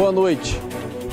Boa 0.00 0.12
noite. 0.12 0.58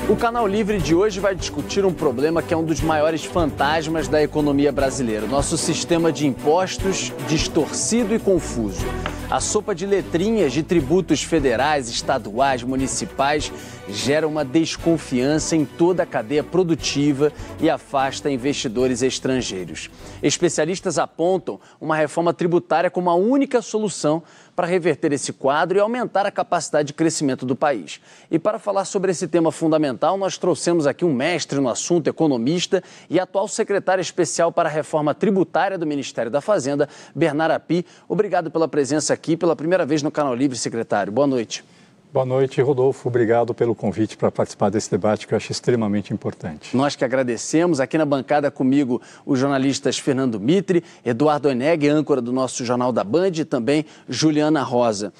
O 0.08 0.16
Canal 0.16 0.46
Livre 0.46 0.78
de 0.78 0.94
hoje 0.94 1.20
vai 1.20 1.34
discutir 1.34 1.84
um 1.84 1.92
problema 1.92 2.40
que 2.40 2.54
é 2.54 2.56
um 2.56 2.64
dos 2.64 2.80
maiores 2.80 3.22
fantasmas 3.22 4.08
da 4.08 4.22
economia 4.22 4.72
brasileira: 4.72 5.26
nosso 5.26 5.58
sistema 5.58 6.10
de 6.10 6.26
impostos 6.26 7.12
distorcido 7.28 8.14
e 8.14 8.18
confuso. 8.18 8.86
A 9.30 9.40
sopa 9.40 9.74
de 9.74 9.84
letrinhas 9.84 10.54
de 10.54 10.62
tributos 10.62 11.22
federais, 11.22 11.90
estaduais, 11.90 12.62
municipais 12.62 13.52
gera 13.86 14.26
uma 14.26 14.42
desconfiança 14.42 15.54
em 15.54 15.66
toda 15.66 16.04
a 16.04 16.06
cadeia 16.06 16.42
produtiva 16.42 17.30
e 17.60 17.68
afasta 17.68 18.30
investidores 18.30 19.02
estrangeiros. 19.02 19.90
Especialistas 20.22 20.98
apontam 20.98 21.60
uma 21.78 21.94
reforma 21.94 22.32
tributária 22.32 22.88
como 22.88 23.10
a 23.10 23.14
única 23.14 23.60
solução 23.60 24.22
para 24.58 24.66
reverter 24.66 25.12
esse 25.12 25.32
quadro 25.32 25.78
e 25.78 25.80
aumentar 25.80 26.26
a 26.26 26.32
capacidade 26.32 26.88
de 26.88 26.92
crescimento 26.92 27.46
do 27.46 27.54
país. 27.54 28.00
E 28.28 28.40
para 28.40 28.58
falar 28.58 28.84
sobre 28.86 29.12
esse 29.12 29.28
tema 29.28 29.52
fundamental, 29.52 30.18
nós 30.18 30.36
trouxemos 30.36 30.84
aqui 30.84 31.04
um 31.04 31.14
mestre 31.14 31.60
no 31.60 31.68
assunto, 31.68 32.08
economista 32.08 32.82
e 33.08 33.20
atual 33.20 33.46
secretário 33.46 34.02
especial 34.02 34.50
para 34.50 34.68
a 34.68 34.72
reforma 34.72 35.14
tributária 35.14 35.78
do 35.78 35.86
Ministério 35.86 36.28
da 36.28 36.40
Fazenda, 36.40 36.88
Bernardo 37.14 37.52
Api. 37.52 37.86
Obrigado 38.08 38.50
pela 38.50 38.66
presença 38.66 39.14
aqui 39.14 39.36
pela 39.36 39.54
primeira 39.54 39.86
vez 39.86 40.02
no 40.02 40.10
Canal 40.10 40.34
Livre, 40.34 40.58
secretário. 40.58 41.12
Boa 41.12 41.28
noite. 41.28 41.62
Boa 42.10 42.24
noite, 42.24 42.62
Rodolfo. 42.62 43.06
Obrigado 43.06 43.52
pelo 43.52 43.74
convite 43.74 44.16
para 44.16 44.30
participar 44.30 44.70
desse 44.70 44.90
debate 44.90 45.26
que 45.26 45.34
eu 45.34 45.36
acho 45.36 45.52
extremamente 45.52 46.10
importante. 46.10 46.74
Nós 46.74 46.96
que 46.96 47.04
agradecemos. 47.04 47.80
Aqui 47.80 47.98
na 47.98 48.06
bancada 48.06 48.50
comigo 48.50 49.02
os 49.26 49.38
jornalistas 49.38 49.98
Fernando 49.98 50.40
Mitre, 50.40 50.82
Eduardo 51.04 51.50
Eneg, 51.50 51.86
âncora 51.86 52.22
do 52.22 52.32
nosso 52.32 52.64
Jornal 52.64 52.92
da 52.92 53.04
Band, 53.04 53.32
e 53.34 53.44
também 53.44 53.84
Juliana 54.08 54.62
Rosa. 54.62 55.12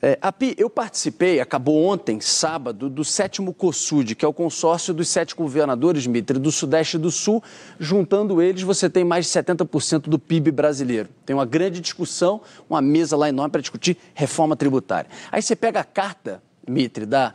É, 0.00 0.16
Api, 0.22 0.54
eu 0.56 0.70
participei, 0.70 1.40
acabou 1.40 1.84
ontem, 1.84 2.20
sábado, 2.20 2.88
do 2.88 3.04
sétimo 3.04 3.52
COSUD, 3.52 4.14
que 4.14 4.24
é 4.24 4.28
o 4.28 4.32
consórcio 4.32 4.94
dos 4.94 5.08
sete 5.08 5.34
governadores, 5.34 6.06
Mitre, 6.06 6.38
do 6.38 6.52
Sudeste 6.52 6.96
e 6.96 7.00
do 7.00 7.10
Sul. 7.10 7.42
Juntando 7.80 8.40
eles, 8.40 8.62
você 8.62 8.88
tem 8.88 9.02
mais 9.02 9.26
de 9.26 9.32
70% 9.32 10.02
do 10.02 10.18
PIB 10.18 10.52
brasileiro. 10.52 11.08
Tem 11.26 11.34
uma 11.34 11.44
grande 11.44 11.80
discussão, 11.80 12.40
uma 12.70 12.80
mesa 12.80 13.16
lá 13.16 13.28
enorme 13.28 13.50
para 13.50 13.60
discutir 13.60 13.96
reforma 14.14 14.54
tributária. 14.54 15.10
Aí 15.32 15.42
você 15.42 15.56
pega 15.56 15.80
a 15.80 15.84
carta, 15.84 16.40
Mitre, 16.66 17.04
da 17.04 17.34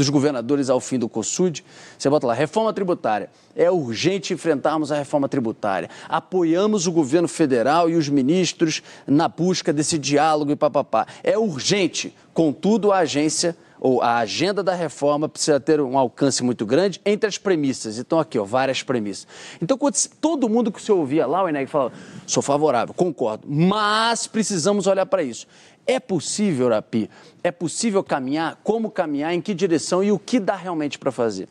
dos 0.00 0.08
governadores 0.08 0.70
ao 0.70 0.80
fim 0.80 0.98
do 0.98 1.10
COSUD, 1.10 1.62
você 1.98 2.08
bota 2.08 2.26
lá, 2.26 2.32
reforma 2.32 2.72
tributária. 2.72 3.28
É 3.54 3.70
urgente 3.70 4.32
enfrentarmos 4.32 4.90
a 4.90 4.96
reforma 4.96 5.28
tributária. 5.28 5.90
Apoiamos 6.08 6.86
o 6.86 6.92
governo 6.92 7.28
federal 7.28 7.90
e 7.90 7.96
os 7.96 8.08
ministros 8.08 8.82
na 9.06 9.28
busca 9.28 9.74
desse 9.74 9.98
diálogo 9.98 10.52
e 10.52 10.56
papapá. 10.56 11.06
É 11.22 11.36
urgente, 11.36 12.16
contudo, 12.32 12.92
a 12.92 13.00
agência 13.00 13.54
ou 13.78 14.02
a 14.02 14.18
agenda 14.18 14.62
da 14.62 14.74
reforma 14.74 15.28
precisa 15.28 15.58
ter 15.58 15.80
um 15.80 15.96
alcance 15.98 16.42
muito 16.42 16.64
grande 16.66 17.00
entre 17.04 17.28
as 17.28 17.38
premissas. 17.38 17.98
Então, 17.98 18.18
aqui, 18.18 18.38
ó, 18.38 18.44
várias 18.44 18.82
premissas. 18.82 19.26
Então, 19.60 19.78
todo 20.20 20.48
mundo 20.48 20.70
que 20.70 20.80
você 20.80 20.92
ouvia 20.92 21.26
lá, 21.26 21.42
o 21.42 21.48
Eneg 21.48 21.66
falava, 21.66 21.92
sou 22.26 22.42
favorável, 22.42 22.94
concordo, 22.94 23.46
mas 23.48 24.26
precisamos 24.26 24.86
olhar 24.86 25.06
para 25.06 25.22
isso. 25.22 25.46
É 25.90 25.98
possível, 25.98 26.68
Rapi? 26.68 27.10
É 27.42 27.50
possível 27.50 28.04
caminhar? 28.04 28.60
Como 28.62 28.92
caminhar? 28.92 29.34
Em 29.34 29.40
que 29.40 29.52
direção? 29.52 30.04
E 30.04 30.12
o 30.12 30.20
que 30.20 30.38
dá 30.38 30.54
realmente 30.54 30.96
para 31.00 31.10
fazer? 31.10 31.48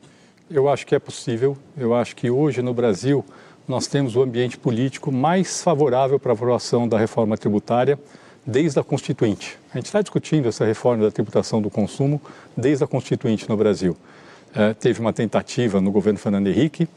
Eu 0.49 0.69
acho 0.69 0.87
que 0.87 0.95
é 0.95 0.99
possível. 0.99 1.57
Eu 1.77 1.93
acho 1.93 2.15
que 2.15 2.29
hoje 2.29 2.61
no 2.61 2.73
Brasil 2.73 3.25
nós 3.67 3.85
temos 3.85 4.15
o 4.15 4.21
ambiente 4.21 4.57
político 4.57 5.11
mais 5.11 5.61
favorável 5.61 6.17
para 6.17 6.31
a 6.31 6.35
aprovação 6.35 6.87
da 6.87 6.97
reforma 6.97 7.37
tributária 7.37 7.99
desde 8.45 8.79
a 8.79 8.83
Constituinte. 8.83 9.59
A 9.73 9.77
gente 9.77 9.87
está 9.87 10.01
discutindo 10.01 10.47
essa 10.47 10.63
reforma 10.63 11.03
da 11.03 11.11
tributação 11.11 11.61
do 11.61 11.69
consumo 11.69 12.21
desde 12.55 12.81
a 12.81 12.87
Constituinte 12.87 13.49
no 13.49 13.57
Brasil. 13.57 13.97
É, 14.55 14.73
teve 14.73 15.01
uma 15.01 15.11
tentativa 15.11 15.81
no 15.81 15.91
governo 15.91 16.17
Fernando 16.17 16.47
Henrique, 16.47 16.87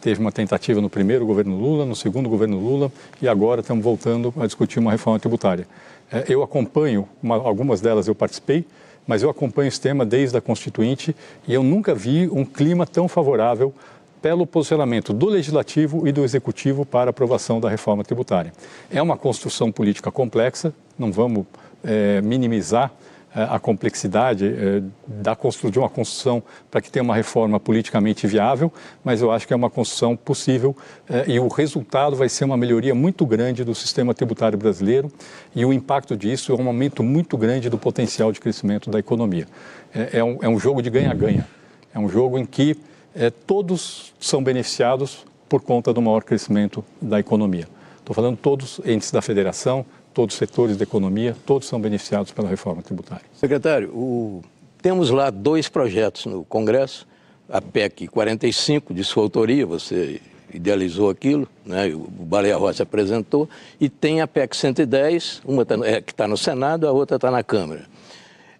teve 0.00 0.20
uma 0.20 0.32
tentativa 0.32 0.80
no 0.80 0.90
primeiro 0.90 1.24
governo 1.24 1.56
Lula, 1.56 1.86
no 1.86 1.94
segundo 1.94 2.28
governo 2.28 2.58
Lula 2.58 2.90
e 3.22 3.28
agora 3.28 3.60
estamos 3.60 3.84
voltando 3.84 4.34
a 4.36 4.46
discutir 4.46 4.80
uma 4.80 4.90
reforma 4.90 5.20
tributária. 5.20 5.64
É, 6.10 6.24
eu 6.28 6.42
acompanho, 6.42 7.08
uma, 7.22 7.36
algumas 7.36 7.80
delas 7.80 8.08
eu 8.08 8.14
participei, 8.14 8.64
mas 9.06 9.22
eu 9.22 9.30
acompanho 9.30 9.68
esse 9.68 9.80
tema 9.80 10.04
desde 10.04 10.36
a 10.36 10.40
Constituinte 10.40 11.14
e 11.46 11.54
eu 11.54 11.62
nunca 11.62 11.94
vi 11.94 12.28
um 12.28 12.44
clima 12.44 12.86
tão 12.86 13.08
favorável 13.08 13.72
pelo 14.20 14.46
posicionamento 14.46 15.12
do 15.12 15.26
Legislativo 15.26 16.06
e 16.06 16.12
do 16.12 16.24
Executivo 16.24 16.84
para 16.84 17.10
aprovação 17.10 17.60
da 17.60 17.68
reforma 17.68 18.02
tributária. 18.02 18.52
É 18.90 19.00
uma 19.00 19.16
construção 19.16 19.70
política 19.70 20.10
complexa, 20.10 20.74
não 20.98 21.12
vamos 21.12 21.46
é, 21.84 22.20
minimizar 22.20 22.92
a 23.34 23.58
complexidade 23.58 24.46
é, 24.46 24.82
da 25.06 25.36
construção, 25.36 25.70
de 25.70 25.78
uma 25.78 25.88
construção 25.88 26.42
para 26.70 26.80
que 26.80 26.90
tenha 26.90 27.02
uma 27.02 27.14
reforma 27.14 27.60
politicamente 27.60 28.26
viável, 28.26 28.72
mas 29.04 29.20
eu 29.20 29.30
acho 29.30 29.46
que 29.46 29.52
é 29.52 29.56
uma 29.56 29.68
construção 29.68 30.16
possível 30.16 30.76
é, 31.08 31.24
e 31.28 31.38
o 31.38 31.48
resultado 31.48 32.16
vai 32.16 32.28
ser 32.28 32.44
uma 32.44 32.56
melhoria 32.56 32.94
muito 32.94 33.26
grande 33.26 33.64
do 33.64 33.74
sistema 33.74 34.14
tributário 34.14 34.56
brasileiro 34.56 35.12
e 35.54 35.64
o 35.64 35.72
impacto 35.72 36.16
disso 36.16 36.52
é 36.52 36.54
um 36.54 36.66
aumento 36.66 37.02
muito 37.02 37.36
grande 37.36 37.68
do 37.68 37.76
potencial 37.76 38.32
de 38.32 38.40
crescimento 38.40 38.90
da 38.90 38.98
economia. 38.98 39.46
É, 39.94 40.18
é 40.18 40.24
um, 40.24 40.38
é 40.42 40.58
jogo 40.58 40.80
de 40.80 40.90
ganha-ganha, 40.90 41.46
é 41.94 41.98
um 41.98 42.08
jogo 42.08 42.38
em 42.38 42.46
que 42.46 42.76
é, 43.14 43.30
todos 43.30 44.14
são 44.18 44.42
beneficiados 44.42 45.26
por 45.48 45.62
conta 45.62 45.92
do 45.92 46.00
maior 46.00 46.22
crescimento 46.22 46.84
da 47.00 47.20
economia. 47.20 47.68
Estou 47.98 48.14
falando 48.14 48.38
todos 48.38 48.80
entes 48.86 49.10
da 49.10 49.20
federação, 49.20 49.84
todos 50.18 50.34
os 50.34 50.38
setores 50.40 50.76
da 50.76 50.82
economia, 50.82 51.36
todos 51.46 51.68
são 51.68 51.80
beneficiados 51.80 52.32
pela 52.32 52.48
reforma 52.48 52.82
tributária. 52.82 53.24
Secretário, 53.34 53.90
o... 53.90 54.42
temos 54.82 55.10
lá 55.10 55.30
dois 55.30 55.68
projetos 55.68 56.26
no 56.26 56.44
Congresso, 56.44 57.06
a 57.48 57.62
PEC 57.62 58.08
45, 58.08 58.92
de 58.92 59.04
sua 59.04 59.22
autoria, 59.22 59.64
você 59.64 60.20
idealizou 60.52 61.08
aquilo, 61.08 61.46
né? 61.64 61.86
o 61.94 62.24
Baleia 62.24 62.56
Rossi 62.56 62.82
apresentou, 62.82 63.48
e 63.80 63.88
tem 63.88 64.20
a 64.20 64.26
PEC 64.26 64.56
110, 64.56 65.42
uma 65.44 65.64
tá, 65.64 65.76
é, 65.84 66.00
que 66.00 66.10
está 66.10 66.26
no 66.26 66.36
Senado, 66.36 66.88
a 66.88 66.90
outra 66.90 67.14
está 67.14 67.30
na 67.30 67.44
Câmara. 67.44 67.84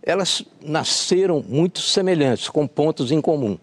Elas 0.00 0.44
nasceram 0.62 1.44
muito 1.44 1.80
semelhantes, 1.80 2.48
com 2.48 2.68
pontos 2.68 3.10
em 3.10 3.20
comum 3.20 3.58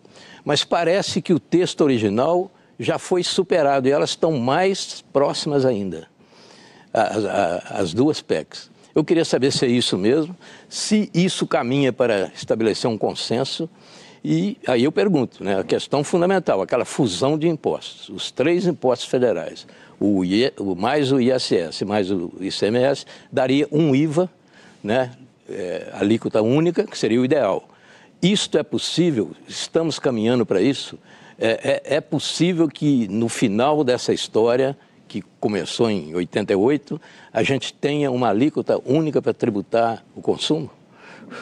mas 0.45 0.63
parece 0.63 1.23
que 1.23 1.33
o 1.33 1.39
texto 1.39 1.81
original 1.81 2.51
já 2.79 2.99
foi 2.99 3.23
superado 3.23 3.87
e 3.87 3.91
elas 3.91 4.11
estão 4.11 4.33
mais 4.33 5.03
próximas 5.11 5.65
ainda, 5.65 6.07
as, 6.95 7.71
as 7.71 7.93
duas 7.93 8.21
PECs. 8.21 8.69
Eu 8.93 9.03
queria 9.03 9.25
saber 9.25 9.51
se 9.51 9.65
é 9.65 9.67
isso 9.67 9.97
mesmo, 9.97 10.35
se 10.69 11.09
isso 11.13 11.45
caminha 11.45 11.91
para 11.91 12.31
estabelecer 12.33 12.89
um 12.89 12.97
consenso. 12.97 13.69
E 14.23 14.57
aí 14.65 14.85
eu 14.85 14.91
pergunto, 14.91 15.43
né, 15.43 15.59
a 15.59 15.63
questão 15.63 16.03
fundamental, 16.03 16.61
aquela 16.61 16.85
fusão 16.85 17.37
de 17.37 17.47
impostos, 17.47 18.09
os 18.09 18.31
três 18.31 18.65
impostos 18.65 19.07
federais, 19.07 19.67
o, 19.99 20.23
mais 20.75 21.11
o 21.11 21.19
ISS 21.19 21.81
mais 21.83 22.09
o 22.09 22.31
ICMS, 22.39 23.05
daria 23.31 23.67
um 23.71 23.93
IVA, 23.93 24.29
né, 24.83 25.11
é, 25.49 25.89
alíquota 25.93 26.41
única, 26.41 26.85
que 26.85 26.97
seria 26.97 27.19
o 27.19 27.25
ideal. 27.25 27.67
Isto 28.21 28.57
é 28.57 28.63
possível? 28.63 29.31
Estamos 29.47 29.99
caminhando 29.99 30.45
para 30.45 30.61
isso? 30.61 30.97
É, 31.37 31.81
é, 31.85 31.95
é, 31.97 32.01
possível 32.01 32.67
que 32.67 33.07
no 33.09 33.27
final 33.27 33.83
dessa 33.83 34.13
história, 34.13 34.75
que 35.07 35.23
começou 35.39 35.89
em 35.89 36.13
88, 36.15 36.99
a 37.31 37.43
gente 37.43 37.73
tenha 37.73 38.11
uma 38.11 38.29
alíquota 38.29 38.79
única 38.85 39.21
para 39.21 39.33
tributar 39.33 40.03
o 40.15 40.21
consumo? 40.21 40.69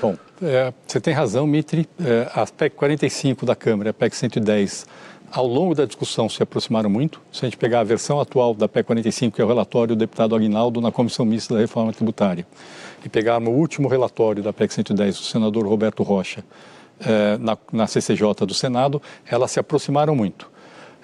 Bom, 0.01 0.15
é, 0.41 0.73
você 0.87 0.99
tem 0.99 1.13
razão, 1.13 1.45
Mitri. 1.45 1.87
É, 2.03 2.29
a 2.33 2.45
PEC 2.45 2.75
45 2.75 3.45
da 3.45 3.55
Câmara 3.55 3.89
a 3.89 3.93
PEC 3.93 4.15
110, 4.15 4.85
ao 5.31 5.45
longo 5.45 5.75
da 5.75 5.85
discussão, 5.85 6.29
se 6.29 6.41
aproximaram 6.41 6.89
muito. 6.89 7.21
Se 7.31 7.45
a 7.45 7.49
gente 7.49 7.57
pegar 7.57 7.81
a 7.81 7.83
versão 7.83 8.19
atual 8.19 8.53
da 8.53 8.67
PEC 8.67 8.85
45, 8.85 9.35
que 9.35 9.41
é 9.41 9.45
o 9.45 9.47
relatório 9.47 9.95
do 9.95 9.99
deputado 9.99 10.35
Aguinaldo 10.35 10.79
na 10.79 10.91
Comissão 10.91 11.25
Mista 11.25 11.53
da 11.53 11.59
Reforma 11.59 11.91
Tributária, 11.91 12.45
e 13.05 13.09
pegar 13.09 13.39
no 13.39 13.51
último 13.51 13.87
relatório 13.87 14.41
da 14.41 14.53
PEC 14.53 14.73
110 14.73 15.17
do 15.17 15.23
senador 15.23 15.67
Roberto 15.67 16.03
Rocha, 16.03 16.43
é, 16.99 17.37
na, 17.37 17.57
na 17.71 17.87
CCJ 17.87 18.45
do 18.45 18.53
Senado, 18.53 19.01
elas 19.25 19.51
se 19.51 19.59
aproximaram 19.59 20.15
muito. 20.15 20.52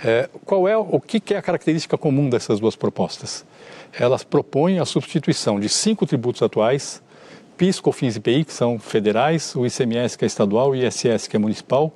É, 0.04 0.30
qual 0.46 0.68
é 0.68 0.78
o 0.78 1.00
que, 1.00 1.20
que 1.20 1.34
é 1.34 1.38
a 1.38 1.42
característica 1.42 1.98
comum 1.98 2.30
dessas 2.30 2.60
duas 2.60 2.76
propostas? 2.76 3.46
Elas 3.92 4.24
propõem 4.24 4.80
a 4.80 4.86
substituição 4.86 5.60
de 5.60 5.68
cinco 5.68 6.06
tributos 6.06 6.42
atuais, 6.42 7.02
PIS, 7.58 7.82
COFINS 7.82 8.16
e 8.16 8.20
IPI, 8.20 8.46
que 8.46 8.54
são 8.54 8.80
federais, 8.80 9.54
o 9.56 9.66
ICMS, 9.66 10.18
que 10.18 10.24
é 10.24 10.28
estadual, 10.28 10.74
e 10.74 10.84
o 10.84 10.88
ISS, 10.88 11.28
que 11.28 11.36
é 11.36 11.40
municipal, 11.40 11.94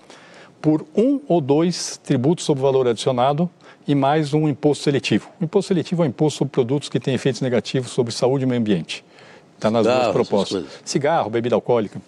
por 0.61 0.85
um 0.95 1.21
ou 1.27 1.39
dois 1.39 1.97
tributos 1.97 2.43
sobre 2.43 2.61
valor 2.61 2.87
adicionado 2.87 3.49
e 3.87 3.95
mais 3.95 4.33
um 4.33 4.47
imposto 4.47 4.83
seletivo. 4.83 5.29
O 5.39 5.45
imposto 5.45 5.69
seletivo 5.69 6.03
é 6.03 6.05
um 6.05 6.09
imposto 6.09 6.39
sobre 6.39 6.51
produtos 6.51 6.89
que 6.89 6.99
têm 6.99 7.13
efeitos 7.13 7.41
negativos 7.41 7.91
sobre 7.91 8.13
saúde 8.13 8.43
e 8.43 8.47
meio 8.47 8.59
ambiente. 8.59 9.03
Está 9.55 9.71
nas 9.71 9.85
Cigarro, 9.85 10.01
duas 10.01 10.13
propostas. 10.13 10.65
Cigarro, 10.83 11.29
bebida 11.29 11.55
alcoólica. 11.55 12.01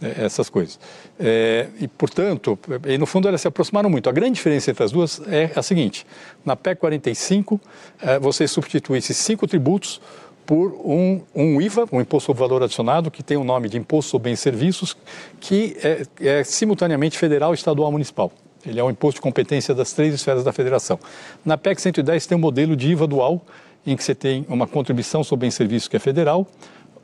É, 0.00 0.24
essas 0.24 0.48
coisas. 0.48 0.78
É, 1.18 1.66
e, 1.80 1.88
portanto, 1.88 2.56
e 2.86 2.96
no 2.96 3.04
fundo 3.04 3.26
elas 3.26 3.40
se 3.40 3.48
aproximaram 3.48 3.90
muito. 3.90 4.08
A 4.08 4.12
grande 4.12 4.34
diferença 4.34 4.70
entre 4.70 4.84
as 4.84 4.92
duas 4.92 5.20
é 5.26 5.50
a 5.56 5.62
seguinte: 5.62 6.06
na 6.44 6.54
PEC 6.54 6.78
45, 6.78 7.60
é, 8.00 8.18
você 8.18 8.46
substitui 8.46 8.98
esses 8.98 9.16
cinco 9.16 9.46
tributos 9.48 10.00
por 10.46 10.72
um, 10.84 11.20
um, 11.34 11.60
IVA, 11.60 11.86
um 11.92 12.00
Imposto 12.00 12.26
sobre 12.26 12.40
Valor 12.40 12.62
Adicionado, 12.62 13.10
que 13.10 13.24
tem 13.24 13.36
o 13.36 13.42
nome 13.42 13.68
de 13.68 13.76
Imposto 13.76 14.12
sobre 14.12 14.30
Bens 14.30 14.38
e 14.38 14.42
Serviços, 14.42 14.96
que 15.40 15.76
é, 15.82 16.06
é 16.20 16.44
simultaneamente 16.44 17.18
federal, 17.18 17.52
estadual 17.52 17.90
e 17.90 17.92
municipal. 17.92 18.32
Ele 18.64 18.78
é 18.78 18.84
um 18.84 18.90
imposto 18.90 19.16
de 19.16 19.22
competência 19.22 19.74
das 19.74 19.92
três 19.92 20.14
esferas 20.14 20.44
da 20.44 20.52
federação. 20.52 20.98
Na 21.44 21.58
PEC 21.58 21.80
110 21.80 22.26
tem 22.26 22.36
um 22.36 22.40
modelo 22.40 22.76
de 22.76 22.88
IVA 22.88 23.06
dual, 23.06 23.44
em 23.86 23.96
que 23.96 24.02
você 24.02 24.14
tem 24.14 24.46
uma 24.48 24.66
contribuição 24.66 25.22
sobre 25.24 25.46
bens 25.46 25.54
e 25.54 25.56
serviços 25.56 25.88
que 25.88 25.96
é 25.96 26.00
federal, 26.00 26.46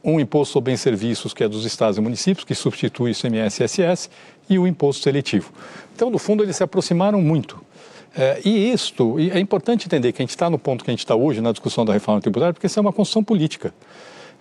um 0.04 0.20
imposto 0.20 0.52
sobre 0.52 0.70
bens 0.70 0.80
e 0.80 0.82
serviços 0.82 1.32
que 1.32 1.42
é 1.42 1.48
dos 1.48 1.64
estados 1.64 1.96
e 1.96 2.00
municípios, 2.00 2.44
que 2.44 2.54
substitui 2.54 3.10
o 3.10 3.12
ICMS 3.12 3.64
e 3.64 4.54
e 4.54 4.58
o 4.58 4.66
imposto 4.66 5.02
seletivo. 5.02 5.50
Então, 5.94 6.10
no 6.10 6.18
fundo, 6.18 6.42
eles 6.42 6.56
se 6.56 6.62
aproximaram 6.62 7.22
muito. 7.22 7.58
É, 8.16 8.40
e 8.44 8.70
isto, 8.70 9.18
e 9.18 9.30
é 9.30 9.40
importante 9.40 9.86
entender 9.86 10.12
que 10.12 10.20
a 10.20 10.24
gente 10.24 10.30
está 10.30 10.50
no 10.50 10.58
ponto 10.58 10.84
que 10.84 10.90
a 10.90 10.92
gente 10.92 11.00
está 11.00 11.16
hoje 11.16 11.40
na 11.40 11.50
discussão 11.50 11.84
da 11.84 11.92
reforma 11.92 12.20
tributária, 12.20 12.52
porque 12.52 12.66
isso 12.66 12.78
é 12.78 12.82
uma 12.82 12.92
construção 12.92 13.24
política. 13.24 13.74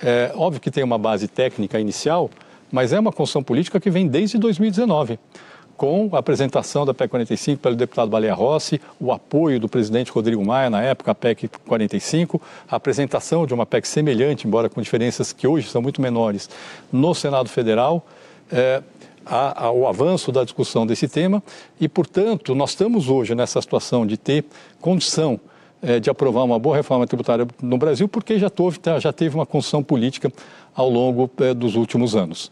É, 0.01 0.31
óbvio 0.36 0.60
que 0.60 0.69
tem 0.69 0.83
uma 0.83 0.98
base 0.98 1.27
técnica 1.27 1.80
inicial, 1.80 2.30
mas 2.71 2.92
é 2.92 3.00
uma 3.00 3.12
construção 3.12 3.42
política 3.42 3.80
que 3.80 3.89
vem 3.89 4.07
desde 4.07 4.38
2019 4.38 5.18
com 5.77 6.09
a 6.13 6.19
apresentação 6.19 6.85
da 6.85 6.93
PEC 6.93 7.09
45 7.09 7.61
pelo 7.61 7.75
deputado 7.75 8.09
Baleia 8.09 8.33
Rossi, 8.33 8.79
o 8.99 9.11
apoio 9.11 9.59
do 9.59 9.67
presidente 9.67 10.11
Rodrigo 10.11 10.45
Maia, 10.45 10.69
na 10.69 10.81
época, 10.81 11.11
a 11.11 11.15
PEC 11.15 11.49
45, 11.65 12.41
a 12.69 12.75
apresentação 12.75 13.45
de 13.45 13.53
uma 13.53 13.65
PEC 13.65 13.87
semelhante, 13.87 14.47
embora 14.47 14.69
com 14.69 14.81
diferenças 14.81 15.33
que 15.33 15.47
hoje 15.47 15.69
são 15.69 15.81
muito 15.81 16.01
menores, 16.01 16.49
no 16.91 17.13
Senado 17.13 17.49
Federal. 17.49 18.05
É, 18.51 18.81
a, 19.25 19.67
a, 19.67 19.71
o 19.71 19.87
avanço 19.87 20.31
da 20.31 20.43
discussão 20.43 20.85
desse 20.85 21.07
tema 21.07 21.41
e, 21.79 21.87
portanto, 21.87 22.53
nós 22.53 22.71
estamos 22.71 23.09
hoje 23.09 23.33
nessa 23.33 23.61
situação 23.61 24.05
de 24.05 24.17
ter 24.17 24.43
condição 24.81 25.39
é, 25.81 25.99
de 25.99 26.09
aprovar 26.09 26.43
uma 26.43 26.59
boa 26.59 26.75
reforma 26.75 27.05
tributária 27.07 27.47
no 27.61 27.77
Brasil, 27.77 28.07
porque 28.07 28.37
já, 28.37 28.49
teve, 28.49 28.79
já 28.99 29.13
teve 29.13 29.35
uma 29.35 29.45
construção 29.45 29.83
política 29.83 30.31
ao 30.75 30.89
longo 30.89 31.29
é, 31.39 31.53
dos 31.53 31.75
últimos 31.75 32.15
anos. 32.15 32.51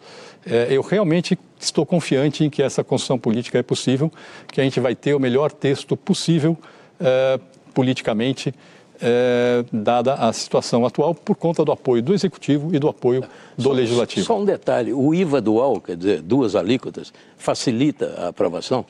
Eu 0.69 0.81
realmente 0.81 1.37
estou 1.65 1.85
confiante 1.85 2.43
em 2.43 2.49
que 2.49 2.61
essa 2.61 2.83
construção 2.83 3.17
política 3.17 3.59
é 3.59 3.63
possível, 3.63 4.11
que 4.51 4.59
a 4.59 4.63
gente 4.63 4.79
vai 4.79 4.95
ter 4.95 5.13
o 5.13 5.19
melhor 5.19 5.51
texto 5.51 5.95
possível 5.95 6.57
é, 6.99 7.39
politicamente, 7.73 8.53
é, 9.01 9.63
dada 9.71 10.13
a 10.13 10.31
situação 10.33 10.85
atual, 10.85 11.15
por 11.15 11.35
conta 11.35 11.65
do 11.65 11.71
apoio 11.71 12.01
do 12.01 12.13
Executivo 12.13 12.73
e 12.73 12.79
do 12.79 12.87
apoio 12.87 13.23
do 13.57 13.63
só, 13.63 13.71
Legislativo. 13.71 14.25
Só 14.25 14.39
um 14.39 14.45
detalhe: 14.45 14.93
o 14.93 15.13
IVA 15.13 15.41
dual, 15.41 15.81
quer 15.81 15.95
dizer, 15.95 16.21
duas 16.21 16.55
alíquotas, 16.55 17.13
facilita 17.37 18.13
a 18.17 18.27
aprovação? 18.27 18.85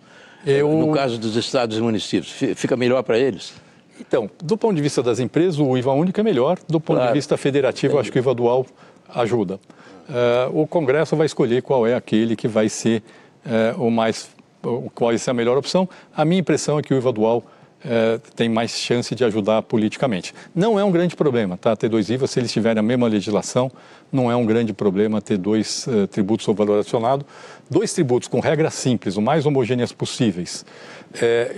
Eu... 0.46 0.70
No 0.72 0.92
caso 0.92 1.18
dos 1.20 1.36
estados 1.36 1.78
e 1.78 1.82
municípios, 1.82 2.32
fica 2.56 2.76
melhor 2.76 3.04
para 3.04 3.18
eles? 3.18 3.54
Então, 4.00 4.30
do 4.44 4.58
ponto 4.58 4.76
de 4.76 4.82
vista 4.82 5.04
das 5.04 5.20
empresas, 5.20 5.60
o 5.60 5.78
IVA 5.78 5.94
único 5.94 6.20
é 6.20 6.24
melhor. 6.24 6.58
Do 6.68 6.80
ponto 6.80 6.98
claro. 6.98 7.12
de 7.12 7.18
vista 7.18 7.38
federativo, 7.38 8.00
acho 8.00 8.12
que 8.12 8.18
o 8.18 8.20
IVA 8.20 8.34
dual 8.34 8.66
ajuda. 9.14 9.60
Uh, 10.12 10.62
o 10.62 10.68
Congresso 10.68 11.16
vai 11.16 11.26
escolher 11.26 11.62
qual 11.62 11.88
é 11.88 11.96
aquele 11.96 12.36
que 12.36 12.46
vai 12.46 12.68
ser 12.68 13.02
uh, 13.46 13.82
o 13.82 13.90
mais, 13.90 14.30
qual 14.94 15.10
vai 15.10 15.18
ser 15.18 15.30
a 15.30 15.34
melhor 15.34 15.58
opção. 15.58 15.88
A 16.14 16.26
minha 16.26 16.42
impressão 16.42 16.78
é 16.78 16.82
que 16.82 16.94
o 16.94 16.98
IVA 16.98 17.14
dual 17.14 17.38
uh, 17.38 18.20
tem 18.36 18.50
mais 18.50 18.72
chance 18.72 19.16
de 19.16 19.24
ajudar 19.24 19.62
politicamente. 19.62 20.36
Não 20.54 20.78
é 20.78 20.84
um 20.84 20.92
grande 20.92 21.16
problema, 21.16 21.56
tá? 21.56 21.74
Ter 21.78 21.88
dois 21.88 22.10
IVAs, 22.10 22.30
se 22.30 22.42
eles 22.42 22.52
tiverem 22.52 22.82
a 22.82 22.84
mesma 22.84 23.08
legislação, 23.08 23.72
não 24.12 24.30
é 24.30 24.36
um 24.36 24.46
grande 24.46 24.74
problema 24.74 25.22
ter 25.22 25.38
dois 25.38 25.88
tributos 26.10 26.44
sobre 26.44 26.66
valor 26.66 26.80
adicionado. 26.82 27.26
Dois 27.70 27.94
tributos 27.94 28.28
com 28.28 28.42
regras 28.42 28.74
simples, 28.74 29.16
o 29.16 29.22
mais 29.22 29.46
homogêneas 29.46 29.94
possíveis, 29.94 30.66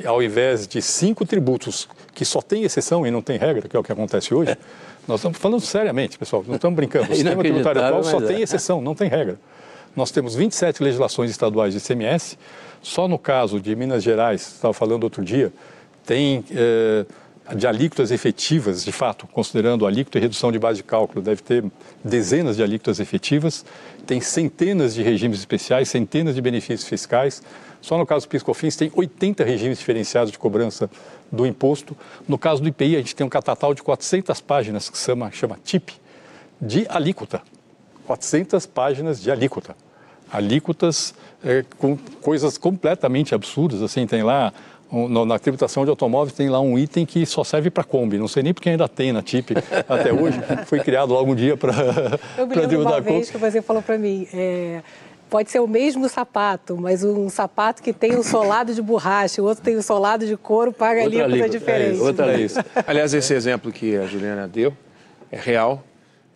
ao 0.05 0.21
invés 0.21 0.67
de 0.67 0.79
cinco 0.79 1.25
tributos 1.25 1.89
que 2.13 2.23
só 2.23 2.39
tem 2.39 2.61
exceção 2.61 3.07
e 3.07 3.09
não 3.09 3.23
tem 3.23 3.39
regra, 3.39 3.67
que 3.67 3.75
é 3.75 3.79
o 3.79 3.83
que 3.83 3.91
acontece 3.91 4.31
hoje. 4.31 4.55
Nós 5.07 5.19
estamos 5.19 5.37
falando 5.37 5.61
seriamente, 5.61 6.17
pessoal, 6.17 6.43
não 6.47 6.55
estamos 6.55 6.75
brincando. 6.75 7.11
O 7.11 7.15
sistema 7.15 7.41
tributário 7.43 7.81
atual 7.81 8.03
só 8.03 8.21
tem 8.21 8.37
é. 8.37 8.41
exceção, 8.41 8.81
não 8.81 8.95
tem 8.95 9.09
regra. 9.09 9.37
Nós 9.95 10.11
temos 10.11 10.33
27 10.33 10.81
legislações 10.81 11.29
estaduais 11.29 11.73
de 11.73 11.79
ICMS, 11.79 12.37
só 12.81 13.07
no 13.07 13.19
caso 13.19 13.59
de 13.59 13.75
Minas 13.75 14.01
Gerais, 14.01 14.41
estava 14.41 14.73
falando 14.73 15.03
outro 15.03 15.23
dia, 15.23 15.53
tem 16.05 16.43
eh, 16.51 17.05
de 17.55 17.67
alíquotas 17.67 18.09
efetivas, 18.09 18.83
de 18.83 18.91
fato, 18.91 19.27
considerando 19.27 19.85
alíquota 19.85 20.17
e 20.17 20.21
redução 20.21 20.51
de 20.51 20.57
base 20.57 20.77
de 20.77 20.83
cálculo, 20.83 21.21
deve 21.21 21.41
ter 21.41 21.63
dezenas 22.03 22.55
de 22.55 22.63
alíquotas 22.63 22.99
efetivas, 22.99 23.65
tem 24.05 24.19
centenas 24.19 24.93
de 24.95 25.03
regimes 25.03 25.39
especiais, 25.39 25.89
centenas 25.89 26.35
de 26.35 26.41
benefícios 26.41 26.87
fiscais. 26.87 27.43
Só 27.81 27.97
no 27.97 28.05
caso 28.05 28.25
do 28.25 28.29
PIS/COFINS 28.29 28.75
tem 28.77 28.91
80 28.95 29.43
regimes 29.43 29.77
diferenciados 29.77 30.31
de 30.31 30.39
cobrança 30.39 30.89
do 31.33 31.47
imposto. 31.47 31.97
No 32.27 32.37
caso 32.37 32.61
do 32.61 32.67
IPI, 32.67 32.95
a 32.95 32.99
gente 32.99 33.15
tem 33.15 33.25
um 33.25 33.29
catatal 33.29 33.73
de 33.73 33.81
400 33.81 34.39
páginas 34.39 34.87
que 34.87 34.97
chama, 34.97 35.31
chama 35.31 35.57
TIP, 35.63 35.93
de 36.61 36.85
alíquota. 36.87 37.41
400 38.05 38.67
páginas 38.67 39.19
de 39.19 39.31
alíquota. 39.31 39.75
Alíquotas 40.31 41.15
é, 41.43 41.65
com 41.79 41.97
coisas 42.21 42.57
completamente 42.57 43.33
absurdas, 43.33 43.81
assim, 43.81 44.05
tem 44.05 44.21
lá 44.21 44.53
na 45.25 45.39
tributação 45.39 45.83
de 45.83 45.89
automóveis 45.89 46.35
tem 46.35 46.49
lá 46.49 46.59
um 46.59 46.77
item 46.77 47.03
que 47.03 47.25
só 47.25 47.43
serve 47.43 47.71
para 47.71 47.83
Kombi. 47.83 48.19
Não 48.19 48.27
sei 48.27 48.43
nem 48.43 48.53
porque 48.53 48.69
ainda 48.69 48.87
tem 48.87 49.11
na 49.11 49.23
TIP 49.23 49.55
até 49.89 50.13
hoje. 50.13 50.39
Foi 50.67 50.79
criado 50.81 51.15
algum 51.15 51.33
dia 51.33 51.57
para 51.57 51.73
tributar 52.67 52.93
uma 52.93 53.01
vez 53.01 53.31
que 53.31 53.37
você 53.39 53.59
falou 53.59 53.81
para 53.81 53.97
mim, 53.97 54.27
é, 54.31 54.83
pode 55.33 55.49
ser 55.49 55.61
o 55.61 55.67
mesmo 55.67 56.07
sapato, 56.07 56.77
mas 56.77 57.03
um 57.03 57.27
sapato 57.27 57.81
que 57.81 57.91
tem 57.91 58.15
um 58.15 58.21
solado 58.21 58.71
de 58.71 58.83
borracha, 58.83 59.41
o 59.41 59.45
outro 59.45 59.63
tem 59.63 59.75
um 59.75 59.81
solado 59.81 60.27
de 60.27 60.37
couro, 60.37 60.71
paga 60.71 61.01
ali 61.01 61.17
coisa 61.17 61.49
diferente. 61.49 61.97
É, 61.97 62.03
outra 62.03 62.33
é 62.33 62.41
isso. 62.41 62.59
Aliás, 62.85 63.15
esse 63.15 63.33
exemplo 63.33 63.71
que 63.71 63.97
a 63.97 64.05
Juliana 64.05 64.47
deu 64.47 64.77
é 65.31 65.39
real. 65.39 65.83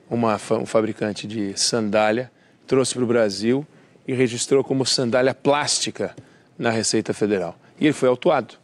Uma, 0.10 0.42
um 0.60 0.66
fabricante 0.66 1.28
de 1.28 1.56
sandália 1.56 2.32
trouxe 2.66 2.96
para 2.96 3.04
o 3.04 3.06
Brasil 3.06 3.64
e 4.08 4.16
registrou 4.16 4.64
como 4.64 4.84
sandália 4.84 5.36
plástica 5.36 6.16
na 6.58 6.72
Receita 6.72 7.14
Federal. 7.14 7.56
E 7.80 7.86
ele 7.86 7.94
foi 7.94 8.10
autuado, 8.10 8.56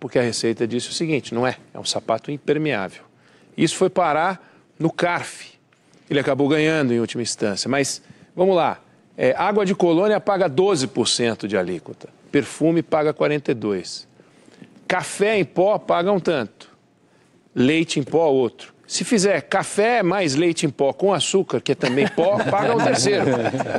porque 0.00 0.18
a 0.18 0.22
Receita 0.22 0.66
disse 0.66 0.88
o 0.88 0.92
seguinte: 0.92 1.32
não 1.32 1.46
é, 1.46 1.58
é 1.72 1.78
um 1.78 1.84
sapato 1.84 2.32
impermeável. 2.32 3.04
Isso 3.56 3.76
foi 3.76 3.88
parar 3.88 4.44
no 4.80 4.90
CARF. 4.90 5.52
Ele 6.10 6.18
acabou 6.18 6.48
ganhando 6.48 6.92
em 6.92 6.98
última 6.98 7.22
instância. 7.22 7.68
Mas 7.68 8.02
vamos 8.34 8.56
lá: 8.56 8.80
é, 9.16 9.34
água 9.36 9.64
de 9.64 9.74
colônia 9.74 10.20
paga 10.20 10.48
12% 10.48 11.46
de 11.46 11.56
alíquota, 11.56 12.08
perfume 12.30 12.82
paga 12.82 13.14
42%, 13.14 14.06
café 14.86 15.38
em 15.38 15.44
pó 15.44 15.78
paga 15.78 16.12
um 16.12 16.20
tanto, 16.20 16.68
leite 17.54 17.98
em 17.98 18.02
pó 18.02 18.26
outro. 18.28 18.74
Se 18.86 19.02
fizer 19.02 19.40
café 19.40 20.02
mais 20.02 20.36
leite 20.36 20.64
em 20.64 20.70
pó 20.70 20.92
com 20.92 21.12
açúcar, 21.12 21.60
que 21.60 21.72
é 21.72 21.74
também 21.74 22.06
pó, 22.06 22.38
paga 22.48 22.76
um 22.76 22.84
terceiro. 22.84 23.26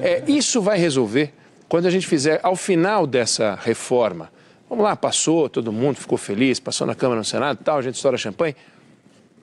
É, 0.01 0.23
isso 0.27 0.61
vai 0.61 0.77
resolver 0.77 1.33
quando 1.69 1.85
a 1.85 1.89
gente 1.89 2.07
fizer, 2.07 2.39
ao 2.43 2.55
final 2.55 3.05
dessa 3.05 3.57
reforma, 3.61 4.31
vamos 4.69 4.83
lá, 4.83 4.95
passou, 4.95 5.47
todo 5.47 5.71
mundo 5.71 5.97
ficou 5.97 6.17
feliz, 6.17 6.59
passou 6.59 6.87
na 6.87 6.95
Câmara, 6.95 7.19
no 7.19 7.25
Senado 7.25 7.59
tal, 7.63 7.77
a 7.77 7.81
gente 7.81 7.95
estoura 7.95 8.17
champanhe 8.17 8.55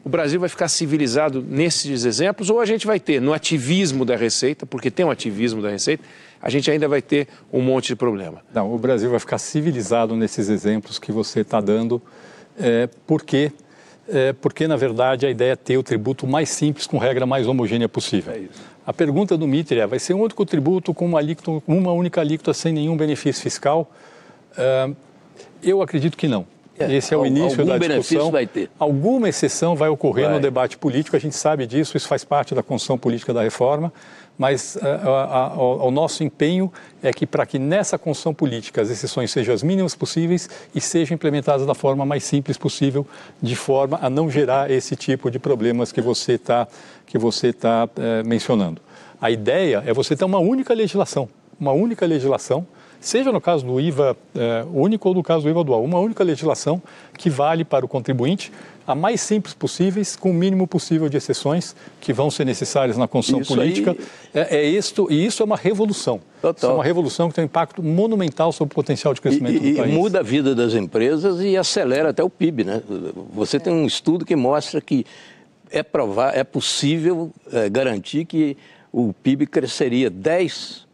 o 0.05 0.09
Brasil 0.09 0.39
vai 0.39 0.49
ficar 0.49 0.69
civilizado 0.69 1.43
nesses 1.43 2.05
exemplos 2.05 2.51
ou 2.51 2.61
a 2.61 2.67
gente 2.67 2.87
vai 2.87 3.01
ter 3.01 3.21
no 3.21 3.33
ativismo 3.33 4.05
da 4.05 4.15
Receita, 4.15 4.67
porque 4.67 4.91
tem 4.91 5.05
um 5.05 5.11
ativismo 5.11 5.63
da 5.63 5.71
Receita, 5.71 6.05
a 6.43 6.51
gente 6.51 6.71
ainda 6.71 6.87
vai 6.87 7.01
ter 7.01 7.27
um 7.51 7.63
monte 7.63 7.89
de 7.89 7.97
problema. 7.97 8.43
Não, 8.53 8.73
o 8.75 8.79
Brasil 8.79 9.11
vai 9.11 9.19
ficar 9.19 9.39
civilizado 9.39 10.15
nesses 10.15 10.49
exemplos 10.51 10.99
que 10.99 11.11
você 11.11 11.41
está 11.41 11.61
dando, 11.61 12.03
é, 12.59 12.89
porque 13.07 13.51
é, 14.07 14.35
porque, 14.35 14.69
na 14.69 14.77
verdade, 14.77 15.25
a 15.25 15.31
ideia 15.31 15.53
é 15.53 15.57
ter 15.57 15.79
o 15.79 15.83
tributo 15.83 16.27
mais 16.27 16.51
simples, 16.51 16.87
com 16.87 16.99
regra 16.99 17.25
mais 17.25 17.47
homogênea 17.47 17.89
possível. 17.89 18.35
É 18.35 18.43
a 18.87 18.93
pergunta 18.93 19.37
do 19.37 19.47
Mitre 19.47 19.81
é, 19.81 19.87
vai 19.87 19.99
ser 19.99 20.13
um 20.13 20.21
único 20.21 20.45
tributo 20.45 20.93
com 20.93 21.07
uma, 21.07 21.19
alíquota, 21.19 21.63
uma 21.67 21.93
única 21.93 22.21
alíquota 22.21 22.53
sem 22.53 22.73
nenhum 22.73 22.99
benefício 22.99 23.43
fiscal? 23.43 23.91
Uh, 24.53 24.95
eu 25.63 25.81
acredito 25.81 26.19
que 26.19 26.29
não. 26.29 26.47
É, 26.79 26.93
Esse 26.93 27.15
é 27.15 27.17
o 27.17 27.25
início 27.25 27.65
da 27.65 27.79
discussão. 27.79 28.31
Vai 28.31 28.47
ter. 28.47 28.69
Alguma 28.79 29.29
exceção 29.29 29.77
vai 29.77 29.89
ocorrer 29.89 30.27
vai. 30.27 30.35
no 30.35 30.41
debate 30.41 30.77
político, 30.77 31.17
a 31.17 31.21
gente 31.21 31.37
sabe 31.37 31.67
disso, 31.67 31.97
isso 31.97 32.09
faz 32.09 32.25
parte 32.25 32.55
da 32.55 32.63
construção 32.63 32.99
política 32.99 33.33
da 33.33 33.43
reforma, 33.43 33.93
mas 34.37 34.77
uh, 34.77 35.61
o 35.87 35.91
nosso 35.93 36.25
empenho 36.25 36.73
é 37.01 37.13
que 37.13 37.25
para 37.25 37.47
que 37.47 37.59
nessa 37.59 37.97
construção 37.97 38.35
política 38.35 38.83
as 38.83 38.91
exceções 38.91 39.31
sejam 39.31 39.55
as 39.55 39.63
mínimas 39.63 39.95
possíveis 39.95 40.51
e 40.75 40.81
sejam 40.81 41.15
implementadas 41.15 41.65
da 41.65 41.75
forma 41.75 42.05
mais 42.05 42.25
simples 42.25 42.59
possível, 42.59 43.07
de 43.41 43.55
forma 43.55 43.99
a 44.03 44.11
não 44.11 44.29
gerar 44.29 44.69
esse 44.71 44.97
tipo 44.97 45.31
de 45.31 45.39
problemas 45.39 45.93
que 45.93 46.01
você 46.01 46.33
está 46.33 46.67
que 47.07 47.19
você 47.19 47.49
está 47.49 47.85
uh, 47.85 48.27
mencionando. 48.27 48.81
A 49.21 49.31
ideia 49.31 49.85
é 49.87 49.93
você 49.93 50.17
ter 50.17 50.25
uma 50.25 50.39
única 50.39 50.75
legislação, 50.75 51.29
uma 51.61 51.73
única 51.73 52.05
legislação 52.05 52.67
seja 53.05 53.31
no 53.31 53.41
caso 53.41 53.67
do 53.67 53.81
IVA 53.81 54.17
é, 54.35 54.65
único 54.73 55.09
ou 55.09 55.15
no 55.15 55.23
caso 55.23 55.45
do 55.45 55.51
IVA 55.51 55.63
dual, 55.63 55.85
uma 55.85 55.99
única 55.99 56.25
legislação 56.25 56.83
que 57.19 57.29
vale 57.29 57.65
para 57.65 57.85
o 57.85 57.89
contribuinte, 57.89 58.51
a 58.87 58.95
mais 58.95 59.21
simples 59.21 59.55
possíveis, 59.55 60.17
com 60.17 60.31
o 60.31 60.35
mínimo 60.35 60.67
possível 60.67 61.09
de 61.09 61.17
exceções 61.17 61.75
que 62.01 62.13
vão 62.13 62.31
ser 62.31 62.45
necessárias 62.45 62.97
na 62.97 63.09
construção 63.09 63.41
isso 63.41 63.55
política. 63.55 63.91
Aí... 63.93 64.43
É, 64.43 64.57
é 64.57 64.65
isto, 64.65 65.07
e 65.11 65.25
isso 65.25 65.43
é 65.43 65.45
uma 65.45 65.57
revolução. 65.57 66.21
Total. 66.41 66.55
Isso 66.57 66.67
é 66.67 66.75
uma 66.75 66.85
revolução 66.85 67.29
que 67.29 67.35
tem 67.35 67.45
um 67.45 67.47
impacto 67.47 67.83
monumental 67.83 68.53
sobre 68.53 68.73
o 68.73 68.75
potencial 68.75 69.15
de 69.15 69.21
crescimento 69.21 69.57
e, 69.57 69.73
do 69.73 69.77
país. 69.79 69.93
E 69.93 69.95
muda 69.95 70.21
a 70.21 70.23
vida 70.23 70.55
das 70.55 70.75
empresas 70.75 71.41
e 71.41 71.57
acelera 71.57 72.11
até 72.11 72.23
o 72.23 72.31
PIB. 72.31 72.65
Né? 72.65 72.83
Você 73.35 73.59
tem 73.59 73.73
um 73.73 73.87
estudo 73.87 74.25
que 74.25 74.37
mostra 74.37 74.81
que 74.81 75.07
é, 75.71 75.83
provar, 75.83 76.37
é 76.37 76.45
possível 76.45 77.31
é, 77.53 77.69
garantir 77.69 78.25
que 78.25 78.57
o 78.93 79.13
PIB 79.13 79.47
cresceria 79.47 80.09
10 80.09 80.85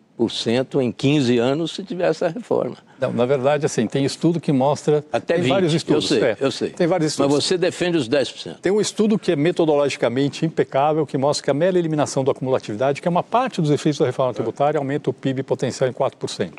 em 0.81 0.93
15 0.93 1.39
anos 1.39 1.73
se 1.73 1.83
tivesse 1.83 2.25
a 2.25 2.29
reforma. 2.29 2.77
Não, 3.01 3.13
na 3.13 3.25
verdade, 3.25 3.65
assim, 3.65 3.87
tem 3.87 4.05
estudo 4.05 4.41
que 4.41 4.53
mostra. 4.53 5.05
Até 5.11 5.35
tem 5.35 5.45
20, 5.45 5.53
vários 5.53 5.75
estudos. 5.75 6.11
Eu 6.11 6.19
sei, 6.19 6.29
é, 6.29 6.37
eu 6.41 6.51
sei. 6.51 6.71
Tem 6.71 6.87
vários 6.87 7.13
estudos. 7.13 7.35
Mas 7.35 7.45
você 7.45 7.57
defende 7.57 7.97
os 7.97 8.09
10%. 8.09 8.57
Tem 8.61 8.71
um 8.71 8.81
estudo 8.81 9.19
que 9.19 9.33
é 9.33 9.37
metodologicamente 9.37 10.45
impecável, 10.45 11.07
que 11.07 11.17
mostra 11.17 11.45
que 11.45 11.51
a 11.51 11.55
mera 11.55 11.79
eliminação 11.79 12.23
da 12.23 12.33
acumulatividade, 12.33 13.01
que 13.01 13.09
é 13.09 13.11
uma 13.11 13.23
parte 13.23 13.61
dos 13.61 13.71
efeitos 13.71 13.99
da 13.99 14.07
reforma 14.07 14.35
tributária, 14.35 14.79
aumenta 14.79 15.09
o 15.09 15.13
PIB 15.13 15.43
potencial 15.43 15.89
em 15.89 15.93
4%. 15.93 16.53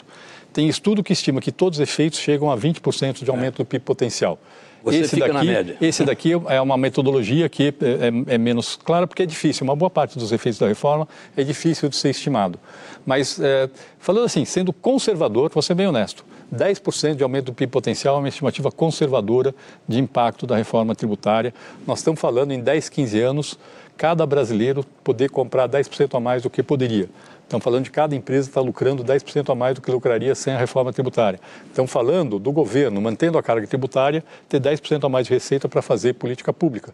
Tem 0.51 0.68
estudo 0.68 1.03
que 1.03 1.13
estima 1.13 1.39
que 1.39 1.51
todos 1.51 1.80
os 1.80 1.84
efeitos 1.84 2.20
chegam 2.20 2.51
a 2.51 2.58
20% 2.58 3.24
de 3.24 3.30
aumento 3.30 3.58
do 3.58 3.65
PIB 3.65 3.84
potencial. 3.86 4.39
Você 4.84 4.98
esse 4.98 5.16
fica 5.16 5.28
daqui, 5.28 5.46
na 5.46 5.52
média. 5.52 5.78
Esse 5.80 6.04
daqui 6.04 6.32
é 6.48 6.62
uma 6.62 6.78
metodologia 6.78 7.48
que 7.48 7.64
é, 7.64 7.68
é, 7.68 8.36
é, 8.36 8.38
menos 8.38 8.76
clara 8.76 9.06
porque 9.06 9.24
é 9.24 9.26
difícil. 9.26 9.64
Uma 9.64 9.76
boa 9.76 9.90
parte 9.90 10.18
dos 10.18 10.32
efeitos 10.32 10.60
da 10.60 10.68
reforma 10.68 11.08
é 11.38 11.44
difícil 11.44 11.90
de 11.90 11.96
ser 11.96 12.10
estimado. 12.10 12.60
Mas, 13.06 13.40
é, 13.40 13.70
falando 14.00 14.26
assim, 14.26 14.46
sendo 14.46 14.74
conservador, 14.74 15.52
vou 15.54 15.62
ser 15.62 15.76
bem 15.76 15.88
honesto, 15.88 16.26
10% 16.54 17.16
de 17.16 17.24
aumento 17.24 17.46
do 17.46 17.54
PIB 17.54 17.72
potencial 17.72 18.16
é 18.16 18.20
uma 18.20 18.28
estimativa 18.28 18.72
conservadora 18.72 19.56
de 19.88 20.00
impacto 20.00 20.46
da 20.46 20.56
reforma 20.58 20.94
tributária. 20.94 21.54
Nós 21.88 22.00
estamos 22.00 22.20
falando 22.20 22.52
em 22.52 22.60
10, 22.60 22.90
15 22.90 23.20
anos, 23.22 23.60
cada 23.96 24.26
brasileiro 24.26 24.84
poder 25.04 25.30
comprar 25.30 25.70
10% 25.70 26.16
a 26.16 26.20
mais 26.20 26.44
do 26.44 26.50
que 26.50 26.62
poderia. 26.62 27.08
Estamos 27.51 27.65
falando 27.65 27.84
de 27.84 27.91
cada 27.91 28.15
empresa 28.15 28.48
estar 28.48 28.62
lucrando 28.62 29.03
10% 29.03 29.50
a 29.51 29.53
mais 29.53 29.75
do 29.75 29.81
que 29.81 29.91
lucraria 29.91 30.34
sem 30.34 30.53
a 30.53 30.58
reforma 30.58 30.93
tributária. 30.93 31.38
Estamos 31.67 31.91
falando 31.91 32.39
do 32.39 32.50
governo, 32.50 33.01
mantendo 33.01 33.38
a 33.38 33.43
carga 33.43 33.67
tributária, 33.67 34.24
ter 34.48 34.62
10% 34.62 35.03
a 35.03 35.10
mais 35.10 35.27
de 35.27 35.34
receita 35.34 35.67
para 35.67 35.81
fazer 35.81 36.13
política 36.13 36.53
pública. 36.53 36.93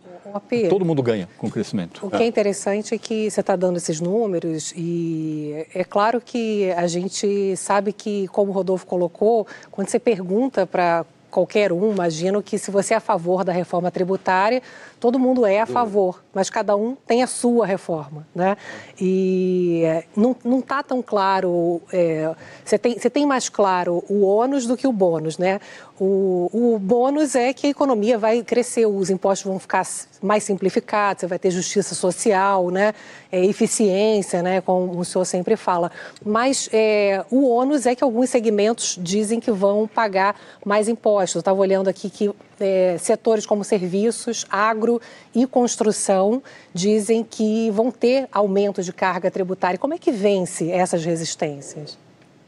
Todo 0.68 0.84
mundo 0.84 1.04
ganha 1.04 1.30
com 1.38 1.46
o 1.46 1.52
crescimento. 1.52 2.04
O 2.04 2.10
que 2.10 2.24
é 2.24 2.26
interessante 2.26 2.96
é 2.96 2.98
que 2.98 3.30
você 3.30 3.40
está 3.40 3.56
dando 3.56 3.78
esses 3.78 4.02
números 4.02 4.74
e 4.76 5.68
é 5.76 5.84
claro 5.84 6.20
que 6.20 6.72
a 6.72 6.88
gente 6.88 7.56
sabe 7.56 7.94
que, 7.94 8.28
como 8.30 8.50
o 8.50 8.54
Rodolfo 8.56 8.88
colocou, 8.88 9.46
quando 9.70 9.90
você 9.90 10.00
pergunta 10.00 10.66
para 10.66 11.06
qualquer 11.30 11.72
um, 11.72 11.92
imagino 11.92 12.42
que 12.42 12.58
se 12.58 12.72
você 12.72 12.96
é 12.96 12.98
a 12.98 13.00
favor 13.00 13.44
da 13.44 13.52
reforma 13.52 13.92
tributária, 13.92 14.62
todo 15.00 15.20
mundo 15.20 15.46
é 15.46 15.60
a 15.60 15.66
favor, 15.66 16.24
mas 16.34 16.50
cada 16.50 16.76
um 16.76 16.96
tem 16.96 17.22
a 17.22 17.28
sua 17.28 17.66
reforma, 17.66 18.26
né? 18.34 18.58
E 19.00 19.84
é, 19.86 20.04
não 20.16 20.60
está 20.60 20.82
tão 20.82 21.02
claro, 21.02 21.82
é, 21.92 22.34
você, 22.64 22.78
tem, 22.78 22.98
você 22.98 23.10
tem 23.10 23.26
mais 23.26 23.50
claro 23.50 24.04
o 24.10 24.24
ônus 24.24 24.66
do 24.66 24.76
que 24.76 24.88
o 24.88 24.92
bônus, 24.92 25.38
né? 25.38 25.60
O, 26.00 26.50
o 26.54 26.80
bônus 26.80 27.36
é 27.36 27.52
que 27.54 27.68
a 27.68 27.70
economia 27.70 28.18
vai 28.18 28.44
crescer, 28.44 28.86
os 28.86 29.10
impostos 29.10 29.48
vão 29.48 29.58
ficar 29.58 29.84
mais 30.22 30.44
simplificados, 30.44 31.22
você 31.22 31.28
vai 31.28 31.40
ter 31.40 31.50
justiça 31.50 31.96
social, 31.96 32.70
né? 32.70 32.94
É, 33.32 33.44
eficiência, 33.44 34.44
né? 34.44 34.62
Como 34.62 35.00
o 35.00 35.06
senhor 35.06 35.26
sempre 35.26 35.56
fala. 35.56 35.92
Mas 36.24 36.70
é, 36.72 37.26
o 37.32 37.48
ônus 37.50 37.86
é 37.86 37.96
que 37.96 38.04
alguns 38.04 38.30
segmentos 38.30 38.98
dizem 39.02 39.40
que 39.40 39.52
vão 39.52 39.88
pagar 39.88 40.36
mais 40.64 40.88
impostos. 40.88 41.36
Eu 41.36 41.40
estava 41.40 41.60
olhando 41.60 41.88
aqui 41.88 42.10
que 42.10 42.32
é, 42.60 42.98
setores 42.98 43.46
como 43.46 43.64
serviços, 43.64 44.46
agro 44.50 45.02
e 45.34 45.46
construção 45.46 46.42
dizem 46.74 47.24
que 47.24 47.70
vão 47.72 47.92
ter 47.92 48.28
aumento 48.32 48.82
de 48.82 48.92
carga 48.92 49.30
tributária. 49.32 49.78
Como 49.78 49.94
é 49.94 49.98
que 49.98 50.12
vence 50.12 50.70
essas 50.72 51.04
resistências? 51.04 51.98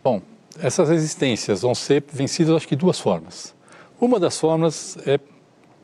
Bom, 0.04 0.22
essas 0.62 0.90
resistências 0.90 1.62
vão 1.62 1.76
ser 1.76 2.04
vencidas, 2.12 2.56
acho 2.56 2.68
que, 2.68 2.76
de 2.76 2.82
duas 2.82 3.00
formas. 3.00 3.54
Uma 4.00 4.20
das 4.20 4.40
formas 4.40 4.98
é, 5.06 5.20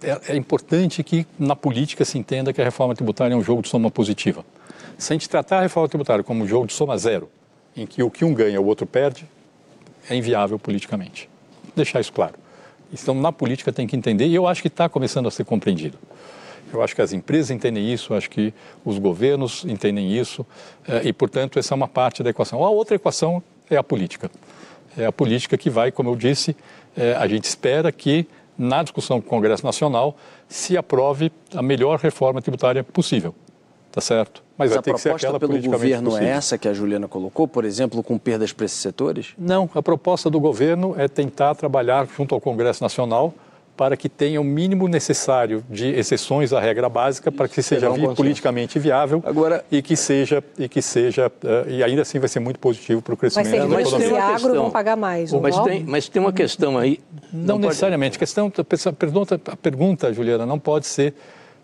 é, 0.01 0.33
é 0.33 0.35
importante 0.35 1.03
que 1.03 1.27
na 1.37 1.55
política 1.55 2.05
se 2.05 2.17
entenda 2.17 2.53
que 2.53 2.61
a 2.61 2.63
reforma 2.63 2.95
tributária 2.95 3.33
é 3.33 3.37
um 3.37 3.43
jogo 3.43 3.61
de 3.61 3.69
soma 3.69 3.91
positiva. 3.91 4.45
Se 4.97 5.11
a 5.11 5.15
gente 5.15 5.27
tratar 5.27 5.59
a 5.59 5.61
reforma 5.61 5.89
tributária 5.89 6.23
como 6.23 6.43
um 6.43 6.47
jogo 6.47 6.67
de 6.67 6.73
soma 6.73 6.97
zero, 6.97 7.29
em 7.75 7.85
que 7.85 8.01
o 8.01 8.09
que 8.09 8.23
um 8.23 8.33
ganha 8.33 8.59
o 8.61 8.65
outro 8.65 8.85
perde, 8.85 9.27
é 10.09 10.15
inviável 10.15 10.57
politicamente. 10.57 11.29
Vou 11.63 11.73
deixar 11.75 11.99
isso 11.99 12.13
claro. 12.13 12.44
Então, 13.01 13.13
na 13.13 13.31
política 13.31 13.73
tem 13.73 13.85
que 13.85 13.95
entender, 13.95 14.27
e 14.27 14.35
eu 14.35 14.47
acho 14.47 14.61
que 14.61 14.67
está 14.69 14.87
começando 14.87 15.27
a 15.27 15.31
ser 15.31 15.43
compreendido. 15.43 15.97
Eu 16.73 16.81
acho 16.81 16.95
que 16.95 17.01
as 17.01 17.13
empresas 17.13 17.51
entendem 17.51 17.91
isso, 17.91 18.13
acho 18.13 18.29
que 18.29 18.53
os 18.83 18.97
governos 18.97 19.65
entendem 19.65 20.17
isso, 20.17 20.45
eh, 20.87 21.01
e, 21.05 21.13
portanto, 21.13 21.59
essa 21.59 21.73
é 21.73 21.75
uma 21.75 21.87
parte 21.87 22.23
da 22.23 22.29
equação. 22.29 22.63
A 22.63 22.69
outra 22.69 22.95
equação 22.95 23.43
é 23.69 23.75
a 23.75 23.83
política. 23.83 24.31
É 24.97 25.05
a 25.05 25.11
política 25.11 25.57
que 25.57 25.69
vai, 25.69 25.91
como 25.91 26.09
eu 26.09 26.15
disse, 26.15 26.55
eh, 26.95 27.13
a 27.17 27.27
gente 27.27 27.43
espera 27.43 27.91
que, 27.91 28.25
na 28.57 28.81
discussão 28.81 29.19
com 29.19 29.27
o 29.27 29.29
Congresso 29.29 29.65
Nacional, 29.65 30.15
se 30.47 30.77
aprove 30.77 31.31
a 31.53 31.61
melhor 31.61 31.99
reforma 31.99 32.41
tributária 32.41 32.83
possível. 32.83 33.35
Tá 33.91 33.99
certo? 33.99 34.44
Mas, 34.57 34.69
Mas 34.69 34.77
a 34.77 34.81
proposta 34.81 35.39
pelo 35.39 35.61
governo 35.61 36.09
é 36.09 36.11
possível. 36.11 36.27
é 36.27 36.31
essa 36.31 36.57
que 36.57 36.67
a 36.67 36.73
Juliana 36.73 37.07
colocou, 37.07 37.47
por 37.47 37.65
exemplo, 37.65 38.01
com 38.01 38.17
perdas 38.17 38.53
para 38.53 38.65
esses 38.65 38.79
setores? 38.79 39.33
Não, 39.37 39.69
a 39.75 39.83
proposta 39.83 40.29
do 40.29 40.39
governo 40.39 40.95
é 40.97 41.07
tentar 41.07 41.55
trabalhar 41.55 42.07
junto 42.15 42.33
ao 42.33 42.39
Congresso 42.39 42.81
Nacional 42.81 43.33
para 43.75 43.97
que 43.97 44.07
tenha 44.07 44.39
o 44.39 44.43
mínimo 44.43 44.87
necessário 44.87 45.63
de 45.69 45.87
exceções 45.89 46.53
à 46.53 46.59
regra 46.59 46.87
básica 46.87 47.31
para 47.31 47.47
que 47.47 47.61
seja 47.61 47.89
vi 47.89 48.07
politicamente 48.15 48.79
viável 48.79 49.21
Agora, 49.25 49.65
e 49.69 49.81
que 49.81 49.95
seja 49.95 50.41
e 50.57 50.69
que 50.69 50.81
seja 50.81 51.27
uh, 51.27 51.69
e 51.69 51.83
ainda 51.83 52.01
assim 52.01 52.19
vai 52.19 52.29
ser 52.29 52.39
muito 52.39 52.57
positivo 52.57 53.01
para 53.01 53.13
o 53.13 53.17
crescimento 53.17 53.67
mas 53.67 53.69
da 53.69 53.81
economia. 53.81 54.11
Mas 54.11 54.43
agro 54.43 54.55
vão 54.55 54.71
pagar 54.71 54.95
mais, 54.95 55.31
não 55.31 55.41
mas 55.41 55.59
tem, 55.59 55.83
mas 55.83 56.07
tem 56.07 56.21
uma 56.21 56.31
questão 56.31 56.77
aí. 56.77 57.01
Não, 57.33 57.55
não 57.55 57.67
necessariamente. 57.67 58.17
Pode... 58.17 58.17
A 58.17 58.19
questão, 58.19 58.91
a 58.91 58.93
pergunta, 58.93 59.41
a 59.45 59.55
pergunta, 59.57 60.13
Juliana, 60.13 60.45
não 60.45 60.57
pode 60.57 60.87
ser 60.87 61.13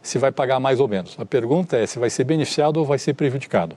se 0.01 0.17
vai 0.17 0.31
pagar 0.31 0.59
mais 0.59 0.79
ou 0.79 0.87
menos. 0.87 1.15
A 1.19 1.25
pergunta 1.25 1.77
é 1.77 1.85
se 1.85 1.99
vai 1.99 2.09
ser 2.09 2.23
beneficiado 2.23 2.77
ou 2.77 2.85
vai 2.85 2.97
ser 2.97 3.13
prejudicado. 3.13 3.75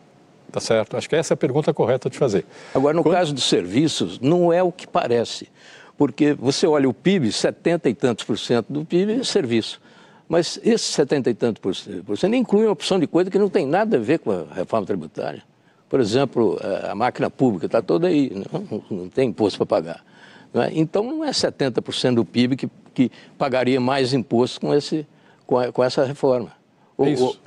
Tá 0.51 0.61
certo? 0.61 0.97
Acho 0.97 1.09
que 1.09 1.17
essa 1.17 1.33
é 1.33 1.35
a 1.35 1.37
pergunta 1.37 1.75
correta 1.75 2.09
de 2.09 2.17
fazer. 2.17 2.47
Agora, 2.75 2.95
no 2.95 3.03
Quando... 3.03 3.15
caso 3.15 3.35
dos 3.35 3.45
serviços, 3.45 4.21
não 4.21 4.53
é 4.53 4.63
o 4.63 4.71
que 4.71 4.87
parece. 4.87 5.49
Porque 5.97 6.33
você 6.33 6.67
olha 6.67 6.89
o 6.89 6.95
PIB, 6.95 7.31
70 7.33 7.89
e 7.89 7.95
tantos 7.95 8.25
por 8.25 8.39
cento 8.39 8.73
do 8.73 8.85
PIB 8.85 9.21
é 9.21 9.25
serviço. 9.25 9.81
Mas 10.29 10.59
esses 10.65 10.87
70 10.95 11.31
e 11.31 11.35
tantos 11.35 11.61
por 11.61 12.17
cento 12.17 12.35
incluem 12.35 12.67
uma 12.67 12.73
opção 12.73 12.99
de 12.99 13.07
coisa 13.07 13.31
que 13.31 13.39
não 13.39 13.49
tem 13.49 13.67
nada 13.67 13.97
a 13.97 14.01
ver 14.01 14.21
com 14.21 14.31
a 14.31 14.45
reforma 14.55 14.87
tributária. 14.87 15.43
Por 15.89 16.01
exemplo, 16.01 16.59
a 16.91 16.95
máquina 16.95 17.31
pública 17.31 17.67
está 17.67 17.83
toda 17.83 18.09
aí, 18.09 18.33
não, 18.53 18.83
não 18.91 19.09
tem 19.09 19.29
imposto 19.29 19.59
para 19.59 19.67
pagar. 19.67 20.05
Não 20.53 20.63
é? 20.63 20.71
Então, 20.73 21.03
não 21.03 21.25
é 21.25 21.31
70% 21.31 22.15
do 22.15 22.25
PIB 22.25 22.57
que, 22.57 22.69
que 22.95 23.11
pagaria 23.37 23.81
mais 23.81 24.13
imposto 24.13 24.61
com 24.61 24.75
esse, 24.75 25.07
com, 25.47 25.59
a, 25.59 25.73
com 25.73 25.83
essa 25.83 26.05
reforma. 26.05 26.53
Ou 26.97 27.07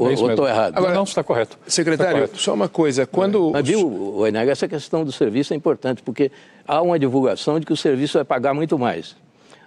é 0.09 0.13
estou 0.13 0.47
errado? 0.47 0.77
Agora, 0.77 0.93
não, 0.93 1.03
está 1.03 1.23
correto. 1.23 1.57
Secretário, 1.67 2.11
está 2.11 2.19
correto. 2.19 2.37
só 2.37 2.53
uma 2.53 2.67
coisa. 2.67 3.05
Quando... 3.05 3.51
Mas 3.51 3.65
viu, 3.65 4.15
Oineg, 4.17 4.49
essa 4.49 4.67
questão 4.67 5.05
do 5.05 5.11
serviço 5.11 5.53
é 5.53 5.55
importante, 5.55 6.03
porque 6.03 6.31
há 6.67 6.81
uma 6.81 6.99
divulgação 6.99 7.59
de 7.59 7.65
que 7.65 7.71
o 7.71 7.77
serviço 7.77 8.17
vai 8.17 8.25
pagar 8.25 8.53
muito 8.53 8.77
mais. 8.77 9.15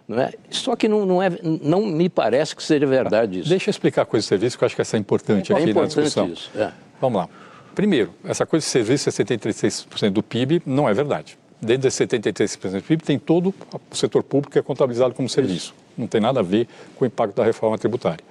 Não 0.07 0.21
é? 0.21 0.33
Só 0.51 0.77
que 0.77 0.89
não, 0.89 1.07
não, 1.07 1.23
é, 1.23 1.31
não 1.43 1.87
me 1.87 2.09
parece 2.09 2.55
que 2.55 2.63
seja 2.63 2.85
verdade 2.85 3.41
isso. 3.41 3.49
Deixa 3.49 3.71
eu 3.71 3.73
explicar 3.73 4.03
a 4.03 4.05
coisa 4.05 4.27
do 4.27 4.29
serviço, 4.29 4.59
que 4.59 4.65
eu 4.65 4.67
acho 4.67 4.75
que 4.75 4.83
essa 4.83 4.97
é 4.97 5.01
importante 5.01 5.53
é 5.53 5.57
aqui 5.57 5.71
importante 5.71 5.97
na 5.97 6.03
discussão. 6.03 6.29
Isso, 6.29 6.51
é. 6.57 6.73
Vamos 7.01 7.21
lá. 7.21 7.29
Primeiro, 7.75 8.13
essa 8.25 8.45
coisa 8.45 8.67
de 8.67 8.71
serviço, 8.71 9.09
73% 9.09 10.11
do 10.11 10.23
PIB, 10.23 10.63
não 10.67 10.89
é 10.89 10.93
verdade. 10.93 11.39
Dentro 11.63 11.83
desses 11.83 12.07
73% 12.07 12.73
do 12.73 12.83
PIB, 12.83 13.03
tem 13.05 13.19
todo 13.19 13.55
o 13.73 13.97
setor 13.97 14.23
público 14.23 14.53
que 14.53 14.59
é 14.59 14.63
contabilizado 14.63 15.15
como 15.15 15.29
serviço. 15.29 15.75
Não 16.01 16.07
tem 16.07 16.21
nada 16.21 16.41
a 16.41 16.43
ver 16.43 16.67
com 16.97 17.05
o 17.05 17.07
impacto 17.07 17.37
da 17.37 17.45
reforma 17.45 17.79
tributária. 17.79 18.25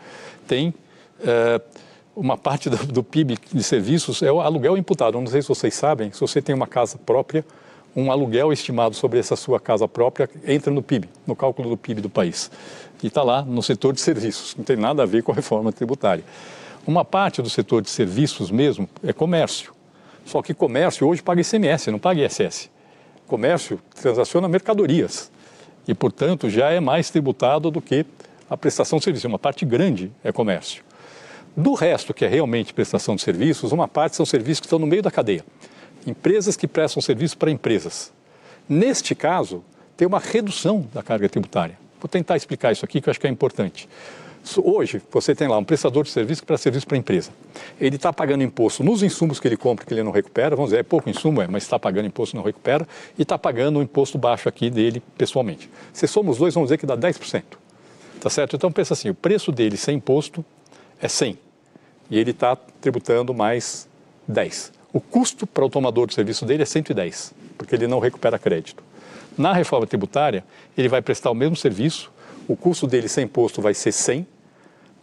tem 0.48 0.74
é, 1.22 1.62
uma 2.16 2.38
parte 2.38 2.70
do, 2.70 2.78
do, 2.88 3.04
PIB 3.04 3.38
de 3.54 3.64
serviços 3.64 4.22
é 4.22 4.32
o 4.32 4.42
aluguel 4.42 4.78
imputado. 4.78 5.20
Não 5.20 5.28
sei 5.28 5.42
se 5.42 5.48
vocês 5.48 5.74
sabem, 5.74 6.12
se 6.12 6.20
você 6.20 6.42
tem 6.42 6.54
uma 6.54 6.68
casa 6.68 6.98
própria, 6.98 7.46
um 7.96 8.12
aluguel 8.12 8.52
estimado 8.52 8.96
sobre 8.96 9.20
essa 9.20 9.36
sua 9.36 9.60
casa 9.60 9.88
própria 9.88 10.30
entra 10.46 10.72
no 10.72 10.82
PIB, 10.82 11.10
no 11.26 11.36
cálculo 11.36 11.70
do 11.70 11.78
PIB 11.78 12.02
do 12.02 12.10
país. 12.10 12.52
E 13.02 13.08
está 13.08 13.24
lá 13.24 13.42
no 13.42 13.64
setor 13.64 13.94
de 13.94 14.02
serviços, 14.02 14.56
não 14.56 14.64
tem 14.64 14.76
nada 14.76 15.04
a 15.04 15.06
ver 15.06 15.24
com 15.24 15.32
a 15.32 15.36
reforma 15.36 15.72
tributária. 15.72 16.24
Uma 16.86 17.06
parte 17.06 17.42
do 17.42 17.50
setor 17.50 17.82
de 17.82 17.90
serviços 17.90 18.52
mesmo 18.52 18.90
é 19.04 19.14
comércio. 19.14 19.74
Só 20.26 20.42
que 20.42 20.54
comércio 20.54 21.08
hoje 21.08 21.22
paga 21.22 21.42
ICMS, 21.42 21.92
não 21.92 22.00
paga 22.00 22.26
ISS. 22.26 22.70
Comércio 23.28 23.80
transaciona 23.96 24.48
mercadorias 24.48 25.32
e, 25.90 25.94
portanto, 25.96 26.52
já 26.52 26.70
é 26.70 26.80
mais 26.80 27.10
tributado 27.10 27.72
do 27.72 27.82
que 27.82 28.06
a 28.48 28.56
prestação 28.56 29.00
de 29.00 29.06
serviço. 29.06 29.28
Uma 29.28 29.40
parte 29.40 29.66
grande 29.66 30.12
é 30.24 30.32
comércio. 30.32 30.84
Do 31.58 31.74
resto, 31.74 32.14
que 32.14 32.24
é 32.24 32.28
realmente 32.28 32.76
prestação 32.76 33.16
de 33.16 33.24
serviços, 33.24 33.72
uma 33.72 33.88
parte 33.88 34.16
são 34.16 34.24
serviços 34.24 34.60
que 34.60 34.68
estão 34.68 34.78
no 34.78 34.86
meio 34.86 35.02
da 35.02 35.10
cadeia. 35.10 35.44
Empresas 36.06 36.56
que 36.56 36.68
prestam 36.68 37.02
serviço 37.02 37.36
para 37.40 37.50
empresas. 37.50 38.14
Neste 38.70 39.16
caso, 39.16 39.64
tem 39.98 40.08
uma 40.08 40.20
redução 40.20 40.88
da 40.94 41.02
carga 41.02 41.28
tributária. 41.28 41.76
Vou 42.00 42.08
tentar 42.08 42.38
explicar 42.38 42.72
isso 42.72 42.86
aqui, 42.86 43.02
que 43.02 43.10
eu 43.10 43.12
acho 43.12 43.20
que 43.20 43.26
é 43.26 43.32
importante. 43.32 43.90
Hoje, 44.64 45.02
você 45.12 45.36
tem 45.36 45.48
lá 45.48 45.58
um 45.58 45.64
prestador 45.64 46.04
de 46.04 46.10
serviço 46.10 46.44
que 46.44 46.58
serviço 46.58 46.88
para 46.88 46.96
a 46.96 47.00
empresa. 47.00 47.32
Ele 47.80 47.98
está 47.98 48.12
pagando 48.12 48.44
imposto 48.44 48.84
nos 48.84 49.04
insumos 49.04 49.40
que 49.40 49.48
ele 49.48 49.58
compra 49.58 49.86
que 49.86 49.94
ele 49.94 50.04
não 50.04 50.12
recupera, 50.12 50.56
vamos 50.56 50.72
dizer, 50.72 50.80
é 50.80 50.84
pouco 50.84 51.10
insumo, 51.10 51.42
é, 51.42 51.48
mas 51.48 51.64
está 51.64 51.78
pagando 51.78 52.08
imposto 52.08 52.36
não 52.36 52.44
recupera, 52.44 52.88
e 53.18 53.22
está 53.22 53.38
pagando 53.38 53.80
um 53.80 53.82
imposto 53.82 54.18
baixo 54.18 54.50
aqui 54.50 54.70
dele 54.70 55.04
pessoalmente. 55.18 55.70
Se 55.94 56.08
somos 56.08 56.38
dois, 56.38 56.54
vamos 56.54 56.68
dizer 56.68 56.78
que 56.78 56.86
dá 56.86 56.98
10%. 56.98 57.44
Tá 58.20 58.30
certo? 58.30 58.56
Então 58.56 58.72
pensa 58.72 58.94
assim, 58.94 59.10
o 59.10 59.16
preço 59.16 59.52
dele 59.52 59.78
sem 59.78 59.98
imposto 59.98 60.44
é 61.02 61.08
100 61.08 61.38
e 62.10 62.18
ele 62.18 62.32
está 62.32 62.56
tributando 62.56 63.34
mais 63.34 63.88
10. 64.28 64.74
O 64.92 65.00
custo 65.00 65.46
para 65.46 65.64
o 65.64 65.70
tomador 65.70 66.08
de 66.08 66.16
serviço 66.16 66.46
dele 66.46 66.64
é 66.64 66.66
110, 66.66 67.34
porque 67.58 67.76
ele 67.76 67.88
não 67.88 68.00
recupera 68.00 68.40
crédito. 68.40 68.84
Na 69.38 69.54
reforma 69.54 69.86
tributária, 69.86 70.44
ele 70.78 70.90
vai 70.90 71.02
prestar 71.02 71.32
o 71.32 71.36
mesmo 71.36 71.56
serviço, 71.56 72.12
o 72.50 72.58
custo 72.58 72.88
dele 72.88 73.08
sem 73.08 73.26
imposto 73.26 73.62
vai 73.62 73.76
ser 73.76 73.92
100, 73.92 74.26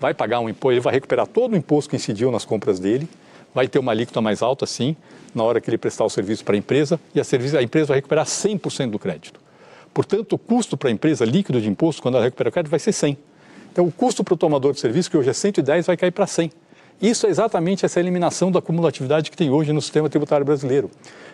vai 0.00 0.12
pagar 0.12 0.40
um 0.40 0.48
imposto, 0.48 0.72
ele 0.72 0.80
vai 0.80 0.92
recuperar 0.92 1.28
todo 1.28 1.52
o 1.52 1.56
imposto 1.56 1.88
que 1.88 1.94
incidiu 1.94 2.32
nas 2.32 2.44
compras 2.44 2.80
dele, 2.80 3.08
vai 3.54 3.68
ter 3.68 3.78
uma 3.78 3.92
alíquota 3.92 4.20
mais 4.20 4.42
alta, 4.42 4.66
sim, 4.66 4.96
na 5.32 5.44
hora 5.44 5.60
que 5.60 5.70
ele 5.70 5.78
prestar 5.78 6.04
o 6.04 6.10
serviço 6.10 6.44
para 6.44 6.56
a 6.56 6.58
empresa, 6.58 6.98
e 7.14 7.20
a, 7.20 7.24
serviço, 7.24 7.56
a 7.56 7.62
empresa 7.62 7.86
vai 7.86 7.98
recuperar 7.98 8.26
100% 8.26 8.90
do 8.90 8.98
crédito. 8.98 9.40
Portanto, 9.94 10.32
o 10.32 10.38
custo 10.38 10.76
para 10.76 10.88
a 10.88 10.92
empresa 10.92 11.24
líquido 11.24 11.60
de 11.60 11.68
imposto, 11.68 12.02
quando 12.02 12.16
ela 12.16 12.24
recupera 12.24 12.48
o 12.48 12.52
crédito, 12.52 12.70
vai 12.70 12.80
ser 12.80 12.92
100. 12.92 13.16
Então, 13.72 13.86
o 13.86 13.92
custo 13.92 14.24
para 14.24 14.34
o 14.34 14.36
tomador 14.36 14.72
de 14.72 14.80
serviço, 14.80 15.08
que 15.08 15.16
hoje 15.16 15.30
é 15.30 15.32
110, 15.32 15.86
vai 15.86 15.96
cair 15.96 16.10
para 16.10 16.26
100. 16.26 16.50
Isso 17.00 17.26
é 17.26 17.30
exatamente 17.30 17.86
essa 17.86 18.00
eliminação 18.00 18.50
da 18.50 18.58
acumulatividade 18.58 19.30
que 19.30 19.36
tem 19.36 19.50
hoje 19.50 19.72
no 19.72 19.80
sistema 19.80 20.08
tributário 20.08 20.44
brasileiro. 20.44 20.90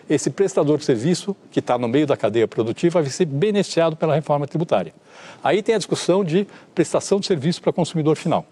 Esse 0.09 0.29
prestador 0.29 0.77
de 0.77 0.85
serviço, 0.85 1.35
que 1.51 1.59
está 1.59 1.77
no 1.77 1.87
meio 1.87 2.05
da 2.05 2.17
cadeia 2.17 2.47
produtiva, 2.47 3.01
vai 3.01 3.09
ser 3.09 3.25
beneficiado 3.25 3.95
pela 3.95 4.15
reforma 4.15 4.45
tributária. 4.47 4.93
Aí 5.43 5.61
tem 5.61 5.75
a 5.75 5.77
discussão 5.77 6.23
de 6.23 6.47
prestação 6.73 7.19
de 7.19 7.27
serviço 7.27 7.61
para 7.61 7.71
consumidor 7.71 8.15
final. 8.17 8.45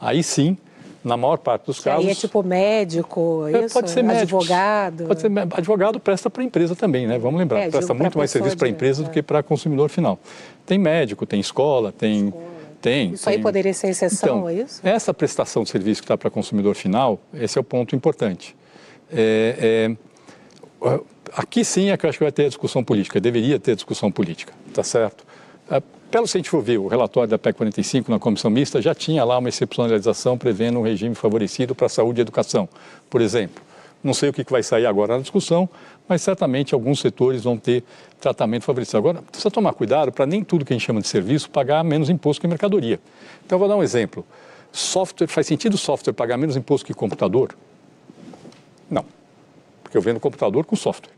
Aí 0.00 0.22
sim, 0.22 0.56
na 1.04 1.16
maior 1.16 1.36
parte 1.36 1.66
dos 1.66 1.80
casos. 1.80 2.04
Aí 2.04 2.10
é 2.10 2.14
tipo 2.14 2.42
médico, 2.42 3.46
é, 3.46 3.66
isso? 3.66 3.74
Pode 3.74 3.90
ser 3.90 4.02
médico. 4.02 4.38
Advogado. 4.38 5.04
Pode 5.04 5.20
ser 5.20 5.30
advogado 5.38 6.00
presta 6.00 6.30
para 6.30 6.42
a 6.42 6.46
empresa 6.46 6.74
também, 6.74 7.06
né? 7.06 7.18
Vamos 7.18 7.38
lembrar, 7.38 7.60
é, 7.60 7.70
presta 7.70 7.92
muito 7.92 8.16
mais 8.16 8.30
serviço 8.30 8.56
para 8.56 8.66
a 8.66 8.70
empresa 8.70 9.02
é. 9.02 9.04
do 9.04 9.10
que 9.10 9.22
para 9.22 9.42
consumidor 9.42 9.90
final. 9.90 10.18
Tem 10.64 10.78
médico, 10.78 11.26
tem 11.26 11.38
escola, 11.38 11.92
tem. 11.92 12.26
Escola. 12.26 12.54
Tem, 12.80 13.12
isso 13.12 13.24
tem... 13.24 13.36
aí 13.36 13.40
poderia 13.40 13.72
ser 13.72 13.88
exceção, 13.88 14.40
então, 14.40 14.48
é 14.50 14.54
isso? 14.56 14.80
Essa 14.86 15.14
prestação 15.14 15.62
de 15.62 15.70
serviço 15.70 16.02
que 16.02 16.04
está 16.04 16.18
para 16.18 16.28
consumidor 16.28 16.74
final, 16.74 17.18
esse 17.32 17.56
é 17.56 17.60
o 17.60 17.64
ponto 17.64 17.96
importante. 17.96 18.54
É, 19.10 19.88
é, 19.90 19.96
aqui 21.32 21.64
sim 21.64 21.90
é 21.90 21.96
que 21.96 22.06
eu 22.06 22.10
acho 22.10 22.18
que 22.18 22.24
vai 22.24 22.32
ter 22.32 22.46
discussão 22.46 22.82
política, 22.84 23.20
deveria 23.20 23.58
ter 23.58 23.74
discussão 23.74 24.10
política, 24.10 24.52
tá 24.72 24.82
certo? 24.82 25.24
É, 25.70 25.82
pelo 26.10 26.26
se 26.26 26.36
a 26.36 26.38
gente 26.38 26.50
for 26.50 26.62
ver 26.62 26.78
o 26.78 26.86
relatório 26.86 27.28
da 27.28 27.38
PEC 27.38 27.56
45 27.56 28.10
na 28.10 28.18
comissão 28.18 28.50
mista, 28.50 28.80
já 28.80 28.94
tinha 28.94 29.24
lá 29.24 29.38
uma 29.38 29.48
excepcionalização 29.48 30.38
prevendo 30.38 30.78
um 30.78 30.82
regime 30.82 31.14
favorecido 31.14 31.74
para 31.74 31.86
a 31.86 31.88
saúde 31.88 32.20
e 32.20 32.22
educação, 32.22 32.68
por 33.10 33.20
exemplo. 33.20 33.62
Não 34.02 34.12
sei 34.12 34.28
o 34.28 34.32
que 34.32 34.44
vai 34.50 34.62
sair 34.62 34.84
agora 34.84 35.14
na 35.14 35.22
discussão, 35.22 35.68
mas 36.06 36.20
certamente 36.20 36.74
alguns 36.74 37.00
setores 37.00 37.42
vão 37.42 37.56
ter 37.56 37.82
tratamento 38.20 38.64
favorecido. 38.64 38.98
Agora, 38.98 39.22
precisa 39.22 39.50
tomar 39.50 39.72
cuidado 39.72 40.12
para 40.12 40.26
nem 40.26 40.44
tudo 40.44 40.62
que 40.62 40.74
a 40.74 40.76
gente 40.76 40.84
chama 40.84 41.00
de 41.00 41.08
serviço 41.08 41.48
pagar 41.48 41.82
menos 41.82 42.10
imposto 42.10 42.42
que 42.42 42.46
mercadoria. 42.46 43.00
Então, 43.46 43.58
vou 43.58 43.66
dar 43.66 43.76
um 43.76 43.82
exemplo. 43.82 44.24
Software, 44.70 45.26
faz 45.26 45.46
sentido 45.46 45.78
software 45.78 46.12
pagar 46.12 46.36
menos 46.36 46.54
imposto 46.54 46.86
que 46.86 46.92
computador? 46.92 47.56
Não, 48.90 49.06
porque 49.94 49.98
eu 49.98 50.02
vendo 50.02 50.18
computador 50.18 50.64
com 50.64 50.74
software. 50.74 51.12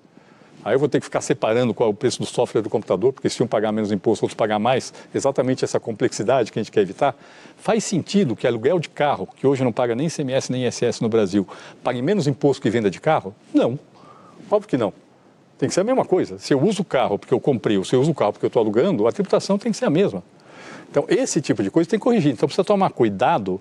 Aí 0.62 0.74
eu 0.74 0.78
vou 0.78 0.88
ter 0.88 0.98
que 0.98 1.04
ficar 1.06 1.22
separando 1.22 1.72
qual 1.72 1.88
é 1.88 1.92
o 1.92 1.94
preço 1.94 2.18
do 2.18 2.26
software 2.26 2.60
do 2.60 2.68
computador, 2.68 3.12
porque 3.12 3.30
se 3.30 3.42
um 3.42 3.46
pagar 3.46 3.72
menos 3.72 3.90
imposto, 3.90 4.24
outros 4.24 4.36
pagar 4.36 4.58
mais, 4.58 4.92
exatamente 5.14 5.64
essa 5.64 5.80
complexidade 5.80 6.52
que 6.52 6.58
a 6.58 6.62
gente 6.62 6.70
quer 6.70 6.80
evitar. 6.80 7.14
Faz 7.56 7.84
sentido 7.84 8.36
que 8.36 8.46
aluguel 8.46 8.78
de 8.78 8.90
carro, 8.90 9.28
que 9.34 9.46
hoje 9.46 9.64
não 9.64 9.72
paga 9.72 9.94
nem 9.94 10.08
ICMS 10.08 10.52
nem 10.52 10.66
ISS 10.66 11.00
no 11.00 11.08
Brasil, 11.08 11.46
pague 11.82 12.02
menos 12.02 12.26
imposto 12.26 12.60
que 12.60 12.68
venda 12.68 12.90
de 12.90 13.00
carro? 13.00 13.34
Não. 13.54 13.78
Óbvio 14.50 14.68
que 14.68 14.76
não. 14.76 14.92
Tem 15.56 15.68
que 15.68 15.74
ser 15.74 15.80
a 15.80 15.84
mesma 15.84 16.04
coisa. 16.04 16.38
Se 16.38 16.52
eu 16.52 16.60
uso 16.60 16.82
o 16.82 16.84
carro 16.84 17.18
porque 17.18 17.32
eu 17.32 17.40
comprei, 17.40 17.78
ou 17.78 17.84
se 17.84 17.94
eu 17.94 18.00
uso 18.00 18.10
o 18.10 18.14
carro 18.14 18.32
porque 18.32 18.44
eu 18.44 18.48
estou 18.48 18.60
alugando, 18.60 19.06
a 19.06 19.12
tributação 19.12 19.56
tem 19.56 19.72
que 19.72 19.78
ser 19.78 19.86
a 19.86 19.90
mesma. 19.90 20.22
Então, 20.90 21.06
esse 21.08 21.40
tipo 21.40 21.62
de 21.62 21.70
coisa 21.70 21.88
tem 21.88 21.98
que 21.98 22.04
corrigir. 22.04 22.32
Então, 22.32 22.46
precisa 22.46 22.64
tomar 22.64 22.90
cuidado 22.90 23.58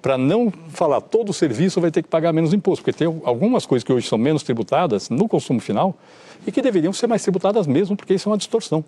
para 0.00 0.16
não 0.16 0.52
falar 0.70 1.00
todo 1.00 1.30
o 1.30 1.32
serviço 1.32 1.80
vai 1.80 1.90
ter 1.90 2.02
que 2.02 2.08
pagar 2.08 2.32
menos 2.32 2.52
imposto, 2.52 2.84
porque 2.84 2.96
tem 2.96 3.06
algumas 3.24 3.66
coisas 3.66 3.84
que 3.84 3.92
hoje 3.92 4.08
são 4.08 4.18
menos 4.18 4.42
tributadas 4.42 5.10
no 5.10 5.28
consumo 5.28 5.60
final 5.60 5.94
e 6.46 6.52
que 6.52 6.62
deveriam 6.62 6.92
ser 6.92 7.06
mais 7.06 7.22
tributadas 7.22 7.66
mesmo, 7.66 7.96
porque 7.96 8.14
isso 8.14 8.28
é 8.28 8.32
uma 8.32 8.38
distorção. 8.38 8.84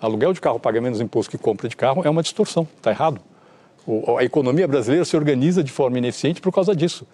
Aluguel 0.00 0.32
de 0.32 0.40
carro 0.40 0.58
paga 0.58 0.80
menos 0.80 1.00
imposto 1.00 1.30
que 1.30 1.38
compra 1.38 1.68
de 1.68 1.76
carro 1.76 2.02
é 2.04 2.10
uma 2.10 2.22
distorção, 2.22 2.66
está 2.76 2.90
errado. 2.90 3.20
O, 3.86 4.16
a 4.16 4.24
economia 4.24 4.66
brasileira 4.66 5.04
se 5.04 5.16
organiza 5.16 5.62
de 5.62 5.70
forma 5.70 5.98
ineficiente 5.98 6.40
por 6.40 6.52
causa 6.52 6.74
disso. 6.74 7.06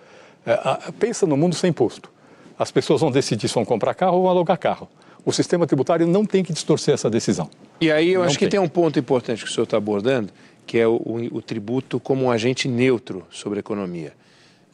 É, 0.46 0.52
a, 0.52 0.92
pensa 0.98 1.26
no 1.26 1.36
mundo 1.36 1.54
sem 1.54 1.70
imposto. 1.70 2.10
As 2.58 2.70
pessoas 2.70 3.00
vão 3.00 3.10
decidir 3.10 3.48
se 3.48 3.54
vão 3.54 3.64
comprar 3.64 3.94
carro 3.94 4.16
ou 4.16 4.22
vão 4.22 4.30
alugar 4.30 4.58
carro. 4.58 4.88
O 5.24 5.32
sistema 5.32 5.66
tributário 5.66 6.06
não 6.06 6.24
tem 6.24 6.42
que 6.42 6.52
distorcer 6.52 6.94
essa 6.94 7.10
decisão. 7.10 7.50
E 7.80 7.92
aí 7.92 8.12
eu 8.12 8.20
não 8.20 8.26
acho 8.26 8.38
tem. 8.38 8.48
que 8.48 8.50
tem 8.50 8.60
um 8.60 8.68
ponto 8.68 8.98
importante 8.98 9.44
que 9.44 9.50
o 9.50 9.52
senhor 9.52 9.64
está 9.64 9.76
abordando, 9.76 10.30
que 10.68 10.78
é 10.78 10.87
o, 10.87 11.00
o, 11.33 11.40
tributo 11.40 11.98
como 11.98 12.26
um 12.26 12.31
agente 12.31 12.68
neutro 12.68 13.26
sobre 13.31 13.59
a 13.59 13.61
economia. 13.61 14.12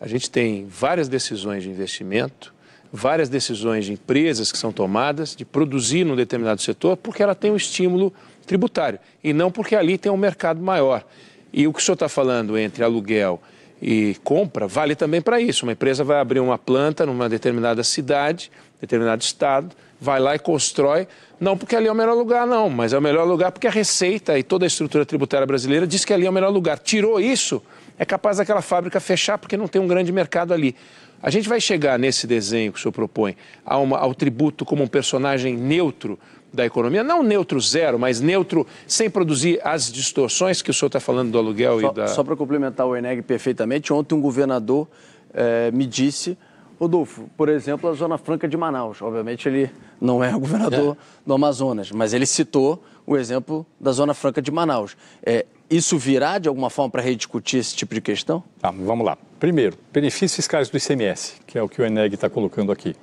A 0.01 0.09
gente 0.09 0.29
tem 0.29 0.67
várias 0.67 1.07
decisões 1.07 1.63
de 1.63 1.71
investimento, 1.71 2.53
várias 2.93 3.29
decisões 3.29 3.85
de 3.85 3.93
empresas 3.93 4.51
que 4.51 4.59
são 4.59 4.73
tomadas 4.73 5.37
de 5.37 5.45
produzir 5.45 6.05
num 6.05 6.17
determinado 6.17 6.61
setor 6.61 6.97
porque 6.97 7.23
ela 7.23 7.33
tem 7.33 7.53
um 7.53 7.57
estímulo 7.57 8.13
tributário 8.45 8.99
e 9.23 9.33
não 9.33 9.53
porque 9.53 9.77
ali 9.77 9.97
tem 9.97 10.11
um 10.11 10.17
mercado 10.17 10.61
maior. 10.61 11.07
E 11.53 11.69
o 11.69 11.73
que 11.73 11.79
o 11.79 11.83
senhor 11.83 11.95
está 11.95 12.09
falando 12.09 12.59
entre 12.59 12.83
aluguel 12.83 13.41
e 13.81 14.17
compra 14.25 14.67
vale 14.67 14.97
também 14.97 15.23
para 15.23 15.41
isso. 15.41 15.65
Uma 15.65 15.73
empresa 15.73 16.03
vai 16.03 16.19
abrir 16.19 16.41
uma 16.41 16.59
planta 16.59 17.07
numa 17.07 17.29
determinada 17.29 17.85
cidade, 17.85 18.51
determinado 18.81 19.23
estado, 19.23 19.77
vai 20.05 20.21
lá 20.21 20.35
e 20.35 20.39
constrói, 20.39 21.09
não 21.41 21.57
porque 21.57 21.75
ali 21.75 21.89
é 21.89 21.93
o 21.93 21.95
melhor 21.95 22.15
lugar, 22.15 22.47
não, 22.47 22.69
mas 22.69 22.93
é 22.93 22.99
o 22.99 23.03
melhor 23.03 23.27
lugar 23.27 23.51
porque 23.51 23.67
a 23.67 23.71
Receita 23.71 24.39
e 24.39 24.43
toda 24.43 24.67
a 24.67 24.69
estrutura 24.69 25.07
tributária 25.07 25.47
brasileira 25.47 25.87
diz 25.87 26.05
que 26.05 26.13
ali 26.13 26.27
é 26.27 26.31
o 26.31 26.33
melhor 26.33 26.51
lugar. 26.51 26.79
Tirou 26.79 27.19
isso, 27.19 27.63
é 27.99 28.05
capaz 28.05 28.37
daquela 28.37 28.61
fábrica 28.61 29.01
fechar 29.01 29.39
porque 29.39 29.57
não 29.57 29.67
tem 29.67 29.81
um 29.81 29.89
grande 29.89 30.13
mercado 30.13 30.53
ali. 30.53 30.77
A 31.23 31.31
gente 31.31 31.49
vai 31.49 31.59
chegar 31.59 31.99
nesse 31.99 32.27
desenho 32.27 32.71
que 32.71 32.79
o 32.79 32.83
senhor 32.83 32.93
propõe 32.93 33.35
uma, 33.67 33.99
ao 33.99 34.15
tributo 34.15 34.63
como 34.63 34.85
um 34.85 34.87
personagem 34.87 35.57
neutro 35.57 36.19
da 36.53 36.67
economia, 36.67 37.03
não 37.03 37.23
neutro 37.23 37.59
zero, 37.61 37.99
mas 37.99 38.21
neutro 38.21 38.67
sem 38.87 39.09
produzir 39.09 39.59
as 39.65 39.91
distorções 39.91 40.61
que 40.63 40.71
o 40.71 40.75
senhor 40.75 40.89
está 40.89 41.01
falando 41.01 41.33
do 41.33 41.39
aluguel 41.39 41.81
só, 41.81 41.91
e 41.91 41.95
da. 41.95 42.07
Só 42.09 42.23
para 42.23 42.37
complementar 42.37 42.87
o 42.87 42.95
Eneg 42.95 43.23
perfeitamente, 43.23 43.93
ontem 43.93 44.15
um 44.15 44.21
governador 44.21 44.87
eh, 45.33 45.71
me 45.73 45.87
disse 45.87 46.37
Rodolfo, 46.79 47.29
por 47.37 47.49
exemplo, 47.49 47.89
a 47.89 47.93
Zona 47.93 48.19
Franca 48.19 48.49
de 48.49 48.57
Manaus. 48.57 49.01
Obviamente 49.01 49.49
ele 49.49 49.71
não 50.01 50.23
é 50.23 50.35
o 50.35 50.41
governador 50.41 50.97
é. 50.99 51.05
do 51.27 51.35
Amazonas, 51.35 51.91
mas 51.91 52.13
ele 52.13 52.27
citou 52.27 52.83
o 53.07 53.17
exemplo 53.17 53.67
da 53.79 53.93
Zona 53.93 54.15
Franca 54.15 54.41
de 54.43 54.51
Manaus. 54.51 54.97
É, 55.25 55.47
isso 55.71 55.97
virá 55.99 56.39
de 56.39 56.49
alguma 56.49 56.71
forma 56.71 56.91
para 56.91 57.03
rediscutir 57.03 57.61
esse 57.61 57.75
tipo 57.75 57.95
de 57.95 58.01
questão? 58.01 58.43
Tá, 58.61 58.71
vamos 58.71 59.05
lá. 59.05 59.17
Primeiro, 59.39 59.77
benefícios 59.93 60.35
fiscais 60.35 60.69
do 60.69 60.77
ICMS, 60.77 61.35
que 61.47 61.59
é 61.59 61.63
o 61.63 61.69
que 61.69 61.81
o 61.81 61.85
Eneg 61.85 62.15
está 62.15 62.29
colocando 62.29 62.73
aqui. 62.73 62.95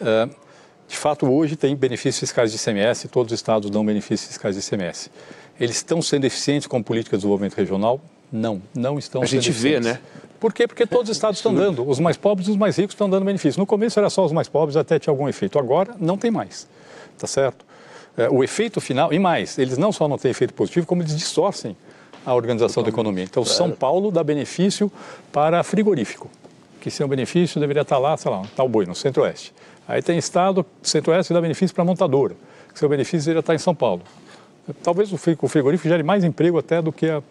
Uh, 0.00 0.34
de 0.88 0.96
fato, 0.96 1.26
hoje 1.30 1.54
tem 1.54 1.76
benefícios 1.76 2.18
fiscais 2.18 2.50
de 2.50 2.56
ICMS, 2.56 3.08
todos 3.08 3.32
os 3.32 3.38
estados 3.38 3.70
dão 3.70 3.84
benefícios 3.84 4.28
fiscais 4.28 4.54
de 4.54 4.62
ICMS. 4.62 5.10
Eles 5.60 5.76
estão 5.76 6.00
sendo 6.00 6.24
eficientes 6.24 6.66
com 6.66 6.82
política 6.82 7.16
de 7.16 7.20
desenvolvimento 7.20 7.54
regional? 7.54 8.00
Não, 8.30 8.62
não 8.74 8.98
estão 8.98 9.22
a 9.22 9.26
sendo 9.26 9.38
A 9.38 9.42
gente 9.42 9.52
vê, 9.52 9.80
né? 9.80 10.00
Por 10.40 10.52
quê? 10.52 10.66
Porque 10.68 10.86
todos 10.86 11.10
os 11.10 11.16
estados 11.16 11.38
estão 11.38 11.52
dando. 11.52 11.88
Os 11.88 11.98
mais 11.98 12.16
pobres 12.16 12.48
e 12.48 12.50
os 12.52 12.56
mais 12.56 12.76
ricos 12.76 12.94
estão 12.94 13.10
dando 13.10 13.24
benefício. 13.24 13.58
No 13.58 13.66
começo 13.66 13.98
era 13.98 14.08
só 14.08 14.24
os 14.24 14.32
mais 14.32 14.48
pobres, 14.48 14.76
até 14.76 14.98
tinha 14.98 15.12
algum 15.12 15.28
efeito. 15.28 15.58
Agora 15.58 15.94
não 15.98 16.16
tem 16.16 16.30
mais. 16.30 16.68
Tá 17.18 17.26
certo? 17.26 17.66
É, 18.16 18.28
o 18.28 18.42
efeito 18.42 18.80
final, 18.80 19.12
e 19.12 19.18
mais, 19.18 19.58
eles 19.58 19.78
não 19.78 19.92
só 19.92 20.08
não 20.08 20.18
têm 20.18 20.30
efeito 20.30 20.54
positivo, 20.54 20.86
como 20.86 21.02
eles 21.02 21.16
distorcem 21.16 21.76
a 22.24 22.34
organização 22.34 22.82
da 22.82 22.88
economia. 22.88 23.24
Então, 23.24 23.44
São 23.44 23.70
Paulo 23.70 24.10
dá 24.10 24.22
benefício 24.22 24.90
para 25.32 25.62
frigorífico, 25.62 26.28
que 26.80 26.90
seu 26.90 27.06
benefício 27.08 27.60
deveria 27.60 27.82
estar 27.82 27.98
lá, 27.98 28.16
sei 28.16 28.30
lá, 28.30 28.42
tal 28.56 28.68
boi, 28.68 28.86
no 28.86 28.94
centro-oeste. 28.94 29.54
Aí 29.86 30.02
tem 30.02 30.18
estado, 30.18 30.66
centro-oeste, 30.82 31.32
dá 31.32 31.40
benefício 31.40 31.74
para 31.74 31.84
montadora, 31.84 32.36
que 32.72 32.78
seu 32.78 32.88
benefício 32.88 33.20
deveria 33.20 33.40
estar 33.40 33.54
em 33.54 33.58
São 33.58 33.74
Paulo. 33.74 34.02
Talvez 34.82 35.12
o 35.12 35.16
frigorífico 35.16 35.88
gere 35.88 36.02
mais 36.02 36.24
emprego 36.24 36.58
até 36.58 36.82
do 36.82 36.92
que 36.92 37.08
a, 37.08 37.22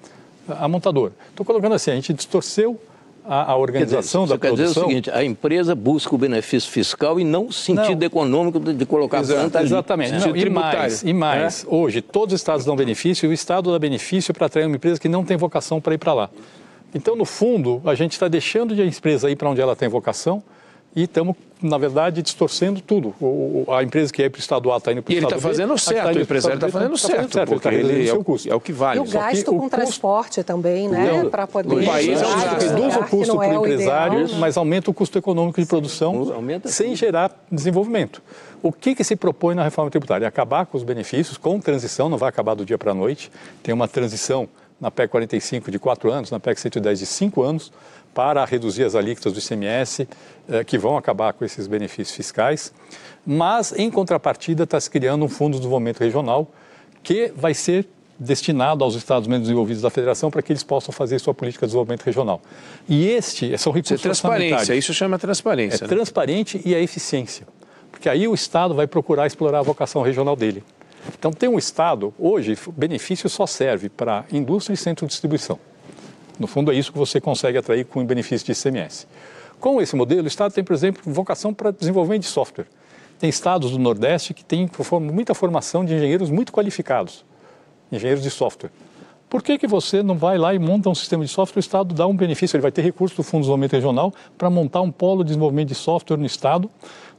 a 0.50 0.68
montadora. 0.68 1.14
Estou 1.30 1.46
colocando 1.46 1.76
assim, 1.76 1.92
a 1.92 1.96
gente 1.96 2.14
distorceu 2.14 2.80
a, 3.28 3.52
a 3.52 3.58
organização 3.58 4.24
dizer, 4.24 4.36
da 4.36 4.40
produção. 4.40 4.66
Quer 4.66 4.68
dizer 4.68 4.80
o 4.80 4.88
seguinte, 4.88 5.12
a 5.12 5.24
empresa 5.24 5.76
busca 5.76 6.16
o 6.16 6.18
benefício 6.18 6.72
fiscal 6.72 7.20
e 7.20 7.24
não 7.24 7.48
o 7.48 7.54
sentido 7.54 8.00
não. 8.00 8.08
econômico 8.08 8.60
de, 8.60 8.74
de 8.74 8.86
colocar 8.86 9.20
Exato, 9.20 9.40
planta 9.42 9.60
ali. 9.60 9.68
Exatamente. 9.68 10.12
Não, 10.14 10.36
e 10.36 10.50
mais, 10.50 11.04
e 11.04 11.14
mais 11.14 11.64
é? 11.64 11.68
hoje 11.70 12.02
todos 12.02 12.34
os 12.34 12.42
estados 12.42 12.66
dão 12.66 12.76
benefício 12.76 13.26
e 13.26 13.30
o 13.30 13.34
estado 13.34 13.72
dá 13.72 13.78
benefício 13.78 14.34
para 14.34 14.46
atrair 14.46 14.66
uma 14.66 14.76
empresa 14.78 15.00
que 15.00 15.10
não 15.10 15.24
tem 15.24 15.36
vocação 15.36 15.82
para 15.82 15.94
ir 15.94 15.98
para 15.98 16.14
lá. 16.14 16.30
Então, 16.96 17.16
no 17.16 17.26
fundo, 17.26 17.82
a 17.86 17.94
gente 17.94 18.14
está 18.14 18.28
deixando 18.28 18.74
de 18.74 18.82
a 18.82 18.86
empresa 18.86 19.30
ir 19.30 19.36
para 19.36 19.50
onde 19.50 19.62
ela 19.62 19.76
tem 19.76 19.90
vocação 19.90 20.42
e 20.96 21.04
estamos, 21.04 21.36
na 21.62 21.78
verdade, 21.78 22.22
distorcendo 22.22 22.82
tudo. 22.82 23.14
O, 23.22 23.66
a 23.70 23.84
empresa 23.84 24.12
que 24.12 24.24
é 24.24 24.30
para 24.30 24.38
o 24.38 24.42
estado 24.42 24.72
A 24.72 24.78
está 24.78 24.92
indo 24.92 25.04
para 25.04 25.12
o 25.12 25.14
estado 25.14 25.30
B. 25.30 25.36
E 25.36 25.36
ele 25.36 25.38
está 25.38 25.50
fazendo 25.50 25.78
certo, 25.78 26.14
tá 26.14 26.20
o 26.20 26.22
empresário 26.22 26.56
está 26.56 26.70
fazendo 26.70 26.98
certo, 26.98 27.34
certo 27.34 27.50
porque 27.50 27.68
ele, 27.68 27.94
ele 27.94 28.10
é, 28.10 28.14
o, 28.14 28.24
custo. 28.24 28.52
é 28.52 28.56
o 28.56 28.60
que 28.60 28.72
vale. 28.72 29.00
E 29.00 29.04
o 29.04 29.06
gasto 29.06 29.46
com 29.46 29.66
o 29.66 29.70
transporte 29.70 30.44
também, 30.44 30.88
né? 30.88 31.26
Para 31.30 31.46
poder... 31.46 31.76
O 31.76 31.86
país 31.86 32.22
é. 32.22 32.66
Reduz 32.66 32.96
o 32.96 33.04
custo 33.06 33.38
para 33.38 33.60
o 33.60 33.66
empresário, 33.66 34.22
ideal, 34.22 34.40
mas 34.40 34.58
aumenta 34.58 34.90
o 34.90 34.94
custo 34.94 35.18
econômico 35.18 35.62
de 35.62 35.68
produção 35.68 36.44
sem 36.66 36.96
gerar 36.96 37.32
desenvolvimento. 37.52 38.22
O 38.64 38.72
que, 38.72 38.96
que 38.96 39.04
se 39.04 39.16
propõe 39.16 39.54
na 39.54 39.64
reforma 39.64 39.92
tributária? 39.92 40.28
Acabar 40.28 40.66
com 40.66 40.78
os 40.78 40.84
benefícios, 40.84 41.38
com 41.38 41.60
transição, 41.60 42.10
não 42.10 42.18
vai 42.18 42.30
acabar 42.30 42.56
do 42.56 42.66
dia 42.66 42.78
para 42.78 42.92
a 42.92 42.96
noite. 42.96 43.32
Tem 43.62 43.74
uma 43.74 43.88
transição 43.88 44.50
na 44.80 44.92
PEC 44.92 45.10
45 45.10 45.72
de 45.72 45.80
4 45.80 46.12
anos, 46.12 46.32
na 46.32 46.40
PEC 46.40 46.60
110 46.60 47.00
de 47.00 47.06
5 47.06 47.42
anos, 47.42 47.72
para 48.18 48.44
reduzir 48.46 48.84
as 48.84 48.96
alíquotas 48.96 49.32
do 49.32 49.38
ICMS, 49.38 50.10
eh, 50.50 50.64
que 50.64 50.76
vão 50.76 50.98
acabar 50.98 51.34
com 51.34 51.46
esses 51.46 51.68
benefícios 51.68 52.18
fiscais. 52.18 52.74
Mas, 53.24 53.72
em 53.78 53.92
contrapartida, 53.92 54.64
está 54.64 54.80
se 54.80 54.90
criando 54.90 55.24
um 55.24 55.30
fundo 55.30 55.52
de 55.54 55.60
desenvolvimento 55.60 56.00
regional 56.00 56.52
que 57.04 57.32
vai 57.36 57.54
ser 57.54 57.88
destinado 58.18 58.84
aos 58.84 58.96
estados 58.96 59.28
menos 59.28 59.44
desenvolvidos 59.44 59.84
da 59.84 59.92
federação 59.92 60.32
para 60.32 60.42
que 60.42 60.52
eles 60.52 60.64
possam 60.64 60.92
fazer 60.92 61.20
sua 61.20 61.32
política 61.32 61.68
de 61.68 61.70
desenvolvimento 61.70 62.02
regional. 62.02 62.42
E 62.90 63.08
este 63.08 63.56
são 63.56 63.72
recursos 63.72 64.00
isso 64.00 64.08
é 64.08 64.10
transparência, 64.10 64.74
isso 64.74 64.96
chama 64.96 65.20
transparência. 65.20 65.86
É 65.86 65.88
né? 65.88 65.88
transparente 65.88 66.60
e 66.66 66.74
a 66.74 66.80
eficiência. 66.80 67.48
Porque 67.92 68.10
aí 68.10 68.28
o 68.28 68.34
estado 68.34 68.74
vai 68.74 68.88
procurar 68.88 69.28
explorar 69.28 69.60
a 69.60 69.62
vocação 69.62 70.02
regional 70.02 70.36
dele. 70.36 70.64
Então 71.20 71.32
tem 71.32 71.48
um 71.48 71.60
estado, 71.60 72.12
hoje, 72.18 72.58
benefício 72.76 73.30
só 73.30 73.46
serve 73.46 73.90
para 73.90 74.26
indústria 74.32 74.74
e 74.74 74.78
centro 74.78 75.06
de 75.06 75.12
distribuição. 75.12 75.60
No 76.40 76.48
fundo, 76.48 76.72
é 76.72 76.76
isso 76.76 76.92
que 76.92 76.98
você 76.98 77.20
consegue 77.20 77.58
atrair 77.58 77.86
com 77.86 78.02
o 78.02 78.06
benefício 78.06 78.46
de 78.46 78.52
ICMS. 78.52 79.08
Com 79.60 79.82
esse 79.82 79.96
modelo, 79.96 80.24
o 80.24 80.28
Estado 80.28 80.54
tem, 80.54 80.64
por 80.64 80.74
exemplo, 80.74 81.02
vocação 81.06 81.54
para 81.54 81.72
desenvolvimento 81.72 82.22
de 82.22 82.28
software. 82.28 82.68
Tem 83.20 83.30
estados 83.30 83.72
do 83.72 83.80
Nordeste 83.80 84.34
que 84.34 84.46
têm 84.46 84.70
muita 85.02 85.34
formação 85.34 85.84
de 85.84 85.96
engenheiros 85.96 86.30
muito 86.30 86.52
qualificados, 86.52 87.26
engenheiros 87.92 88.24
de 88.24 88.30
software. 88.30 88.70
Por 89.30 89.44
que, 89.44 89.58
que 89.58 89.68
você 89.68 90.02
não 90.02 90.16
vai 90.16 90.38
lá 90.38 90.54
e 90.54 90.60
monta 90.60 90.90
um 90.90 90.96
sistema 90.96 91.26
de 91.26 91.30
software? 91.30 91.60
O 91.60 91.60
Estado 91.60 91.94
dá 91.94 92.08
um 92.08 92.16
benefício, 92.16 92.56
ele 92.56 92.62
vai 92.62 92.72
ter 92.72 92.82
recurso 92.82 93.16
do 93.18 93.24
Fundo 93.24 93.42
de 93.42 93.46
Desenvolvimento 93.46 93.74
Regional 93.74 94.14
para 94.38 94.50
montar 94.50 94.82
um 94.82 94.92
polo 94.92 95.24
de 95.24 95.30
desenvolvimento 95.30 95.70
de 95.70 95.76
software 95.76 96.18
no 96.18 96.26
Estado, 96.26 96.70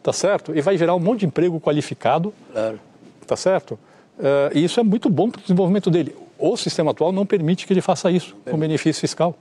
tá 0.03 0.13
certo? 0.13 0.57
E 0.57 0.61
vai 0.63 0.79
gerar 0.79 0.95
um 0.95 1.01
monte 1.01 1.21
de 1.21 1.27
emprego 1.27 1.61
qualificado, 1.61 2.33
claro. 2.53 2.81
tá 3.27 3.37
certo? 3.37 3.73
Uh, 4.19 4.55
e 4.55 4.65
isso 4.65 4.81
é 4.81 4.83
muito 4.83 5.11
bom 5.11 5.29
para 5.31 5.41
o 5.41 5.43
desenvolvimento 5.43 5.91
dele. 5.91 6.15
O 6.38 6.57
sistema 6.57 6.92
atual 6.92 7.11
não 7.11 7.27
permite 7.27 7.66
que 7.66 7.72
ele 7.72 7.81
faça 7.81 8.11
isso 8.11 8.37
com 8.48 8.57
benefício 8.57 9.01
fiscal, 9.01 9.37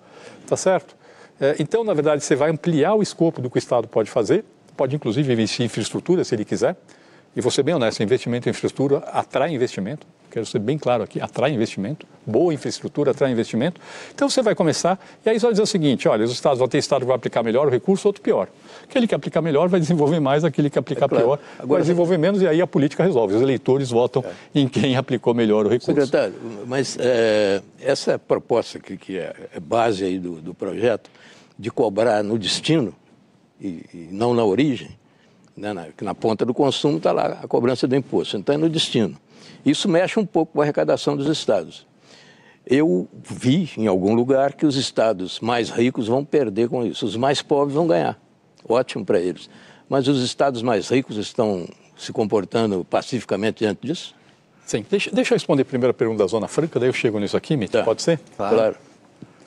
tá 0.48 0.58
certo? 0.58 0.96
É, 1.40 1.56
então, 1.60 1.84
na 1.84 1.94
verdade, 1.94 2.24
você 2.24 2.36
vai 2.36 2.50
ampliar 2.50 2.96
o 2.96 3.04
escopo 3.04 3.42
do 3.42 3.50
que 3.50 3.58
o 3.58 3.60
Estado 3.60 3.88
pode 3.88 4.10
fazer, 4.10 4.44
pode 4.76 4.96
inclusive 4.96 5.32
investir 5.32 5.62
em 5.62 5.66
infraestrutura, 5.66 6.24
se 6.24 6.34
ele 6.34 6.44
quiser. 6.44 6.76
E 7.36 7.42
vou 7.42 7.52
ser 7.52 7.62
bem 7.62 7.76
honesto, 7.76 8.02
investimento 8.02 8.50
em 8.50 8.52
infraestrutura 8.52 8.98
atrai 9.14 9.54
investimento, 9.54 10.08
quero 10.30 10.46
ser 10.46 10.60
bem 10.60 10.78
claro 10.78 11.04
aqui, 11.04 11.22
atrai 11.22 11.52
investimento, 11.52 12.06
boa 12.26 12.54
infraestrutura 12.54 13.12
atrai 13.12 13.32
investimento. 13.32 13.80
Então 14.14 14.30
você 14.30 14.42
vai 14.42 14.54
começar, 14.56 15.00
e 15.26 15.30
aí 15.30 15.40
você 15.40 15.46
vai 15.46 15.54
dizer 15.54 15.64
o 15.64 15.68
seguinte, 15.68 16.08
olha, 16.08 16.26
os 16.26 16.32
estados 16.32 16.60
vão 16.60 16.68
ter 16.68 16.78
estado 16.78 17.02
que 17.02 17.08
vai 17.08 17.16
aplicar 17.16 17.44
melhor 17.44 17.68
o 17.68 17.70
recurso, 17.70 18.08
outro 18.08 18.22
pior. 18.22 18.48
Aquele 18.84 19.08
que 19.08 19.16
aplicar 19.16 19.42
melhor 19.42 19.68
vai 19.70 19.80
desenvolver 19.80 20.20
mais, 20.20 20.44
aquele 20.44 20.70
que 20.70 20.78
aplicar 20.78 21.06
é 21.06 21.10
claro. 21.10 21.24
pior 21.24 21.40
Agora, 21.58 21.68
vai 21.68 21.82
desenvolver 21.82 22.18
menos, 22.18 22.42
e 22.42 22.48
aí 22.48 22.62
a 22.62 22.68
política 22.68 23.04
resolve. 23.04 23.36
Os 23.36 23.42
eleitores 23.42 23.90
votam 23.90 24.24
é. 24.24 24.60
em 24.60 24.68
quem 24.68 24.96
aplicou 24.96 25.34
melhor 25.34 25.66
o 25.66 25.70
recurso. 25.70 25.86
Secretário, 25.86 26.34
mas 26.66 26.98
é, 27.00 27.62
essa 27.80 28.20
proposta 28.20 28.80
que, 28.80 28.98
que 28.98 29.18
é, 29.18 29.34
é 29.56 29.60
base 29.60 30.04
aí 30.04 30.20
do, 30.20 30.42
do 30.42 30.54
projeto, 30.54 31.10
de 31.58 31.72
cobrar 31.72 32.24
no 32.24 32.38
destino 32.38 32.94
e, 33.60 33.84
e 33.94 34.08
não 34.12 34.34
na 34.34 34.44
origem, 34.44 34.90
né, 35.56 35.74
na, 35.74 35.88
na 36.02 36.14
ponta 36.14 36.46
do 36.46 36.54
consumo 36.54 36.98
está 36.98 37.12
lá 37.12 37.40
a 37.42 37.48
cobrança 37.48 37.88
do 37.88 37.96
imposto, 37.96 38.38
então 38.38 38.54
é 38.54 38.58
no 38.58 38.70
destino. 38.70 39.18
Isso 39.68 39.90
mexe 39.90 40.18
um 40.18 40.26
pouco 40.26 40.54
com 40.54 40.62
a 40.62 40.64
arrecadação 40.64 41.18
dos 41.18 41.28
estados. 41.28 41.86
Eu 42.66 43.06
vi 43.22 43.70
em 43.78 43.86
algum 43.86 44.14
lugar 44.14 44.54
que 44.54 44.66
os 44.66 44.78
estados 44.78 45.42
mais 45.42 45.70
ricos 45.70 46.08
vão 46.08 46.24
perder 46.24 46.70
com 46.70 46.86
isso, 46.86 47.06
os 47.06 47.18
mais 47.18 47.42
pobres 47.42 47.76
vão 47.76 47.86
ganhar. 47.86 48.18
Ótimo 48.68 49.06
para 49.06 49.20
eles. 49.20 49.50
Mas 49.90 50.08
os 50.08 50.24
estados 50.24 50.62
mais 50.62 50.88
ricos 50.88 51.18
estão 51.18 51.68
se 51.98 52.14
comportando 52.14 52.86
pacificamente 52.86 53.60
diante 53.60 53.86
disso? 53.86 54.16
Sim. 54.66 54.86
Deixa, 54.90 55.12
deixa 55.12 55.34
eu 55.34 55.36
responder 55.36 55.66
primeiro 55.66 55.92
a 55.92 55.94
pergunta 55.94 56.24
da 56.24 56.28
Zona 56.28 56.48
Franca, 56.48 56.80
daí 56.80 56.88
eu 56.88 56.94
chego 56.94 57.20
nisso 57.20 57.36
aqui, 57.36 57.58
Mitch. 57.58 57.72
Tá. 57.72 57.84
Pode 57.84 58.02
ser? 58.02 58.20
Claro. 58.38 58.56
claro. 58.56 58.76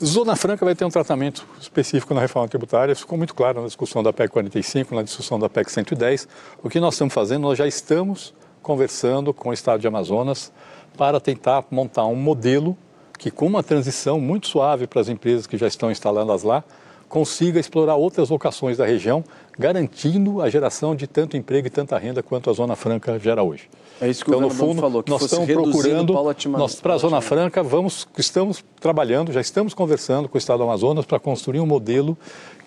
Zona 0.05 0.37
Franca 0.37 0.65
vai 0.65 0.75
ter 0.75 0.85
um 0.85 0.91
tratamento 0.91 1.47
específico 1.59 2.13
na 2.13 2.21
reforma 2.21 2.49
tributária, 2.49 2.95
ficou 2.95 3.17
muito 3.17 3.35
claro 3.35 3.61
na 3.61 3.67
discussão 3.67 4.03
da 4.03 4.13
PEC 4.13 4.31
45, 4.31 4.95
na 4.95 5.03
discussão 5.03 5.39
da 5.39 5.49
PEC 5.49 5.71
110. 5.71 6.29
O 6.63 6.69
que 6.69 6.81
nós 6.81 6.95
estamos 6.95 7.13
fazendo, 7.13 7.43
nós 7.43 7.57
já 7.57 7.67
estamos 7.67 8.35
conversando 8.63 9.33
com 9.33 9.51
o 9.51 9.53
Estado 9.53 9.81
de 9.81 9.87
Amazonas 9.87 10.53
para 10.97 11.21
tentar 11.21 11.65
montar 11.71 12.07
um 12.07 12.17
modelo 12.17 12.77
que, 13.19 13.31
com 13.31 13.47
uma 13.47 13.63
transição 13.63 14.21
muito 14.21 14.49
suave 14.49 14.87
para 14.87 15.01
as 15.01 15.09
empresas 15.09 15.47
que 15.47 15.57
já 15.57 15.67
estão 15.67 15.91
instaladas 15.91 16.43
lá, 16.43 16.65
consiga 17.09 17.59
explorar 17.59 17.97
outras 17.97 18.29
vocações 18.29 18.79
da 18.79 18.87
região, 18.87 19.25
garantindo 19.59 20.41
a 20.41 20.49
geração 20.49 20.95
de 20.95 21.09
tanto 21.09 21.37
emprego 21.37 21.67
e 21.67 21.71
tanta 21.71 21.99
renda 21.99 22.23
quanto 22.23 22.49
a 22.49 22.53
Zona 22.53 22.77
Franca 22.77 23.19
gera 23.19 23.43
hoje. 23.43 23.69
É 24.01 24.09
isso 24.09 24.25
que 24.25 24.31
então, 24.31 24.39
o 24.39 24.43
no 24.43 24.51
fundo, 24.51 24.81
falou, 24.81 25.03
que 25.03 25.11
nós 25.11 25.23
estamos 25.23 25.47
procurando, 25.47 26.15
nós 26.57 26.77
para 26.77 26.95
a 26.95 26.99
Zona 26.99 27.21
Franca 27.21 27.63
vamos, 27.63 28.07
estamos 28.17 28.65
trabalhando, 28.81 29.33
já 29.33 29.41
estamos 29.41 29.75
conversando 29.75 30.29
com 30.29 30.37
o 30.37 30.39
Estado 30.39 30.59
do 30.59 30.65
Amazonas 30.65 31.05
para 31.05 31.19
construir 31.19 31.61
um 31.61 31.67
modelo 31.67 32.17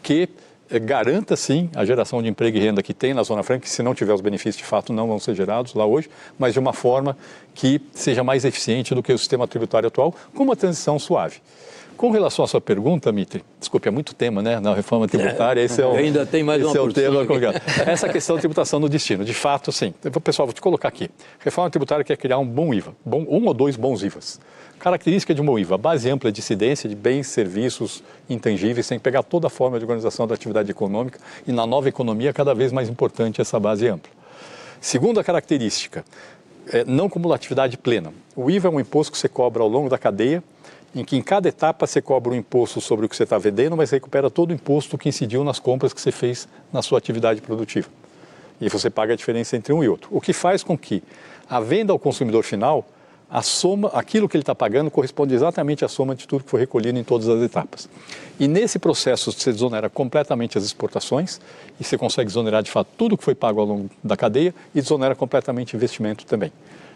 que 0.04 0.30
garanta 0.82 1.36
sim 1.36 1.70
a 1.76 1.86
geração 1.86 2.22
de 2.22 2.30
emprego 2.30 2.58
e 2.58 2.60
renda 2.60 2.82
que 2.82 2.94
tem 2.94 3.14
na 3.14 3.24
Zona 3.24 3.44
Franca, 3.44 3.62
que 3.62 3.70
se 3.70 3.84
não 3.84 3.94
tiver 3.94 4.14
os 4.14 4.22
benefícios 4.22 4.58
de 4.58 4.64
fato 4.64 4.92
não 4.92 5.08
vão 5.08 5.20
ser 5.20 5.36
gerados 5.36 5.74
lá 5.74 5.86
hoje, 5.86 6.10
mas 6.38 6.54
de 6.54 6.60
uma 6.60 6.74
forma 6.74 7.18
que 7.54 7.82
seja 7.92 8.24
mais 8.24 8.46
eficiente 8.46 8.96
do 8.96 9.04
que 9.04 9.14
o 9.14 9.18
sistema 9.18 9.48
tributário 9.48 9.88
atual, 9.88 10.14
com 10.34 10.44
uma 10.44 10.56
transição 10.56 10.98
suave. 10.98 11.42
Com 11.98 12.12
relação 12.12 12.44
à 12.44 12.48
sua 12.48 12.60
pergunta, 12.60 13.12
Mitre, 13.12 13.44
desculpe, 13.60 13.88
é 13.88 13.92
muito 13.92 14.14
tema, 14.14 14.42
né? 14.42 14.60
Na 14.60 14.74
reforma 14.74 15.08
tributária, 15.08 15.62
esse 15.62 15.82
é 15.82 15.86
o, 15.86 15.94
ainda 15.94 16.26
tem 16.26 16.44
mais 16.44 16.62
esse 16.62 16.78
é 16.78 16.82
o 16.82 16.92
tema. 16.92 17.26
Essa 17.86 18.10
questão 18.10 18.36
da 18.36 18.40
tributação 18.40 18.80
no 18.80 18.90
destino, 18.90 19.24
de 19.24 19.34
fato, 19.34 19.72
sim. 19.72 19.94
Pessoal, 20.24 20.48
vou 20.48 20.54
te 20.54 20.62
colocar 20.62 20.88
aqui. 20.88 21.10
Reforma 21.40 21.70
tributária 21.70 22.04
quer 22.04 22.18
criar 22.18 22.40
um 22.40 22.46
bom 22.46 22.74
IVA, 22.74 22.94
bom, 23.06 23.26
um 23.30 23.46
ou 23.46 23.54
dois 23.54 23.76
bons 23.76 24.04
IVAs. 24.04 24.40
Característica 24.80 25.34
de 25.34 25.42
um 25.42 25.46
bom 25.46 25.58
IVA, 25.58 25.78
base 25.78 26.10
ampla 26.10 26.32
de 26.32 26.42
incidência 26.42 26.90
de 26.90 26.96
bens, 26.96 27.28
serviços 27.28 28.04
intangíveis, 28.30 28.86
sem 28.86 29.00
pegar 29.00 29.24
toda 29.24 29.48
a 29.48 29.50
forma 29.50 29.78
de 29.78 29.86
organização 29.86 30.28
da 30.28 30.36
atividade 30.36 30.70
econômica 30.70 31.20
e 31.48 31.52
na 31.52 31.66
nova 31.66 31.88
economia 31.88 32.34
cada 32.34 32.54
vez 32.54 32.72
mais 32.72 32.90
importante 32.90 33.40
essa 33.40 33.60
base 33.60 33.88
ampla. 33.88 34.12
Segunda 34.82 35.24
característica, 35.24 36.04
é 36.68 36.84
não 36.86 37.10
cumulatividade 37.10 37.78
plena. 37.78 38.14
O 38.36 38.50
IVA 38.50 38.68
é 38.68 38.72
um 38.72 38.80
imposto 38.80 39.12
que 39.12 39.18
você 39.18 39.30
cobra 39.30 39.62
ao 39.64 39.70
longo 39.70 39.90
da 39.90 39.98
cadeia 39.98 40.44
em 40.96 41.04
que 41.04 41.16
em 41.18 41.22
cada 41.22 41.50
etapa 41.50 41.88
você 41.88 42.02
cobra 42.02 42.34
um 42.34 42.36
imposto 42.36 42.80
sobre 42.80 43.06
o 43.06 43.10
que 43.10 43.16
você 43.16 43.24
está 43.24 43.38
vendendo, 43.38 43.76
mas 43.76 43.90
recupera 43.90 44.30
todo 44.30 44.52
o 44.52 44.54
imposto 44.54 44.98
que 44.98 45.10
incidiu 45.10 45.44
nas 45.44 45.60
compras 45.60 45.94
que 45.94 46.00
você 46.00 46.12
fez 46.12 46.48
na 46.72 46.82
sua 46.82 46.98
atividade 46.98 47.42
produtiva. 47.42 47.90
E 48.62 48.70
você 48.70 48.90
paga 48.90 49.14
a 49.14 49.16
diferença 49.16 49.58
entre 49.58 49.74
um 49.74 49.84
e 49.84 49.90
outro. 49.90 50.10
O 50.12 50.22
que 50.22 50.34
faz 50.34 50.64
com 50.64 50.78
que 50.78 51.04
a 51.50 51.60
venda 51.60 51.92
ao 51.92 52.00
consumidor 52.00 52.44
final, 52.44 52.86
a 53.30 53.42
soma, 53.42 53.90
aquilo 53.94 54.30
que 54.30 54.38
ele 54.38 54.44
está 54.44 54.54
pagando 54.54 54.92
corresponde 54.92 55.34
exatamente 55.34 55.84
à 55.84 55.88
soma 55.88 56.16
de 56.16 56.28
tudo 56.28 56.44
que 56.44 56.50
foi 56.52 56.60
recolhido 56.60 57.00
em 57.00 57.04
todas 57.04 57.28
as 57.28 57.42
etapas. 57.42 57.90
E 58.40 58.48
nesse 58.48 58.78
processo 58.78 59.32
você 59.32 59.52
desonera 59.52 59.90
completamente 59.90 60.58
as 60.58 60.64
exportações 60.64 61.42
e 61.80 61.84
você 61.84 61.98
consegue 61.98 62.28
desonerar 62.28 62.62
de 62.62 62.70
fato 62.70 62.90
tudo 62.96 63.18
que 63.18 63.24
foi 63.24 63.34
pago 63.34 63.60
ao 63.60 63.66
longo 63.66 63.90
da 64.04 64.16
cadeia 64.16 64.54
e 64.76 64.82
desonera 64.82 65.16
completamente 65.16 65.76
investimento 65.76 66.26
também. 66.26 66.52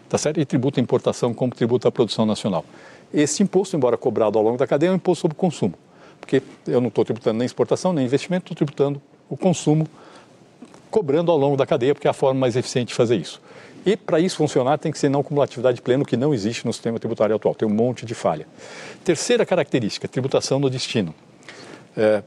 Tá 0.08 0.16
certo? 0.16 0.40
E 0.40 0.44
tributa 0.44 0.80
a 0.80 0.82
importação 0.82 1.34
como 1.34 1.52
tributa 1.52 1.88
a 1.88 1.92
produção 1.92 2.24
nacional. 2.24 2.64
Esse 3.12 3.42
imposto, 3.42 3.76
embora 3.76 3.96
cobrado 3.96 4.38
ao 4.38 4.44
longo 4.44 4.56
da 4.56 4.66
cadeia, 4.66 4.90
é 4.90 4.92
um 4.92 4.96
imposto 4.96 5.22
sobre 5.22 5.34
o 5.34 5.36
consumo. 5.36 5.74
Porque 6.20 6.42
eu 6.66 6.80
não 6.80 6.88
estou 6.88 7.04
tributando 7.04 7.38
nem 7.38 7.46
exportação, 7.46 7.92
nem 7.92 8.04
investimento, 8.04 8.44
estou 8.44 8.56
tributando 8.56 9.00
o 9.28 9.36
consumo 9.36 9.86
cobrando 10.90 11.30
ao 11.30 11.38
longo 11.38 11.56
da 11.56 11.66
cadeia, 11.66 11.94
porque 11.94 12.08
é 12.08 12.10
a 12.10 12.14
forma 12.14 12.40
mais 12.40 12.56
eficiente 12.56 12.88
de 12.88 12.94
fazer 12.94 13.16
isso. 13.16 13.40
E 13.86 13.96
para 13.96 14.20
isso 14.20 14.36
funcionar, 14.36 14.78
tem 14.78 14.90
que 14.90 14.98
ser 14.98 15.08
não 15.08 15.22
cumulatividade 15.22 15.80
plena, 15.80 16.04
que 16.04 16.16
não 16.16 16.34
existe 16.34 16.66
no 16.66 16.72
sistema 16.72 16.98
tributário 16.98 17.34
atual. 17.34 17.54
Tem 17.54 17.66
um 17.66 17.72
monte 17.72 18.04
de 18.04 18.14
falha. 18.14 18.46
Terceira 19.04 19.46
característica, 19.46 20.08
tributação 20.08 20.58
no 20.58 20.68
destino. 20.68 21.14
É, 21.96 22.22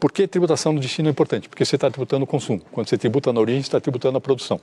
por 0.00 0.10
que 0.10 0.26
tributação 0.26 0.72
no 0.72 0.80
destino 0.80 1.08
é 1.08 1.10
importante? 1.10 1.48
Porque 1.48 1.64
você 1.64 1.76
está 1.76 1.90
tributando 1.90 2.24
o 2.24 2.26
consumo. 2.26 2.60
Quando 2.72 2.88
você 2.88 2.98
tributa 2.98 3.32
na 3.32 3.40
origem, 3.40 3.60
está 3.60 3.80
tributando 3.80 4.18
a 4.18 4.20
produção. 4.20 4.60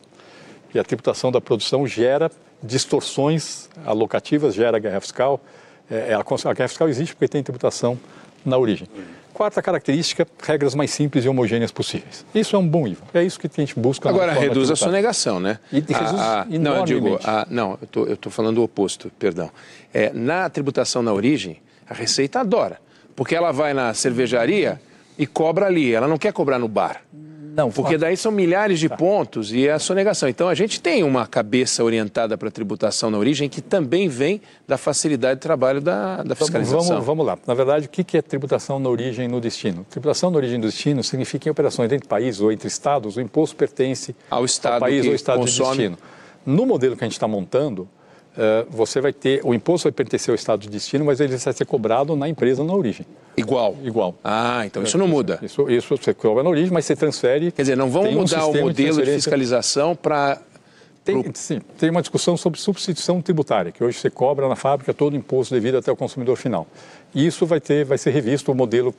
E 0.73 0.79
a 0.79 0.84
tributação 0.84 1.31
da 1.31 1.41
produção 1.41 1.86
gera 1.86 2.31
distorções 2.62 3.69
alocativas, 3.86 4.53
gera 4.53 4.79
guerra 4.79 4.99
fiscal. 4.99 5.41
É, 5.91 6.13
a 6.13 6.54
guerra 6.54 6.67
fiscal 6.69 6.88
existe 6.88 7.13
porque 7.13 7.27
tem 7.27 7.43
tributação 7.43 7.99
na 8.45 8.58
origem. 8.58 8.88
Quarta 9.34 9.62
característica, 9.62 10.27
regras 10.43 10.75
mais 10.75 10.91
simples 10.91 11.25
e 11.25 11.30
homogêneas 11.30 11.71
possíveis. 11.71 12.25
Isso 12.34 12.56
é 12.56 12.60
um 12.60 12.67
bom 12.67 12.88
IVA. 12.88 13.04
É 13.13 13.23
isso 13.23 13.39
que 13.39 13.47
a 13.47 13.49
gente 13.54 13.77
busca. 13.77 14.08
Agora, 14.08 14.34
reduz 14.34 14.69
a 14.69 14.75
sonegação, 14.75 15.39
né? 15.39 15.60
E 15.71 15.80
reduz 15.80 16.13
a, 16.13 16.41
a, 16.41 16.45
não, 16.45 16.75
eu 16.77 16.86
digo, 16.86 17.19
a, 17.23 17.47
não, 17.49 17.77
eu 17.95 18.13
estou 18.13 18.32
falando 18.32 18.60
o 18.60 18.63
oposto, 18.63 19.12
perdão. 19.17 19.49
É, 19.93 20.12
na 20.13 20.49
tributação 20.49 21.01
na 21.01 21.13
origem, 21.13 21.62
a 21.89 21.93
Receita 21.93 22.39
adora, 22.39 22.80
porque 23.15 23.36
ela 23.36 23.51
vai 23.51 23.73
na 23.73 23.93
cervejaria 23.93 24.80
e 25.17 25.25
cobra 25.25 25.65
ali, 25.65 25.93
ela 25.93 26.08
não 26.08 26.17
quer 26.17 26.32
cobrar 26.32 26.60
no 26.60 26.67
bar. 26.67 27.01
Não, 27.55 27.69
porque 27.69 27.97
daí 27.97 28.15
são 28.15 28.31
milhares 28.31 28.79
de 28.79 28.87
tá. 28.87 28.95
pontos 28.95 29.51
e 29.51 29.67
é 29.67 29.71
a 29.71 29.79
sonegação. 29.79 30.29
Então 30.29 30.47
a 30.47 30.55
gente 30.55 30.81
tem 30.81 31.03
uma 31.03 31.27
cabeça 31.27 31.83
orientada 31.83 32.37
para 32.37 32.47
a 32.47 32.51
tributação 32.51 33.11
na 33.11 33.17
origem 33.17 33.49
que 33.49 33.61
também 33.61 34.07
vem 34.07 34.41
da 34.67 34.77
facilidade 34.77 35.35
de 35.35 35.41
trabalho 35.41 35.81
da, 35.81 36.23
da 36.23 36.35
fiscalização. 36.35 36.87
Vamos, 36.87 37.05
vamos 37.05 37.25
lá. 37.25 37.37
Na 37.45 37.53
verdade, 37.53 37.87
o 37.87 37.89
que 37.89 38.17
é 38.17 38.21
tributação 38.21 38.79
na 38.79 38.89
origem 38.89 39.25
e 39.25 39.27
no 39.27 39.41
destino? 39.41 39.85
Tributação 39.89 40.31
na 40.31 40.37
origem 40.37 40.55
e 40.55 40.59
no 40.59 40.67
destino 40.67 41.03
significa 41.03 41.49
em 41.49 41.51
operações 41.51 41.91
entre 41.91 42.07
países 42.07 42.39
ou 42.39 42.51
entre 42.51 42.67
estados, 42.67 43.17
o 43.17 43.21
imposto 43.21 43.55
pertence 43.55 44.15
ao, 44.29 44.45
estado 44.45 44.73
ao 44.73 44.79
país 44.79 45.05
ou 45.05 45.13
estado 45.13 45.39
consome... 45.39 45.71
de 45.71 45.89
destino. 45.89 45.97
No 46.45 46.65
modelo 46.65 46.95
que 46.95 47.03
a 47.03 47.07
gente 47.07 47.13
está 47.13 47.27
montando, 47.27 47.87
você 48.70 49.02
vai 49.02 49.12
ter, 49.12 49.41
o 49.44 49.54
imposto 49.54 49.86
vai 49.86 49.91
pertencer 49.91 50.32
ao 50.32 50.36
estado 50.36 50.62
de 50.62 50.70
destino, 50.70 51.04
mas 51.04 51.20
ele 51.20 51.36
vai 51.36 51.54
ser 51.54 51.65
cobrado 51.65 52.15
na 52.15 52.30
empresa 52.30 52.63
na 52.63 52.74
origem. 52.74 53.06
Igual? 53.36 53.76
Igual. 53.84 54.15
Ah, 54.24 54.65
então 54.65 54.84
isso 54.84 54.98
não 54.98 55.08
muda. 55.08 55.39
Isso, 55.41 55.70
isso 55.70 55.98
você 55.98 56.13
cobra 56.13 56.44
na 56.44 56.50
origem, 56.50 56.72
mas 56.72 56.86
você 56.86 56.96
transfere. 56.96 57.52
Quer 57.52 57.63
dizer, 57.63 57.78
não 57.78 57.89
vão 57.89 58.10
mudar 58.12 58.46
um 58.48 58.52
o 58.52 58.62
modelo 58.62 58.98
de, 59.00 59.06
de 59.06 59.12
fiscalização 59.12 59.96
para. 59.96 60.41
Tem, 61.04 61.24
sim, 61.34 61.60
tem 61.80 61.89
uma 61.89 62.02
discussão 62.02 62.38
sobre 62.38 62.60
substituição 62.60 63.20
tributária, 63.24 63.72
que 63.72 63.84
hoje 63.84 63.98
você 63.98 64.10
cobra 64.10 64.48
na 64.48 64.56
fábrica 64.56 64.94
todo 64.94 65.13
o 65.13 65.15
imposto 65.15 65.52
devido 65.52 65.78
até 65.78 65.91
o 65.91 65.96
consumidor 65.96 66.36
final. 66.36 66.67
E 67.13 67.26
isso 67.26 67.44
vai, 67.44 67.60
ter, 67.60 67.84
vai 67.84 67.98
ser 67.98 68.12
revisto, 68.12 68.52
o 68.52 68.56
modelo, 68.56 68.94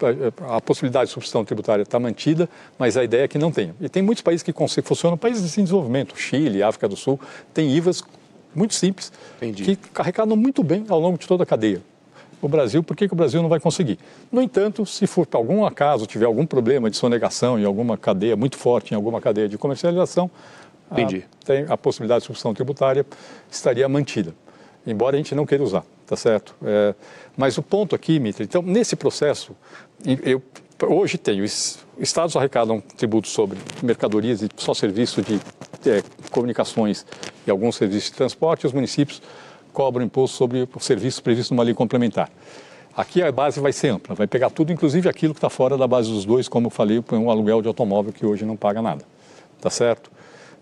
a, 0.49 0.57
a 0.57 0.61
possibilidade 0.61 1.07
de 1.07 1.13
substituição 1.13 1.45
tributária 1.45 1.85
está 1.85 2.01
mantida, 2.01 2.49
mas 2.77 2.97
a 2.97 3.05
ideia 3.05 3.23
é 3.23 3.29
que 3.29 3.39
não 3.39 3.53
tenha. 3.53 3.73
E 3.81 3.89
tem 3.89 4.03
muitos 4.03 4.21
países 4.21 4.43
que 4.43 4.53
funcionam, 4.83 5.17
países 5.17 5.57
em 5.57 5.63
desenvolvimento, 5.63 6.19
Chile, 6.19 6.61
África 6.61 6.89
do 6.89 6.97
Sul, 6.97 7.21
tem 7.55 7.71
IVAs 7.71 8.03
muito 8.55 8.75
simples, 8.75 9.13
Entendi. 9.37 9.77
que 9.77 10.01
arrecadam 10.01 10.37
muito 10.37 10.63
bem 10.63 10.85
ao 10.89 11.01
longo 11.01 11.19
de 11.19 11.27
toda 11.27 11.43
a 11.43 11.47
cadeia. 11.47 11.83
O 12.41 12.49
Brasil, 12.49 12.83
por 12.83 12.97
que, 12.97 13.07
que 13.07 13.15
o 13.15 13.17
Brasil 13.17 13.41
não 13.41 13.49
vai 13.49 13.61
conseguir? 13.61 13.99
No 14.31 14.43
entanto, 14.43 14.85
se 14.85 15.07
for 15.07 15.25
por 15.25 15.37
algum 15.37 15.65
acaso 15.65 16.07
tiver 16.07 16.27
algum 16.27 16.45
problema 16.45 16.91
de 16.91 16.97
sonegação 16.97 17.59
em 17.59 17.65
alguma 17.65 17.97
cadeia 17.97 18.37
muito 18.37 18.57
forte, 18.57 18.93
em 18.93 18.97
alguma 18.97 19.21
cadeia 19.21 19.49
de 19.49 19.57
comercialização, 19.57 20.29
a, 20.91 20.97
tem 21.45 21.67
a 21.69 21.77
possibilidade 21.77 22.21
de 22.23 22.27
substituição 22.27 22.53
tributária 22.53 23.07
estaria 23.51 23.89
mantida, 23.89 24.35
embora 24.85 25.17
a 25.17 25.19
gente 25.19 25.35
não 25.35 25.47
queira 25.47 25.63
usar, 25.63 25.85
tá 26.05 26.17
certo? 26.17 26.55
É, 26.65 26.95
mas 27.37 27.57
o 27.59 27.63
ponto 27.63 27.95
aqui, 27.95 28.19
Mitre, 28.19 28.45
então, 28.45 28.61
nesse 28.61 28.97
processo, 28.97 29.57
eu 30.05 30.43
hoje 30.83 31.17
tenho, 31.17 31.45
estados 31.45 32.35
arrecadam 32.37 32.81
tributos 32.81 33.31
sobre 33.31 33.57
mercadorias 33.83 34.43
e 34.43 34.49
só 34.57 34.75
serviço 34.75 35.23
de 35.23 35.41
é, 35.87 36.03
comunicações 36.31 37.05
e 37.47 37.51
alguns 37.51 37.77
serviços 37.77 38.11
de 38.11 38.17
transporte, 38.17 38.67
os 38.67 38.73
municípios 38.73 39.23
cobram 39.73 40.05
imposto 40.05 40.37
sobre 40.37 40.69
o 40.75 40.81
serviço 40.81 41.23
previsto 41.23 41.55
numa 41.55 41.63
lei 41.63 41.75
complementar. 41.75 42.31
Aqui 42.95 43.23
a 43.23 43.33
base 43.33 43.59
vai 43.59 43.73
ser 43.73 43.89
ampla, 43.89 44.15
vai 44.15 44.27
pegar 44.27 44.51
tudo, 44.51 44.73
inclusive 44.73 45.09
aquilo 45.09 45.33
que 45.33 45.39
está 45.39 45.49
fora 45.49 45.79
da 45.79 45.87
base 45.87 46.11
dos 46.11 46.25
dois, 46.25 46.47
como 46.47 46.67
eu 46.67 46.71
falei, 46.71 47.03
um 47.13 47.31
aluguel 47.31 47.63
de 47.63 47.69
automóvel 47.69 48.13
que 48.13 48.27
hoje 48.27 48.45
não 48.45 48.57
paga 48.57 48.83
nada. 48.83 49.05
Tá 49.61 49.71
certo? 49.71 50.11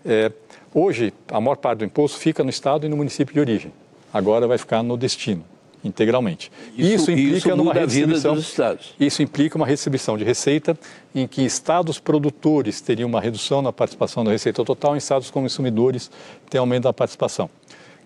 É, 0.05 0.31
hoje, 0.73 1.13
a 1.29 1.41
maior 1.41 1.57
parte 1.57 1.79
do 1.79 1.85
imposto 1.85 2.17
fica 2.17 2.43
no 2.43 2.49
estado 2.49 2.85
e 2.85 2.89
no 2.89 2.95
município 2.95 3.33
de 3.33 3.39
origem. 3.39 3.73
Agora 4.13 4.47
vai 4.47 4.57
ficar 4.57 4.81
no 4.81 4.95
destino 4.95 5.43
integralmente. 5.83 6.51
Isso, 6.77 6.93
isso 6.93 7.11
implica 7.11 7.37
isso 7.37 7.55
numa 7.55 7.73
redistribuição. 7.73 8.35
dos 8.35 8.47
estados. 8.47 8.93
Isso 8.99 9.21
implica 9.21 9.57
uma 9.57 9.65
redistribuição 9.65 10.17
de 10.17 10.23
receita 10.23 10.77
em 11.13 11.27
que 11.27 11.41
estados 11.43 11.99
produtores 11.99 12.81
teriam 12.81 13.09
uma 13.09 13.19
redução 13.19 13.61
na 13.61 13.73
participação 13.73 14.23
da 14.23 14.31
receita 14.31 14.63
total, 14.63 14.95
em 14.95 14.97
estados 14.97 15.29
consumidores 15.29 16.11
tem 16.49 16.59
aumento 16.59 16.83
da 16.83 16.93
participação. 16.93 17.49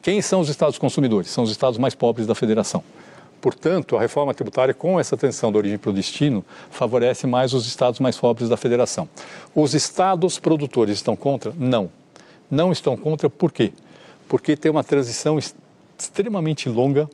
Quem 0.02 0.22
são 0.22 0.40
os 0.40 0.50
estados 0.50 0.78
consumidores? 0.78 1.30
São 1.30 1.44
os 1.44 1.52
estados 1.52 1.78
mais 1.78 1.96
pobres 1.96 2.28
da 2.28 2.36
federação. 2.36 2.84
Portanto, 3.42 3.96
a 3.96 4.00
reforma 4.00 4.34
tributária, 4.34 4.74
com 4.74 5.00
essa 5.00 5.16
transição 5.16 5.52
da 5.52 5.58
origem 5.58 5.78
para 5.78 5.92
o 5.92 5.94
destino, 5.94 6.44
favorece 6.72 7.28
mais 7.28 7.54
os 7.54 7.68
estados 7.68 8.00
mais 8.00 8.18
pobres 8.18 8.50
da 8.50 8.58
federação. 8.58 9.08
Os 9.54 9.76
estados 9.76 10.40
produtores 10.40 10.96
estão 10.96 11.16
contra? 11.16 11.54
Não. 11.58 11.90
Não 12.50 12.72
estão 12.72 12.98
contra 12.98 13.30
por 13.30 13.52
quê? 13.52 13.72
Porque 14.28 14.56
tem 14.56 14.72
uma 14.72 14.84
transição 14.84 15.38
extremamente 15.98 16.70
longa 16.70 17.10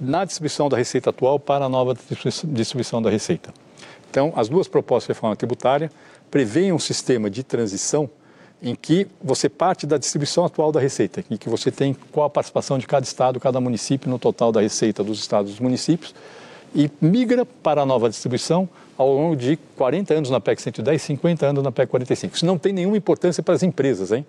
na 0.00 0.24
distribuição 0.24 0.68
da 0.68 0.76
receita 0.76 1.10
atual 1.10 1.38
para 1.38 1.64
a 1.64 1.68
nova 1.68 1.94
distribuição 2.44 3.00
da 3.00 3.10
receita. 3.10 3.52
Então, 4.10 4.32
as 4.36 4.48
duas 4.48 4.68
propostas 4.68 5.08
de 5.08 5.12
reforma 5.14 5.34
tributária 5.36 5.90
prevêem 6.30 6.72
um 6.72 6.78
sistema 6.78 7.30
de 7.30 7.42
transição 7.42 8.10
em 8.62 8.74
que 8.74 9.08
você 9.22 9.48
parte 9.48 9.86
da 9.86 9.98
distribuição 9.98 10.44
atual 10.44 10.70
da 10.70 10.78
receita, 10.78 11.24
em 11.30 11.36
que 11.36 11.48
você 11.48 11.70
tem 11.70 11.96
qual 12.12 12.26
a 12.26 12.30
participação 12.30 12.78
de 12.78 12.86
cada 12.86 13.04
estado, 13.04 13.40
cada 13.40 13.60
município 13.60 14.08
no 14.08 14.18
total 14.18 14.52
da 14.52 14.60
receita 14.60 15.02
dos 15.02 15.18
estados 15.18 15.50
e 15.50 15.54
dos 15.54 15.60
municípios, 15.60 16.14
e 16.74 16.90
migra 17.00 17.44
para 17.44 17.82
a 17.82 17.86
nova 17.86 18.08
distribuição 18.08 18.68
ao 18.96 19.12
longo 19.12 19.36
de 19.36 19.58
40 19.76 20.14
anos 20.14 20.30
na 20.30 20.40
PEC 20.40 20.62
110, 20.62 21.02
50 21.02 21.46
anos 21.46 21.62
na 21.62 21.72
PEC 21.72 21.90
45. 21.90 22.36
Isso 22.36 22.46
não 22.46 22.56
tem 22.56 22.72
nenhuma 22.72 22.96
importância 22.96 23.42
para 23.42 23.54
as 23.54 23.62
empresas, 23.62 24.12
hein? 24.12 24.24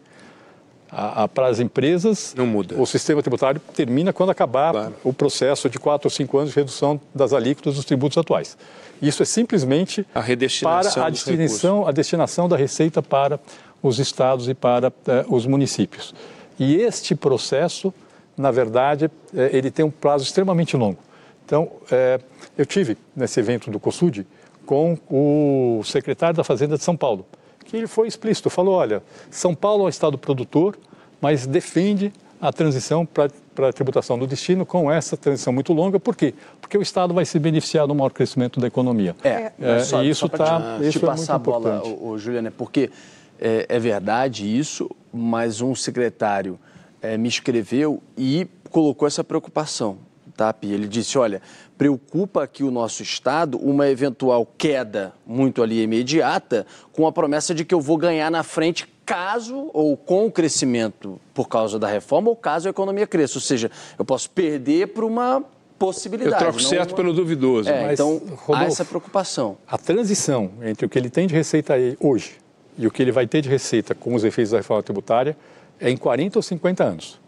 A, 0.94 1.24
a, 1.24 1.28
para 1.28 1.48
as 1.48 1.60
empresas, 1.60 2.34
não 2.38 2.46
muda. 2.46 2.80
o 2.80 2.86
sistema 2.86 3.22
tributário 3.22 3.60
termina 3.76 4.14
quando 4.14 4.30
acabar 4.30 4.72
claro. 4.72 4.94
o 5.04 5.12
processo 5.12 5.70
de 5.70 5.80
quatro 5.80 6.06
ou 6.08 6.12
cinco 6.12 6.38
anos 6.38 6.52
de 6.52 6.56
redução 6.56 7.02
das 7.14 7.34
alíquotas 7.34 7.76
dos 7.76 7.86
tributos 7.86 8.18
atuais. 8.18 8.56
Isso 9.02 9.24
é 9.24 9.26
simplesmente 9.26 10.06
a 10.14 10.22
para 10.62 11.06
a 11.06 11.10
destinação, 11.10 11.88
a 11.88 11.92
destinação 11.92 12.48
da 12.48 12.56
receita 12.56 13.02
para 13.02 13.40
os 13.82 14.00
estados 14.00 14.48
e 14.48 14.54
para 14.54 14.94
eh, 15.08 15.26
os 15.28 15.46
municípios. 15.46 16.14
E 16.58 16.76
este 16.76 17.16
processo, 17.16 17.94
na 18.38 18.52
verdade, 18.52 19.10
eh, 19.36 19.50
ele 19.52 19.70
tem 19.70 19.84
um 19.84 19.92
prazo 19.92 20.24
extremamente 20.24 20.78
longo. 20.78 21.00
Então, 21.46 21.70
eh, 21.92 22.20
eu 22.58 22.66
tive 22.66 22.98
nesse 23.16 23.40
evento 23.40 23.70
do 23.70 23.80
COSUD 23.80 24.26
com 24.66 24.98
o 25.10 25.82
secretário 25.84 26.38
da 26.38 26.44
Fazenda 26.44 26.78
de 26.78 26.84
São 26.84 26.96
Paulo, 26.96 27.26
que 27.64 27.76
ele 27.78 27.88
foi 27.88 28.08
explícito, 28.08 28.50
falou, 28.50 28.76
olha, 28.76 29.02
São 29.32 29.56
Paulo 29.56 29.84
é 29.84 29.86
um 29.86 29.90
estado 29.90 30.18
produtor, 30.18 30.78
mas 31.22 31.48
defende 31.48 32.12
a 32.44 32.52
transição 32.52 33.06
para 33.06 33.70
a 33.70 33.72
tributação 33.72 34.20
do 34.20 34.28
destino 34.28 34.66
com 34.66 34.92
essa 34.92 35.16
transição 35.16 35.54
muito 35.54 35.72
longa. 35.72 35.98
Por 35.98 36.14
quê? 36.14 36.34
Porque 36.60 36.78
o 36.78 36.82
Estado 36.82 37.14
vai 37.14 37.24
se 37.24 37.40
beneficiar 37.40 37.88
do 37.88 37.96
maior 37.96 38.10
crescimento 38.10 38.60
da 38.60 38.68
economia. 38.68 39.16
É, 39.24 39.54
é 39.58 39.80
só, 39.80 40.04
e 40.04 40.10
isso 40.10 40.26
está. 40.26 40.78
Te, 40.78 40.92
te 40.92 41.00
passar 41.00 41.34
é 41.34 41.36
a 41.38 41.40
bola, 41.40 41.82
o, 41.86 42.10
o 42.10 42.18
Juliana, 42.18 42.52
porque 42.52 42.92
é, 43.40 43.66
é, 43.70 43.80
verdade 43.80 44.46
isso, 44.46 44.90
mas 45.14 45.62
um 45.62 45.74
secretário 45.74 46.60
é, 47.02 47.18
me 47.18 47.30
escreveu 47.30 48.04
e 48.18 48.46
colocou 48.70 49.08
essa 49.08 49.24
preocupação. 49.24 49.98
Tá, 50.36 50.54
Ele 50.64 50.88
disse: 50.88 51.18
olha, 51.18 51.42
preocupa 51.78 52.44
aqui 52.44 52.64
o 52.64 52.72
nosso 52.72 53.04
Estado 53.04 53.58
uma 53.58 53.90
eventual 53.90 54.48
queda 54.58 55.14
muito 55.26 55.62
ali 55.62 55.82
imediata, 55.82 56.66
com 56.92 57.08
a 57.08 57.12
promessa 57.12 57.54
de 57.54 57.66
que 57.66 57.74
eu 57.74 57.82
vou 57.82 57.98
ganhar 57.98 58.30
na 58.30 58.44
frente 58.44 58.88
caso 59.06 59.70
ou 59.74 59.98
com 59.98 60.26
o 60.26 60.32
crescimento 60.32 61.20
por 61.34 61.48
causa 61.48 61.78
da 61.78 61.88
reforma 61.88 62.30
ou 62.30 62.36
caso 62.36 62.68
a 62.68 62.72
economia 62.72 63.06
cresça. 63.06 63.38
Ou 63.38 63.42
seja, 63.42 63.70
eu 63.98 64.06
posso 64.06 64.30
perder 64.30 64.88
para 64.88 65.06
uma 65.06 65.44
possibilidade. 65.78 66.36
Eu 66.36 66.40
troco 66.40 66.62
certo 66.62 66.92
uma... 66.92 66.96
pelo 66.96 67.14
duvidoso. 67.14 67.70
É, 67.70 67.84
mas, 67.84 67.94
então, 68.00 68.18
Rodolfo, 68.18 68.54
há 68.54 68.64
essa 68.66 68.86
preocupação. 68.86 69.58
A 69.68 69.78
transição 69.78 70.52
entre 70.62 70.86
o 70.86 70.90
que 70.90 70.98
ele 70.98 71.10
tem 71.10 71.28
de 71.28 71.34
receita 71.34 71.74
hoje 72.00 72.38
e 72.78 72.88
o 72.88 72.92
que 72.92 73.02
ele 73.02 73.12
vai 73.12 73.28
ter 73.28 73.42
de 73.42 73.50
receita 73.50 73.94
com 73.94 74.16
os 74.16 74.24
efeitos 74.24 74.52
da 74.52 74.58
reforma 74.58 74.82
tributária 74.82 75.36
é 75.80 75.90
em 75.90 75.98
40 75.98 76.40
ou 76.40 76.44
50 76.44 76.84
anos. 76.84 77.23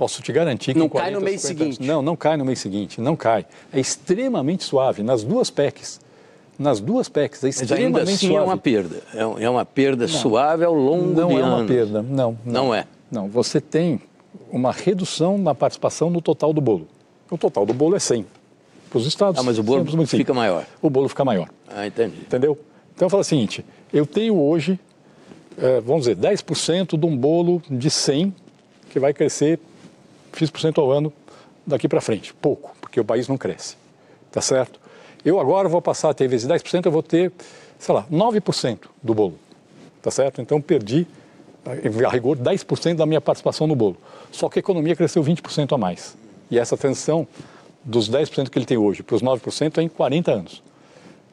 Posso 0.00 0.22
te 0.22 0.32
garantir 0.32 0.72
que. 0.72 0.78
Não 0.78 0.88
cai 0.88 1.10
no 1.10 1.20
mês 1.20 1.42
seguinte. 1.42 1.76
Anos, 1.76 1.78
não, 1.80 2.00
não 2.00 2.16
cai 2.16 2.34
no 2.34 2.42
mês 2.42 2.58
seguinte, 2.58 2.98
não 3.02 3.14
cai. 3.14 3.44
É 3.70 3.78
extremamente 3.78 4.64
suave 4.64 5.02
nas 5.02 5.22
duas 5.22 5.50
PECs. 5.50 6.00
Nas 6.58 6.80
duas 6.80 7.06
PECs, 7.06 7.44
é 7.44 7.50
extremamente 7.50 7.92
Mas 7.92 8.00
ainda 8.00 8.12
assim 8.14 8.28
suave. 8.28 8.42
é 8.42 8.46
uma 8.46 8.56
perda. 8.56 9.02
É, 9.12 9.44
é 9.44 9.50
uma 9.50 9.66
perda 9.66 10.06
não, 10.06 10.14
suave 10.14 10.64
ao 10.64 10.72
longo 10.72 11.08
não 11.08 11.28
de 11.28 11.34
é 11.34 11.36
anos. 11.36 11.38
Não 11.38 11.52
é 11.52 11.60
uma 11.60 11.66
perda, 11.66 12.02
não, 12.02 12.38
não. 12.46 12.52
Não 12.64 12.74
é. 12.74 12.86
Não, 13.12 13.28
você 13.28 13.60
tem 13.60 14.00
uma 14.50 14.72
redução 14.72 15.36
na 15.36 15.54
participação 15.54 16.08
no 16.08 16.22
total 16.22 16.54
do 16.54 16.62
bolo. 16.62 16.88
O 17.30 17.36
total 17.36 17.66
do 17.66 17.74
bolo 17.74 17.94
é 17.94 18.00
100 18.00 18.24
para 18.88 18.98
os 18.98 19.06
estados. 19.06 19.38
Ah, 19.38 19.42
mas 19.42 19.58
o 19.58 19.62
bolo 19.62 20.06
fica 20.06 20.32
maior. 20.32 20.64
O 20.80 20.88
bolo 20.88 21.10
fica 21.10 21.26
maior. 21.26 21.50
Ah, 21.68 21.86
entendi. 21.86 22.20
Entendeu? 22.22 22.58
Então 22.94 23.04
eu 23.04 23.10
falo 23.10 23.20
o 23.20 23.24
seguinte: 23.24 23.62
eu 23.92 24.06
tenho 24.06 24.40
hoje 24.40 24.80
é, 25.58 25.78
vamos 25.78 26.06
dizer, 26.06 26.16
10% 26.16 26.98
de 26.98 27.04
um 27.04 27.14
bolo 27.14 27.60
de 27.68 27.90
100 27.90 28.34
que 28.88 28.98
vai 28.98 29.12
crescer 29.12 29.60
X% 30.32 30.80
ao 30.80 30.90
ano 30.90 31.12
daqui 31.66 31.88
para 31.88 32.00
frente. 32.00 32.34
Pouco, 32.34 32.74
porque 32.80 33.00
o 33.00 33.04
país 33.04 33.28
não 33.28 33.36
cresce. 33.36 33.76
Tá 34.30 34.40
certo? 34.40 34.80
Eu 35.24 35.38
agora 35.38 35.68
vou 35.68 35.82
passar 35.82 36.10
a 36.10 36.14
ter, 36.14 36.28
vezes 36.28 36.48
10%, 36.48 36.86
eu 36.86 36.92
vou 36.92 37.02
ter, 37.02 37.32
sei 37.78 37.94
lá, 37.94 38.06
9% 38.10 38.78
do 39.02 39.14
bolo. 39.14 39.38
Tá 40.00 40.10
certo? 40.10 40.40
Então 40.40 40.60
perdi, 40.60 41.06
a 41.64 42.10
rigor, 42.10 42.36
10% 42.36 42.96
da 42.96 43.04
minha 43.04 43.20
participação 43.20 43.66
no 43.66 43.76
bolo. 43.76 43.96
Só 44.32 44.48
que 44.48 44.58
a 44.58 44.60
economia 44.60 44.96
cresceu 44.96 45.22
20% 45.22 45.74
a 45.74 45.78
mais. 45.78 46.16
E 46.50 46.58
essa 46.58 46.76
transição 46.76 47.26
dos 47.84 48.10
10% 48.10 48.48
que 48.48 48.58
ele 48.58 48.66
tem 48.66 48.76
hoje 48.78 49.02
para 49.02 49.16
os 49.16 49.22
9% 49.22 49.78
é 49.78 49.82
em 49.82 49.88
40 49.88 50.32
anos. 50.32 50.62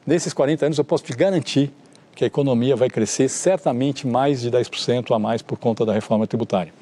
Nesses 0.06 0.34
40 0.34 0.66
anos 0.66 0.78
eu 0.78 0.84
posso 0.84 1.04
te 1.04 1.14
garantir 1.14 1.72
que 2.16 2.24
a 2.24 2.28
economia 2.28 2.76
vai 2.76 2.90
crescer 2.90 3.30
certamente 3.30 4.08
mais 4.08 4.42
de 4.42 4.50
10% 4.50 5.16
a 5.16 5.20
mais 5.20 5.42
por 5.42 5.58
conta 5.58 5.86
da 5.86 5.94
reforma 5.94 6.26
tributária. 6.26 6.74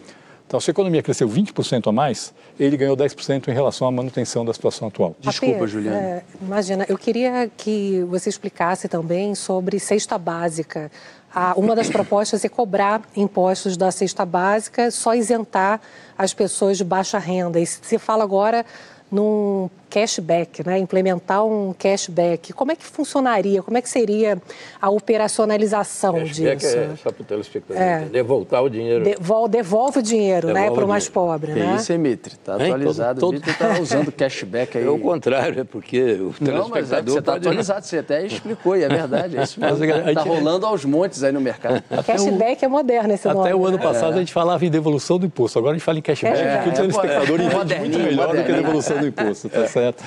Então, 0.48 0.60
se 0.60 0.70
a 0.70 0.74
economia 0.74 1.02
cresceu 1.02 1.28
20% 1.28 1.88
a 1.88 1.92
mais, 1.92 2.34
ele 2.60 2.78
ganhou 2.78 2.96
10% 2.96 3.48
em 3.48 3.52
relação 3.52 3.88
à 3.88 3.92
manutenção 3.92 4.46
da 4.46 4.54
situação 4.54 4.88
atual. 4.88 5.16
Desculpa, 5.20 5.66
Juliana. 5.66 5.98
É, 5.98 6.24
imagina, 6.40 6.86
eu 6.88 6.98
queria 6.98 7.50
que 7.58 8.04
você 8.10 8.30
explicasse 8.30 8.88
também 8.88 9.34
sobre 9.34 9.80
cesta 9.80 10.18
básica. 10.18 10.92
Ah, 11.34 11.54
uma 11.58 11.76
das 11.76 11.90
propostas 11.90 12.46
é 12.46 12.50
cobrar 12.50 13.02
impostos 13.16 13.76
da 13.76 13.92
cesta 13.92 14.24
básica, 14.24 14.92
só 14.92 15.16
isentar 15.16 15.82
as 16.18 16.34
pessoas 16.34 16.78
de 16.78 16.84
baixa 16.84 17.18
renda. 17.18 17.60
E 17.60 17.66
se 17.66 17.98
fala 17.98 18.24
agora 18.24 18.64
num 19.12 19.70
cashback, 19.90 20.66
né? 20.66 20.78
implementar 20.80 21.46
um 21.46 21.74
cashback. 21.74 22.54
Como 22.54 22.72
é 22.72 22.76
que 22.76 22.86
funcionaria? 22.86 23.62
Como 23.62 23.78
é 23.78 23.82
que 23.82 23.90
seria 23.90 24.42
a 24.82 24.90
operacionalização 24.90 26.16
cashback 26.16 26.58
disso? 26.58 26.78
É, 26.78 26.96
só 27.02 27.12
para 27.12 27.22
o 27.22 27.26
telespectador 27.26 27.82
é. 27.82 28.06
devoltar 28.06 28.64
o 28.64 28.70
dinheiro. 28.70 29.04
Devol, 29.04 29.48
devolve 29.48 30.00
o 30.00 30.02
dinheiro 30.02 30.54
né? 30.54 30.70
para 30.70 30.86
o 30.86 30.88
mais 30.88 31.08
pobre. 31.08 31.54
Que 31.54 31.60
né? 31.60 31.76
isso, 31.78 31.92
é 31.92 31.98
Mitri. 31.98 32.34
Está 32.34 32.56
atualizado. 32.56 33.20
Todo, 33.20 33.32
todo... 33.32 33.32
O 33.32 33.34
Mitri 33.34 33.52
está 33.52 33.80
usando 33.80 34.12
cashback 34.12 34.78
aí. 34.78 34.86
É 34.86 34.90
o 34.90 35.00
contrário, 35.00 35.62
é 35.62 35.64
porque 35.64 36.02
o 36.02 36.34
telespectador... 36.34 36.54
Não, 36.54 36.70
mas 36.70 36.92
é 36.92 37.02
você 37.02 37.20
está 37.20 37.36
atualizado, 37.36 37.86
você 37.86 37.98
até 37.98 38.26
explicou, 38.26 38.76
e 38.76 38.84
é 38.84 38.88
verdade. 38.88 39.38
É 39.38 39.44
isso 39.44 39.60
mesmo. 39.60 39.84
Está 39.86 40.24
rolando 40.24 40.66
aos 40.66 40.86
montes 40.86 41.24
aí 41.24 41.32
no 41.32 41.42
mercado. 41.42 41.84
Cashback 42.06 42.64
é 42.64 42.68
moderno 42.68 43.14
esse 43.14 43.28
nome. 43.28 43.42
Até 43.42 43.56
o 43.56 43.66
ano 43.66 43.78
né? 43.78 43.84
passado 43.84 44.14
é. 44.14 44.16
a 44.16 44.20
gente 44.20 44.34
falava 44.34 44.66
em 44.66 44.70
devolução 44.70 45.18
do 45.18 45.26
imposto, 45.26 45.60
agora 45.60 45.74
a 45.74 45.78
gente 45.78 45.86
fala 45.86 46.00
em 46.00 46.02
cashback, 46.02 46.36
cashback. 46.36 46.64
porque 46.64 46.70
o 46.70 46.82
telespectador 46.82 47.42
entende 47.42 47.80
muito 47.80 48.00
melhor 48.00 48.36
do 48.36 48.44
que 48.44 48.52
a 48.52 48.56
devolução 48.56 48.98
do 49.00 49.08
imposto, 49.08 49.50
tá 49.50 49.68
certo? 49.76 50.04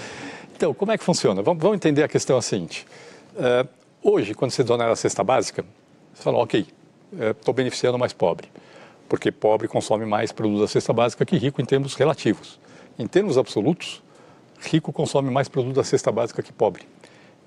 Então, 0.57 0.73
como 0.73 0.93
é 0.93 0.99
que 0.99 1.05
funciona? 1.05 1.43
Vamos, 1.43 1.63
vamos 1.63 1.77
entender 1.77 2.03
a 2.03 2.09
questão 2.09 2.41
seguinte. 2.41 2.87
Uh, 3.35 3.69
hoje, 4.03 4.35
quando 4.35 4.51
você 4.51 4.65
dona 4.65 4.91
a 4.91 4.97
cesta 4.97 5.23
básica, 5.23 5.65
você 6.13 6.23
fala, 6.23 6.39
ok, 6.39 6.67
estou 7.13 7.53
uh, 7.53 7.55
beneficiando 7.55 7.99
mais 7.99 8.13
pobre, 8.13 8.49
porque 9.09 9.31
pobre 9.31 9.69
consome 9.69 10.07
mais 10.07 10.33
produtos 10.33 10.63
da 10.63 10.69
cesta 10.69 10.93
básica 10.93 11.25
que 11.25 11.37
rico 11.37 11.61
em 11.61 11.65
termos 11.65 11.95
relativos. 11.95 12.59
Em 12.99 13.07
termos 13.07 13.37
absolutos, 13.39 14.03
rico 14.61 14.93
consome 14.93 15.31
mais 15.31 15.49
produtos 15.49 15.77
da 15.77 15.85
cesta 15.85 16.11
básica 16.11 16.43
que 16.43 16.53
pobre. 16.53 16.85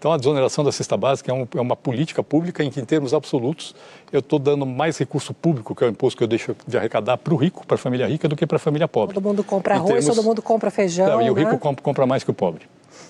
Então, 0.01 0.11
a 0.11 0.17
desoneração 0.17 0.63
da 0.63 0.71
cesta 0.71 0.97
básica 0.97 1.31
é, 1.31 1.35
um, 1.35 1.47
é 1.55 1.61
uma 1.61 1.75
política 1.75 2.23
pública 2.23 2.63
em 2.63 2.71
que, 2.71 2.79
em 2.79 2.83
termos 2.83 3.13
absolutos, 3.13 3.75
eu 4.11 4.17
estou 4.17 4.39
dando 4.39 4.65
mais 4.65 4.97
recurso 4.97 5.31
público, 5.31 5.75
que 5.75 5.83
é 5.83 5.87
o 5.87 5.89
imposto 5.91 6.17
que 6.17 6.23
eu 6.23 6.27
deixo 6.27 6.55
de 6.65 6.75
arrecadar 6.75 7.19
para 7.19 7.31
o 7.31 7.37
rico, 7.37 7.67
para 7.67 7.75
a 7.75 7.77
família 7.77 8.07
rica, 8.07 8.27
do 8.27 8.35
que 8.35 8.47
para 8.47 8.55
a 8.55 8.59
família 8.59 8.87
pobre. 8.87 9.13
Todo 9.13 9.23
mundo 9.23 9.43
compra 9.43 9.75
arroz, 9.75 10.03
termos... 10.03 10.15
todo 10.15 10.25
mundo 10.25 10.41
compra 10.41 10.71
feijão. 10.71 11.05
Não, 11.05 11.21
e 11.21 11.29
o 11.29 11.33
rico 11.35 11.51
né? 11.51 11.57
compra, 11.59 11.83
compra 11.83 12.07
mais 12.07 12.23
que 12.23 12.31
o 12.31 12.33
pobre 12.33 12.63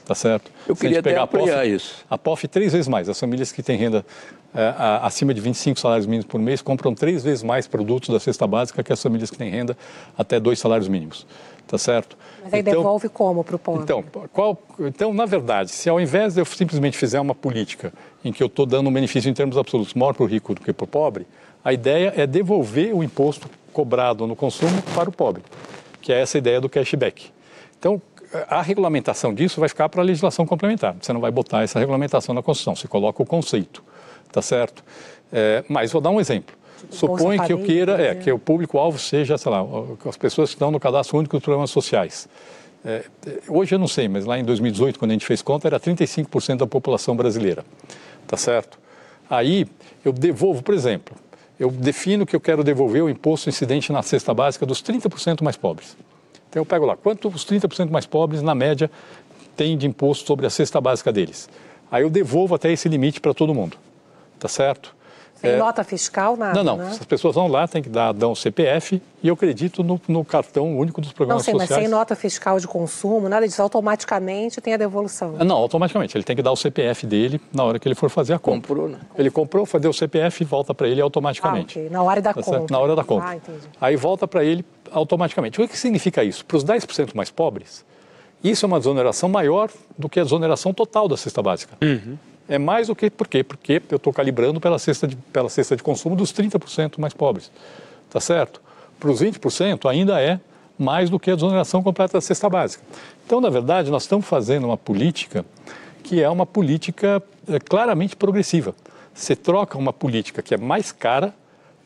tá 0.06 0.16
certo? 0.16 0.52
Eu 0.68 0.76
Se 0.76 0.82
queria 0.82 1.00
a 1.00 1.04
pegar 1.04 1.24
até 1.24 1.38
a 1.38 1.40
POF, 1.40 1.70
isso. 1.70 2.06
A 2.10 2.18
POF 2.18 2.48
três 2.48 2.74
vezes 2.74 2.88
mais. 2.88 3.08
As 3.08 3.20
famílias 3.20 3.52
que 3.52 3.64
têm 3.64 3.78
renda 3.78 4.06
é, 4.54 4.74
a, 4.78 5.06
acima 5.06 5.34
de 5.34 5.40
25 5.40 5.80
salários 5.80 6.06
mínimos 6.06 6.26
por 6.26 6.40
mês 6.40 6.62
compram 6.62 6.94
três 6.94 7.24
vezes 7.24 7.44
mais 7.44 7.68
produtos 7.68 8.10
da 8.10 8.20
cesta 8.20 8.46
básica 8.46 8.84
que 8.84 8.92
as 8.92 9.02
famílias 9.02 9.30
que 9.30 9.38
têm 9.38 9.50
renda 9.50 9.78
até 10.18 10.40
dois 10.40 10.60
salários 10.60 10.88
mínimos, 10.88 11.26
tá 11.72 11.78
certo? 11.78 12.18
Mas 12.44 12.54
aí 12.54 12.60
então, 12.60 12.74
devolve 12.74 13.08
como 13.08 13.46
para 13.46 13.56
o 13.56 13.60
pobre? 13.60 13.84
Então, 13.84 14.04
qual, 14.34 14.62
então, 14.78 15.14
na 15.14 15.26
verdade, 15.26 15.72
se 15.72 15.90
ao 15.90 16.02
invés 16.02 16.34
de 16.34 16.42
eu 16.42 16.46
simplesmente 16.46 16.98
fizer 16.98 17.22
uma 17.22 17.34
política 17.34 17.94
em 18.26 18.34
que 18.34 18.44
eu 18.44 18.48
estou 18.48 18.66
dando 18.66 18.90
um 18.90 18.94
benefício 18.94 19.30
em 19.30 19.34
termos 19.34 19.58
absolutos 19.58 19.94
maior 19.94 20.14
para 20.14 20.24
o 20.24 20.26
rico 20.26 20.54
do 20.54 20.60
que 20.60 20.74
para 20.74 20.84
o 20.84 20.88
pobre, 20.88 21.26
a 21.64 21.72
ideia 21.72 22.14
é 22.18 22.28
devolver 22.28 22.94
o 22.94 23.02
imposto 23.02 23.50
cobrado 23.72 24.28
no 24.28 24.36
consumo 24.36 24.82
para 24.94 25.10
o 25.10 25.14
pobre, 25.14 25.42
que 26.02 26.12
é 26.12 26.20
essa 26.20 26.38
ideia 26.38 26.60
do 26.60 26.68
cashback. 26.68 27.32
Então, 27.80 28.02
a 28.50 28.62
regulamentação 28.62 29.34
disso 29.34 29.62
vai 29.62 29.70
ficar 29.70 29.88
para 29.88 30.02
a 30.02 30.04
legislação 30.04 30.46
complementar. 30.46 30.94
Você 31.00 31.14
não 31.14 31.22
vai 31.22 31.32
botar 31.32 31.64
essa 31.64 31.80
regulamentação 31.80 32.36
na 32.36 32.42
Constituição, 32.42 32.76
você 32.76 32.88
coloca 32.88 33.24
o 33.24 33.26
conceito, 33.26 33.82
tá 34.30 34.42
certo? 34.42 34.84
É, 35.32 35.64
mas 35.70 35.90
vou 35.94 36.02
dar 36.02 36.10
um 36.10 36.20
exemplo. 36.20 36.54
Suponha 36.90 37.46
que 37.46 37.54
eu 37.54 37.60
queira 37.60 38.02
é, 38.02 38.16
que 38.16 38.32
o 38.32 38.40
público-alvo 38.40 38.98
seja, 38.98 39.38
sei 39.38 39.52
lá, 39.52 39.66
as 40.06 40.18
pessoas 40.18 40.50
que 40.50 40.56
estão 40.56 40.72
no 40.72 40.80
cadastro 40.80 41.18
único 41.18 41.38
dos 41.38 41.44
programas 41.44 41.70
sociais. 41.70 42.28
É, 42.84 43.04
hoje 43.48 43.76
eu 43.76 43.80
não 43.80 43.88
sei, 43.88 44.08
mas 44.08 44.26
lá 44.26 44.40
em 44.40 44.44
2018, 44.44 44.98
quando 44.98 45.12
a 45.12 45.14
gente 45.14 45.26
fez 45.26 45.42
conta, 45.42 45.68
era 45.68 45.80
35% 45.80 46.58
da 46.58 46.68
população 46.68 47.16
brasileira, 47.16 47.64
tá 48.26 48.36
certo? 48.36 48.80
Aí 49.30 49.68
eu 50.04 50.12
devolvo, 50.12 50.64
por 50.64 50.74
exemplo, 50.74 51.16
eu 51.60 51.70
defino 51.70 52.26
que 52.26 52.36
eu 52.36 52.40
quero 52.40 52.64
devolver 52.64 53.04
o 53.04 53.10
imposto 53.10 53.48
incidente 53.48 53.92
na 53.92 54.02
cesta 54.02 54.34
básica 54.34 54.66
dos 54.66 54.82
30% 54.82 55.44
mais 55.44 55.56
pobres. 55.56 55.96
Então 56.50 56.62
eu 56.62 56.66
pego 56.66 56.86
lá, 56.86 56.98
quanto 56.98 57.28
os 57.28 57.46
30% 57.46 57.90
mais 57.90 58.06
pobres, 58.06 58.42
na 58.42 58.56
média, 58.56 58.90
têm 59.56 59.78
de 59.78 59.86
imposto 59.86 60.26
sobre 60.26 60.48
a 60.48 60.50
cesta 60.50 60.82
básica 60.82 61.12
deles. 61.12 61.48
Aí 61.92 62.04
eu 62.04 62.10
devolvo 62.10 62.56
até 62.56 62.72
esse 62.72 62.90
limite 62.90 63.22
para 63.22 63.34
todo 63.34 63.54
mundo, 63.54 63.78
tá 64.40 64.48
certo? 64.48 64.96
Sem 65.42 65.52
é... 65.54 65.58
nota 65.58 65.84
fiscal, 65.84 66.38
nada, 66.38 66.64
Não, 66.64 66.78
não. 66.78 66.86
Né? 66.86 66.92
As 66.92 67.04
pessoas 67.04 67.34
vão 67.34 67.48
lá, 67.48 67.68
tem 67.68 67.82
que 67.82 67.90
dar, 67.90 68.14
dar 68.14 68.28
um 68.28 68.36
CPF 68.36 69.02
e 69.24 69.28
eu 69.28 69.34
acredito 69.34 69.84
no, 69.84 70.00
no 70.08 70.24
cartão 70.24 70.78
único 70.78 71.02
dos 71.02 71.12
programas 71.12 71.42
não, 71.42 71.46
sim, 71.46 71.52
sociais. 71.54 71.70
Mas 71.72 71.80
sem 71.80 71.88
nota 71.88 72.16
fiscal 72.16 72.60
de 72.60 72.68
consumo, 72.68 73.28
nada 73.28 73.48
disso, 73.48 73.60
automaticamente 73.60 74.62
tem 74.62 74.76
a 74.76 74.78
devolução. 74.78 75.32
Não, 75.44 75.56
automaticamente. 75.56 76.16
Ele 76.16 76.24
tem 76.24 76.36
que 76.36 76.44
dar 76.44 76.52
o 76.52 76.56
CPF 76.56 77.08
dele 77.08 77.42
na 77.52 77.64
hora 77.64 77.80
que 77.80 77.88
ele 77.88 77.96
for 77.96 78.08
fazer 78.08 78.36
a 78.36 78.40
compra. 78.40 78.68
Comprou, 78.68 78.88
né? 78.88 79.00
Ele 79.18 79.32
comprou, 79.32 79.68
deu 79.80 79.90
o 79.90 79.94
CPF 79.94 80.44
e 80.44 80.46
volta 80.46 80.76
para 80.76 80.88
ele 80.88 81.02
automaticamente. 81.02 81.80
Ah, 81.80 81.82
okay. 81.82 81.92
Na 81.92 82.04
hora 82.04 82.22
da 82.22 82.34
tá 82.36 82.44
compra. 82.44 82.66
Na 82.70 82.80
hora 82.80 82.96
da 82.96 83.04
compra. 83.04 83.30
Ah, 83.30 83.36
entendi. 83.36 83.68
Aí 83.82 83.96
volta 83.96 84.28
para 84.28 84.44
ele 84.44 84.64
automaticamente. 84.92 85.60
O 85.60 85.68
que 85.68 85.78
significa 85.78 86.24
isso? 86.24 86.46
Para 86.46 86.58
os 86.58 86.64
10% 86.64 87.16
mais 87.16 87.32
pobres, 87.32 87.84
isso 88.44 88.64
é 88.64 88.68
uma 88.68 88.78
desoneração 88.78 89.28
maior 89.28 89.72
do 89.98 90.08
que 90.08 90.20
a 90.20 90.24
desoneração 90.24 90.72
total 90.72 91.08
da 91.08 91.18
cesta 91.18 91.42
básica. 91.42 91.76
Uhum. 91.82 92.16
É 92.52 92.58
mais 92.60 92.88
do 92.88 92.96
que, 92.96 93.10
por 93.10 93.30
quê? 93.30 93.46
Porque 93.46 93.82
eu 93.90 93.96
estou 93.96 94.12
calibrando 94.12 94.60
pela 94.60 94.78
cesta, 94.78 95.08
de, 95.08 95.16
pela 95.16 95.48
cesta 95.48 95.74
de 95.74 95.82
consumo 95.82 96.18
dos 96.18 96.34
30% 96.34 97.00
mais 97.00 97.14
pobres. 97.14 97.50
Tá 98.10 98.20
certo? 98.20 98.62
Para 99.00 99.10
os 99.10 99.22
20% 99.22 99.90
ainda 99.90 100.22
é 100.22 100.38
mais 100.78 101.10
do 101.10 101.18
que 101.18 101.32
a 101.32 101.36
desoneração 101.36 101.82
completa 101.82 102.18
da 102.18 102.22
cesta 102.22 102.50
básica. 102.50 102.84
Então, 103.26 103.40
na 103.40 103.50
verdade, 103.50 103.90
nós 103.90 104.04
estamos 104.04 104.26
fazendo 104.26 104.66
uma 104.66 104.76
política 104.76 105.46
que 106.04 106.22
é 106.22 106.30
uma 106.30 106.46
política 106.46 107.24
é, 107.48 107.58
claramente 107.58 108.18
progressiva. 108.18 108.76
Você 109.14 109.34
troca 109.34 109.78
uma 109.78 109.94
política 109.94 110.42
que 110.42 110.54
é 110.54 110.58
mais 110.58 110.92
cara 110.92 111.34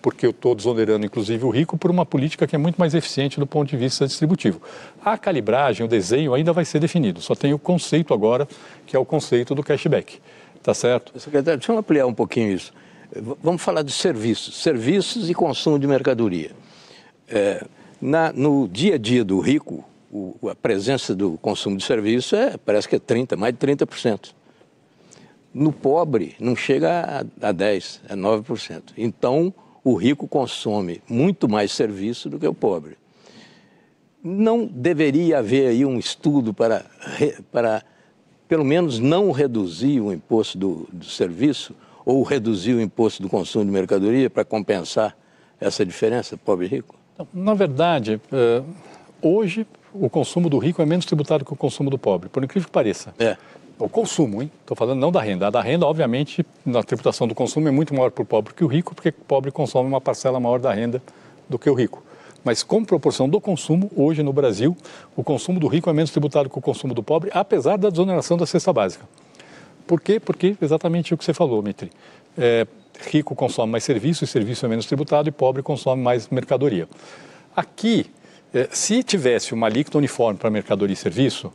porque 0.01 0.25
eu 0.25 0.31
estou 0.31 0.55
desonerando 0.55 1.05
inclusive 1.05 1.43
o 1.45 1.49
rico 1.49 1.77
por 1.77 1.91
uma 1.91 2.05
política 2.05 2.45
que 2.47 2.55
é 2.55 2.59
muito 2.59 2.77
mais 2.77 2.95
eficiente 2.95 3.39
do 3.39 3.45
ponto 3.45 3.69
de 3.69 3.77
vista 3.77 4.07
distributivo. 4.07 4.59
A 5.03 5.15
calibragem, 5.15 5.85
o 5.85 5.89
desenho 5.89 6.33
ainda 6.33 6.53
vai 6.53 6.65
ser 6.65 6.79
definido, 6.79 7.21
só 7.21 7.35
tem 7.35 7.53
o 7.53 7.59
conceito 7.59 8.15
agora, 8.15 8.47
que 8.87 8.95
é 8.95 8.99
o 8.99 9.05
conceito 9.05 9.53
do 9.53 9.63
cashback. 9.63 10.19
Tá 10.65 10.73
certo? 10.73 11.19
Secretário, 11.19 11.59
deixa 11.59 11.71
eu 11.71 11.77
ampliar 11.77 12.07
um 12.07 12.13
pouquinho 12.13 12.51
isso. 12.51 12.73
Vamos 13.43 13.61
falar 13.61 13.83
de 13.83 13.91
serviços, 13.91 14.63
serviços 14.63 15.29
e 15.29 15.33
consumo 15.35 15.77
de 15.77 15.85
mercadoria. 15.85 16.53
É, 17.29 17.63
na, 18.01 18.33
no 18.33 18.67
dia 18.67 18.95
a 18.95 18.97
dia 18.97 19.23
do 19.23 19.39
rico, 19.39 19.85
o, 20.11 20.49
a 20.49 20.55
presença 20.55 21.13
do 21.13 21.37
consumo 21.37 21.77
de 21.77 21.83
serviço 21.83 22.35
é, 22.35 22.57
parece 22.57 22.89
que 22.89 22.95
é 22.95 22.99
30%, 22.99 23.37
mais 23.37 23.53
de 23.53 23.59
30%. 23.59 24.31
No 25.53 25.71
pobre, 25.71 26.35
não 26.39 26.55
chega 26.55 27.23
a, 27.39 27.49
a 27.49 27.53
10%, 27.53 27.99
é 28.09 28.15
9%. 28.15 28.81
Então, 28.97 29.53
o 29.83 29.93
rico 29.93 30.27
consome 30.27 30.99
muito 31.07 31.47
mais 31.47 31.71
serviço 31.73 32.27
do 32.27 32.39
que 32.39 32.47
o 32.47 32.55
pobre. 32.55 32.97
Não 34.23 34.65
deveria 34.65 35.37
haver 35.37 35.67
aí 35.67 35.85
um 35.85 35.99
estudo 35.99 36.55
para, 36.55 36.87
para 37.51 37.83
pelo 38.47 38.63
menos, 38.63 38.99
não 38.99 39.31
reduzir 39.31 39.99
o 39.99 40.13
imposto 40.13 40.57
do, 40.57 40.87
do 40.91 41.05
serviço 41.05 41.73
ou 42.05 42.21
reduzir 42.23 42.73
o 42.73 42.81
imposto 42.81 43.21
do 43.21 43.29
consumo 43.29 43.65
de 43.65 43.71
mercadoria 43.71 44.29
para 44.29 44.45
compensar 44.45 45.15
essa 45.59 45.85
diferença 45.85 46.37
pobre 46.37 46.65
e 46.65 46.69
rico? 46.69 46.95
Na 47.33 47.53
verdade, 47.53 48.21
eh, 48.31 48.61
hoje 49.21 49.65
o 49.93 50.09
consumo 50.09 50.49
do 50.49 50.57
rico 50.57 50.81
é 50.81 50.85
menos 50.85 51.05
tributado 51.05 51.45
que 51.45 51.53
o 51.53 51.55
consumo 51.55 51.89
do 51.89 51.97
pobre, 51.97 52.29
por 52.29 52.43
incrível 52.43 52.67
que 52.67 52.73
pareça. 52.73 53.13
É. 53.17 53.37
O 53.77 53.89
consumo, 53.89 54.41
hein? 54.41 54.51
Estou 54.61 54.75
falando 54.75 54.99
não 54.99 55.11
da 55.11 55.21
renda. 55.21 55.47
A 55.47 55.49
da 55.49 55.61
renda, 55.61 55.85
obviamente, 55.85 56.45
na 56.65 56.81
tributação 56.81 57.27
do 57.27 57.35
consumo 57.35 57.67
é 57.67 57.71
muito 57.71 57.93
maior 57.93 58.09
para 58.09 58.21
o 58.21 58.25
pobre 58.25 58.53
que 58.53 58.63
o 58.63 58.67
rico, 58.67 58.95
porque 58.95 59.09
o 59.09 59.13
pobre 59.13 59.51
consome 59.51 59.89
uma 59.89 59.99
parcela 59.99 60.39
maior 60.39 60.59
da 60.59 60.71
renda 60.71 61.01
do 61.49 61.59
que 61.59 61.69
o 61.69 61.73
rico. 61.73 62.01
Mas 62.45 62.61
com 62.61 62.85
proporção 62.85 63.27
do 63.27 63.41
consumo, 63.41 63.91
hoje 63.95 64.21
no 64.21 64.31
Brasil, 64.31 64.77
o 65.15 65.23
consumo 65.23 65.59
do 65.59 65.67
rico 65.67 65.89
é 65.89 65.93
menos 65.93 66.11
tributado 66.11 66.47
que 66.47 66.57
o 66.57 66.61
consumo 66.61 66.93
do 66.93 67.01
pobre, 67.01 67.31
apesar 67.33 67.75
da 67.75 67.89
desoneração 67.89 68.37
da 68.37 68.45
cesta 68.45 68.71
básica. 68.71 69.03
Por 69.87 69.99
quê? 69.99 70.19
Porque 70.19 70.55
exatamente 70.61 71.11
o 71.11 71.17
que 71.17 71.25
você 71.25 71.33
falou, 71.33 71.61
Mitri. 71.63 71.91
É, 72.37 72.67
rico 73.09 73.33
consome 73.33 73.71
mais 73.71 73.83
serviço, 73.83 74.23
e 74.23 74.27
serviço 74.27 74.63
é 74.63 74.69
menos 74.69 74.85
tributado, 74.85 75.27
e 75.27 75.31
pobre 75.31 75.63
consome 75.63 76.03
mais 76.03 76.29
mercadoria. 76.29 76.87
Aqui, 77.55 78.05
eh, 78.53 78.67
se 78.71 79.01
tivesse 79.03 79.53
uma 79.53 79.65
alíquota 79.65 79.97
uniforme 79.97 80.37
para 80.37 80.49
mercadoria 80.49 80.93
e 80.93 80.97
serviço, 80.97 81.51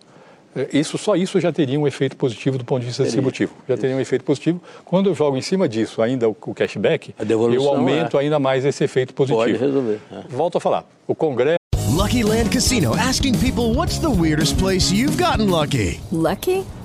isso, 0.73 0.99
só 0.99 1.15
isso 1.15 1.39
já 1.41 1.53
teria 1.53 1.79
um 1.79 1.87
efeito 1.87 2.17
positivo 2.17 2.59
do 2.59 2.65
ponto 2.65 2.81
de 2.81 2.87
vista 2.87 3.03
Teria. 3.03 3.11
distributivo. 3.11 3.53
Já 3.69 3.77
teria 3.77 3.97
um 3.97 4.01
efeito 4.01 4.25
positivo. 4.25 4.61
Quando 4.85 5.09
eu 5.11 5.15
jogo 5.15 5.37
em 5.37 5.43
cima 5.43 5.69
disso 5.69 6.03
ainda 6.03 6.29
o, 6.29 6.37
o 6.47 6.55
cashback, 6.55 7.15
eu 7.19 7.25
devolução 7.25 7.69
aumento 7.77 8.17
é. 8.19 8.23
ainda 8.23 8.39
mais 8.39 8.65
esse 8.65 8.83
efeito 8.83 9.15
positivo. 9.15 9.41
Pode 9.41 9.57
resolver. 9.57 10.01
é. 10.13 10.23
Volto 10.29 10.59
a 10.59 10.61
falar. 10.61 10.85
O 11.07 11.15
Congresso. 11.15 11.61
Lucky 11.91 12.23
Land 12.23 12.51
Casino 12.51 12.95
asking 12.97 13.39
people 13.39 13.75
what's 13.75 13.99
the 13.99 14.09
weirdest 14.09 14.57
place 14.59 14.91
you've 14.93 15.17
gotten 15.23 15.51
lucky? 15.51 16.01
Lucky? 16.11 16.65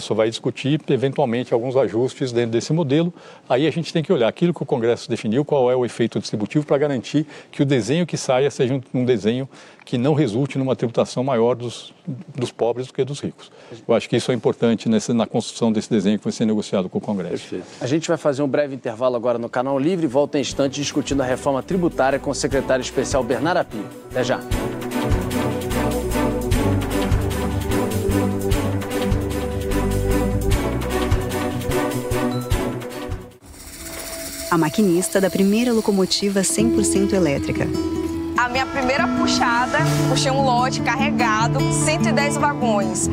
Só 0.00 0.14
vai 0.14 0.28
discutir, 0.28 0.80
eventualmente, 0.88 1.54
alguns 1.54 1.76
ajustes 1.76 2.32
dentro 2.32 2.50
desse 2.50 2.72
modelo. 2.72 3.12
Aí 3.48 3.66
a 3.66 3.70
gente 3.70 3.92
tem 3.92 4.02
que 4.02 4.12
olhar 4.12 4.28
aquilo 4.28 4.52
que 4.52 4.62
o 4.62 4.66
Congresso 4.66 5.08
definiu, 5.08 5.44
qual 5.44 5.70
é 5.70 5.76
o 5.76 5.84
efeito 5.84 6.18
distributivo, 6.18 6.66
para 6.66 6.78
garantir 6.78 7.26
que 7.50 7.62
o 7.62 7.66
desenho 7.66 8.06
que 8.06 8.16
saia 8.16 8.50
seja 8.50 8.74
um, 8.74 8.80
um 8.92 9.04
desenho 9.04 9.48
que 9.84 9.96
não 9.96 10.14
resulte 10.14 10.58
numa 10.58 10.74
tributação 10.74 11.22
maior 11.22 11.54
dos, 11.54 11.94
dos 12.34 12.50
pobres 12.50 12.88
do 12.88 12.92
que 12.92 13.04
dos 13.04 13.20
ricos. 13.20 13.52
Eu 13.86 13.94
acho 13.94 14.08
que 14.08 14.16
isso 14.16 14.32
é 14.32 14.34
importante 14.34 14.88
nessa, 14.88 15.14
na 15.14 15.26
construção 15.26 15.72
desse 15.72 15.88
desenho 15.88 16.18
que 16.18 16.24
vai 16.24 16.32
ser 16.32 16.44
negociado 16.44 16.88
com 16.88 16.98
o 16.98 17.00
Congresso. 17.00 17.56
A 17.80 17.86
gente 17.86 18.08
vai 18.08 18.16
fazer 18.16 18.42
um 18.42 18.48
breve 18.48 18.74
intervalo 18.74 19.14
agora 19.14 19.38
no 19.38 19.48
Canal 19.48 19.78
Livre 19.78 20.04
e 20.04 20.08
volta 20.08 20.38
em 20.38 20.40
instantes 20.40 20.78
discutindo 20.78 21.22
a 21.22 21.24
reforma 21.24 21.62
tributária 21.62 22.18
com 22.18 22.30
o 22.30 22.34
secretário 22.34 22.82
especial 22.82 23.22
Bernardo 23.22 23.58
Api. 23.58 23.80
Até 24.10 24.24
já. 24.24 24.40
A 34.48 34.56
maquinista 34.56 35.20
da 35.20 35.28
primeira 35.28 35.72
locomotiva 35.72 36.40
100% 36.40 37.12
elétrica. 37.14 37.66
A 38.36 38.48
minha 38.48 38.66
primeira 38.66 39.08
puxada, 39.08 39.78
puxei 40.08 40.30
um 40.30 40.42
lote 40.42 40.80
carregado, 40.82 41.58
110 41.72 42.36
vagões. 42.36 43.08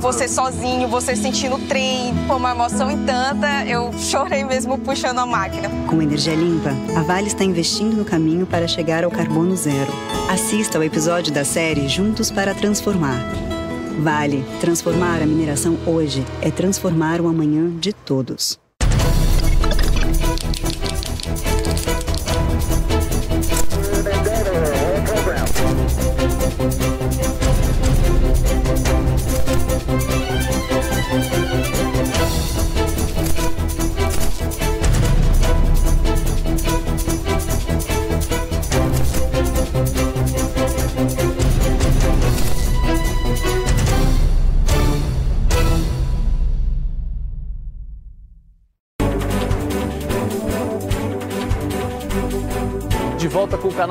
Você 0.00 0.28
sozinho, 0.28 0.86
você 0.88 1.16
sentindo 1.16 1.56
o 1.56 1.66
trem, 1.66 2.12
foi 2.26 2.36
uma 2.36 2.50
emoção 2.50 2.90
em 2.90 3.06
tanta, 3.06 3.64
eu 3.66 3.90
chorei 3.94 4.44
mesmo 4.44 4.76
puxando 4.76 5.20
a 5.20 5.26
máquina. 5.26 5.70
Com 5.88 6.02
energia 6.02 6.34
limpa, 6.34 6.70
a 6.96 7.02
Vale 7.02 7.28
está 7.28 7.44
investindo 7.44 7.96
no 7.96 8.04
caminho 8.04 8.44
para 8.44 8.68
chegar 8.68 9.04
ao 9.04 9.10
carbono 9.10 9.56
zero. 9.56 9.92
Assista 10.28 10.76
ao 10.76 10.84
episódio 10.84 11.32
da 11.32 11.44
série 11.44 11.88
Juntos 11.88 12.30
para 12.30 12.54
Transformar. 12.54 13.20
Vale, 14.00 14.44
transformar 14.60 15.22
a 15.22 15.26
mineração 15.26 15.78
hoje 15.86 16.24
é 16.42 16.50
transformar 16.50 17.20
o 17.20 17.28
amanhã 17.28 17.70
de 17.78 17.92
todos. 17.92 18.58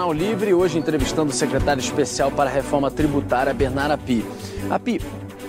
Canal 0.10 0.14
Livre, 0.14 0.54
hoje 0.56 0.80
entrevistando 0.80 1.30
o 1.30 1.34
secretário 1.34 1.80
especial 1.80 2.32
para 2.32 2.50
a 2.50 2.54
reforma 2.54 2.90
tributária, 2.90 3.54
Bernardo 3.54 3.92
Api. 3.92 4.26
Api, 4.68 5.00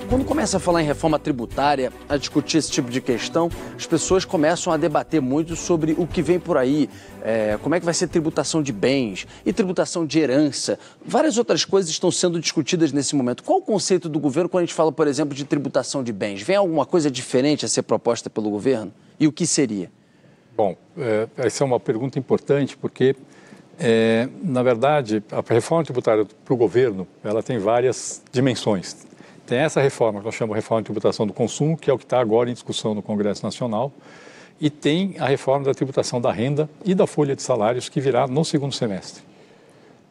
quando 0.07 0.23
começa 0.23 0.59
a 0.59 0.61
falar 0.61 0.83
em 0.83 0.85
reforma 0.85 1.19
tributária, 1.19 1.91
a 2.07 2.19
discutir 2.19 2.59
esse 2.59 2.71
tipo 2.71 2.91
de 2.91 3.01
questão, 3.01 3.49
as 3.75 3.87
pessoas 3.87 4.27
começam 4.27 4.71
a 4.71 4.77
debater 4.77 5.19
muito 5.23 5.57
sobre 5.57 5.93
o 5.97 6.07
que 6.07 6.21
vem 6.21 6.39
por 6.39 6.59
aí, 6.59 6.91
é, 7.23 7.59
como 7.63 7.75
é 7.75 7.81
que 7.81 7.87
vai 7.87 7.95
ser 7.95 8.09
tributação 8.09 8.63
de 8.63 8.71
bens 8.71 9.27
e 9.47 9.53
tributação 9.53 10.05
de 10.05 10.19
herança. 10.19 10.79
Várias 11.03 11.39
outras 11.39 11.65
coisas 11.65 11.91
estão 11.91 12.11
sendo 12.11 12.39
discutidas 12.39 12.93
nesse 12.93 13.17
momento. 13.17 13.43
Qual 13.43 13.61
o 13.61 13.63
conceito 13.63 14.11
do 14.11 14.19
governo 14.19 14.51
quando 14.51 14.65
a 14.65 14.67
gente 14.67 14.75
fala, 14.75 14.93
por 14.93 15.09
exemplo, 15.09 15.35
de 15.35 15.47
tributação 15.47 16.05
de 16.05 16.13
bens? 16.13 16.43
Vem 16.43 16.57
alguma 16.57 16.85
coisa 16.85 17.11
diferente 17.11 17.65
a 17.65 17.69
ser 17.69 17.83
proposta 17.83 18.29
pelo 18.29 18.51
governo? 18.51 18.93
E 19.19 19.27
o 19.27 19.33
que 19.33 19.47
seria? 19.47 19.91
Bom, 20.55 20.77
é, 20.99 21.29
essa 21.39 21.65
é 21.65 21.67
uma 21.67 21.81
pergunta 21.81 22.19
importante 22.19 22.77
porque, 22.77 23.17
é, 23.81 24.29
na 24.43 24.63
verdade, 24.63 25.23
a 25.33 25.43
reforma 25.53 25.83
tributária 25.83 26.27
para 26.45 26.55
o 26.55 26.57
governo 26.57 27.09
ela 27.25 27.43
tem 27.43 27.59
várias 27.59 28.23
dimensões. 28.31 29.07
Tem 29.47 29.59
essa 29.59 29.81
reforma 29.81 30.21
que 30.21 30.27
nós 30.27 30.35
chamamos 30.35 30.55
de 30.55 30.63
reforma 30.63 30.83
de 30.83 30.85
tributação 30.85 31.27
do 31.27 31.33
consumo, 31.33 31.79
que 31.79 31.91
é 31.91 31.93
o 31.93 31.97
que 31.97 32.05
está 32.05 32.21
agora 32.21 32.51
em 32.51 32.53
discussão 32.53 32.95
no 32.95 33.01
Congresso 33.01 33.43
Nacional, 33.43 33.91
e 34.61 34.69
tem 34.69 35.17
a 35.19 35.27
reforma 35.27 35.65
da 35.65 35.73
tributação 35.73 36.21
da 36.21 36.31
renda 36.31 36.69
e 36.85 36.95
da 36.95 37.07
folha 37.07 37.35
de 37.35 37.43
salários 37.43 37.89
que 37.89 38.01
virá 38.01 38.29
no 38.29 38.45
segundo 38.45 38.75
semestre. 38.75 39.23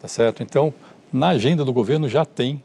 Tá 0.01 0.07
certo? 0.07 0.41
Então, 0.41 0.73
na 1.13 1.29
agenda 1.29 1.63
do 1.63 1.71
governo 1.71 2.09
já 2.09 2.25
tem 2.25 2.63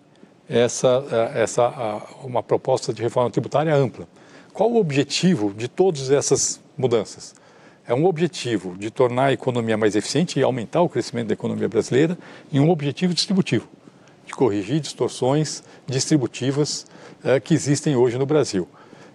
essa, 0.49 1.05
essa 1.35 2.03
uma 2.23 2.43
proposta 2.43 2.95
de 2.95 3.03
reforma 3.03 3.31
tributária 3.31 3.75
ampla. 3.75 4.09
Qual 4.55 4.71
o 4.71 4.79
objetivo 4.79 5.53
de 5.53 5.69
todas 5.69 6.11
essas 6.11 6.61
mudanças? 6.79 7.35
É 7.87 7.93
um 7.93 8.07
objetivo 8.07 8.75
de 8.79 8.91
tornar 8.91 9.27
a 9.27 9.33
economia 9.35 9.77
mais 9.77 9.95
eficiente 9.95 10.41
e 10.41 10.43
aumentar 10.43 10.81
o 10.81 10.89
crescimento 10.89 11.29
da 11.29 11.35
economia 11.35 11.69
brasileira 11.69 12.17
e 12.51 12.59
um 12.59 12.71
objetivo 12.71 13.13
distributivo, 13.13 13.69
de 14.25 14.33
corrigir 14.33 14.81
distorções 14.81 15.63
distributivas 15.87 16.87
eh, 17.23 17.39
que 17.41 17.53
existem 17.53 17.95
hoje 17.95 18.17
no 18.17 18.25
Brasil. 18.25 18.67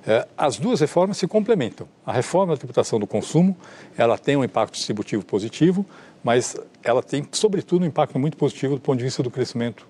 Eh, 0.06 0.28
as 0.38 0.58
duas 0.58 0.82
reformas 0.82 1.18
se 1.18 1.28
complementam. 1.28 1.88
A 2.06 2.14
reforma 2.14 2.54
da 2.54 2.58
tributação 2.58 3.00
do 3.00 3.08
consumo, 3.08 3.58
ela 3.98 4.20
tem 4.20 4.36
um 4.36 4.44
impacto 4.44 4.76
distributivo 4.76 5.26
positivo, 5.26 5.84
mas 6.24 6.56
ela 6.84 7.02
tem, 7.02 7.28
sobretudo, 7.32 7.82
um 7.82 7.88
impacto 7.88 8.20
muito 8.20 8.38
positivo 8.38 8.76
do 8.76 8.82
ponto 8.82 9.00
de 9.00 9.04
vista 9.04 9.24
do 9.24 9.32
crescimento 9.32 9.88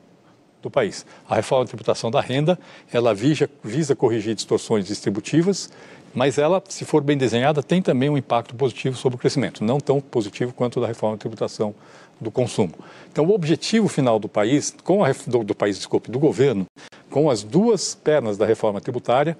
do 0.61 0.69
país. 0.69 1.05
A 1.27 1.35
reforma 1.35 1.65
da 1.65 1.69
tributação 1.69 2.11
da 2.11 2.21
renda, 2.21 2.59
ela 2.91 3.13
visa, 3.13 3.49
visa 3.63 3.95
corrigir 3.95 4.35
distorções 4.35 4.85
distributivas, 4.85 5.69
mas 6.13 6.37
ela, 6.37 6.61
se 6.67 6.85
for 6.85 7.03
bem 7.03 7.17
desenhada, 7.17 7.61
tem 7.61 7.81
também 7.81 8.09
um 8.09 8.17
impacto 8.17 8.55
positivo 8.55 8.97
sobre 8.97 9.15
o 9.15 9.19
crescimento, 9.19 9.63
não 9.63 9.79
tão 9.79 9.99
positivo 10.01 10.53
quanto 10.53 10.77
o 10.77 10.81
da 10.81 10.87
reforma 10.87 11.15
da 11.15 11.19
tributação 11.19 11.73
do 12.19 12.29
consumo. 12.29 12.73
Então, 13.11 13.25
o 13.25 13.31
objetivo 13.31 13.87
final 13.87 14.19
do 14.19 14.27
país, 14.27 14.75
com 14.83 15.03
a, 15.03 15.13
do, 15.25 15.43
do 15.43 15.55
país, 15.55 15.77
desculpe, 15.77 16.11
do 16.11 16.19
governo, 16.19 16.65
com 17.09 17.29
as 17.29 17.43
duas 17.43 17.95
pernas 17.95 18.37
da 18.37 18.45
reforma 18.45 18.81
tributária, 18.81 19.37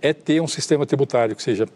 é 0.00 0.12
ter 0.12 0.40
um 0.40 0.48
sistema 0.48 0.86
tributário 0.86 1.36
que 1.36 1.42
seja 1.42 1.68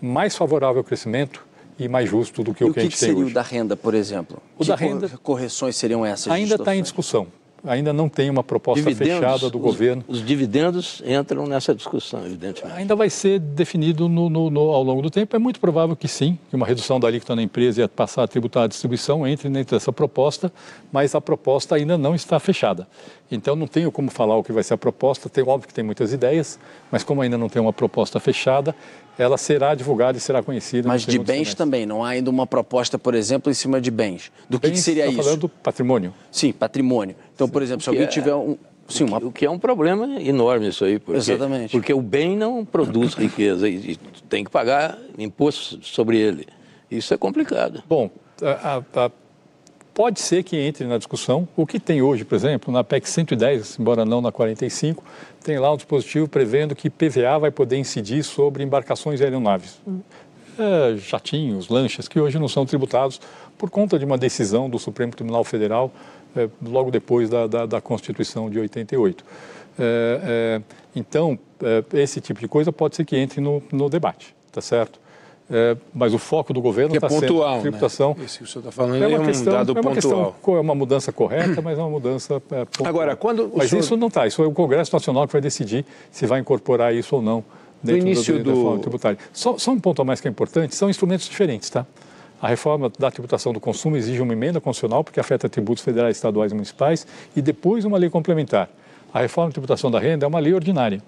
mais 0.00 0.36
favorável 0.36 0.78
ao 0.78 0.84
crescimento 0.84 1.44
e 1.78 1.88
mais 1.88 2.08
justo 2.08 2.42
do 2.42 2.54
que 2.54 2.62
e 2.62 2.66
o 2.66 2.68
que, 2.68 2.74
que 2.74 2.80
a 2.80 2.82
gente 2.84 2.96
seria 2.96 3.14
tem 3.14 3.24
hoje. 3.24 3.32
o 3.32 3.34
da 3.34 3.42
renda, 3.42 3.76
por 3.76 3.94
exemplo? 3.94 4.40
O 4.56 4.62
que 4.62 4.68
da 4.68 4.76
renda 4.76 5.08
correções 5.22 5.76
seriam 5.76 6.06
essas? 6.06 6.32
Ainda 6.32 6.54
está 6.54 6.74
em 6.76 6.82
discussão. 6.82 7.26
Ainda 7.66 7.92
não 7.92 8.08
tem 8.08 8.28
uma 8.30 8.42
proposta 8.42 8.82
Dividendos, 8.84 9.18
fechada 9.20 9.50
do 9.50 9.58
os- 9.58 9.62
governo. 9.64 10.04
Os 10.06 10.24
dividendos 10.24 11.02
entram 11.06 11.46
nessa 11.46 11.74
discussão, 11.74 12.24
evidentemente. 12.24 12.76
Ainda 12.76 12.94
vai 12.94 13.08
ser 13.10 13.38
definido 13.38 14.08
no- 14.08 14.28
no- 14.28 14.50
no- 14.50 14.70
ao 14.70 14.82
longo 14.82 15.02
do 15.02 15.10
tempo. 15.10 15.34
É 15.34 15.38
muito 15.38 15.58
provável 15.60 15.96
que 15.96 16.06
sim, 16.08 16.38
que 16.50 16.56
uma 16.56 16.66
redução 16.66 17.00
da 17.00 17.08
alíquota 17.08 17.34
na 17.34 17.42
empresa 17.42 17.82
e 17.82 17.88
passar 17.88 18.22
a 18.24 18.28
tributar 18.28 18.64
a 18.64 18.66
distribuição 18.66 19.26
entre 19.26 19.48
dentro 19.48 19.76
dessa 19.76 19.92
proposta, 19.92 20.52
mas 20.92 21.14
a 21.14 21.20
proposta 21.20 21.74
ainda 21.74 21.96
não 21.96 22.14
está 22.14 22.38
fechada. 22.38 22.86
Então 23.30 23.56
não 23.56 23.66
tenho 23.66 23.90
como 23.90 24.10
falar 24.10 24.36
o 24.36 24.44
que 24.44 24.52
vai 24.52 24.62
ser 24.62 24.74
a 24.74 24.76
proposta. 24.78 25.28
Tem 25.28 25.42
óbvio 25.42 25.66
que 25.66 25.74
tem 25.74 25.82
muitas 25.84 26.12
ideias, 26.12 26.58
mas 26.90 27.02
como 27.02 27.22
ainda 27.22 27.38
não 27.38 27.48
tem 27.48 27.60
uma 27.60 27.72
proposta 27.72 28.20
fechada, 28.20 28.74
ela 29.18 29.38
será 29.38 29.74
divulgada 29.74 30.18
e 30.18 30.20
será 30.20 30.42
conhecida. 30.42 30.86
Mas 30.88 31.02
de 31.06 31.18
bens 31.18 31.26
semestre. 31.26 31.56
também, 31.56 31.86
não 31.86 32.04
há 32.04 32.10
ainda 32.10 32.28
uma 32.30 32.46
proposta, 32.46 32.98
por 32.98 33.14
exemplo, 33.14 33.50
em 33.50 33.54
cima 33.54 33.80
de 33.80 33.90
bens. 33.90 34.30
Do 34.48 34.60
que, 34.60 34.66
que 34.68 34.74
Bens, 34.74 34.80
seria 34.84 35.04
tá 35.06 35.10
isso? 35.10 35.22
falando 35.22 35.40
do 35.40 35.48
patrimônio. 35.48 36.12
Sim, 36.30 36.52
patrimônio. 36.52 37.16
Então, 37.34 37.48
por 37.48 37.62
exemplo, 37.62 37.82
se 37.82 37.88
alguém 37.88 38.04
é- 38.04 38.08
tiver 38.08 38.34
um. 38.34 38.56
Sim, 38.86 39.04
uma... 39.04 39.16
O 39.16 39.32
que 39.32 39.46
é 39.46 39.50
um 39.50 39.58
problema 39.58 40.20
enorme 40.20 40.68
isso 40.68 40.84
aí. 40.84 40.98
Porque, 40.98 41.16
Exatamente. 41.18 41.70
Porque 41.72 41.94
o 41.94 42.02
bem 42.02 42.36
não 42.36 42.62
produz 42.66 43.14
riqueza 43.14 43.66
e, 43.66 43.92
e 43.92 43.96
tem 44.28 44.44
que 44.44 44.50
pagar 44.50 44.98
imposto 45.18 45.78
sobre 45.82 46.18
ele. 46.18 46.46
Isso 46.90 47.14
é 47.14 47.16
complicado. 47.16 47.82
Bom, 47.88 48.10
a- 48.42 48.82
a- 49.06 49.10
pode 49.94 50.20
ser 50.20 50.42
que 50.42 50.56
entre 50.56 50.84
na 50.86 50.98
discussão. 50.98 51.48
O 51.56 51.64
que 51.66 51.78
tem 51.78 52.02
hoje, 52.02 52.24
por 52.24 52.34
exemplo, 52.34 52.72
na 52.72 52.82
PEC 52.82 53.08
110, 53.08 53.78
embora 53.78 54.04
não 54.04 54.20
na 54.20 54.32
45, 54.32 55.02
tem 55.42 55.58
lá 55.58 55.72
um 55.72 55.76
dispositivo 55.76 56.28
prevendo 56.28 56.74
que 56.74 56.90
PVA 56.90 57.38
vai 57.38 57.50
poder 57.50 57.76
incidir 57.76 58.22
sobre 58.24 58.62
embarcações 58.64 59.20
e 59.20 59.24
aeronaves. 59.24 59.78
É, 60.58 60.96
jatinhos, 60.96 61.68
lanchas, 61.68 62.06
que 62.08 62.18
hoje 62.20 62.38
não 62.38 62.48
são 62.48 62.64
tributados 62.66 63.20
por 63.58 63.70
conta 63.70 63.98
de 63.98 64.04
uma 64.04 64.16
decisão 64.18 64.68
do 64.68 64.78
Supremo 64.78 65.12
Tribunal 65.12 65.42
Federal 65.44 65.90
é, 66.36 66.48
logo 66.62 66.90
depois 66.90 67.28
da, 67.30 67.46
da- 67.46 67.66
da 67.66 67.80
Constituição 67.80 68.48
de 68.50 68.58
88. 68.58 69.24
É, 69.78 70.20
é, 70.60 70.62
então, 70.94 71.38
é, 71.62 71.82
esse 72.00 72.20
tipo 72.20 72.38
de 72.40 72.46
coisa 72.48 72.72
pode 72.72 72.94
ser 72.96 73.04
que 73.04 73.16
entre 73.16 73.40
no, 73.40 73.62
no 73.72 73.88
debate, 73.88 74.34
tá 74.52 74.60
certo? 74.60 75.00
É, 75.50 75.76
mas 75.92 76.14
o 76.14 76.18
foco 76.18 76.54
do 76.54 76.60
governo 76.62 76.90
Que 76.90 76.96
é 76.96 76.98
está 76.98 77.08
sendo 77.10 77.20
pontual, 77.20 77.54
né? 77.56 77.60
tributação. 77.60 78.16
Esse 78.24 78.38
que 78.38 78.44
o 78.44 78.46
senhor 78.46 78.60
está 78.60 78.72
falando 78.72 79.02
é, 79.04 79.18
um 79.18 79.24
questão, 79.26 79.52
dado 79.52 79.76
é 79.76 79.80
uma 79.80 79.92
questão, 79.92 80.10
pontual. 80.12 80.36
co- 80.40 80.56
é 80.56 80.60
uma 80.60 80.74
mudança 80.74 81.12
correta, 81.12 81.60
mas 81.60 81.78
é 81.78 81.82
uma 81.82 81.90
mudança 81.90 82.34
é, 82.50 82.64
pontual. 82.64 82.88
Agora, 82.88 83.14
quando 83.14 83.52
mas 83.54 83.68
senhor- 83.68 83.82
isso 83.82 83.94
não 83.96 84.08
está. 84.08 84.26
Isso 84.26 84.42
é 84.42 84.46
o 84.46 84.52
Congresso 84.52 84.90
Nacional 84.94 85.26
que 85.26 85.32
vai 85.34 85.42
decidir 85.42 85.84
se 86.10 86.24
vai 86.26 86.40
incorporar 86.40 86.94
isso 86.94 87.14
ou 87.16 87.20
não 87.20 87.44
dentro 87.82 88.00
início 88.06 88.38
da, 88.38 88.38
da 88.38 88.44
do- 88.44 88.56
reforma 88.56 88.78
tributária. 88.80 89.18
Só, 89.34 89.58
só 89.58 89.70
um 89.72 89.78
ponto 89.78 90.00
a 90.00 90.04
mais 90.04 90.18
que 90.18 90.26
é 90.26 90.30
importante, 90.30 90.74
são 90.74 90.88
instrumentos 90.88 91.28
diferentes, 91.28 91.68
tá? 91.68 91.84
A 92.40 92.48
reforma 92.48 92.90
da 92.98 93.10
tributação 93.10 93.52
do 93.52 93.60
consumo 93.60 93.98
exige 93.98 94.22
uma 94.22 94.32
emenda 94.32 94.62
constitucional, 94.62 95.04
porque 95.04 95.20
afeta 95.20 95.46
tributos 95.48 95.84
federais, 95.84 96.16
estaduais 96.16 96.52
e 96.52 96.54
municipais, 96.54 97.06
e 97.36 97.42
depois 97.42 97.84
uma 97.84 97.98
lei 97.98 98.08
complementar. 98.08 98.70
A 99.12 99.20
reforma 99.20 99.50
da 99.50 99.52
tributação 99.52 99.90
da 99.90 99.98
renda 100.00 100.24
é 100.24 100.26
uma 100.26 100.38
lei 100.40 100.54
ordinária. 100.54 101.02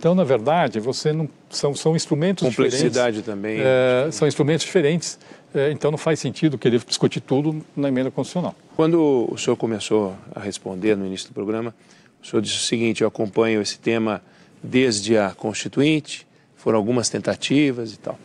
Então, 0.00 0.14
na 0.14 0.24
verdade, 0.24 0.80
você 0.80 1.12
não 1.12 1.28
são, 1.50 1.74
são 1.74 1.94
instrumentos 1.94 2.48
Complexidade 2.48 3.18
diferentes. 3.18 3.22
também. 3.22 3.58
É, 3.60 4.10
são 4.10 4.26
instrumentos 4.26 4.64
diferentes, 4.64 5.18
é, 5.54 5.70
então 5.70 5.90
não 5.90 5.98
faz 5.98 6.18
sentido 6.18 6.56
querer 6.56 6.82
discutir 6.82 7.20
tudo 7.20 7.62
na 7.76 7.88
emenda 7.88 8.10
constitucional. 8.10 8.54
Quando 8.74 9.28
o 9.30 9.36
senhor 9.36 9.56
começou 9.58 10.16
a 10.34 10.40
responder 10.40 10.96
no 10.96 11.04
início 11.04 11.28
do 11.28 11.34
programa, 11.34 11.74
o 12.22 12.26
senhor 12.26 12.40
disse 12.40 12.56
o 12.56 12.60
seguinte: 12.60 13.02
eu 13.02 13.08
acompanho 13.08 13.60
esse 13.60 13.78
tema 13.78 14.22
desde 14.62 15.18
a 15.18 15.32
Constituinte, 15.32 16.26
foram 16.56 16.78
algumas 16.78 17.10
tentativas 17.10 17.92
e 17.92 17.98
tal. 17.98 18.18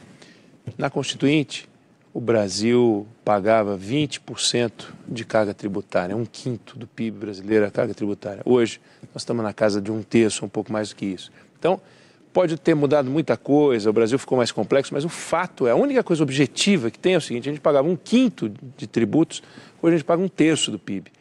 Na 0.78 0.90
Constituinte, 0.90 1.68
o 2.14 2.22
Brasil 2.22 3.06
pagava 3.26 3.78
20% 3.78 4.72
de 5.06 5.26
carga 5.26 5.54
tributária, 5.54 6.16
um 6.16 6.26
quinto 6.26 6.80
do 6.80 6.88
PIB 6.88 7.20
brasileiro 7.20 7.66
é 7.66 7.70
carga 7.70 7.94
tributária. 7.94 8.42
Hoje, 8.46 8.80
nós 9.14 9.24
estamos 9.24 9.44
na 9.44 9.52
casa 9.52 9.82
de 9.82 9.92
um 9.92 10.02
terço, 10.02 10.46
um 10.46 10.50
pouco 10.50 10.72
mais 10.72 10.88
do 10.88 10.96
que 10.96 11.06
isso. 11.06 11.30
Então, 11.66 11.82
pode 12.32 12.58
ter 12.58 12.76
mudado 12.76 13.10
muita 13.10 13.36
coisa, 13.36 13.90
o 13.90 13.94
Brasil 13.94 14.20
ficou 14.20 14.38
mais 14.38 14.52
complexo, 14.52 14.94
mas 14.94 15.04
o 15.04 15.10
fato 15.10 15.66
é, 15.66 15.72
a 15.72 15.76
única 15.76 16.04
coisa 16.04 16.22
objetiva 16.22 16.92
que 16.92 17.00
tem 17.00 17.16
é 17.16 17.18
o 17.18 17.22
seguinte: 17.22 17.50
a 17.50 17.52
gente 17.52 17.62
pagava 17.62 17.88
um 17.88 17.96
quinto 17.96 18.52
de 18.78 18.86
tributos, 18.86 19.42
hoje 19.82 19.96
a 19.96 19.98
gente 19.98 20.06
paga 20.06 20.22
um 20.22 20.28
terço 20.28 20.70
do 20.70 20.78
PIB. 20.78 21.12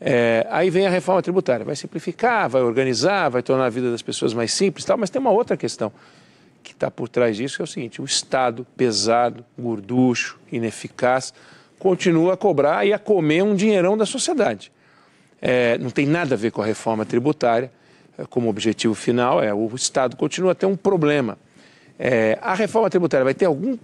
É, 0.00 0.46
aí 0.50 0.70
vem 0.70 0.86
a 0.86 0.90
reforma 0.90 1.20
tributária, 1.20 1.62
vai 1.62 1.76
simplificar, 1.76 2.48
vai 2.48 2.62
organizar, 2.62 3.28
vai 3.28 3.42
tornar 3.42 3.66
a 3.66 3.68
vida 3.68 3.90
das 3.90 4.00
pessoas 4.00 4.32
mais 4.32 4.50
simples, 4.54 4.84
tal, 4.86 4.96
mas 4.96 5.10
tem 5.10 5.20
uma 5.20 5.30
outra 5.30 5.58
questão 5.58 5.92
que 6.62 6.72
está 6.72 6.90
por 6.90 7.06
trás 7.06 7.36
disso, 7.36 7.56
que 7.56 7.62
é 7.62 7.64
o 7.64 7.68
seguinte: 7.68 8.00
o 8.00 8.04
Estado 8.06 8.66
pesado, 8.74 9.44
gorducho, 9.58 10.38
ineficaz, 10.50 11.34
continua 11.78 12.32
a 12.32 12.36
cobrar 12.36 12.86
e 12.86 12.94
a 12.94 12.98
comer 12.98 13.42
um 13.42 13.54
dinheirão 13.54 13.94
da 13.94 14.06
sociedade. 14.06 14.72
É, 15.40 15.76
não 15.76 15.90
tem 15.90 16.06
nada 16.06 16.34
a 16.34 16.38
ver 16.38 16.50
com 16.50 16.62
a 16.62 16.64
reforma 16.64 17.04
tributária, 17.04 17.70
como 18.28 18.48
objetivo 18.48 18.94
final, 18.94 19.42
é 19.42 19.52
o 19.52 19.74
Estado 19.74 20.16
continua 20.16 20.52
a 20.52 20.54
ter 20.54 20.66
um 20.66 20.76
problema. 20.76 21.38
É, 21.98 22.38
a 22.42 22.54
reforma 22.54 22.90
tributária 22.90 23.24
vai 23.24 23.34
ter 23.34 23.44
algum, 23.44 23.76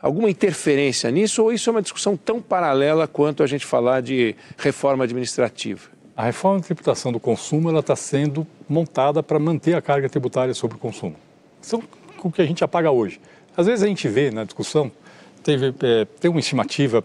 alguma 0.00 0.28
interferência 0.28 1.10
nisso 1.10 1.42
ou 1.42 1.52
isso 1.52 1.70
é 1.70 1.72
uma 1.72 1.82
discussão 1.82 2.16
tão 2.16 2.40
paralela 2.40 3.06
quanto 3.06 3.42
a 3.42 3.46
gente 3.46 3.64
falar 3.64 4.02
de 4.02 4.34
reforma 4.58 5.04
administrativa? 5.04 5.88
A 6.16 6.24
reforma 6.24 6.60
da 6.60 6.66
tributação 6.66 7.12
do 7.12 7.20
consumo 7.20 7.68
ela 7.68 7.80
está 7.80 7.94
sendo 7.94 8.46
montada 8.68 9.22
para 9.22 9.38
manter 9.38 9.74
a 9.74 9.82
carga 9.82 10.08
tributária 10.08 10.54
sobre 10.54 10.76
o 10.76 10.78
consumo. 10.78 11.16
Isso 11.60 11.76
é 11.76 11.78
o 12.22 12.30
que 12.30 12.42
a 12.42 12.46
gente 12.46 12.60
já 12.60 12.68
paga 12.68 12.90
hoje. 12.90 13.20
Às 13.56 13.66
vezes 13.66 13.82
a 13.82 13.86
gente 13.86 14.08
vê 14.08 14.30
na 14.30 14.44
discussão, 14.44 14.90
teve, 15.42 15.74
é, 15.82 16.04
tem 16.20 16.30
uma 16.30 16.40
estimativa, 16.40 17.04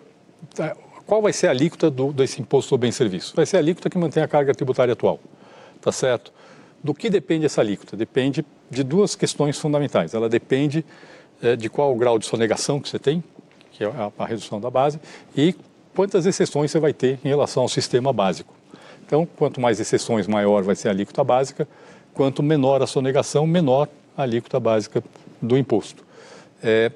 tá, 0.56 0.76
qual 1.06 1.22
vai 1.22 1.34
ser 1.34 1.48
a 1.48 1.50
alíquota 1.52 1.90
do, 1.90 2.14
desse 2.14 2.42
imposto 2.42 2.70
sobre 2.70 2.88
bem 2.88 2.92
e? 2.92 3.34
Vai 3.36 3.46
ser 3.46 3.58
a 3.58 3.60
alíquota 3.60 3.90
que 3.90 3.98
mantém 3.98 4.24
a 4.24 4.28
carga 4.28 4.54
tributária 4.54 4.94
atual, 4.94 5.20
tá 5.82 5.92
certo? 5.92 6.32
Do 6.84 6.94
que 6.94 7.10
depende 7.10 7.46
essa 7.46 7.62
alíquota? 7.62 7.96
Depende 7.96 8.46
de 8.70 8.84
duas 8.84 9.16
questões 9.16 9.58
fundamentais. 9.60 10.14
Ela 10.14 10.28
depende 10.28 10.84
é, 11.42 11.56
de 11.56 11.70
qual 11.70 11.94
o 11.94 11.96
grau 11.96 12.18
de 12.18 12.26
sonegação 12.26 12.80
que 12.80 12.90
você 12.90 12.98
tem, 12.98 13.24
que 13.72 13.84
é 13.84 13.88
a, 13.88 14.12
a 14.18 14.26
redução 14.26 14.60
da 14.60 14.70
base, 14.70 15.00
e 15.36 15.56
quantas 15.96 16.26
exceções 16.26 16.72
você 16.72 16.80
vai 16.80 16.94
ter 16.94 17.20
em 17.24 17.28
relação 17.28 17.64
ao 17.64 17.70
sistema 17.70 18.12
básico. 18.12 18.54
Então, 19.06 19.28
quanto 19.38 19.60
mais 19.60 19.80
exceções, 19.80 20.26
maior 20.26 20.64
vai 20.64 20.76
ser 20.76 20.88
a 20.88 20.92
alíquota 20.92 21.24
básica. 21.24 21.68
Quanto 22.14 22.42
menor 22.42 22.82
a 22.82 22.88
sonegação, 22.88 23.46
menor 23.46 23.88
a 24.18 24.24
alíquota 24.24 24.60
básica 24.60 25.04
do 25.42 25.58
imposto. 25.58 26.04
É, 26.64 26.92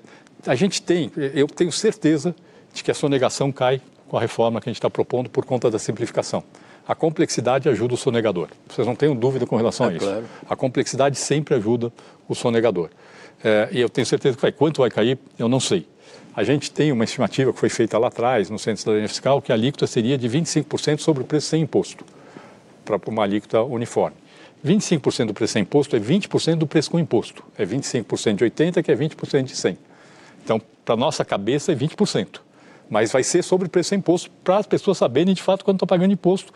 a 0.46 0.56
gente 0.56 0.82
tem, 0.82 1.12
eu 1.34 1.48
tenho 1.48 1.72
certeza 1.72 2.36
de 2.74 2.84
que 2.84 2.92
a 2.92 2.94
sonegação 2.94 3.52
cai 3.52 3.82
com 4.08 4.18
a 4.18 4.22
reforma 4.22 4.62
que 4.62 4.70
a 4.70 4.72
gente 4.72 4.78
está 4.78 4.90
propondo 4.90 5.30
por 5.30 5.46
conta 5.46 5.70
da 5.72 5.80
simplificação. 5.80 6.44
A 6.88 6.94
complexidade 6.94 7.68
ajuda 7.68 7.94
o 7.96 7.98
sonegador. 7.98 8.50
Vocês 8.70 8.86
não 8.86 8.96
tenham 8.96 9.16
dúvida 9.16 9.46
com 9.46 9.56
relação 9.58 9.88
É, 9.88 9.90
a 9.90 9.94
isso. 9.94 10.06
claro. 10.06 10.26
A 10.50 10.56
complexidade 10.56 11.18
sempre 11.18 11.56
ajuda 11.56 11.92
o 12.28 12.36
sonegador. 12.36 12.90
É, 13.44 13.70
e 13.72 13.80
eu 13.82 13.90
tenho 13.90 14.06
certeza 14.06 14.36
que 14.36 14.42
vai. 14.42 14.52
Quanto 14.52 14.82
vai 14.82 14.90
cair, 14.90 15.18
eu 15.38 15.48
não 15.48 15.60
sei. 15.60 15.88
A 16.36 16.44
gente 16.44 16.70
tem 16.72 16.92
uma 16.92 17.04
estimativa 17.04 17.52
que 17.54 17.60
foi 17.60 17.70
feita 17.70 17.98
lá 17.98 18.08
atrás, 18.08 18.50
no 18.50 18.60
Centro 18.60 18.74
de 18.76 18.80
Cidadania 18.82 19.08
Fiscal, 19.08 19.42
que 19.42 19.52
a 19.52 19.56
alíquota 19.56 19.88
seria 19.88 20.18
de 20.18 20.30
25% 20.30 21.00
sobre 21.00 21.24
o 21.24 21.26
preço 21.26 21.48
sem 21.48 21.62
imposto, 21.62 22.04
para 22.84 23.00
uma 23.08 23.24
alíquota 23.24 23.64
uniforme. 23.64 24.18
25% 24.66 25.28
do 25.28 25.34
preço 25.34 25.54
sem 25.54 25.62
imposto 25.62 25.96
é 25.96 26.00
20% 26.00 26.56
do 26.56 26.68
preço 26.68 26.92
com 26.92 27.00
imposto. 27.00 27.44
É 27.58 27.66
25% 27.66 28.36
de 28.36 28.44
80, 28.44 28.84
que 28.84 28.92
é 28.92 28.96
20% 28.96 29.44
de 29.44 29.56
100. 29.56 29.78
Então, 30.44 30.62
para 30.84 30.96
nossa 30.96 31.24
cabeça 31.24 31.72
é 31.72 31.76
20%. 31.76 32.42
Mas 32.90 33.12
vai 33.12 33.24
ser 33.24 33.44
sobre 33.44 33.68
o 33.68 33.70
preço 33.70 33.90
sem 33.90 34.00
imposto 34.00 34.30
para 34.44 34.58
as 34.58 34.68
pessoas 34.68 34.98
saberem 34.98 35.34
de 35.34 35.42
fato 35.42 35.66
quanto 35.66 35.78
estão 35.78 35.88
pagando 35.88 36.14
imposto, 36.14 36.54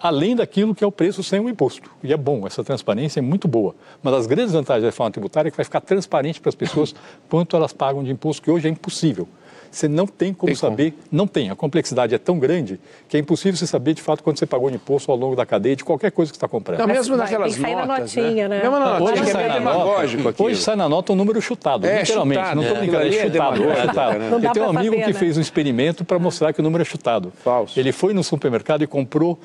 além 0.00 0.36
daquilo 0.36 0.74
que 0.74 0.84
é 0.84 0.86
o 0.86 0.92
preço 0.92 1.22
sem 1.22 1.40
o 1.40 1.48
imposto. 1.48 1.90
E 2.02 2.12
é 2.12 2.16
bom, 2.16 2.46
essa 2.46 2.62
transparência 2.62 3.20
é 3.20 3.22
muito 3.22 3.48
boa. 3.48 3.74
Uma 4.02 4.12
das 4.12 4.26
grandes 4.26 4.52
vantagens 4.52 4.82
da 4.82 4.88
reforma 4.88 5.10
tributária 5.10 5.48
é 5.48 5.50
que 5.50 5.56
vai 5.56 5.64
ficar 5.64 5.80
transparente 5.80 6.40
para 6.40 6.48
as 6.48 6.54
pessoas 6.54 6.94
quanto 7.28 7.56
elas 7.56 7.72
pagam 7.72 8.02
de 8.02 8.10
imposto, 8.10 8.42
que 8.42 8.50
hoje 8.50 8.68
é 8.68 8.70
impossível. 8.70 9.28
Você 9.70 9.86
não 9.86 10.06
tem 10.06 10.32
como 10.32 10.52
Tem 10.52 10.56
como. 10.58 10.70
saber, 10.70 10.94
não 11.12 11.26
tem. 11.26 11.50
A 11.50 11.54
complexidade 11.56 12.14
é 12.14 12.18
tão 12.18 12.38
grande 12.38 12.80
que 13.08 13.16
é 13.16 13.20
impossível 13.20 13.56
você 13.56 13.66
saber 13.66 13.94
de 13.94 14.02
fato 14.02 14.22
quanto 14.22 14.38
você 14.38 14.46
pagou 14.46 14.70
de 14.70 14.76
imposto 14.76 15.10
ao 15.12 15.16
longo 15.16 15.36
da 15.36 15.44
cadeia 15.44 15.76
de 15.76 15.84
qualquer 15.84 16.10
coisa 16.10 16.32
que 16.32 16.36
você 16.36 16.38
está 16.38 16.48
comprando. 16.48 16.78
Não, 16.80 16.86
mesmo 16.86 17.16
vai- 17.16 17.26
naquelas 17.26 17.52
tem 17.54 17.62
que 17.64 17.68
sair 17.70 17.74
na 17.76 17.86
notas, 17.86 18.14
notinha, 18.16 18.48
né? 18.48 18.60
Mesmo 18.62 18.78
na 18.78 18.86
Hoje 18.94 19.00
notinha, 19.00 19.22
que 19.24 19.28
é 19.28 19.32
sai, 19.32 19.42
meio 19.48 19.54
na 19.64 19.72
nota, 19.74 20.42
hoje 20.42 20.56
sai 20.56 20.76
na 20.76 20.88
nota 20.88 21.12
um 21.12 21.16
número 21.16 21.40
chutado, 21.42 21.86
É, 21.86 22.00
literalmente. 22.00 22.40
chutado, 22.40 22.56
não 22.56 22.62
estou 22.62 22.76
é. 22.76 22.80
brincando, 22.80 23.02
é 23.04 23.08
é 23.08 23.12
chutado. 23.22 23.64
é 23.70 23.80
chutado. 23.86 24.18
né? 24.18 24.30
Eu 24.32 24.52
tenho 24.52 24.66
um 24.66 24.68
amigo 24.70 24.94
saber, 24.94 25.04
que 25.06 25.12
né? 25.12 25.18
fez 25.18 25.36
um 25.36 25.40
experimento 25.40 26.04
para 26.04 26.18
mostrar 26.18 26.52
que 26.52 26.60
o 26.60 26.62
número 26.62 26.82
é 26.82 26.84
chutado. 26.84 27.32
Falso. 27.44 27.78
Ele 27.78 27.92
foi 27.92 28.14
no 28.14 28.24
supermercado 28.24 28.82
e 28.82 28.86
comprou, 28.86 29.38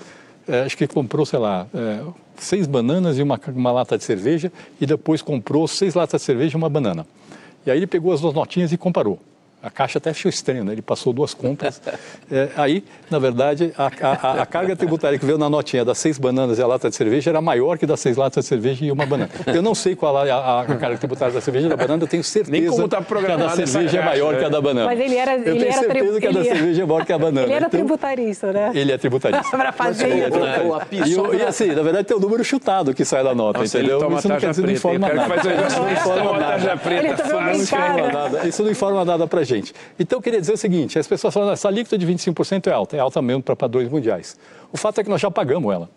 eh, 0.47 0.61
acho 0.65 0.77
que 0.77 0.87
comprou, 0.87 1.25
sei 1.25 1.39
lá, 1.39 1.67
eh, 1.73 1.99
seis 2.37 2.65
bananas 2.65 3.17
e 3.19 3.21
uma, 3.23 3.39
uma 3.55 3.71
lata 3.71 3.97
de 3.97 4.03
cerveja 4.03 4.51
e 4.79 4.85
depois 4.85 5.21
comprou 5.21 5.67
seis 5.67 5.93
latas 5.93 6.21
de 6.21 6.25
cerveja 6.25 6.55
e 6.55 6.57
uma 6.57 6.69
banana. 6.69 7.05
E 7.65 7.71
aí 7.71 7.77
ele 7.77 7.87
pegou 7.87 8.11
as 8.13 8.21
duas 8.21 8.33
notinhas 8.33 8.71
e 8.71 8.77
comparou. 8.77 9.19
A 9.63 9.69
Caixa 9.69 9.97
até 9.97 10.09
achou 10.09 10.27
estranho, 10.27 10.65
né? 10.65 10.73
Ele 10.73 10.81
passou 10.81 11.13
duas 11.13 11.33
compras. 11.33 11.81
É, 12.29 12.49
aí, 12.57 12.83
na 13.09 13.17
verdade, 13.17 13.73
a, 13.77 13.85
a, 13.85 14.41
a, 14.41 14.45
carga 14.45 14.75
tributária 14.75 15.17
que 15.17 15.25
veio 15.25 15.37
na 15.37 15.49
notinha 15.49 15.85
das 15.85 15.97
seis 15.99 16.17
bananas 16.17 16.59
e 16.59 16.61
a 16.61 16.67
lata 16.67 16.89
de 16.89 16.95
cerveja 16.97 17.29
era 17.29 17.39
maior 17.39 17.77
que 17.77 17.85
das 17.85 18.01
seis 18.01 18.17
latas 18.17 18.43
de 18.43 18.49
cerveja 18.49 18.83
e 18.83 18.91
uma 18.91 19.05
banana. 19.05 19.29
Eu 19.47 19.61
não 19.61 19.73
sei 19.73 19.95
qual 19.95 20.17
a, 20.17 20.61
a 20.61 20.65
carga 20.65 20.97
tributária 20.97 21.33
da 21.33 21.39
cerveja 21.39 21.67
e 21.67 21.69
da 21.69 21.77
banana, 21.77 22.03
eu 22.03 22.07
tenho 22.07 22.23
certeza 22.25 22.51
Nem 22.51 22.65
como 22.65 22.89
tá 22.89 23.01
que 23.01 23.31
a 23.31 23.37
da 23.37 23.49
cerveja 23.51 23.99
é 23.99 24.03
maior 24.03 24.37
que 24.37 24.43
a 24.43 24.49
da 24.49 24.59
banana. 24.59 24.85
Mas 24.85 24.99
ele 24.99 25.15
era, 25.15 25.35
eu 25.35 25.39
ele 25.39 25.59
tenho 25.59 25.71
era 25.71 25.79
certeza 25.79 26.19
que 26.19 26.27
a 26.27 26.31
da 26.31 26.43
cerveja 26.43 26.83
é 26.83 26.85
maior 26.85 27.05
que 27.05 27.13
a 27.13 27.17
banana. 27.17 27.47
Ele 27.47 27.53
era 27.53 27.67
Então, 27.67 27.79
tributarista, 27.79 28.51
né? 28.51 28.71
Ele 28.75 28.91
é 28.91 28.97
tributarista. 28.97 29.57
Para 29.57 29.71
fazer 29.71 30.09
Ele 30.09 30.23
é 30.23 30.27
isso. 30.27 30.39
tributarista. 30.39 31.35
E, 31.35 31.37
e 31.37 31.41
assim, 31.43 31.67
na 31.67 31.83
verdade, 31.83 32.05
tem 32.05 32.17
o 32.17 32.19
número 32.19 32.43
chutado 32.43 32.93
que 32.93 33.05
sai 33.05 33.23
da 33.23 33.33
nota, 33.33 33.59
Nossa, 33.59 33.77
ele 33.77 33.87
entendeu? 33.87 34.05
toma 34.05 34.19
Isso 34.19 34.27
não 34.27 34.37
quer 34.37 34.49
dizer, 34.49 34.61
preta, 34.63 34.73
Isso 34.73 35.79
não 35.79 35.91
informa 35.93 36.39
nada. 36.39 36.73
Ele 36.91 37.15
fácil. 37.15 37.39
Não 37.39 37.53
informa 37.61 38.11
nada. 38.11 38.47
Isso 38.47 38.63
não 38.63 38.71
informa 38.71 39.05
nada 39.05 39.27
para 39.27 39.43
gente. 39.43 39.52
Então, 39.99 40.19
eu 40.19 40.21
queria 40.21 40.39
dizer 40.39 40.53
o 40.53 40.57
seguinte: 40.57 40.97
as 40.97 41.07
pessoas 41.07 41.33
falam, 41.33 41.51
essa 41.51 41.67
alíquota 41.67 41.97
de 41.97 42.05
25% 42.05 42.67
é 42.67 42.71
alta, 42.71 42.97
é 42.97 42.99
alta 42.99 43.21
mesmo 43.21 43.43
para 43.43 43.55
padrões 43.55 43.89
mundiais. 43.89 44.37
O 44.71 44.77
fato 44.77 44.99
é 44.99 45.03
que 45.03 45.09
nós 45.09 45.21
já 45.21 45.29
pagamos 45.29 45.73
ela. 45.73 45.89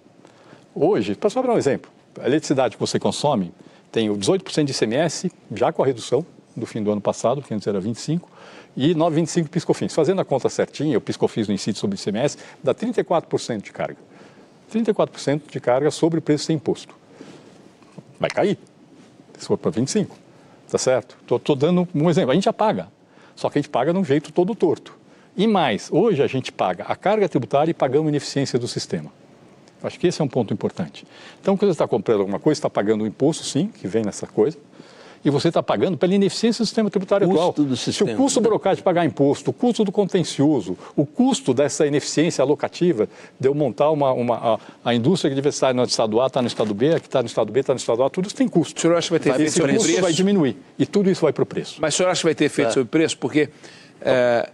Hoje, 0.74 1.14
para 1.14 1.30
só 1.30 1.42
dar 1.42 1.52
um 1.52 1.58
exemplo, 1.58 1.90
a 2.20 2.26
eletricidade 2.26 2.76
que 2.76 2.80
você 2.80 2.98
consome 2.98 3.52
tem 3.90 4.10
o 4.10 4.16
18% 4.16 4.64
de 4.64 4.72
ICMS, 4.72 5.32
já 5.54 5.72
com 5.72 5.82
a 5.82 5.86
redução 5.86 6.24
do 6.54 6.66
fim 6.66 6.82
do 6.82 6.90
ano 6.90 7.00
passado, 7.00 7.42
que 7.42 7.52
antes 7.54 7.66
era 7.66 7.80
25%, 7.80 8.20
e 8.76 8.94
9,25% 8.94 9.48
piscofins. 9.48 9.94
Fazendo 9.94 10.20
a 10.20 10.24
conta 10.24 10.48
certinha, 10.48 10.98
o 10.98 11.00
piscofins 11.00 11.48
no 11.48 11.54
incide 11.54 11.78
sobre 11.78 11.96
o 11.96 11.98
ICMS, 11.98 12.36
dá 12.62 12.74
34% 12.74 13.62
de 13.62 13.72
carga. 13.72 13.96
34% 14.72 15.42
de 15.50 15.60
carga 15.60 15.90
sobre 15.90 16.18
o 16.18 16.22
preço 16.22 16.44
sem 16.44 16.56
imposto. 16.56 16.94
Vai 18.18 18.28
cair, 18.28 18.58
se 19.38 19.46
for 19.46 19.56
para 19.56 19.70
25%. 19.70 20.08
Tá 20.70 20.78
certo? 20.78 21.16
Estou 21.22 21.54
dando 21.54 21.86
um 21.94 22.10
exemplo. 22.10 22.32
A 22.32 22.34
gente 22.34 22.44
já 22.44 22.52
paga, 22.52 22.88
só 23.36 23.48
que 23.48 23.58
a 23.58 23.62
gente 23.62 23.70
paga 23.70 23.92
de 23.92 23.98
um 23.98 24.04
jeito 24.04 24.32
todo 24.32 24.54
torto. 24.54 24.98
E 25.36 25.46
mais, 25.46 25.88
hoje 25.92 26.22
a 26.22 26.26
gente 26.26 26.50
paga 26.50 26.84
a 26.84 26.96
carga 26.96 27.28
tributária 27.28 27.70
e 27.70 27.74
pagamos 27.74 28.06
a 28.06 28.08
ineficiência 28.08 28.58
do 28.58 28.66
sistema. 28.66 29.12
Acho 29.82 30.00
que 30.00 30.06
esse 30.06 30.20
é 30.20 30.24
um 30.24 30.28
ponto 30.28 30.52
importante. 30.52 31.06
Então, 31.40 31.56
quando 31.56 31.68
você 31.68 31.74
está 31.74 31.86
comprando 31.86 32.20
alguma 32.20 32.40
coisa, 32.40 32.58
está 32.58 32.70
pagando 32.70 33.04
o 33.04 33.06
imposto, 33.06 33.44
sim, 33.44 33.68
que 33.68 33.86
vem 33.86 34.02
nessa 34.02 34.26
coisa, 34.26 34.58
e 35.24 35.30
você 35.30 35.48
está 35.48 35.62
pagando 35.62 35.96
pela 35.96 36.14
ineficiência 36.14 36.62
do 36.62 36.66
sistema 36.66 36.88
tributário 36.90 37.26
Custo 37.26 37.40
atual. 37.50 37.66
do 37.66 37.76
Se 37.76 37.84
sistema, 37.92 38.12
o 38.12 38.16
custo 38.16 38.40
burocrático 38.40 38.80
de 38.80 38.84
pagar 38.84 39.04
imposto, 39.04 39.50
o 39.50 39.52
custo 39.52 39.84
do 39.84 39.90
contencioso, 39.92 40.76
o 40.94 41.04
custo 41.04 41.52
dessa 41.52 41.86
ineficiência 41.86 42.42
alocativa 42.42 43.08
de 43.38 43.48
eu 43.48 43.54
montar 43.54 43.90
uma, 43.90 44.12
uma- 44.12 44.36
a, 44.54 44.58
a 44.90 44.94
indústria 44.94 45.28
que 45.30 45.34
devia 45.34 45.50
estar 45.50 45.74
no 45.74 45.82
estado 45.84 46.20
A, 46.20 46.26
está 46.26 46.40
no 46.40 46.48
estado 46.48 46.72
B, 46.74 46.94
a 46.94 47.00
que 47.00 47.06
está 47.06 47.20
no 47.22 47.26
estado 47.26 47.50
B, 47.52 47.60
está 47.60 47.72
no 47.72 47.78
estado 47.78 48.02
A, 48.02 48.10
tudo 48.10 48.26
isso 48.26 48.34
tem 48.36 48.48
custo. 48.48 48.78
O 48.78 48.80
senhor 48.80 48.96
acha 48.96 49.06
que 49.08 49.10
vai 49.12 49.20
ter 49.20 49.30
efeito 49.30 49.52
sobre 49.52 49.72
o 49.72 49.74
custo 49.74 49.88
preço? 49.88 50.02
vai 50.02 50.12
diminuir 50.12 50.56
e 50.78 50.86
tudo 50.86 51.10
isso 51.10 51.22
vai 51.22 51.32
para 51.32 51.42
o 51.42 51.46
preço. 51.46 51.78
Mas 51.80 51.94
o 51.94 51.96
senhor 51.96 52.10
acha 52.10 52.20
que 52.20 52.26
vai 52.26 52.34
ter 52.34 52.44
efeito 52.44 52.68
É. 52.68 52.70
sobre 52.72 52.82
o 52.84 52.86
preço? 52.86 53.18
Porque 53.18 53.48
é, 54.00 54.48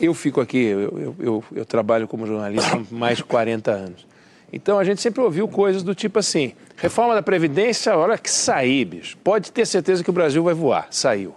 eu 0.00 0.14
fico 0.14 0.40
aqui, 0.40 0.58
eu, 0.58 0.80
eu- 0.98 1.16
eu- 1.18 1.44
eu 1.54 1.64
trabalho 1.64 2.06
como 2.06 2.26
jornalista 2.26 2.76
há 2.76 2.94
mais 2.94 3.18
de 3.18 3.24
40 3.24 3.70
anos. 3.70 4.06
Então 4.52 4.78
a 4.78 4.84
gente 4.84 5.00
sempre 5.00 5.22
ouviu 5.22 5.48
coisas 5.48 5.82
do 5.82 5.94
tipo 5.94 6.18
assim: 6.18 6.52
reforma 6.76 7.14
da 7.14 7.22
Previdência, 7.22 7.96
olha 7.96 8.18
que 8.18 8.30
sair, 8.30 8.84
bicho. 8.84 9.16
Pode 9.18 9.50
ter 9.50 9.66
certeza 9.66 10.04
que 10.04 10.10
o 10.10 10.12
Brasil 10.12 10.42
vai 10.42 10.54
voar. 10.54 10.88
Saiu. 10.90 11.34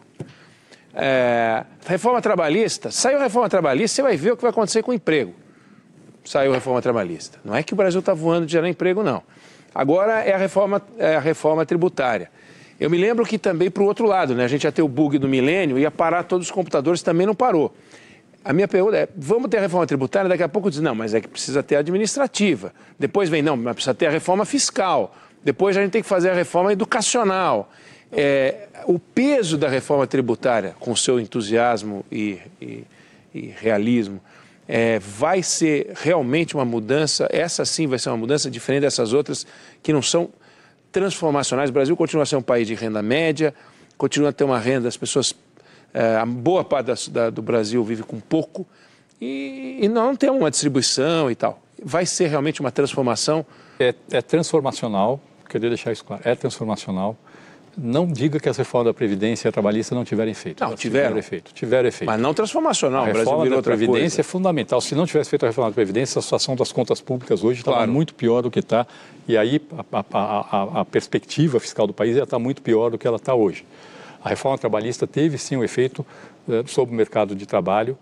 É, 0.94 1.66
reforma 1.86 2.22
trabalhista, 2.22 2.90
saiu 2.90 3.20
a 3.20 3.24
reforma 3.24 3.50
trabalhista, 3.50 3.96
você 3.96 4.02
vai 4.02 4.16
ver 4.16 4.32
o 4.32 4.36
que 4.38 4.42
vai 4.42 4.52
acontecer 4.52 4.82
com 4.82 4.92
o 4.92 4.94
emprego. 4.94 5.34
Saiu 6.24 6.52
a 6.52 6.56
reforma 6.56 6.82
trabalhista. 6.82 7.38
Não 7.44 7.56
é 7.56 7.62
que 7.62 7.74
o 7.74 7.76
Brasil 7.76 8.00
está 8.00 8.14
voando 8.14 8.46
de 8.46 8.54
gerar 8.54 8.68
emprego, 8.68 9.04
não. 9.04 9.22
Agora 9.74 10.24
é 10.24 10.34
a 10.34 10.38
reforma, 10.38 10.82
é 10.98 11.16
a 11.16 11.20
reforma 11.20 11.66
tributária. 11.66 12.32
Eu 12.80 12.90
me 12.90 12.98
lembro 12.98 13.26
que 13.26 13.38
também 13.38 13.70
para 13.70 13.84
o 13.84 13.86
outro 13.86 14.06
lado, 14.06 14.34
né? 14.34 14.46
A 14.46 14.48
gente 14.48 14.64
ia 14.64 14.72
ter 14.72 14.82
o 14.82 14.88
bug 14.88 15.18
do 15.18 15.28
milênio, 15.28 15.78
ia 15.78 15.92
parar 15.92 16.24
todos 16.24 16.48
os 16.48 16.52
computadores, 16.52 17.02
também 17.02 17.28
não 17.28 17.36
parou. 17.36 17.74
A 18.46 18.54
minha 18.54 18.68
pergunta 18.68 18.96
é: 18.96 19.10
vamos 19.18 19.50
ter 19.50 19.58
a 19.58 19.62
reforma 19.62 19.88
tributária? 19.88 20.30
Daqui 20.30 20.44
a 20.44 20.48
pouco 20.48 20.70
diz, 20.70 20.80
não, 20.80 20.94
mas 20.94 21.16
é 21.16 21.20
que 21.20 21.28
precisa 21.28 21.64
ter 21.64 21.78
a 21.78 21.80
administrativa. 21.80 22.72
Depois 23.00 23.28
vem, 23.28 23.42
não, 23.42 23.58
mas 23.58 23.74
precisa 23.74 23.94
ter 23.96 24.06
a 24.06 24.12
reforma 24.12 24.46
fiscal. 24.46 25.16
Depois 25.44 25.76
a 25.76 25.82
gente 25.82 25.92
tem 25.92 26.02
que 26.04 26.08
fazer 26.08 26.30
a 26.30 26.34
reforma 26.36 26.72
educacional. 26.72 27.72
É, 28.12 28.68
o 28.86 29.00
peso 29.00 29.58
da 29.58 29.68
reforma 29.68 30.06
tributária, 30.06 30.76
com 30.80 30.96
seu 30.96 31.20
entusiasmo 31.20 32.06
e, 32.12 32.38
e- 32.62 32.84
e 33.34 33.54
realismo, 33.60 34.22
é, 34.68 35.00
vai 35.00 35.42
ser 35.44 35.92
realmente 35.96 36.54
uma 36.56 36.64
mudança? 36.64 37.28
Essa 37.32 37.66
sim 37.66 37.88
vai 37.88 37.98
ser 38.00 38.10
uma 38.10 38.18
mudança 38.18 38.50
diferente 38.50 38.82
dessas 38.82 39.12
outras 39.12 39.46
que 39.84 39.92
não 39.92 40.02
são 40.04 40.30
transformacionais. 40.92 41.70
O 41.72 41.74
Brasil 41.74 41.98
continua 41.98 42.24
a 42.24 42.26
ser 42.26 42.36
um 42.38 42.42
país 42.42 42.68
de 42.68 42.76
renda 42.76 43.02
média, 43.02 43.54
continua 43.98 44.30
a 44.30 44.32
ter 44.32 44.44
uma 44.44 44.60
renda, 44.60 44.88
as 44.88 44.96
pessoas, 44.96 45.36
é, 45.96 46.18
a 46.18 46.26
boa 46.26 46.64
parte 46.64 46.88
das- 46.88 47.08
da- 47.08 47.30
do 47.30 47.42
Brasil 47.42 47.82
vive 47.84 48.04
com 48.04 48.20
pouco 48.20 48.68
e, 49.22 49.80
e 49.82 49.88
não 49.88 50.16
tem 50.16 50.30
uma 50.30 50.52
distribuição 50.52 51.32
e 51.32 51.36
tal. 51.36 51.62
Vai 51.84 52.06
ser 52.06 52.28
realmente 52.28 52.60
uma 52.60 52.72
transformação? 52.72 53.46
É, 53.80 53.94
é 54.12 54.22
transformacional, 54.22 55.20
queria 55.50 55.70
deixar 55.70 55.92
isso 55.92 56.04
claro, 56.06 56.22
é 56.26 56.36
transformacional. 56.36 57.16
Não 57.78 58.08
diga 58.08 58.40
que 58.40 58.48
as 58.48 58.56
reformas 58.56 58.86
da 58.88 58.94
Previdência 58.94 59.48
e 59.48 59.50
a 59.50 59.52
Trabalhista 59.52 59.94
não 59.94 60.06
tiveram 60.06 60.32
efeito. 60.32 60.62
Não, 60.62 60.70
Elas 60.70 60.80
tiveram. 60.80 61.18
efeito. 61.18 61.54
Tiveram 61.54 61.90
efeito. 61.90 62.10
Mas 62.10 62.22
não 62.22 62.34
transformacional. 62.34 63.02
A 63.02 63.10
o 63.10 63.12
Brasil 63.12 63.24
reforma 63.32 63.50
da 63.58 63.62
Previdência 63.62 64.22
é 64.22 64.24
coisa. 64.24 64.24
fundamental. 64.24 64.80
Se 64.80 64.96
não 64.96 65.06
tivesse 65.06 65.30
feito 65.30 65.44
a 65.44 65.50
reforma 65.50 65.72
da 65.72 65.76
Previdência, 65.76 66.18
a 66.20 66.22
situação 66.22 66.56
das 66.56 66.72
contas 66.72 67.02
públicas 67.02 67.44
hoje 67.44 67.60
estava 67.60 67.76
Claro. 67.78 67.92
muito 67.92 68.16
pior 68.16 68.42
do 68.42 68.50
que 68.50 68.60
está. 68.60 68.88
E 69.28 69.36
aí 69.38 69.62
a, 69.92 70.00
a- 70.00 70.06
a- 70.14 70.58
a- 70.78 70.82
a 70.82 70.86
perspectiva 70.86 71.60
fiscal 71.60 71.86
do 71.86 71.94
país 71.94 72.16
ia 72.16 72.24
estar 72.24 72.40
muito 72.40 72.62
pior 72.62 72.92
do 72.92 72.98
que 72.98 73.06
ela 73.06 73.18
está 73.18 73.36
hoje. 73.36 73.66
A 74.26 74.30
reforma 74.30 74.58
trabalhista 74.58 75.06
teve 75.06 75.38
sim 75.38 75.56
um 75.56 75.64
efeito 75.64 76.04
eh, 76.50 76.64
sobre 76.66 76.96
o 76.96 76.98
mercado 76.98 77.36
de 77.36 77.46
trabalho. 77.46 77.96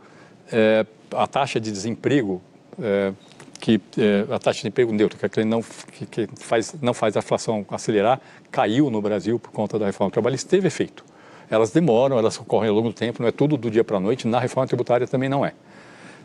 Eh, 0.50 0.86
a 1.14 1.28
taxa 1.28 1.60
de 1.60 1.70
desemprego, 1.70 2.42
eh, 2.82 3.12
que 3.60 3.82
eh, 3.98 4.24
a 4.32 4.40
taxa 4.40 4.60
de 4.60 4.62
desemprego 4.62 4.94
neutro, 4.94 5.20
que, 5.30 5.40
é 5.42 5.44
não, 5.44 5.62
que, 5.62 6.06
que 6.06 6.28
faz, 6.38 6.74
não 6.82 6.94
faz 6.94 7.18
a 7.18 7.20
inflação 7.20 7.66
acelerar, 7.70 8.22
caiu 8.50 8.90
no 8.90 9.02
Brasil 9.02 9.38
por 9.38 9.52
conta 9.52 9.78
da 9.78 9.86
reforma 9.86 10.10
trabalhista, 10.12 10.50
teve 10.50 10.66
efeito. 10.66 11.04
Elas 11.52 11.72
demoram, 11.72 12.18
elas 12.18 12.40
ocorrem 12.40 12.70
ao 12.70 12.76
longo 12.78 12.88
do 12.88 12.96
tempo, 12.96 13.22
não 13.22 13.28
é 13.28 13.32
tudo 13.34 13.58
do 13.58 13.70
dia 13.70 13.84
para 13.84 13.98
a 13.98 14.00
noite, 14.00 14.26
na 14.26 14.40
reforma 14.40 14.66
tributária 14.66 15.06
também 15.06 15.28
não 15.28 15.46
é. 15.46 15.52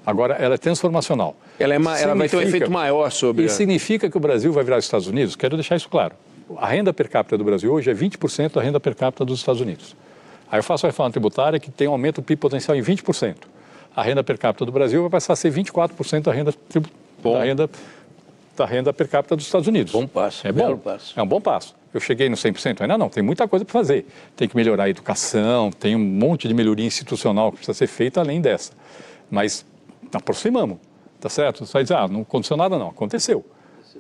Agora, 0.07 0.35
ela 0.35 0.55
é 0.55 0.59
transformacional. 0.59 1.37
Ela, 1.59 1.75
é 1.75 1.77
ela 1.77 2.15
vai 2.15 2.29
ter 2.29 2.37
um 2.37 2.41
efeito 2.41 2.71
maior 2.71 3.11
sobre. 3.11 3.43
E 3.43 3.47
a- 3.47 3.49
significa 3.49 4.09
que 4.09 4.17
o 4.17 4.21
Brasil 4.21 4.53
vai 4.53 4.63
virar 4.63 4.79
os 4.79 4.85
Estados 4.85 5.09
Unidos? 5.09 5.35
Quero 5.35 5.57
deixar 5.57 5.75
isso 5.75 5.89
claro. 5.89 6.15
A 6.57 6.67
renda 6.67 6.93
per 6.93 7.09
capita 7.09 7.37
do 7.37 7.45
Brasil 7.45 7.73
hoje 7.73 7.91
é 7.91 7.95
20% 7.95 8.53
da 8.55 8.63
renda 8.63 8.81
per 8.81 8.95
capita 8.95 9.25
dos 9.25 9.39
Estados 9.41 9.61
Unidos. 9.61 9.95
Aí 10.51 10.59
eu 10.59 10.63
faço 10.63 10.87
a 10.87 10.89
reforma 10.89 11.11
tributária 11.11 11.59
que 11.61 11.71
tem 11.71 11.87
um 11.89 11.93
aumento 11.93 12.21
do 12.21 12.25
PIB 12.25 12.41
potencial 12.41 12.77
em 12.77 12.81
20%. 12.83 13.37
A 13.95 14.03
renda 14.03 14.25
per 14.25 14.39
capita 14.39 14.65
do 14.65 14.73
Brasil 14.73 15.03
vai 15.03 15.11
passar 15.11 15.35
a 15.35 15.37
ser 15.37 15.51
24% 15.53 16.23
da 16.23 16.33
renda, 16.33 16.53
tribu- 16.53 16.89
da 17.23 17.43
renda 17.45 17.69
da 18.57 18.67
renda 18.67 18.93
per 18.93 19.09
capita 19.09 19.37
dos 19.37 19.45
Estados 19.47 19.69
Unidos. 19.69 19.93
Bom 19.93 20.07
passo, 20.07 20.47
É 20.47 20.51
bom. 20.51 20.77
passo. 20.79 21.13
É 21.19 21.23
um 21.23 21.27
bom 21.27 21.41
passo. 21.41 21.77
Eu 21.95 22.01
cheguei 22.01 22.29
no 22.29 22.37
100%? 22.37 22.81
Ainda 22.83 22.99
não, 22.99 23.09
tem 23.09 23.23
muita 23.23 23.47
coisa 23.47 23.65
para 23.65 23.73
fazer. 23.73 24.07
Tem 24.37 24.49
que 24.49 24.57
melhorar 24.57 24.85
a 24.85 24.91
educação, 24.91 25.71
tem 25.71 25.95
um 25.95 25.99
monte 26.01 26.49
de 26.49 26.55
melhoria 26.55 26.85
institucional 26.87 27.51
que 27.53 27.59
precisa 27.59 27.77
ser 27.77 27.87
feita 27.87 28.21
além 28.21 28.41
dessa. 28.41 28.73
Mas 29.31 29.65
aproximamos, 30.13 30.79
tá 31.21 31.29
certo? 31.29 31.65
Você 31.65 31.73
vai 31.73 31.83
dizer, 31.83 31.95
ah, 31.95 32.09
não 32.09 32.23
aconteceu 32.23 32.57
nada 32.57 32.79
não. 32.79 32.89
Aconteceu. 32.89 33.45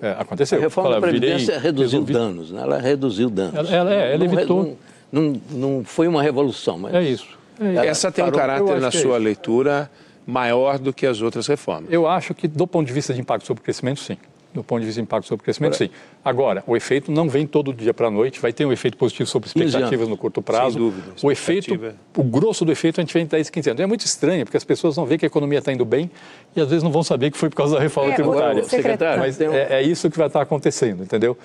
É, 0.00 0.10
aconteceu. 0.18 0.58
A 0.58 0.60
reforma 0.60 0.90
Fala, 0.90 1.00
da 1.00 1.06
Previdência 1.08 1.54
virei- 1.54 1.58
reduziu 1.60 2.00
resolvi- 2.00 2.12
danos, 2.12 2.50
né? 2.52 2.62
ela 2.62 2.78
reduziu 2.78 3.28
danos. 3.30 3.54
Ela- 3.54 3.70
ela 3.70 3.94
é, 3.94 4.14
ela 4.14 4.24
Não 4.24 4.32
evitou- 4.32 4.76
Não, 5.10 5.22
não, 5.22 5.40
não 5.50 5.84
foi 5.84 6.06
uma 6.06 6.22
revolução, 6.22 6.78
mas... 6.78 6.94
É 6.94 7.02
isso. 7.02 7.26
Ela 7.60 7.84
Essa 7.86 8.12
tem 8.12 8.24
um 8.24 8.30
caráter, 8.30 8.80
na 8.80 8.86
é 8.88 8.90
sua 8.90 9.00
isso. 9.00 9.16
leitura, 9.16 9.90
maior 10.26 10.78
do 10.78 10.92
que 10.92 11.06
as 11.06 11.20
outras 11.20 11.46
reformas. 11.46 11.90
Eu 11.92 12.06
acho 12.06 12.32
que, 12.34 12.46
do 12.46 12.66
ponto 12.66 12.86
de 12.86 12.92
vista 12.92 13.12
de 13.12 13.20
impacto 13.20 13.46
sobre 13.46 13.60
o 13.60 13.64
crescimento, 13.64 13.98
sim. 14.00 14.16
Do 14.58 14.64
ponto 14.64 14.80
de 14.80 14.86
vista 14.86 15.00
de 15.00 15.04
impacto 15.04 15.26
sobre 15.28 15.40
o 15.42 15.44
crescimento, 15.44 15.76
sim. 15.76 15.88
Agora, 16.24 16.64
o 16.66 16.76
efeito 16.76 17.12
não 17.12 17.28
vem 17.28 17.46
todo 17.46 17.72
dia 17.72 17.94
para 17.94 18.08
a 18.08 18.10
noite, 18.10 18.40
vai 18.40 18.52
ter 18.52 18.64
um 18.66 18.72
efeito 18.72 18.96
positivo 18.96 19.28
sobre 19.28 19.48
15 19.48 19.66
expectativas 19.66 20.08
no 20.08 20.16
curto 20.16 20.42
prazo. 20.42 20.72
Sem 20.72 20.82
dúvida. 20.82 21.12
O 21.22 21.30
efeito, 21.30 21.70
Expectativa. 21.74 21.96
o 22.16 22.22
grosso 22.24 22.64
do 22.64 22.72
efeito 22.72 23.00
a 23.00 23.02
gente 23.04 23.14
vem 23.14 23.22
em 23.22 23.26
10, 23.26 23.50
15 23.50 23.70
anos. 23.70 23.80
É 23.80 23.86
muito 23.86 24.04
estranho, 24.04 24.44
porque 24.44 24.56
as 24.56 24.64
pessoas 24.64 24.96
não 24.96 25.06
veem 25.06 25.16
que 25.18 25.24
a 25.24 25.28
economia 25.28 25.60
está 25.60 25.72
indo 25.72 25.84
bem 25.84 26.10
e 26.56 26.60
às 26.60 26.68
vezes 26.68 26.82
não 26.82 26.90
vão 26.90 27.04
saber 27.04 27.30
que 27.30 27.38
foi 27.38 27.48
por 27.48 27.54
causa 27.56 27.76
da 27.76 27.80
reforma 27.80 28.10
É, 28.10 28.14
tributária. 28.16 28.62
o 28.62 28.68
secretário, 28.68 29.20
Mas 29.20 29.38
um- 29.40 29.52
é, 29.52 29.74
é 29.80 29.82
isso 29.82 30.10
que 30.10 30.18
vai 30.18 30.26
estar 30.26 30.42
acontecendo, 30.42 31.04
entendeu? 31.04 31.38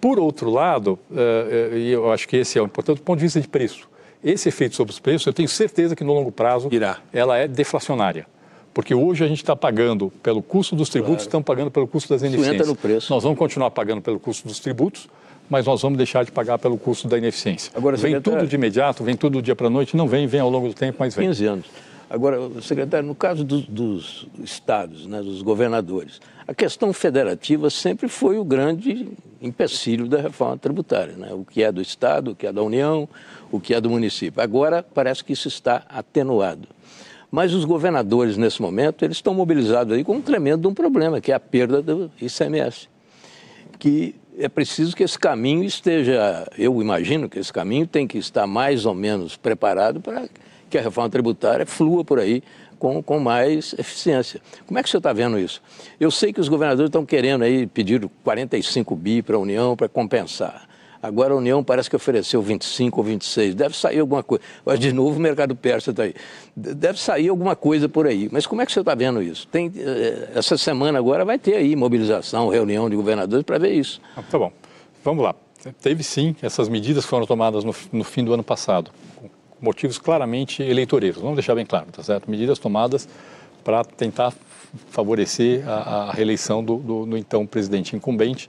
Por 0.00 0.20
outro 0.20 0.48
lado, 0.48 0.96
eh, 1.12 1.70
eh, 1.72 1.78
e 1.78 1.90
eu 1.90 2.12
acho 2.12 2.28
que 2.28 2.36
esse 2.36 2.56
é 2.56 2.62
o 2.62 2.66
importante, 2.66 2.98
do 2.98 3.02
ponto 3.02 3.18
de 3.18 3.24
vista 3.24 3.40
de 3.40 3.48
preço. 3.48 3.88
Esse 4.22 4.48
efeito 4.48 4.76
sobre 4.76 4.92
os 4.92 5.00
preços, 5.00 5.26
eu 5.26 5.32
tenho 5.32 5.48
certeza 5.48 5.96
que 5.96 6.04
no 6.04 6.12
longo 6.12 6.30
prazo 6.30 6.68
Irá. 6.70 6.98
ela 7.12 7.36
é 7.36 7.48
deflacionária. 7.48 8.24
Porque 8.74 8.94
hoje 8.94 9.22
a 9.24 9.28
gente 9.28 9.38
está 9.42 9.54
pagando 9.54 10.10
pelo 10.22 10.42
custo 10.42 10.74
dos 10.74 10.88
tributos, 10.88 11.22
estamos 11.24 11.44
pagando 11.44 11.70
pelo 11.70 11.86
custo 11.86 12.08
das 12.08 12.22
entra 12.22 12.36
ineficiências. 12.36 12.68
no 12.68 12.74
preço. 12.76 13.12
Nós 13.12 13.22
vamos 13.22 13.38
continuar 13.38 13.70
pagando 13.70 14.00
pelo 14.00 14.18
custo 14.18 14.48
dos 14.48 14.58
tributos, 14.60 15.08
mas 15.50 15.66
nós 15.66 15.82
vamos 15.82 15.98
deixar 15.98 16.24
de 16.24 16.32
pagar 16.32 16.58
pelo 16.58 16.78
custo 16.78 17.06
da 17.06 17.18
ineficiência. 17.18 17.70
Agora, 17.74 17.96
vem 17.96 18.12
secretário- 18.12 18.40
tudo 18.40 18.48
de 18.48 18.56
imediato, 18.56 19.04
vem 19.04 19.14
tudo 19.16 19.34
do 19.34 19.42
dia 19.42 19.54
para 19.54 19.66
a 19.66 19.70
noite, 19.70 19.96
não 19.96 20.08
vem, 20.08 20.26
vem 20.26 20.40
ao 20.40 20.48
longo 20.48 20.68
do 20.68 20.74
tempo, 20.74 20.96
mas 21.00 21.14
vem. 21.14 21.28
15 21.28 21.44
anos. 21.46 21.66
Agora, 22.08 22.38
secretário, 22.60 23.06
no 23.06 23.14
caso 23.14 23.42
do, 23.42 23.60
dos 23.62 24.26
estados, 24.44 25.06
né, 25.06 25.22
dos 25.22 25.40
governadores, 25.40 26.20
a 26.46 26.52
questão 26.54 26.92
federativa 26.92 27.70
sempre 27.70 28.06
foi 28.06 28.38
o 28.38 28.44
grande 28.44 29.08
empecilho 29.40 30.06
da 30.06 30.20
reforma 30.20 30.58
tributária, 30.58 31.14
né? 31.16 31.32
o 31.32 31.42
que 31.44 31.62
é 31.62 31.72
do 31.72 31.80
estado, 31.80 32.32
o 32.32 32.34
que 32.36 32.46
é 32.46 32.52
da 32.52 32.62
União, 32.62 33.08
o 33.50 33.58
que 33.58 33.72
é 33.72 33.80
do 33.80 33.88
município. 33.88 34.42
Agora 34.42 34.82
parece 34.94 35.24
que 35.24 35.32
isso 35.32 35.48
está 35.48 35.84
atenuado. 35.88 36.68
Mas 37.32 37.54
os 37.54 37.64
governadores, 37.64 38.36
nesse 38.36 38.60
momento, 38.60 39.06
eles 39.06 39.16
estão 39.16 39.32
mobilizados 39.32 39.96
aí 39.96 40.04
com 40.04 40.16
um 40.16 40.20
tremendo 40.20 40.68
um 40.68 40.74
problema, 40.74 41.18
que 41.18 41.32
é 41.32 41.34
a 41.34 41.40
perda 41.40 41.80
do 41.80 42.10
ICMS. 42.20 42.90
Que 43.78 44.14
é 44.38 44.50
preciso 44.50 44.94
que 44.94 45.02
esse 45.02 45.18
caminho 45.18 45.64
esteja, 45.64 46.46
eu 46.58 46.78
imagino 46.82 47.30
que 47.30 47.38
esse 47.38 47.50
caminho 47.50 47.86
tem 47.86 48.06
que 48.06 48.18
estar 48.18 48.46
mais 48.46 48.84
ou 48.84 48.92
menos 48.92 49.34
preparado 49.34 49.98
para 49.98 50.28
que 50.68 50.76
a 50.76 50.82
reforma 50.82 51.08
tributária 51.08 51.64
flua 51.64 52.04
por 52.04 52.18
aí 52.18 52.42
com, 52.78 53.02
com 53.02 53.18
mais 53.18 53.74
eficiência. 53.78 54.38
Como 54.66 54.78
é 54.78 54.82
que 54.82 54.88
o 54.88 54.90
senhor 54.90 54.98
está 55.00 55.14
vendo 55.14 55.38
isso? 55.38 55.62
Eu 55.98 56.10
sei 56.10 56.34
que 56.34 56.40
os 56.40 56.50
governadores 56.50 56.88
estão 56.88 57.06
querendo 57.06 57.44
aí 57.44 57.66
pedir 57.66 58.06
45 58.22 58.94
bi 58.94 59.22
para 59.22 59.36
a 59.36 59.38
União 59.38 59.74
para 59.74 59.88
compensar. 59.88 60.68
Agora 61.02 61.34
a 61.34 61.36
União 61.36 61.64
parece 61.64 61.90
que 61.90 61.96
ofereceu 61.96 62.40
25 62.40 63.00
ou 63.00 63.04
26. 63.04 63.56
Deve 63.56 63.76
sair 63.76 63.98
alguma 63.98 64.22
coisa. 64.22 64.44
Mas, 64.64 64.78
de 64.78 64.92
novo, 64.92 65.16
o 65.16 65.20
mercado 65.20 65.56
persa 65.56 65.90
está 65.90 66.04
aí. 66.04 66.14
Deve 66.54 67.00
sair 67.00 67.28
alguma 67.28 67.56
coisa 67.56 67.88
por 67.88 68.06
aí. 68.06 68.28
Mas 68.30 68.46
como 68.46 68.62
é 68.62 68.66
que 68.66 68.70
você 68.70 68.80
está 68.80 68.94
vendo 68.94 69.20
isso? 69.20 69.48
Tem, 69.48 69.72
eh, 69.76 70.30
essa 70.36 70.56
semana 70.56 70.98
agora 70.98 71.24
vai 71.24 71.40
ter 71.40 71.56
aí 71.56 71.74
mobilização, 71.74 72.48
reunião 72.48 72.88
de 72.88 72.94
governadores 72.94 73.44
para 73.44 73.58
ver 73.58 73.72
isso. 73.72 74.00
Ah, 74.16 74.22
tá 74.22 74.38
bom. 74.38 74.52
Vamos 75.02 75.24
lá. 75.24 75.34
Teve 75.80 76.02
sim, 76.04 76.36
essas 76.40 76.68
medidas 76.68 77.04
foram 77.04 77.26
tomadas 77.26 77.64
no, 77.64 77.74
no 77.92 78.04
fim 78.04 78.24
do 78.24 78.32
ano 78.32 78.42
passado, 78.42 78.90
com 79.20 79.28
motivos 79.60 79.98
claramente 79.98 80.62
eleitoreiros. 80.62 81.20
Vamos 81.20 81.36
deixar 81.36 81.54
bem 81.54 81.66
claro, 81.66 81.86
tá 81.92 82.02
certo? 82.02 82.30
Medidas 82.30 82.58
tomadas 82.58 83.08
para 83.62 83.84
tentar 83.84 84.32
favorecer 84.90 85.68
a, 85.68 86.08
a 86.08 86.12
reeleição 86.12 86.64
do, 86.64 86.76
do, 86.76 87.06
do 87.06 87.16
então 87.16 87.46
presidente 87.46 87.94
incumbente 87.94 88.48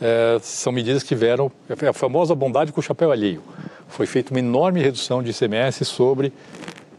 é, 0.00 0.38
são 0.40 0.72
medidas 0.72 1.02
que 1.02 1.08
tiveram 1.08 1.50
a 1.88 1.92
famosa 1.92 2.34
bondade 2.34 2.72
com 2.72 2.80
o 2.80 2.82
chapéu 2.82 3.10
alheio. 3.10 3.42
Foi 3.88 4.06
feita 4.06 4.32
uma 4.32 4.40
enorme 4.40 4.80
redução 4.80 5.22
de 5.22 5.30
ICMS 5.30 5.84
sobre 5.84 6.32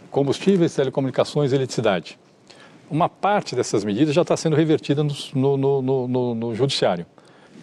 combustíveis, 0.09 0.73
telecomunicações 0.73 1.51
e 1.51 1.55
eletricidade. 1.55 2.17
Uma 2.89 3.09
parte 3.09 3.55
dessas 3.55 3.83
medidas 3.83 4.15
já 4.15 4.21
está 4.21 4.37
sendo 4.37 4.55
revertida 4.55 5.03
no, 5.03 5.57
no, 5.57 5.81
no, 5.81 6.35
no 6.35 6.55
judiciário. 6.55 7.05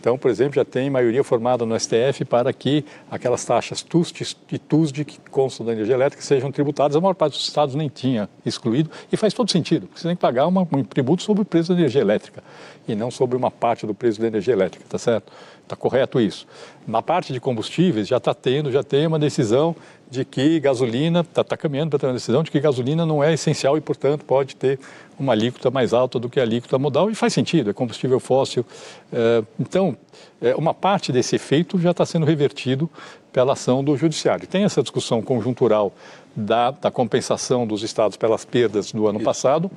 Então, 0.05 0.19
por 0.19 0.31
exemplo, 0.31 0.57
já 0.57 0.67
tem 0.67 0.91
maioria 0.91 1.25
formada 1.25 1.65
no 1.65 1.81
STF 1.81 2.27
para 2.27 2.53
que 2.53 2.85
aquelas 3.11 3.43
taxas 3.43 3.81
TUST 3.81 4.37
e 4.53 4.59
TUSD 4.59 5.03
que 5.03 5.19
constam 5.31 5.65
da 5.65 5.73
energia 5.73 5.95
elétrica 5.95 6.23
sejam 6.23 6.53
tributadas. 6.53 6.95
A 6.95 7.01
maior 7.01 7.15
parte 7.15 7.39
dos 7.39 7.49
estados 7.49 7.75
nem 7.75 7.89
tinha 7.89 8.29
excluído 8.45 8.91
e 9.11 9.17
faz 9.17 9.33
todo 9.33 9.51
sentido, 9.51 9.87
porque 9.87 10.03
você 10.03 10.09
tem 10.09 10.15
que 10.15 10.21
pagar 10.21 10.47
uma, 10.47 10.61
um 10.61 10.85
tributo 10.85 11.23
sobre 11.23 11.41
o 11.41 11.45
preço 11.47 11.73
da 11.73 11.79
energia 11.79 12.03
elétrica 12.03 12.45
e 12.87 12.95
não 12.95 13.11
sobre 13.11 13.35
uma 13.35 13.51
parte 13.51 13.87
do 13.87 13.95
preço 13.95 14.21
da 14.21 14.27
energia 14.27 14.53
elétrica, 14.53 14.85
tá 14.87 14.99
certo? 14.99 15.33
Está 15.65 15.75
correto 15.75 16.21
isso. 16.21 16.47
Na 16.87 17.01
parte 17.01 17.33
de 17.33 17.41
combustíveis 17.41 18.07
já 18.07 18.19
está 18.19 18.35
tendo, 18.35 18.71
já 18.71 18.83
tem 18.83 19.07
uma 19.07 19.19
decisão 19.19 19.75
de 20.11 20.23
que 20.23 20.61
gasolina, 20.61 21.21
está 21.21 21.43
tá 21.43 21.57
caminhando 21.57 21.91
para 21.91 21.99
ter 22.01 22.07
uma 22.07 22.12
decisão 22.12 22.43
de 22.43 22.51
que 22.51 22.61
gasolina 22.61 23.07
não 23.07 23.25
é 23.25 23.33
essencial 23.33 23.77
e, 23.77 23.81
portanto, 23.81 24.27
pode 24.27 24.55
ter 24.55 24.79
uma 25.19 25.33
alíquota 25.33 25.71
mais 25.71 25.95
alta 25.95 26.19
do 26.19 26.29
que 26.29 26.39
a 26.39 26.43
alíquota 26.43 26.79
modal 26.79 27.11
e 27.11 27.15
faz 27.15 27.33
sentido, 27.33 27.71
é 27.71 27.73
combustível 27.73 28.21
fóssil. 28.21 28.65
É, 29.11 29.43
então, 29.59 29.97
é, 30.41 30.55
uma 30.55 30.75
parte 30.75 31.11
desse 31.11 31.35
efeito 31.37 31.79
já 31.79 31.93
está 31.93 32.05
sendo 32.05 32.27
revertido 32.27 32.91
pela 33.33 33.55
ação 33.55 33.83
do 33.83 33.97
judiciário. 33.97 34.47
Tem 34.47 34.65
essa 34.65 34.83
discussão 34.83 35.23
conjuntural 35.23 35.95
da, 36.37 36.73
da 36.73 36.91
compensação 36.91 37.67
dos 37.67 37.83
estados 37.83 38.19
pelas 38.19 38.45
perdas 38.45 38.93
do 38.93 39.07
ano 39.07 39.21
passado, 39.21 39.71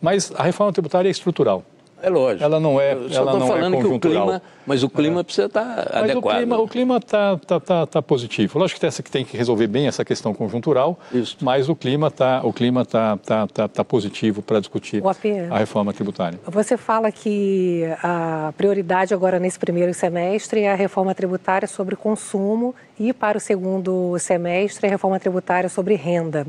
mas 0.00 0.32
a 0.34 0.42
reforma 0.42 0.72
tributária 0.72 1.08
é 1.08 1.10
estrutural. 1.10 1.62
É 2.04 2.10
lógico. 2.10 2.44
Ela 2.44 2.60
não 2.60 2.78
é, 2.78 2.92
Eu 2.92 3.08
só 3.08 3.22
ela 3.22 3.38
não 3.38 3.46
é 3.46 3.48
falando 3.48 3.76
é 3.76 3.80
que 3.80 3.86
o 3.86 3.98
clima, 3.98 4.42
mas 4.66 4.82
o 4.82 4.90
clima 4.90 5.20
é. 5.20 5.22
precisa 5.22 5.46
estar 5.46 5.64
tá 5.64 5.90
mas 6.02 6.10
adequado. 6.10 6.52
O 6.52 6.68
clima 6.68 6.96
está 6.98 7.36
tá, 7.38 7.60
tá, 7.60 7.86
tá 7.86 8.02
positivo. 8.02 8.58
Lógico 8.58 8.78
que, 8.78 8.86
essa, 8.86 9.02
que 9.02 9.10
tem 9.10 9.24
que 9.24 9.36
resolver 9.36 9.66
bem 9.66 9.86
essa 9.86 10.04
questão 10.04 10.34
conjuntural, 10.34 10.98
Isso. 11.12 11.38
mas 11.40 11.68
o 11.68 11.74
clima 11.74 12.08
está 12.08 12.42
o 12.44 12.52
clima 12.52 12.84
tá, 12.84 13.16
tá, 13.16 13.46
tá, 13.46 13.68
tá 13.68 13.84
positivo 13.84 14.42
para 14.42 14.60
discutir 14.60 15.02
a 15.50 15.58
reforma 15.58 15.92
tributária. 15.94 16.38
Você 16.46 16.76
fala 16.76 17.10
que 17.10 17.84
a 18.02 18.52
prioridade 18.56 19.14
agora 19.14 19.38
nesse 19.38 19.58
primeiro 19.58 19.94
semestre 19.94 20.60
é 20.60 20.72
a 20.72 20.74
reforma 20.74 21.14
tributária 21.14 21.66
sobre 21.66 21.96
consumo 21.96 22.74
e 22.98 23.12
para 23.12 23.38
o 23.38 23.40
segundo 23.40 24.18
semestre 24.18 24.86
a 24.86 24.90
reforma 24.90 25.18
tributária 25.18 25.68
sobre 25.68 25.94
renda. 25.94 26.46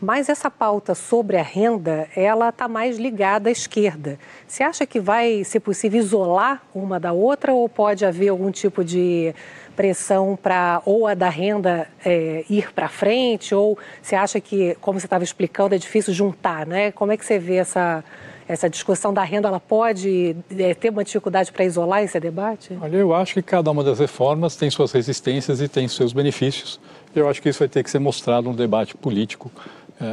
Mas 0.00 0.30
essa 0.30 0.50
pauta 0.50 0.94
sobre 0.94 1.36
a 1.36 1.42
renda, 1.42 2.08
ela 2.16 2.48
está 2.48 2.66
mais 2.66 2.98
ligada 2.98 3.50
à 3.50 3.52
esquerda. 3.52 4.18
Você 4.46 4.62
acha 4.62 4.86
que 4.86 4.98
vai 4.98 5.44
ser 5.44 5.60
possível 5.60 6.00
isolar 6.00 6.62
uma 6.74 6.98
da 6.98 7.12
outra 7.12 7.52
ou 7.52 7.68
pode 7.68 8.06
haver 8.06 8.28
algum 8.28 8.50
tipo 8.50 8.82
de 8.82 9.34
pressão 9.76 10.38
para 10.42 10.80
ou 10.86 11.06
a 11.06 11.14
da 11.14 11.28
renda 11.28 11.86
é, 12.04 12.44
ir 12.48 12.72
para 12.72 12.88
frente 12.88 13.54
ou 13.54 13.78
você 14.00 14.14
acha 14.14 14.40
que, 14.40 14.74
como 14.80 14.98
você 14.98 15.06
estava 15.06 15.22
explicando, 15.22 15.74
é 15.74 15.78
difícil 15.78 16.14
juntar, 16.14 16.66
né? 16.66 16.92
Como 16.92 17.12
é 17.12 17.16
que 17.16 17.24
você 17.24 17.38
vê 17.38 17.56
essa 17.56 18.02
essa 18.48 18.68
discussão 18.68 19.14
da 19.14 19.22
renda 19.22 19.46
ela 19.46 19.60
pode 19.60 20.34
é, 20.58 20.74
ter 20.74 20.90
uma 20.90 21.04
dificuldade 21.04 21.52
para 21.52 21.64
isolar 21.64 22.02
esse 22.02 22.18
debate? 22.18 22.76
Olha, 22.82 22.96
eu 22.96 23.14
acho 23.14 23.34
que 23.34 23.42
cada 23.42 23.70
uma 23.70 23.84
das 23.84 24.00
reformas 24.00 24.56
tem 24.56 24.68
suas 24.68 24.90
resistências 24.90 25.60
e 25.60 25.68
tem 25.68 25.86
seus 25.86 26.12
benefícios. 26.12 26.80
Eu 27.14 27.28
acho 27.28 27.40
que 27.40 27.48
isso 27.48 27.60
vai 27.60 27.68
ter 27.68 27.84
que 27.84 27.90
ser 27.90 28.00
mostrado 28.00 28.48
no 28.48 28.56
debate 28.56 28.96
político 28.96 29.52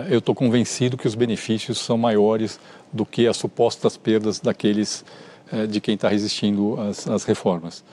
eu 0.10 0.20
estou 0.20 0.36
convencido 0.36 0.98
que 0.98 1.08
os 1.08 1.16
benefícios 1.16 1.78
são 1.80 1.98
maiores 1.98 2.60
do 2.92 3.06
que 3.06 3.28
as 3.28 3.38
supostas 3.38 3.96
perdas 3.96 4.40
daqueles 4.40 5.06
é, 5.52 5.66
de 5.66 5.80
quem 5.80 5.96
está 5.96 6.10
resistindo 6.10 6.80
às, 6.80 7.08
às 7.08 7.24
reformas. 7.24 7.84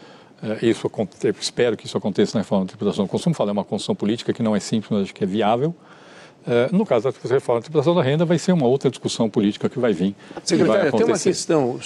É, 0.43 0.67
isso, 0.67 0.91
eu 1.23 1.35
espero 1.41 1.77
que 1.77 1.87
isso 1.87 1.97
aconteça 1.97 2.37
na 2.37 2.43
reforma 2.43 2.65
da 2.65 2.69
tributação 2.71 3.05
do 3.05 3.09
consumo. 3.09 3.35
Falei, 3.35 3.51
é 3.51 3.53
uma 3.53 3.65
construção 3.65 3.95
política 3.95 4.33
que 4.33 4.43
não 4.43 4.57
é 4.57 4.61
simples, 4.61 4.91
mas 4.91 5.03
acho 5.05 5.15
que 5.15 5.23
é 5.23 5.27
viável. 5.27 5.75
No 6.73 6.85
caso 6.85 7.11
da 7.11 7.35
reforma 7.35 7.61
da 7.61 7.65
tributação 7.65 7.95
da 7.95 8.03
renda, 8.03 8.27
vai 8.27 8.39
ser 8.39 8.53
uma 8.53 8.67
outra 8.67 8.91
discussão 8.91 9.31
política 9.31 9.67
que 9.67 9.79
vai 9.79 9.95
vir. 9.95 10.15
Secretário, 10.45 10.93
tem 10.93 11.07
uma 11.07 11.19
questão 11.19 11.81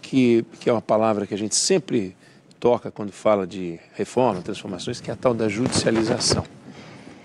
que, 0.00 0.44
que 0.60 0.70
é 0.70 0.72
uma 0.72 0.80
palavra 0.80 1.26
que 1.26 1.34
a 1.34 1.36
gente 1.36 1.56
sempre 1.56 2.14
toca 2.60 2.88
quando 2.92 3.10
fala 3.10 3.44
de 3.48 3.80
reforma, 3.94 4.40
transformações, 4.42 5.00
que 5.00 5.10
é 5.10 5.14
a 5.14 5.16
tal 5.16 5.34
da 5.34 5.48
judicialização. 5.48 6.44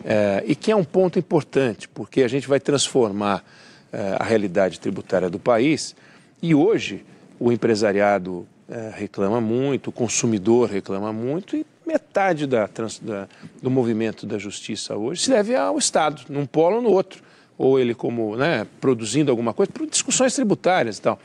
É, 0.03 0.43
e 0.47 0.55
que 0.55 0.71
é 0.71 0.75
um 0.75 0.83
ponto 0.83 1.19
importante, 1.19 1.87
porque 1.87 2.23
a 2.23 2.27
gente 2.27 2.47
vai 2.47 2.59
transformar 2.59 3.43
é, 3.91 4.17
a 4.19 4.23
realidade 4.23 4.79
tributária 4.79 5.29
do 5.29 5.39
país 5.39 5.95
e 6.41 6.55
hoje 6.55 7.05
o 7.39 7.51
empresariado 7.51 8.47
é, 8.69 8.91
reclama 8.95 9.41
muito, 9.41 9.89
o 9.89 9.91
consumidor 9.91 10.69
reclama 10.69 11.11
muito 11.11 11.55
e 11.55 11.65
metade 11.85 12.47
da, 12.47 12.69
da, 13.01 13.27
do 13.61 13.69
movimento 13.69 14.25
da 14.25 14.37
justiça 14.37 14.95
hoje 14.95 15.23
se 15.23 15.29
deve 15.29 15.55
ao 15.55 15.77
Estado, 15.77 16.23
num 16.29 16.45
polo 16.45 16.77
ou 16.77 16.81
no 16.81 16.89
outro. 16.89 17.21
Ou 17.57 17.79
ele 17.79 17.93
como 17.93 18.35
né, 18.35 18.65
produzindo 18.79 19.29
alguma 19.29 19.53
coisa, 19.53 19.71
por 19.71 19.85
discussões 19.85 20.33
tributárias 20.33 20.97
e 20.97 21.01
tal. 21.01 21.19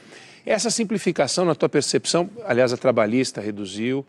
Essa 0.45 0.70
simplificação, 0.70 1.45
na 1.45 1.55
tua 1.55 1.68
percepção, 1.68 2.29
aliás, 2.45 2.72
a 2.72 2.77
trabalhista 2.77 3.41
reduziu, 3.41 4.05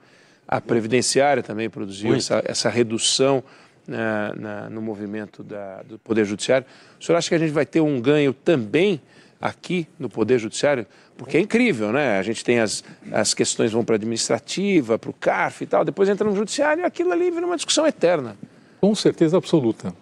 a 0.48 0.60
previdenciária 0.60 1.42
também 1.42 1.70
produziu 1.70 2.16
essa, 2.16 2.44
essa 2.46 2.70
redução 2.70 3.44
na, 3.88 4.34
na, 4.36 4.70
no 4.70 4.82
movimento 4.82 5.44
da, 5.44 5.82
do 5.84 5.98
Poder 5.98 6.26
Judiciário. 6.26 6.68
O 7.00 7.04
senhor 7.04 7.18
acha 7.18 7.30
que 7.30 7.36
a 7.36 7.40
gente 7.40 7.52
vai 7.52 7.66
ter 7.66 7.80
um 7.82 8.02
ganho 8.02 8.34
também 8.34 9.02
aqui 9.40 9.88
no 9.98 10.10
Poder 10.10 10.38
Judiciário? 10.40 10.86
Porque 11.16 11.38
é 11.38 11.40
incrível, 11.40 11.92
né? 11.92 12.20
A 12.20 12.24
gente 12.24 12.44
tem 12.44 12.60
as, 12.60 12.84
as 13.12 13.34
questões 13.34 13.72
vão 13.72 13.84
para 13.84 13.96
a 13.96 13.98
administrativa, 13.98 15.00
para 15.00 15.10
o 15.10 15.14
CARF 15.14 15.64
e 15.64 15.68
tal, 15.68 15.86
depois 15.86 16.10
entra 16.10 16.30
no 16.30 16.36
Judiciário 16.36 16.82
e 16.82 16.86
aquilo 16.86 17.12
ali 17.12 17.32
vira 17.32 17.46
uma 17.46 17.56
discussão 17.56 17.88
eterna. 17.88 18.36
Com 18.82 18.94
certeza 18.94 19.38
absoluta. 19.38 19.94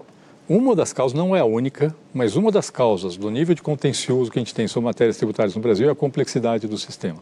Uma 0.48 0.76
das 0.76 0.94
causas, 0.94 1.18
não 1.18 1.36
é 1.36 1.40
a 1.40 1.46
única, 1.46 1.96
mas 2.14 2.36
uma 2.36 2.52
das 2.52 2.70
causas 2.70 3.18
do 3.18 3.32
nível 3.32 3.56
de 3.56 3.64
contencioso 3.64 4.30
que 4.30 4.38
a 4.38 4.42
gente 4.42 4.54
tem 4.54 4.68
sobre 4.68 4.86
matérias 4.86 5.18
tributárias 5.18 5.56
no 5.56 5.62
Brasil 5.62 5.90
é 5.90 5.92
a 5.92 5.96
complexidade 5.96 6.68
do 6.68 6.78
sistema. 6.78 7.18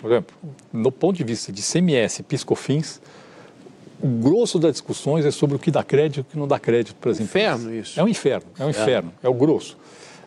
Por 0.00 0.10
exemplo, 0.10 0.34
no 0.72 0.90
ponto 0.90 1.16
de 1.16 1.24
vista 1.24 1.52
de 1.52 1.62
CMS, 1.62 2.22
PiscoFins, 2.22 3.00
o 4.02 4.08
grosso 4.08 4.58
das 4.58 4.72
discussões 4.72 5.24
é 5.24 5.30
sobre 5.30 5.56
o 5.56 5.58
que 5.58 5.70
dá 5.70 5.82
crédito 5.84 6.18
e 6.18 6.20
o 6.22 6.24
que 6.24 6.38
não 6.38 6.48
dá 6.48 6.58
crédito 6.58 6.96
para 6.96 7.10
as 7.10 7.20
empresas. 7.20 7.60
Inferno 7.60 7.74
isso. 7.80 8.00
É 8.00 8.02
um 8.02 8.08
inferno, 8.08 8.46
é 8.58 8.64
um 8.64 8.70
inferno, 8.70 9.12
é, 9.22 9.26
é 9.26 9.30
o 9.30 9.34
grosso. 9.34 9.78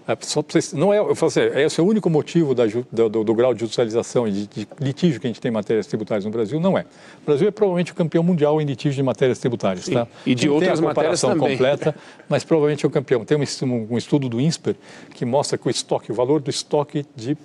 É, 0.08 0.16
só 0.22 0.44
vocês, 0.48 0.72
não 0.72 0.94
é, 0.94 1.00
eu 1.00 1.16
falo 1.16 1.30
assim, 1.30 1.42
esse 1.42 1.80
é 1.80 1.84
o 1.84 1.86
único 1.88 2.12
motivo 2.12 2.54
da, 2.54 2.66
do, 2.66 3.10
do, 3.10 3.24
do, 3.24 3.34
grau 3.34 3.56
de 3.56 3.62
judicialização 3.62 4.28
e 4.28 4.32
de, 4.32 4.48
de, 4.48 4.68
litígio 4.80 5.20
que 5.20 5.26
a 5.26 5.30
gente 5.30 5.42
tem 5.42 5.50
em 5.50 5.54
matérias 5.54 5.88
tributárias 5.88 6.24
no 6.24 6.30
Brasil, 6.30 6.60
não 6.60 6.78
é. 6.78 6.86
O 7.24 7.26
Brasil 7.26 7.48
é 7.48 7.52
provavelmente 7.52 7.92
o 7.92 7.96
campeão 7.96 8.24
mundial 8.24 8.62
em 8.62 8.66
litígio 8.66 8.96
de 8.96 9.02
matérias 9.02 9.40
tributárias. 9.40 9.88
Tá? 9.88 10.08
E 10.24 10.36
de 10.36 10.46
não 10.46 10.54
outras 10.54 10.80
tem 10.80 10.86
a 10.86 10.90
comparação 10.90 11.36
completa, 11.36 11.96
mas 12.30 12.44
provavelmente 12.44 12.86
é 12.86 12.88
o 12.88 12.92
campeão. 12.92 13.26
Tem 13.26 13.36
um, 13.36 13.88
um 13.90 13.98
estudo 13.98 14.30
do 14.30 14.40
INSPER 14.40 14.76
que 15.12 15.26
mostra 15.26 15.58
que 15.58 15.68
o 15.68 15.72
estoque, 15.72 16.12
o 16.12 16.16
valor 16.16 16.40
do 16.40 16.52
estoque 16.52 17.04
de 17.16 17.36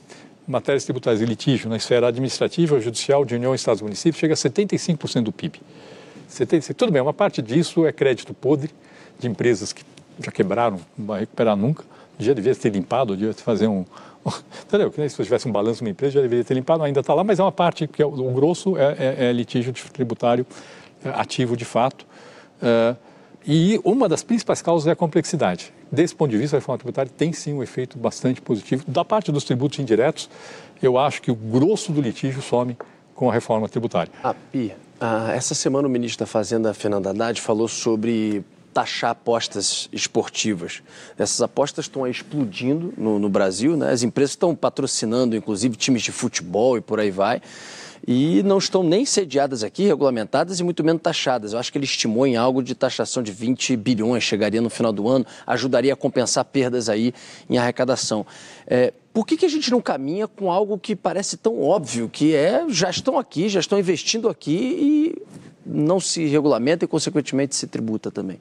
matérias 0.47 0.85
tributárias 0.85 1.23
e 1.23 1.25
litígio 1.25 1.71
na 1.71 1.77
esfera 1.77 2.09
administrativa, 2.09 2.79
judicial, 2.79 3.25
de 3.25 3.35
União, 3.35 3.55
Estados 3.55 3.81
e 3.81 3.85
municípios 3.85 4.21
chega 4.21 4.35
a 4.35 4.37
75% 4.37 5.23
do 5.23 5.33
PIB. 5.33 5.61
Você 6.31 6.47
tem, 6.47 6.61
tudo 6.61 6.93
bem, 6.93 7.03
uma 7.03 7.13
parte 7.13 7.43
disso 7.43 7.85
é 7.87 7.93
crédito 7.93 8.33
podre 8.33 8.71
de 9.19 9.29
empresas 9.29 9.73
que 9.73 9.85
já 10.23 10.31
quebraram, 10.31 10.81
não 10.97 11.07
vai 11.07 11.21
recuperar 11.21 11.57
nunca, 11.57 11.85
já 12.19 12.33
deveria 12.33 12.59
ter 12.59 12.71
limpado, 12.71 13.17
devia 13.17 13.35
fazer 13.35 13.67
um, 13.67 13.85
Entendeu? 14.67 14.93
Se 15.09 15.23
tivesse 15.23 15.49
um 15.49 15.53
balanço 15.53 15.83
uma 15.83 15.91
empresa, 15.91 16.15
já 16.15 16.21
deveria 16.21 16.45
ter 16.45 16.55
limpado, 16.55 16.83
ainda 16.83 17.01
está 17.01 17.15
lá, 17.15 17.25
mas 17.25 17.39
é 17.39 17.43
uma 17.43 17.53
parte, 17.53 17.87
que 17.87 18.03
é, 18.03 18.07
o 18.07 18.33
grosso 18.33 18.77
é, 18.77 18.97
é, 18.99 19.25
é 19.27 19.33
litígio 19.33 19.73
tributário 19.93 20.47
é, 21.05 21.09
ativo 21.11 21.57
de 21.57 21.65
fato. 21.65 22.07
Uh, 22.63 22.97
e 23.47 23.81
uma 23.83 24.07
das 24.07 24.23
principais 24.23 24.61
causas 24.61 24.87
é 24.87 24.91
a 24.91 24.97
complexidade. 24.97 25.73
Desse 25.91 26.15
ponto 26.15 26.31
de 26.31 26.37
vista, 26.37 26.57
a 26.57 26.61
reforma 26.61 26.79
tributária 26.79 27.11
tem 27.17 27.33
sim 27.33 27.55
um 27.55 27.63
efeito 27.63 27.99
bastante 27.99 28.41
positivo. 28.41 28.85
Da 28.87 29.05
parte 29.05 29.33
dos 29.33 29.45
tributos 29.45 29.79
indiretos, 29.79 30.29
eu 30.83 30.99
acho 30.99 31.23
que 31.23 31.31
o 31.31 31.35
grosso 31.35 31.91
do 31.91 32.03
litígio 32.03 32.43
some 32.43 32.77
com 33.15 33.31
a 33.31 33.33
reforma 33.33 33.67
tributária. 33.69 34.13
Ah, 34.23 34.35
Pia, 34.53 34.77
ah, 35.01 35.33
essa 35.33 35.55
semana 35.55 35.89
o 35.89 35.91
ministro 35.91 36.21
da 36.21 36.27
Fazenda, 36.27 36.75
Fernando 36.75 37.07
Haddad, 37.07 37.41
falou 37.41 37.67
sobre 37.67 38.45
taxar 38.73 39.11
apostas 39.11 39.89
esportivas. 39.93 40.83
Essas 41.19 41.41
apostas 41.41 41.87
estão 41.87 42.07
explodindo 42.07 42.93
no, 42.97 43.19
no 43.19 43.29
Brasil, 43.29 43.77
né? 43.77 43.91
as 43.91 44.03
empresas 44.03 44.33
estão 44.33 44.55
patrocinando, 44.55 45.35
inclusive, 45.35 45.75
times 45.77 46.03
de 46.03 46.13
futebol 46.13 46.77
e 46.77 46.81
por 46.81 47.01
aí 47.01 47.11
vai 47.11 47.41
e 48.07 48.43
não 48.43 48.59
estão 48.59 48.83
nem 48.83 49.05
sediadas 49.05 49.63
aqui, 49.63 49.87
regulamentadas 49.87 50.59
e 50.59 50.65
muito 50.65 50.83
menos 50.83 51.03
taxadas. 51.03 51.53
Eu 51.53 51.59
acho 51.59 51.71
que 51.71 51.79
ele 51.79 51.85
estimou 51.85 52.27
em 52.27 52.37
algo 52.37 52.63
de 52.63 52.75
taxação 52.75 53.23
de 53.23 53.33
20 53.33 53.77
bilhões, 53.77 54.25
chegaria 54.25 54.61
no 54.61 54.71
final 54.71 54.93
do 54.93 55.09
ano, 55.09 55.27
ajudaria 55.47 55.93
a 55.93 55.97
compensar 55.97 56.45
perdas 56.45 56.89
aí 56.89 57.13
em 57.49 57.59
arrecadação. 57.59 58.27
É, 58.67 58.93
por 59.13 59.27
que, 59.27 59.37
que 59.37 59.47
a 59.47 59.49
gente 59.49 59.71
não 59.71 59.81
caminha 59.81 60.29
com 60.29 60.51
algo 60.51 60.79
que 60.79 60.95
parece 60.95 61.37
tão 61.37 61.61
óbvio, 61.61 62.09
que 62.09 62.35
é 62.35 62.65
já 62.69 62.91
estão 62.91 63.19
aqui, 63.19 63.49
já 63.49 63.61
estão 63.61 63.79
investindo 63.79 64.29
aqui 64.29 64.57
e 64.57 65.23
não 65.67 65.99
se 65.99 66.27
regulamenta 66.27 66.85
e, 66.85 66.89
consequentemente, 66.89 67.57
se 67.57 67.67
tributa 67.67 68.11
também? 68.11 68.41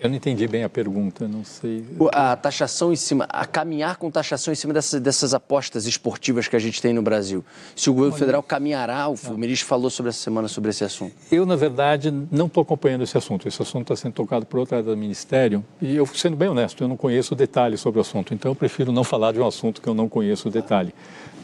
Eu 0.00 0.08
não 0.08 0.16
entendi 0.16 0.46
bem 0.46 0.62
a 0.62 0.68
pergunta, 0.68 1.26
não 1.26 1.44
sei. 1.44 1.84
A 2.12 2.36
taxação 2.36 2.92
em 2.92 2.96
cima, 2.96 3.26
a 3.28 3.44
caminhar 3.44 3.96
com 3.96 4.10
taxação 4.10 4.52
em 4.52 4.54
cima 4.54 4.72
dessas, 4.72 5.00
dessas 5.00 5.34
apostas 5.34 5.86
esportivas 5.86 6.46
que 6.46 6.54
a 6.54 6.58
gente 6.58 6.80
tem 6.80 6.92
no 6.92 7.02
Brasil. 7.02 7.44
Se 7.74 7.90
o 7.90 7.92
governo 7.92 8.14
Olha, 8.14 8.18
federal 8.20 8.42
caminhará, 8.42 9.08
o, 9.08 9.14
o 9.14 9.38
ministro 9.38 9.66
falou 9.66 9.90
sobre 9.90 10.10
essa 10.10 10.20
semana 10.20 10.46
sobre 10.46 10.70
esse 10.70 10.84
assunto. 10.84 11.12
Eu, 11.32 11.44
na 11.44 11.56
verdade, 11.56 12.12
não 12.30 12.46
estou 12.46 12.62
acompanhando 12.62 13.02
esse 13.02 13.18
assunto. 13.18 13.48
Esse 13.48 13.60
assunto 13.60 13.92
está 13.92 13.96
sendo 13.96 14.12
tocado 14.12 14.46
por 14.46 14.60
outra 14.60 14.78
área 14.78 14.90
do 14.90 14.96
Ministério 14.96 15.64
e 15.82 15.96
eu, 15.96 16.06
sendo 16.06 16.36
bem 16.36 16.48
honesto, 16.48 16.82
eu 16.82 16.88
não 16.88 16.96
conheço 16.96 17.34
detalhes 17.34 17.80
sobre 17.80 17.98
o 17.98 18.02
assunto. 18.02 18.32
Então, 18.32 18.52
eu 18.52 18.56
prefiro 18.56 18.92
não 18.92 19.02
falar 19.04 19.32
de 19.32 19.40
um 19.40 19.46
assunto 19.46 19.82
que 19.82 19.88
eu 19.88 19.94
não 19.94 20.08
conheço 20.08 20.48
o 20.48 20.50
detalhe. 20.50 20.94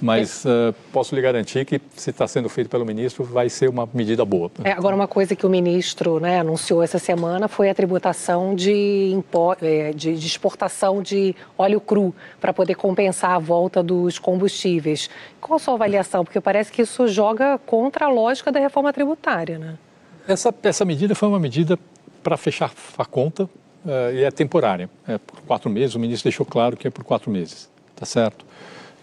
Mas 0.01 0.45
uh, 0.45 0.75
posso 0.93 1.15
lhe 1.15 1.21
garantir 1.21 1.65
que, 1.65 1.81
se 1.97 2.11
está 2.11 2.27
sendo 2.27 2.49
feito 2.49 2.69
pelo 2.69 2.85
ministro, 2.85 3.25
vai 3.25 3.49
ser 3.49 3.69
uma 3.69 3.89
medida 3.93 4.25
boa. 4.25 4.51
É, 4.63 4.73
agora, 4.73 4.95
uma 4.95 5.09
coisa 5.09 5.35
que 5.35 5.47
o 5.47 5.51
ministro 5.51 6.21
né, 6.21 6.41
anunciou 6.41 6.83
essa 6.83 6.99
semana 6.99 7.49
foi 7.49 7.71
a 7.71 7.75
tributação 7.75 8.55
de. 8.55 9.23
É, 9.63 9.93
de, 9.93 10.17
de 10.17 10.27
exportação 10.27 11.03
de 11.03 11.35
óleo 11.57 11.81
cru 11.81 12.15
para 12.41 12.53
poder 12.53 12.75
compensar 12.75 13.33
a 13.33 13.39
volta 13.39 13.83
dos 13.83 14.19
combustíveis. 14.19 15.09
Qual 15.41 15.57
a 15.57 15.59
sua 15.59 15.75
avaliação? 15.75 16.25
Porque 16.25 16.41
parece 16.41 16.71
que 16.71 16.83
isso 16.83 17.07
joga 17.09 17.59
contra 17.59 18.07
a 18.07 18.09
lógica 18.09 18.51
da 18.51 18.61
reforma 18.61 18.93
tributária, 18.93 19.59
né? 19.59 19.79
Essa, 20.27 20.55
essa 20.63 20.85
medida 20.85 21.15
foi 21.15 21.29
uma 21.29 21.39
medida 21.39 21.79
para 22.23 22.37
fechar 22.37 22.73
a 22.97 23.05
conta 23.05 23.45
uh, 23.45 24.13
e 24.13 24.25
é 24.25 24.31
temporária. 24.31 24.89
É 25.07 25.19
por 25.19 25.41
quatro 25.43 25.69
meses, 25.69 25.95
o 25.95 26.01
ministro 26.01 26.25
deixou 26.25 26.47
claro 26.47 26.77
que 26.77 26.89
é 26.89 26.91
por 26.91 27.05
quatro 27.05 27.31
meses, 27.31 27.71
tá 27.95 28.07
certo? 28.07 28.44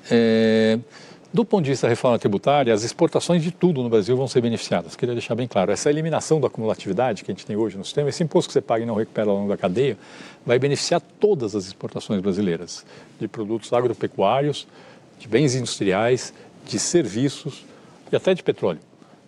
É, 0.10 0.80
do 1.34 1.46
ponto 1.46 1.64
de 1.64 1.70
vista 1.70 1.88
da 1.88 1.90
reforma 1.90 2.20
tributária, 2.20 2.74
as 2.74 2.84
exportações 2.84 3.42
de 3.42 3.52
tudo 3.52 3.82
no 3.82 3.90
Brasil 3.90 4.18
vão 4.18 4.28
ser 4.28 4.42
beneficiadas. 4.42 4.98
Queria 4.98 5.16
deixar 5.16 5.34
bem 5.34 5.48
claro, 5.48 5.72
essa 5.72 5.90
eliminação 5.90 6.42
da 6.42 6.48
acumulatividade 6.48 7.24
que 7.24 7.32
a 7.32 7.34
gente 7.34 7.46
tem 7.46 7.56
hoje 7.56 7.78
no 7.78 7.86
sistema, 7.86 8.10
esse 8.10 8.22
imposto 8.22 8.50
que 8.50 8.54
você 8.54 8.62
paga 8.62 8.84
e 8.84 8.86
não 8.86 8.96
recupera 8.96 9.30
ao 9.30 9.38
longo 9.38 9.48
da 9.48 9.56
cadeia, 9.56 9.98
vai 10.46 10.60
beneficiar 10.60 11.02
todas 11.20 11.56
as 11.56 11.66
exportações 11.66 12.20
brasileiras, 12.20 12.86
de 13.18 13.30
produtos 13.30 13.72
agropecuários, 13.72 14.68
de 15.20 15.28
bens 15.28 15.56
industriais, 15.56 16.34
de 16.66 16.78
serviços 16.78 17.64
e 18.12 18.16
até 18.16 18.34
de 18.34 18.44
petróleo, 18.44 18.80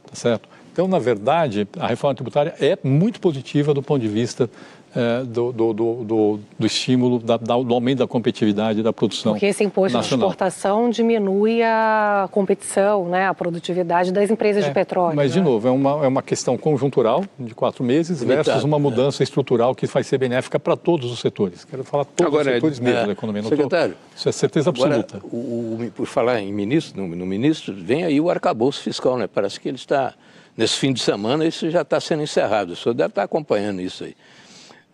tá 0.06 0.16
certo? 0.16 0.50
Então, 0.74 0.88
na 0.88 1.00
verdade, 1.00 1.68
a 1.80 1.88
reforma 1.88 2.16
tributária 2.16 2.54
é 2.60 2.78
muito 2.84 3.22
positiva 3.22 3.74
do 3.74 3.82
ponto 3.82 4.02
de 4.02 4.08
vista 4.08 4.50
é, 4.96 5.24
do, 5.24 5.52
do, 5.52 5.74
do, 5.74 6.40
do, 6.60 6.66
estímulo, 6.66 7.20
da, 7.20 7.38
do 7.38 7.74
aumento 7.74 8.00
da 8.00 8.08
competitividade 8.08 8.84
da 8.84 8.94
produção 8.94 9.34
Porque 9.34 9.48
esse 9.48 9.64
imposto 9.64 9.98
nacional. 9.98 10.28
de 10.28 10.34
exportação 10.34 10.90
diminui 10.90 11.64
a 11.64 12.30
competição, 12.32 13.08
né, 13.10 13.28
a 13.28 13.34
produtividade 13.34 14.12
das 14.12 14.30
empresas 14.30 14.64
é, 14.64 14.68
de 14.68 14.74
petróleo. 14.74 15.16
Mas, 15.16 15.32
né? 15.32 15.42
de 15.42 15.42
novo, 15.42 15.68
é 15.68 15.72
uma, 15.72 16.06
é 16.06 16.08
uma 16.08 16.22
questão 16.22 16.58
conjuntural 16.58 17.26
de 17.40 17.56
quatro 17.56 17.84
meses 17.84 18.22
Limitado, 18.22 18.46
versus 18.46 18.64
uma 18.64 18.78
mudança 18.78 19.22
é. 19.22 19.26
estrutural 19.26 19.74
que 19.74 19.88
vai 19.88 20.04
ser 20.04 20.20
benéfica 20.20 20.60
para 20.60 20.78
todos 20.78 21.12
os 21.12 21.20
setores. 21.20 21.66
Quero 21.66 21.84
falar 21.84 22.06
todos 22.06 22.28
agora, 22.28 22.50
os 22.50 22.56
setores 22.56 22.80
mesmo 22.80 23.00
é, 23.00 23.06
da 23.08 23.12
economia. 23.14 23.42
Não 23.42 23.50
secretário, 23.50 23.94
tô, 23.94 24.18
isso 24.18 24.30
é 24.30 24.32
certeza 24.32 24.70
absoluta. 24.70 25.18
Agora, 25.18 25.34
o, 25.34 25.86
o, 25.86 25.92
por 25.96 26.06
falar 26.06 26.40
em 26.40 26.54
ministro, 26.54 27.02
no, 27.02 27.16
no 27.16 27.26
ministro, 27.26 27.74
vem 27.76 28.04
aí 28.04 28.22
o 28.22 28.30
arcabouço 28.30 28.82
fiscal, 28.82 29.18
né? 29.18 29.28
Parece 29.28 29.60
que 29.60 29.68
ele 29.68 29.78
está 29.78 30.14
nesse 30.56 30.78
fim 30.78 30.94
de 30.94 31.02
semana 31.02 31.46
isso 31.46 31.70
já 31.70 31.82
está 31.82 32.00
sendo 32.00 32.24
encerrado. 32.24 32.74
O 32.74 32.76
senhor 32.76 32.94
deve 32.94 33.10
estar 33.10 33.24
acompanhando 33.24 33.82
isso 33.82 34.04
aí. 34.04 34.16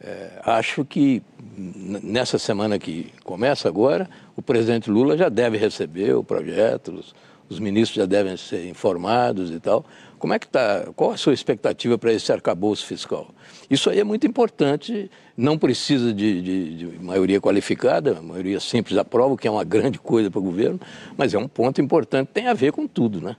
É, 0.02 0.40
acho 0.44 0.86
que 0.86 1.22
nessa 1.58 2.40
semana 2.40 2.80
que 2.80 3.12
começa 3.24 3.68
agora, 3.68 4.10
o 4.36 4.42
presidente 4.42 4.90
Lula 4.90 5.18
já 5.18 5.28
deve 5.28 5.58
receber 5.58 6.16
o 6.16 6.24
projeto, 6.24 6.94
os, 6.94 7.14
os 7.50 7.60
ministros 7.60 7.98
já 7.98 8.06
devem 8.06 8.38
ser 8.38 8.70
informados 8.70 9.52
e 9.52 9.60
tal. 9.60 9.86
Como 10.18 10.34
é 10.34 10.40
que 10.40 10.46
está? 10.46 10.88
Qual 10.96 11.12
a 11.12 11.18
sua 11.18 11.34
expectativa 11.34 11.98
para 11.98 12.14
esse 12.14 12.32
arcabouço 12.32 12.86
fiscal? 12.86 13.30
Isso 13.70 13.90
aí 13.90 14.00
é 14.00 14.04
muito 14.04 14.26
importante, 14.26 15.12
não 15.36 15.58
precisa 15.58 16.14
de, 16.14 16.42
de, 16.42 16.76
de 16.76 17.00
maioria 17.04 17.42
qualificada, 17.42 18.20
a 18.20 18.22
maioria 18.22 18.60
simples 18.60 18.98
aprova, 18.98 19.36
que 19.38 19.48
é 19.48 19.52
uma 19.52 19.64
grande 19.64 20.00
coisa 20.00 20.32
para 20.32 20.40
o 20.40 20.44
governo, 20.44 20.80
mas 21.18 21.34
é 21.34 21.38
um 21.38 21.48
ponto 21.48 21.82
importante, 21.82 22.30
tem 22.34 22.48
a 22.48 22.54
ver 22.54 22.72
com 22.72 22.88
tudo, 22.88 23.22
né? 23.22 23.36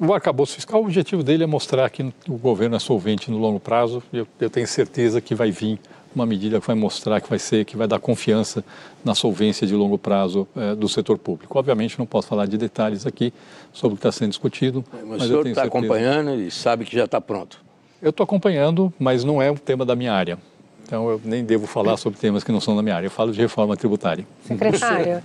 O 0.00 0.12
arcabouço 0.14 0.54
fiscal, 0.54 0.80
o 0.80 0.84
objetivo 0.84 1.22
dele 1.22 1.44
é 1.44 1.46
mostrar 1.46 1.88
que 1.90 2.02
o 2.28 2.36
governo 2.38 2.76
é 2.76 2.78
solvente 2.78 3.30
no 3.30 3.38
longo 3.38 3.60
prazo. 3.60 4.02
Eu, 4.12 4.26
eu 4.40 4.48
tenho 4.48 4.66
certeza 4.66 5.20
que 5.20 5.34
vai 5.34 5.50
vir 5.50 5.78
uma 6.14 6.26
medida 6.26 6.60
que 6.60 6.66
vai 6.66 6.76
mostrar 6.76 7.20
que 7.20 7.28
vai 7.28 7.38
ser, 7.38 7.64
que 7.64 7.76
vai 7.76 7.86
dar 7.86 7.98
confiança 7.98 8.64
na 9.04 9.14
solvência 9.14 9.66
de 9.66 9.74
longo 9.74 9.98
prazo 9.98 10.46
é, 10.56 10.74
do 10.74 10.88
setor 10.88 11.18
público. 11.18 11.58
Obviamente 11.58 11.98
não 11.98 12.06
posso 12.06 12.28
falar 12.28 12.46
de 12.46 12.56
detalhes 12.56 13.06
aqui 13.06 13.32
sobre 13.72 13.94
o 13.94 13.96
que 13.96 14.06
está 14.06 14.12
sendo 14.12 14.30
discutido. 14.30 14.84
Mas, 14.92 15.04
mas 15.04 15.22
o 15.22 15.26
senhor 15.26 15.46
está 15.46 15.64
acompanhando 15.64 16.34
e 16.34 16.50
sabe 16.50 16.84
que 16.84 16.96
já 16.96 17.04
está 17.04 17.20
pronto? 17.20 17.62
Eu 18.00 18.10
estou 18.10 18.24
acompanhando, 18.24 18.92
mas 18.98 19.22
não 19.24 19.40
é 19.40 19.50
um 19.50 19.56
tema 19.56 19.84
da 19.84 19.94
minha 19.94 20.12
área. 20.12 20.38
Então 20.92 21.08
eu 21.08 21.18
nem 21.24 21.42
devo 21.42 21.66
falar 21.66 21.96
sobre 21.96 22.18
temas 22.18 22.44
que 22.44 22.52
não 22.52 22.60
são 22.60 22.76
da 22.76 22.82
minha 22.82 22.94
área. 22.94 23.06
Eu 23.06 23.10
falo 23.10 23.32
de 23.32 23.40
reforma 23.40 23.74
tributária. 23.74 24.26
Secretária, 24.42 25.22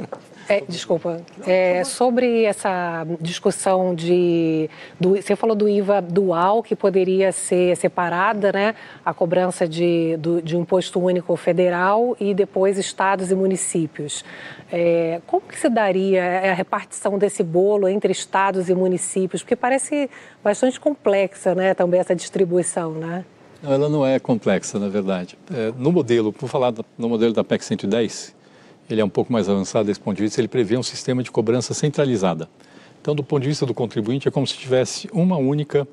é, 0.47 0.61
desculpa, 0.61 1.19
é, 1.45 1.83
sobre 1.83 2.45
essa 2.45 3.05
discussão 3.19 3.93
de. 3.93 4.69
Do, 4.97 5.17
você 5.17 5.35
falou 5.35 5.53
do 5.57 5.67
IVA 5.67 6.01
dual, 6.01 6.63
que 6.63 6.73
poderia 6.73 7.33
ser 7.33 7.75
separada, 7.75 8.49
né? 8.53 8.75
A 9.05 9.13
cobrança 9.13 9.67
de, 9.67 10.15
do, 10.15 10.41
de 10.41 10.55
um 10.55 10.61
imposto 10.61 11.01
único 11.01 11.35
federal 11.35 12.15
e 12.17 12.33
depois 12.33 12.77
estados 12.77 13.29
e 13.29 13.35
municípios. 13.35 14.23
É, 14.71 15.19
como 15.27 15.41
que 15.41 15.59
se 15.59 15.67
daria 15.67 16.49
a 16.49 16.53
repartição 16.53 17.17
desse 17.17 17.43
bolo 17.43 17.89
entre 17.89 18.13
estados 18.13 18.69
e 18.69 18.73
municípios? 18.73 19.43
Porque 19.43 19.57
parece 19.57 20.09
bastante 20.41 20.79
complexa, 20.79 21.53
né? 21.53 21.73
Também 21.73 21.99
essa 21.99 22.15
distribuição, 22.15 22.93
né? 22.93 23.25
Ela 23.63 23.89
não 23.89 24.05
é 24.05 24.19
complexa, 24.19 24.77
na 24.77 24.87
verdade. 24.87 25.37
É, 25.51 25.73
no 25.77 25.91
modelo, 25.91 26.31
por 26.31 26.47
falar 26.47 26.73
no 26.97 27.09
modelo 27.09 27.33
da 27.33 27.43
PEC 27.43 27.63
110, 27.65 28.35
ele 28.89 29.01
é 29.01 29.05
um 29.05 29.09
pouco 29.09 29.33
mais 29.33 29.49
avançado 29.49 29.85
desse 29.85 29.99
ponto 29.99 30.15
de 30.15 30.23
vista, 30.23 30.39
ele 30.39 30.47
prevê 30.47 30.77
um 30.77 30.83
sistema 30.83 31.23
de 31.23 31.31
cobrança 31.31 31.73
centralizada. 31.73 32.47
Então, 33.01 33.15
do 33.15 33.23
ponto 33.23 33.41
de 33.41 33.49
vista 33.49 33.65
do 33.65 33.73
contribuinte, 33.73 34.27
é 34.27 34.31
como 34.31 34.45
se 34.45 34.55
tivesse 34.55 35.09
uma 35.11 35.37
única, 35.37 35.87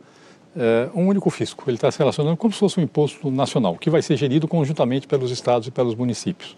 é, 0.56 0.88
um 0.94 1.06
único 1.06 1.30
fisco. 1.30 1.64
Ele 1.66 1.76
está 1.76 1.90
se 1.90 1.98
relacionando 1.98 2.36
como 2.36 2.52
se 2.52 2.60
fosse 2.60 2.78
um 2.78 2.82
imposto 2.82 3.30
nacional, 3.30 3.76
que 3.76 3.88
vai 3.88 4.02
ser 4.02 4.16
gerido 4.16 4.46
conjuntamente 4.46 5.06
pelos 5.06 5.30
estados 5.30 5.68
e 5.68 5.70
pelos 5.70 5.94
municípios. 5.94 6.56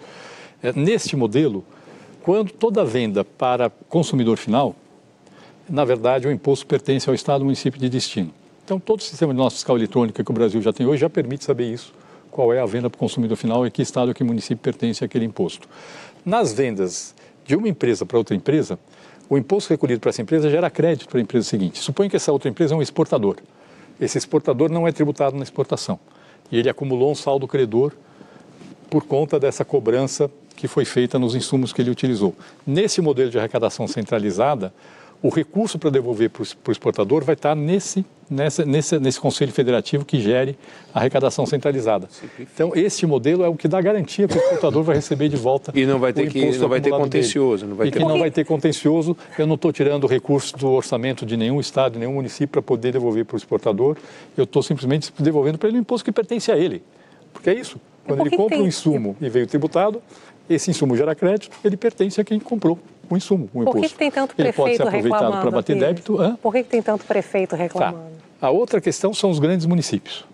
É, 0.62 0.72
neste 0.72 1.16
modelo, 1.16 1.64
quando 2.22 2.50
toda 2.50 2.84
venda 2.84 3.24
para 3.24 3.70
consumidor 3.88 4.36
final, 4.36 4.74
na 5.68 5.84
verdade, 5.84 6.26
o 6.26 6.32
imposto 6.32 6.66
pertence 6.66 7.08
ao 7.08 7.14
estado 7.14 7.40
ou 7.40 7.44
município 7.46 7.78
de 7.78 7.88
destino. 7.88 8.32
Então, 8.66 8.80
todo 8.80 8.98
o 8.98 9.02
sistema 9.04 9.32
de 9.32 9.38
nossa 9.38 9.54
fiscal 9.54 9.76
eletrônica 9.76 10.24
que 10.24 10.28
o 10.28 10.34
Brasil 10.34 10.60
já 10.60 10.72
tem 10.72 10.84
hoje 10.84 11.02
já 11.02 11.08
permite 11.08 11.44
saber 11.44 11.72
isso, 11.72 11.94
qual 12.32 12.52
é 12.52 12.58
a 12.58 12.66
venda 12.66 12.90
para 12.90 12.96
o 12.96 12.98
consumidor 12.98 13.36
final 13.36 13.64
e 13.64 13.70
que 13.70 13.80
estado 13.80 14.12
que 14.12 14.24
município 14.24 14.56
pertence 14.56 15.04
àquele 15.04 15.24
imposto. 15.24 15.68
Nas 16.24 16.52
vendas 16.52 17.14
de 17.44 17.54
uma 17.54 17.68
empresa 17.68 18.04
para 18.04 18.18
outra 18.18 18.34
empresa, 18.34 18.76
o 19.30 19.38
imposto 19.38 19.70
recolhido 19.70 20.00
para 20.00 20.08
essa 20.08 20.20
empresa 20.20 20.50
gera 20.50 20.68
crédito 20.68 21.08
para 21.08 21.20
a 21.20 21.22
empresa 21.22 21.48
seguinte. 21.48 21.78
Suponha 21.78 22.10
que 22.10 22.16
essa 22.16 22.32
outra 22.32 22.48
empresa 22.50 22.74
é 22.74 22.76
um 22.76 22.82
exportador. 22.82 23.36
Esse 24.00 24.18
exportador 24.18 24.68
não 24.68 24.84
é 24.84 24.90
tributado 24.90 25.36
na 25.36 25.44
exportação. 25.44 25.96
E 26.50 26.58
ele 26.58 26.68
acumulou 26.68 27.12
um 27.12 27.14
saldo 27.14 27.46
credor 27.46 27.92
por 28.90 29.04
conta 29.04 29.38
dessa 29.38 29.64
cobrança 29.64 30.28
que 30.56 30.66
foi 30.66 30.84
feita 30.84 31.20
nos 31.20 31.36
insumos 31.36 31.72
que 31.72 31.80
ele 31.80 31.90
utilizou. 31.90 32.34
Nesse 32.66 33.00
modelo 33.00 33.30
de 33.30 33.38
arrecadação 33.38 33.86
centralizada, 33.86 34.74
o 35.22 35.28
recurso 35.28 35.78
para 35.78 35.88
devolver 35.88 36.30
para 36.30 36.42
o 36.42 36.72
exportador 36.72 37.22
vai 37.22 37.34
estar 37.34 37.54
nesse 37.54 38.04
nessa, 38.28 38.64
nesse, 38.64 38.98
nesse 38.98 39.20
Conselho 39.20 39.52
Federativo 39.52 40.04
que 40.04 40.20
gere 40.20 40.56
a 40.94 40.98
arrecadação 41.00 41.46
centralizada. 41.46 42.08
Então, 42.38 42.72
esse 42.74 43.06
modelo 43.06 43.44
é 43.44 43.48
o 43.48 43.54
que 43.54 43.68
dá 43.68 43.80
garantia 43.80 44.26
que 44.28 44.36
o 44.36 44.40
exportador 44.40 44.82
vai 44.82 44.96
receber 44.96 45.28
de 45.28 45.36
volta 45.36 45.72
E 45.74 45.86
não 45.86 45.98
vai 45.98 46.12
ter 46.12 46.26
o 46.26 46.30
que- 46.30 46.58
não 46.58 46.68
vai 46.68 46.80
ter 46.80 46.90
contencioso, 46.90 47.58
dele. 47.64 47.70
não 47.70 47.76
vai 47.76 47.86
e 47.86 47.90
ter- 47.90 47.98
que 47.98 48.04
não 48.04 48.18
vai 48.18 48.30
ter 48.30 48.44
contencioso. 48.44 49.16
Eu 49.38 49.46
não 49.46 49.54
estou 49.54 49.72
tirando 49.72 50.06
recurso 50.06 50.56
do 50.56 50.68
orçamento 50.70 51.24
de 51.26 51.36
nenhum 51.36 51.60
estado, 51.60 51.94
de 51.94 51.98
nenhum 52.00 52.14
município 52.14 52.48
para 52.48 52.62
poder 52.62 52.92
devolver 52.92 53.24
para 53.24 53.34
o 53.34 53.38
exportador. 53.38 53.96
Eu 54.36 54.44
estou 54.44 54.62
simplesmente 54.62 55.12
devolvendo 55.18 55.58
para 55.58 55.68
ele 55.68 55.78
o 55.78 55.80
imposto 55.80 56.04
que 56.04 56.12
pertence 56.12 56.50
a 56.50 56.56
ele. 56.56 56.82
Porque 57.32 57.50
é 57.50 57.54
isso. 57.54 57.78
Quando 58.06 58.18
por 58.18 58.26
ele 58.26 58.30
que 58.30 58.36
compra 58.36 58.56
tem- 58.56 58.64
um 58.64 58.68
insumo 58.68 59.16
e 59.20 59.28
veio 59.28 59.46
tributado, 59.46 60.00
esse 60.48 60.70
insumo 60.70 60.96
gera 60.96 61.14
crédito, 61.14 61.56
ele 61.64 61.76
pertence 61.76 62.20
a 62.20 62.24
quem 62.24 62.38
comprou 62.40 62.78
o 63.08 63.16
insumo, 63.16 63.44
o 63.44 63.48
Por 63.48 63.64
que, 63.64 63.78
imposto. 63.78 63.88
que 63.92 63.98
tem 63.98 64.10
tanto 64.10 64.34
ele 64.38 64.52
pode 64.52 64.76
ser 64.76 64.82
prefeito 64.82 64.82
aproveitado 64.88 65.20
reclamando? 65.22 65.42
para 65.42 65.50
bater 65.50 65.78
débito. 65.78 66.20
Hã? 66.20 66.36
Por 66.36 66.52
que, 66.52 66.62
que 66.64 66.68
tem 66.70 66.82
tanto 66.82 67.04
prefeito 67.04 67.50
Tá. 67.50 67.56
reclamando? 67.56 68.16
A 68.40 68.50
outra 68.50 68.80
questão 68.80 69.14
são 69.14 69.30
os 69.30 69.38
grandes 69.38 69.64
municípios. 69.66 70.24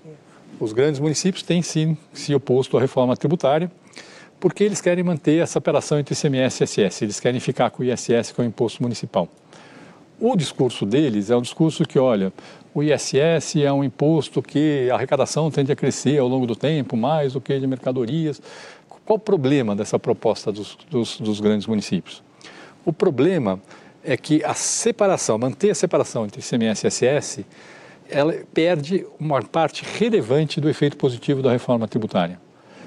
Os 0.59 0.73
grandes 0.73 1.01
municípios 1.01 1.43
têm 1.43 1.61
sim 1.63 1.97
se 2.13 2.35
oposto 2.35 2.77
à 2.77 2.81
reforma 2.81 3.17
tributária, 3.17 3.71
porque 4.41 4.65
eles 4.65 4.81
querem 4.81 5.05
manter 5.05 5.41
a 5.41 5.47
separação 5.47 5.99
entre 5.99 6.15
ICMS 6.15 6.63
e 6.63 6.65
ISS. 6.65 7.03
Eles 7.03 7.21
querem 7.21 7.41
ficar 7.41 7.71
com 7.71 7.83
o 7.83 7.87
ISS, 7.87 8.33
que 8.33 8.41
é 8.41 8.45
o 8.45 8.47
imposto 8.47 8.83
municipal. 8.83 9.29
O 10.21 10.37
discurso 10.37 10.87
deles 10.87 11.31
é 11.31 11.37
um 11.37 11.43
discurso 11.43 11.85
que, 11.85 11.99
olha, 11.99 12.33
o 12.75 12.83
ISS 12.83 13.57
é 13.63 13.73
um 13.73 13.83
imposto 13.83 14.41
que 14.41 14.89
a 14.91 14.95
arrecadação 14.95 15.51
tende 15.51 15.73
a 15.73 15.77
crescer 15.77 16.19
ao 16.19 16.29
longo 16.29 16.47
do 16.47 16.55
tempo, 16.57 16.97
mais 16.97 17.33
do 17.33 17.41
que 17.41 17.59
de 17.59 17.67
mercadorias. 17.67 18.41
Qual 19.05 19.17
o 19.17 19.21
problema 19.21 19.75
dessa 19.75 19.99
proposta 19.99 20.53
dos, 20.53 20.79
dos, 20.91 21.21
dos 21.21 21.41
grandes 21.41 21.67
municípios? 21.67 22.23
O 22.85 22.93
problema 22.93 23.61
é 24.05 24.17
que 24.17 24.45
a 24.45 24.55
separação, 24.55 25.39
manter 25.39 25.71
a 25.71 25.75
separação 25.75 26.25
entre 26.25 26.41
ICMS 26.41 26.87
e 26.87 26.89
ISS, 26.89 27.41
ela 28.09 28.35
perde 28.53 29.07
uma 29.19 29.43
parte 29.43 29.85
relevante 29.99 30.61
do 30.61 30.69
efeito 30.69 30.97
positivo 30.97 31.43
da 31.43 31.51
reforma 31.51 31.89
tributária. 31.89 32.41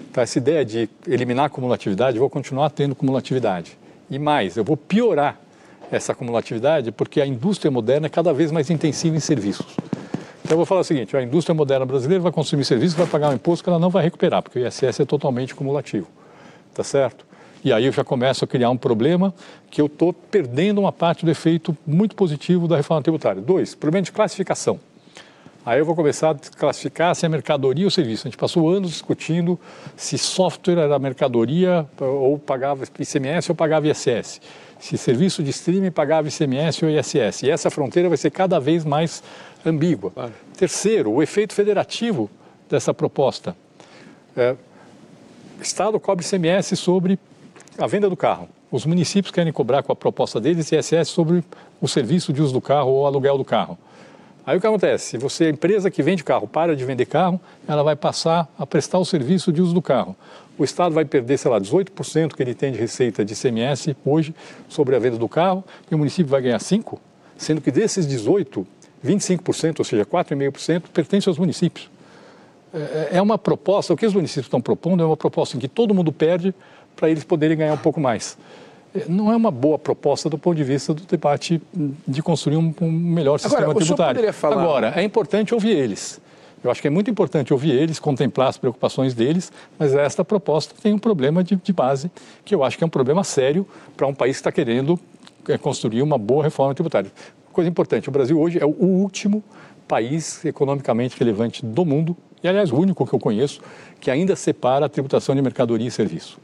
Então, 0.09 0.23
essa 0.23 0.37
ideia 0.37 0.63
de 0.63 0.89
eliminar 1.07 1.45
a 1.45 1.49
cumulatividade, 1.49 2.17
eu 2.17 2.21
vou 2.21 2.29
continuar 2.29 2.69
tendo 2.69 2.95
cumulatividade. 2.95 3.77
E 4.09 4.19
mais, 4.19 4.55
eu 4.55 4.63
vou 4.63 4.77
piorar 4.77 5.39
essa 5.91 6.13
cumulatividade 6.13 6.91
porque 6.91 7.19
a 7.19 7.25
indústria 7.25 7.71
moderna 7.71 8.07
é 8.07 8.09
cada 8.09 8.33
vez 8.33 8.51
mais 8.51 8.69
intensiva 8.69 9.15
em 9.15 9.19
serviços. 9.19 9.75
Então, 10.45 10.53
eu 10.53 10.57
vou 10.57 10.65
falar 10.67 10.81
o 10.81 10.83
seguinte: 10.83 11.17
a 11.17 11.23
indústria 11.23 11.55
moderna 11.55 11.87
brasileira 11.87 12.21
vai 12.21 12.31
consumir 12.31 12.63
serviços, 12.65 12.95
vai 12.95 13.07
pagar 13.07 13.31
um 13.31 13.33
imposto 13.33 13.63
que 13.63 13.69
ela 13.69 13.79
não 13.79 13.89
vai 13.89 14.03
recuperar, 14.03 14.43
porque 14.43 14.59
o 14.59 14.67
ISS 14.67 14.99
é 14.99 15.05
totalmente 15.05 15.55
cumulativo. 15.55 16.07
Tá 16.71 16.83
certo? 16.83 17.25
E 17.63 17.73
aí 17.73 17.87
eu 17.87 17.91
já 17.91 18.03
começo 18.03 18.45
a 18.45 18.47
criar 18.47 18.69
um 18.69 18.77
problema 18.77 19.33
que 19.71 19.81
eu 19.81 19.87
estou 19.87 20.13
perdendo 20.13 20.79
uma 20.79 20.91
parte 20.91 21.25
do 21.25 21.31
efeito 21.31 21.75
muito 21.85 22.15
positivo 22.15 22.67
da 22.67 22.77
reforma 22.77 23.01
tributária. 23.01 23.41
Dois, 23.41 23.73
problema 23.73 24.03
de 24.03 24.11
classificação. 24.11 24.79
Aí 25.65 25.79
eu 25.79 25.85
vou 25.85 25.95
começar 25.95 26.29
a 26.29 26.35
classificar 26.35 27.15
se 27.15 27.25
é 27.25 27.29
mercadoria 27.29 27.85
ou 27.85 27.89
serviço. 27.89 28.27
A 28.27 28.29
gente 28.29 28.37
passou 28.37 28.69
anos 28.69 28.91
discutindo 28.91 29.59
se 29.95 30.15
software 30.15 30.77
era 30.77 30.99
mercadoria 30.99 31.87
ou 31.99 32.37
pagava 32.37 32.83
ICMS 32.83 33.49
ou 33.49 33.55
pagava 33.55 33.87
ISS. 33.87 34.39
Se 34.79 34.95
serviço 34.95 35.41
de 35.41 35.49
streaming 35.49 35.89
pagava 35.89 36.27
ICMS 36.27 36.85
ou 36.85 36.91
ISS. 36.91 37.41
E 37.41 37.49
essa 37.49 37.71
fronteira 37.71 38.07
vai 38.07 38.17
ser 38.19 38.29
cada 38.29 38.59
vez 38.59 38.85
mais 38.85 39.23
ambígua. 39.65 40.13
Terceiro, 40.57 41.11
o 41.11 41.23
efeito 41.23 41.53
federativo 41.53 42.29
dessa 42.69 42.93
proposta. 42.93 43.55
É, 44.35 44.55
o 45.59 45.61
Estado 45.61 45.99
cobra 45.99 46.25
ICMS 46.25 46.75
sobre 46.75 47.19
a 47.77 47.87
venda 47.87 48.09
do 48.09 48.17
carro. 48.17 48.49
Os 48.71 48.85
municípios 48.85 49.31
querem 49.31 49.53
cobrar 49.53 49.83
com 49.83 49.91
a 49.91 49.95
proposta 49.95 50.39
deles 50.39 50.71
ISS 50.71 51.07
sobre 51.07 51.43
o 51.79 51.87
serviço 51.87 52.33
de 52.33 52.41
uso 52.41 52.53
do 52.53 52.61
carro 52.61 52.91
ou 52.91 53.05
aluguel 53.05 53.37
do 53.37 53.45
carro. 53.45 53.77
Aí 54.45 54.57
o 54.57 54.61
que 54.61 54.67
acontece? 54.67 55.11
Se 55.11 55.17
você, 55.17 55.45
a 55.45 55.49
empresa 55.49 55.89
que 55.89 56.03
vende 56.03 56.23
carro, 56.23 56.47
para 56.47 56.75
de 56.75 56.85
vender 56.85 57.05
carro, 57.05 57.39
ela 57.67 57.81
vai 57.81 57.95
passar 57.95 58.47
a 58.59 58.65
prestar 58.65 58.99
o 58.99 59.05
serviço 59.05 59.51
de 59.51 59.61
uso 59.61 59.73
do 59.73 59.81
carro. 59.81 60.15
O 60.57 60.63
Estado 60.63 60.93
vai 60.93 61.03
perder, 61.03 61.37
sei 61.37 61.49
lá, 61.49 61.59
18% 61.59 62.33
que 62.33 62.43
ele 62.43 62.53
tem 62.53 62.71
de 62.71 62.77
receita 62.77 63.25
de 63.25 63.33
ICMS 63.33 63.95
hoje 64.05 64.35
sobre 64.69 64.95
a 64.95 64.99
venda 64.99 65.17
do 65.17 65.27
carro 65.27 65.63
e 65.89 65.95
o 65.95 65.97
município 65.97 66.29
vai 66.29 66.41
ganhar 66.41 66.59
5%, 66.59 66.97
sendo 67.37 67.59
que 67.59 67.71
desses 67.71 68.07
18%, 68.07 68.65
25%, 69.05 69.79
ou 69.79 69.85
seja, 69.85 70.05
4,5% 70.05 70.83
pertence 70.93 71.29
aos 71.29 71.37
municípios. 71.37 71.89
É- 72.73 73.09
É 73.17 73.21
uma 73.21 73.37
proposta, 73.37 73.93
o 73.93 73.97
que 73.97 74.05
os 74.05 74.13
municípios 74.13 74.47
estão 74.47 74.59
propondo 74.61 75.01
é 75.03 75.05
uma 75.05 75.15
proposta 75.17 75.55
em 75.55 75.59
que 75.59 75.67
todo 75.67 75.93
mundo 75.93 76.11
perde 76.11 76.53
para 76.95 77.09
eles 77.09 77.23
poderem 77.23 77.55
ganhar 77.57 77.73
um 77.73 77.77
pouco 77.77 77.99
mais. 77.99 78.37
É, 78.93 79.05
Não 79.07 79.31
é 79.31 79.35
uma 79.35 79.51
boa 79.51 79.77
proposta 79.77 80.29
do 80.29 80.37
ponto 80.37 80.55
de 80.57 80.63
vista 80.63 80.93
do 80.93 81.03
debate 81.03 81.61
de 82.07 82.21
construir 82.23 82.57
um, 82.57 82.73
um 82.81 82.91
melhor 82.91 83.37
sistema 83.39 83.63
Agora, 83.63 83.77
tributário. 83.77 84.33
falar- 84.33 84.61
Agora, 84.61 84.93
é 84.95 85.03
importante 85.03 85.53
ouvir 85.53 85.71
eles. 85.71 86.19
Eu 86.63 86.71
acho 86.71 86.81
que 86.81 86.87
é 86.87 86.89
muito 86.89 87.11
importante 87.11 87.53
ouvir 87.53 87.71
eles, 87.71 87.99
contemplar 87.99 88.47
as 88.47 88.57
preocupações 88.57 89.13
deles, 89.13 89.51
mas 89.77 89.93
esta 89.93 90.25
proposta 90.25 90.73
tem 90.81 90.93
um 90.93 90.97
problema 90.97 91.43
de, 91.43 91.55
de 91.57 91.71
base, 91.73 92.09
que 92.43 92.55
eu 92.55 92.63
acho 92.63 92.75
que 92.77 92.83
é 92.83 92.87
um 92.87 92.89
problema 92.89 93.23
sério 93.23 93.67
para 93.95 94.07
um 94.07 94.13
país 94.15 94.37
que 94.37 94.39
está 94.41 94.51
querendo 94.51 94.99
é, 95.47 95.57
construir 95.59 96.01
uma 96.01 96.17
boa 96.17 96.43
reforma 96.43 96.73
tributária. 96.73 97.11
Coisa 97.55 97.69
importante, 97.69 98.09
o 98.09 98.11
Brasil 98.11 98.37
hoje 98.37 98.59
é 98.61 98.65
o 98.65 98.75
último 98.83 99.41
país 99.87 100.43
economicamente 100.43 101.17
relevante 101.17 101.65
do 101.65 101.85
mundo, 101.85 102.13
e 102.43 102.49
aliás 102.49 102.69
o 102.69 102.75
único 102.75 103.07
que 103.07 103.13
eu 103.13 103.19
conheço, 103.19 103.61
que 103.97 104.11
ainda 104.11 104.35
separa 104.35 104.87
a 104.87 104.89
tributação 104.89 105.33
de 105.33 105.41
mercadoria 105.41 105.87
e 105.87 105.89
serviço. 105.89 106.37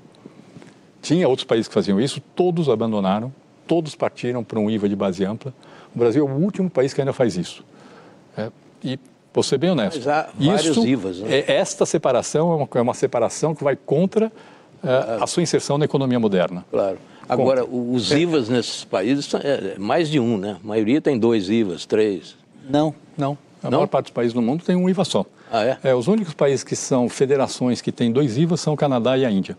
Tinha 1.01 1.27
outros 1.27 1.43
países 1.43 1.67
que 1.67 1.73
faziam 1.73 1.99
isso, 1.99 2.21
todos 2.33 2.69
abandonaram, 2.69 3.29
todos 3.67 3.93
partiram 3.93 4.41
para 4.41 4.57
um 4.57 4.69
IVA 4.69 4.87
de 4.87 4.95
base 4.95 5.25
ampla. 5.25 5.53
O 5.93 5.99
Brasil 5.99 6.25
é 6.25 6.31
o 6.31 6.33
último 6.33 6.69
país 6.69 6.93
que 6.93 7.01
ainda 7.01 7.11
faz 7.11 7.35
isso. 7.35 7.61
É, 8.37 8.49
e 8.81 8.97
vou 9.33 9.43
ser 9.43 9.57
bem 9.57 9.71
honesto. 9.71 9.97
Mas 9.97 10.07
há 10.07 10.29
vários 10.39 10.77
isso, 10.77 10.87
IVAs, 10.87 11.19
né? 11.19 11.39
é- 11.39 11.55
esta 11.57 11.85
separação 11.85 12.53
é 12.53 12.55
uma, 12.55 12.69
é 12.73 12.81
uma 12.81 12.93
separação 12.93 13.53
que 13.53 13.65
vai 13.65 13.75
contra 13.75 14.31
é, 14.81 15.21
a 15.21 15.27
sua 15.27 15.43
inserção 15.43 15.77
na 15.77 15.83
economia 15.83 16.21
moderna. 16.21 16.65
Claro. 16.71 16.97
Agora, 17.33 17.65
os 17.65 18.11
IVAs 18.11 18.49
nesses 18.49 18.83
países 18.83 19.25
são 19.25 19.39
é, 19.41 19.75
mais 19.79 20.09
de 20.09 20.19
um, 20.19 20.37
né? 20.37 20.57
A 20.61 20.67
maioria 20.67 20.99
tem 20.99 21.17
dois 21.17 21.49
IVAs, 21.49 21.85
três. 21.85 22.35
Não, 22.69 22.93
não. 23.17 23.37
A 23.63 23.69
Não? 23.69 23.77
maior 23.77 23.87
parte 23.87 24.05
dos 24.05 24.13
países 24.13 24.33
do 24.33 24.41
mundo 24.41 24.63
tem 24.65 24.75
um 24.75 24.89
IVA 24.89 25.05
só. 25.05 25.25
Ah, 25.51 25.77
é? 25.83 25.95
os 25.95 26.07
únicos 26.07 26.33
países 26.33 26.63
que 26.63 26.75
são 26.75 27.07
federações 27.07 27.81
que 27.81 27.91
têm 27.91 28.11
dois 28.11 28.37
IVAs 28.37 28.59
são 28.59 28.73
o 28.73 28.77
Canadá 28.77 29.17
e 29.17 29.25
a 29.25 29.31
Índia. 29.31 29.57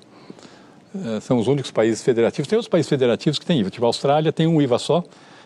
É, 1.16 1.20
são 1.20 1.38
os 1.38 1.48
únicos 1.48 1.70
países 1.70 2.02
federativos. 2.02 2.46
Tem 2.46 2.56
outros 2.56 2.68
países 2.68 2.88
federativos 2.88 3.38
que 3.38 3.46
têm 3.46 3.60
IVA. 3.60 3.70
Tipo, 3.70 3.86
a 3.86 3.88
Austrália 3.88 4.32
tem 4.32 4.46
um 4.46 4.60
IVA 4.60 4.78
só, 4.78 5.02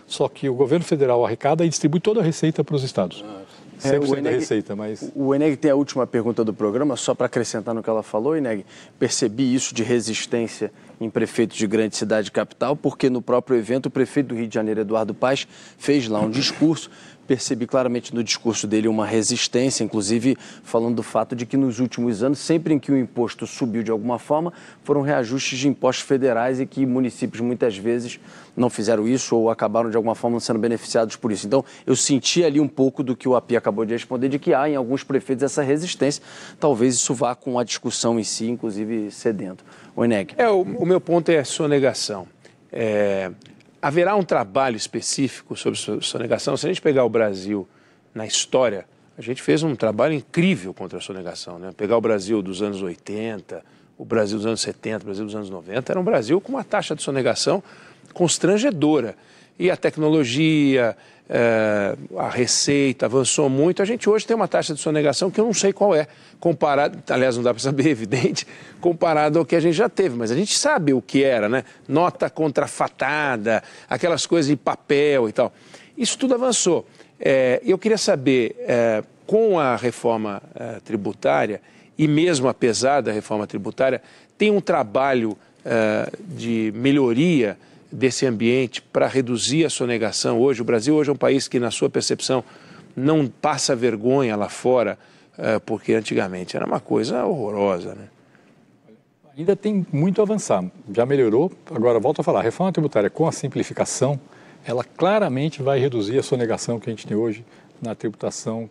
só 0.06 0.28
que 0.28 0.48
o 0.48 0.54
governo 0.54 0.84
federal 0.84 1.24
arrecada 1.24 1.64
e 1.64 1.68
distribui 1.68 2.00
toda 2.00 2.20
a 2.20 2.22
receita 2.24 2.64
para 2.64 2.74
os 2.74 2.82
estados. 2.82 3.24
É, 3.24 3.45
100% 3.78 4.02
o 4.04 4.12
da 4.12 4.18
Eneg- 4.18 4.34
receita, 4.40 4.76
mas... 4.76 5.10
O 5.14 5.34
Eneg 5.34 5.56
tem 5.56 5.70
a 5.70 5.74
última 5.74 6.06
pergunta 6.06 6.44
do 6.44 6.52
programa, 6.52 6.96
só 6.96 7.14
para 7.14 7.26
acrescentar 7.26 7.74
no 7.74 7.82
que 7.82 7.90
ela 7.90 8.02
falou, 8.02 8.36
Eneg. 8.36 8.64
Percebi 8.98 9.54
isso 9.54 9.74
de 9.74 9.82
resistência 9.82 10.72
em 11.00 11.10
prefeitos 11.10 11.56
de 11.56 11.66
grande 11.66 11.96
cidade 11.96 12.30
capital, 12.30 12.74
porque 12.74 13.10
no 13.10 13.20
próprio 13.20 13.56
evento 13.56 13.86
o 13.86 13.90
prefeito 13.90 14.28
do 14.28 14.34
Rio 14.34 14.48
de 14.48 14.54
Janeiro, 14.54 14.80
Eduardo 14.80 15.12
Paes, 15.12 15.46
fez 15.76 16.08
lá 16.08 16.20
um 16.20 16.30
discurso. 16.30 16.90
Percebi 17.26 17.66
claramente 17.66 18.14
no 18.14 18.22
discurso 18.22 18.66
dele 18.66 18.88
uma 18.88 19.06
resistência, 19.06 19.82
inclusive 19.82 20.36
falando 20.62 20.96
do 20.96 21.02
fato 21.02 21.34
de 21.34 21.44
que 21.44 21.56
nos 21.56 21.80
últimos 21.80 22.22
anos, 22.22 22.38
sempre 22.38 22.74
em 22.74 22.78
que 22.78 22.92
o 22.92 22.96
imposto 22.96 23.46
subiu 23.46 23.82
de 23.82 23.90
alguma 23.90 24.18
forma, 24.18 24.52
foram 24.84 25.00
reajustes 25.00 25.58
de 25.58 25.68
impostos 25.68 26.06
federais 26.06 26.60
e 26.60 26.66
que 26.66 26.86
municípios 26.86 27.40
muitas 27.40 27.76
vezes 27.76 28.20
não 28.56 28.70
fizeram 28.70 29.06
isso 29.06 29.36
ou 29.36 29.50
acabaram 29.50 29.90
de 29.90 29.96
alguma 29.96 30.14
forma 30.14 30.40
sendo 30.40 30.58
beneficiados 30.58 31.16
por 31.16 31.30
isso. 31.30 31.46
Então, 31.46 31.64
eu 31.86 31.94
senti 31.94 32.42
ali 32.42 32.58
um 32.58 32.68
pouco 32.68 33.02
do 33.02 33.14
que 33.14 33.28
o 33.28 33.36
API 33.36 33.56
acabou 33.56 33.84
de 33.84 33.92
responder, 33.92 34.28
de 34.28 34.38
que 34.38 34.54
há 34.54 34.68
em 34.68 34.76
alguns 34.76 35.02
prefeitos 35.04 35.42
essa 35.42 35.62
resistência. 35.62 36.22
Talvez 36.58 36.94
isso 36.94 37.12
vá 37.14 37.34
com 37.34 37.58
a 37.58 37.64
discussão 37.64 38.18
em 38.18 38.24
si, 38.24 38.48
inclusive 38.48 39.10
cedendo. 39.10 39.62
O 39.94 40.04
Eneg. 40.04 40.34
É, 40.38 40.48
o, 40.48 40.62
o 40.62 40.86
meu 40.86 41.00
ponto 41.00 41.30
é 41.30 41.44
sonegação. 41.44 42.26
É, 42.72 43.30
haverá 43.86 44.16
um 44.16 44.22
trabalho 44.22 44.76
específico 44.76 45.54
sobre 45.56 45.78
so- 45.78 46.00
sonegação? 46.02 46.56
Se 46.56 46.66
a 46.66 46.68
gente 46.68 46.82
pegar 46.82 47.04
o 47.04 47.08
Brasil 47.08 47.68
na 48.14 48.26
história, 48.26 48.84
a 49.16 49.22
gente 49.22 49.40
fez 49.40 49.62
um 49.62 49.76
trabalho 49.76 50.12
incrível 50.14 50.74
contra 50.74 50.98
a 50.98 51.00
sonegação. 51.00 51.58
Né? 51.58 51.70
Pegar 51.76 51.96
o 51.96 52.00
Brasil 52.00 52.42
dos 52.42 52.62
anos 52.62 52.82
80, 52.82 53.62
o 53.96 54.04
Brasil 54.04 54.36
dos 54.38 54.46
anos 54.46 54.60
70, 54.60 55.02
o 55.02 55.06
Brasil 55.06 55.24
dos 55.24 55.34
anos 55.34 55.50
90, 55.50 55.92
era 55.92 56.00
um 56.00 56.04
Brasil 56.04 56.40
com 56.40 56.52
uma 56.52 56.64
taxa 56.64 56.94
de 56.96 57.02
sonegação 57.02 57.62
constrangedora. 58.12 59.14
E 59.58 59.70
a 59.70 59.76
tecnologia, 59.76 60.96
eh, 61.28 61.96
a 62.16 62.28
receita 62.28 63.06
avançou 63.06 63.48
muito. 63.48 63.82
A 63.82 63.84
gente 63.84 64.08
hoje 64.08 64.26
tem 64.26 64.34
uma 64.34 64.48
taxa 64.48 64.74
de 64.74 64.80
sonegação 64.80 65.30
que 65.30 65.40
eu 65.40 65.44
não 65.44 65.54
sei 65.54 65.72
qual 65.72 65.94
é, 65.94 66.06
comparado, 66.38 67.02
aliás, 67.10 67.36
não 67.36 67.42
dá 67.42 67.52
para 67.52 67.62
saber, 67.62 67.86
é 67.86 67.90
evidente, 67.90 68.46
comparado 68.80 69.38
ao 69.38 69.44
que 69.44 69.56
a 69.56 69.60
gente 69.60 69.74
já 69.74 69.88
teve, 69.88 70.16
mas 70.16 70.30
a 70.30 70.34
gente 70.34 70.56
sabe 70.56 70.92
o 70.92 71.02
que 71.02 71.24
era, 71.24 71.48
né? 71.48 71.64
Nota 71.88 72.30
contrafatada, 72.30 73.62
aquelas 73.88 74.26
coisas 74.26 74.48
de 74.48 74.56
papel 74.56 75.28
e 75.28 75.32
tal. 75.32 75.52
Isso 75.96 76.18
tudo 76.18 76.34
avançou. 76.34 76.86
Eh, 77.18 77.60
eu 77.64 77.78
queria 77.78 77.98
saber, 77.98 78.54
eh, 78.60 79.02
com 79.26 79.58
a 79.58 79.74
reforma 79.76 80.40
eh, 80.54 80.80
tributária, 80.84 81.60
e 81.98 82.06
mesmo 82.06 82.48
apesar 82.48 83.00
da 83.00 83.10
reforma 83.10 83.46
tributária, 83.46 84.00
tem 84.38 84.50
um 84.50 84.60
trabalho 84.60 85.36
eh, 85.64 86.10
de 86.20 86.72
melhoria 86.76 87.58
desse 87.90 88.26
ambiente 88.26 88.82
para 88.82 89.06
reduzir 89.06 89.64
a 89.64 89.70
sonegação 89.70 90.40
hoje? 90.40 90.62
O 90.62 90.64
Brasil 90.64 90.94
hoje 90.94 91.10
é 91.10 91.12
um 91.12 91.16
país 91.16 91.48
que, 91.48 91.58
na 91.58 91.70
sua 91.70 91.88
percepção, 91.88 92.42
não 92.94 93.26
passa 93.26 93.76
vergonha 93.76 94.36
lá 94.36 94.48
fora, 94.48 94.98
uh, 95.38 95.60
porque 95.60 95.92
antigamente 95.92 96.56
era 96.56 96.66
uma 96.66 96.80
coisa 96.80 97.24
horrorosa, 97.24 97.94
né? 97.94 98.08
Ainda 99.36 99.54
tem 99.54 99.84
muito 99.92 100.22
a 100.22 100.24
avançar. 100.24 100.64
Já 100.94 101.04
melhorou. 101.04 101.52
Agora, 101.70 102.00
volto 102.00 102.20
a 102.20 102.24
falar, 102.24 102.40
a 102.40 102.42
reforma 102.42 102.72
tributária 102.72 103.10
com 103.10 103.26
a 103.26 103.32
simplificação, 103.32 104.18
ela 104.64 104.82
claramente 104.82 105.62
vai 105.62 105.78
reduzir 105.78 106.18
a 106.18 106.22
sonegação 106.22 106.80
que 106.80 106.88
a 106.88 106.92
gente 106.92 107.06
tem 107.06 107.14
hoje 107.14 107.44
na 107.82 107.94
tributação 107.94 108.70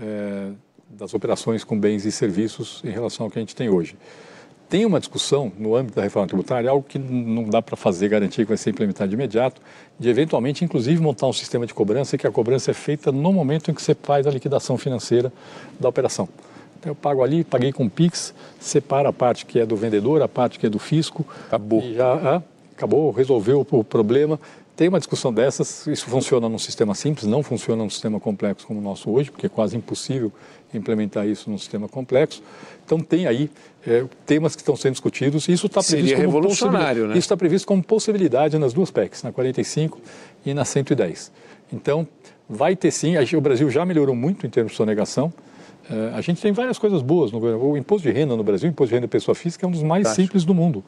é, 0.00 0.50
das 0.88 1.12
operações 1.12 1.64
com 1.64 1.76
bens 1.76 2.04
e 2.04 2.12
serviços 2.12 2.80
em 2.84 2.90
relação 2.90 3.26
ao 3.26 3.30
que 3.30 3.38
a 3.38 3.42
gente 3.42 3.56
tem 3.56 3.68
hoje. 3.68 3.96
Tem 4.68 4.84
uma 4.84 4.98
discussão 4.98 5.52
no 5.56 5.76
âmbito 5.76 5.94
da 5.94 6.02
reforma 6.02 6.26
tributária, 6.26 6.68
algo 6.68 6.84
que 6.86 6.98
não 6.98 7.44
dá 7.44 7.62
para 7.62 7.76
fazer, 7.76 8.08
garantir 8.08 8.42
que 8.42 8.48
vai 8.48 8.56
ser 8.56 8.70
implementado 8.70 9.08
de 9.08 9.14
imediato, 9.14 9.60
de 9.98 10.08
eventualmente, 10.08 10.64
inclusive, 10.64 11.00
montar 11.00 11.28
um 11.28 11.32
sistema 11.32 11.64
de 11.66 11.72
cobrança 11.72 12.18
que 12.18 12.26
a 12.26 12.32
cobrança 12.32 12.72
é 12.72 12.74
feita 12.74 13.12
no 13.12 13.32
momento 13.32 13.70
em 13.70 13.74
que 13.74 13.80
você 13.80 13.94
faz 13.94 14.26
a 14.26 14.30
liquidação 14.30 14.76
financeira 14.76 15.32
da 15.78 15.88
operação. 15.88 16.28
Então, 16.80 16.90
eu 16.90 16.96
pago 16.96 17.22
ali, 17.22 17.44
paguei 17.44 17.72
com 17.72 17.88
Pix, 17.88 18.34
separa 18.58 19.08
a 19.08 19.12
parte 19.12 19.46
que 19.46 19.60
é 19.60 19.64
do 19.64 19.76
vendedor, 19.76 20.20
a 20.20 20.28
parte 20.28 20.58
que 20.58 20.66
é 20.66 20.68
do 20.68 20.80
fisco. 20.80 21.24
Acabou. 21.46 21.80
E 21.82 21.94
já 21.94 22.14
ah, 22.14 22.42
acabou, 22.76 23.12
resolveu 23.12 23.64
o 23.70 23.84
problema. 23.84 24.38
Tem 24.76 24.88
uma 24.88 24.98
discussão 24.98 25.32
dessas, 25.32 25.86
isso 25.86 26.04
funciona 26.04 26.50
num 26.50 26.58
sistema 26.58 26.94
simples, 26.94 27.26
não 27.26 27.42
funciona 27.42 27.82
num 27.82 27.88
sistema 27.88 28.20
complexo 28.20 28.66
como 28.66 28.78
o 28.78 28.82
nosso 28.82 29.10
hoje, 29.10 29.30
porque 29.30 29.46
é 29.46 29.48
quase 29.48 29.74
impossível 29.74 30.30
implementar 30.74 31.26
isso 31.26 31.48
num 31.48 31.56
sistema 31.56 31.88
complexo. 31.88 32.42
Então 32.84 33.00
tem 33.00 33.26
aí 33.26 33.50
é, 33.86 34.04
temas 34.26 34.54
que 34.54 34.60
estão 34.60 34.76
sendo 34.76 34.92
discutidos 34.92 35.48
e 35.48 35.52
isso 35.52 35.66
está 35.66 35.82
previsto 35.82 36.08
Seria 36.08 36.16
como 36.16 36.28
revolucionário, 36.28 37.06
né? 37.06 37.12
Isso 37.12 37.20
está 37.20 37.36
previsto 37.36 37.66
como 37.66 37.82
possibilidade 37.82 38.58
nas 38.58 38.74
duas 38.74 38.90
PECs, 38.90 39.22
na 39.22 39.32
45 39.32 39.98
e 40.44 40.52
na 40.52 40.64
110. 40.64 41.32
Então 41.72 42.06
vai 42.46 42.76
ter 42.76 42.90
sim, 42.90 43.14
o 43.34 43.40
Brasil 43.40 43.70
já 43.70 43.84
melhorou 43.86 44.14
muito 44.14 44.46
em 44.46 44.50
termos 44.50 44.72
de 44.72 44.76
sonegação. 44.76 45.32
É, 45.90 46.14
a 46.14 46.20
gente 46.20 46.42
tem 46.42 46.52
várias 46.52 46.78
coisas 46.78 47.00
boas 47.00 47.32
no 47.32 47.38
O 47.38 47.78
imposto 47.78 48.06
de 48.06 48.12
renda 48.12 48.36
no 48.36 48.44
Brasil, 48.44 48.68
o 48.68 48.72
imposto 48.72 48.90
de 48.90 48.94
renda 48.96 49.06
de 49.06 49.10
pessoa 49.10 49.34
física 49.34 49.64
é 49.64 49.68
um 49.68 49.72
dos 49.72 49.82
mais 49.82 50.08
simples 50.08 50.44
do 50.44 50.54
mundo. 50.54 50.84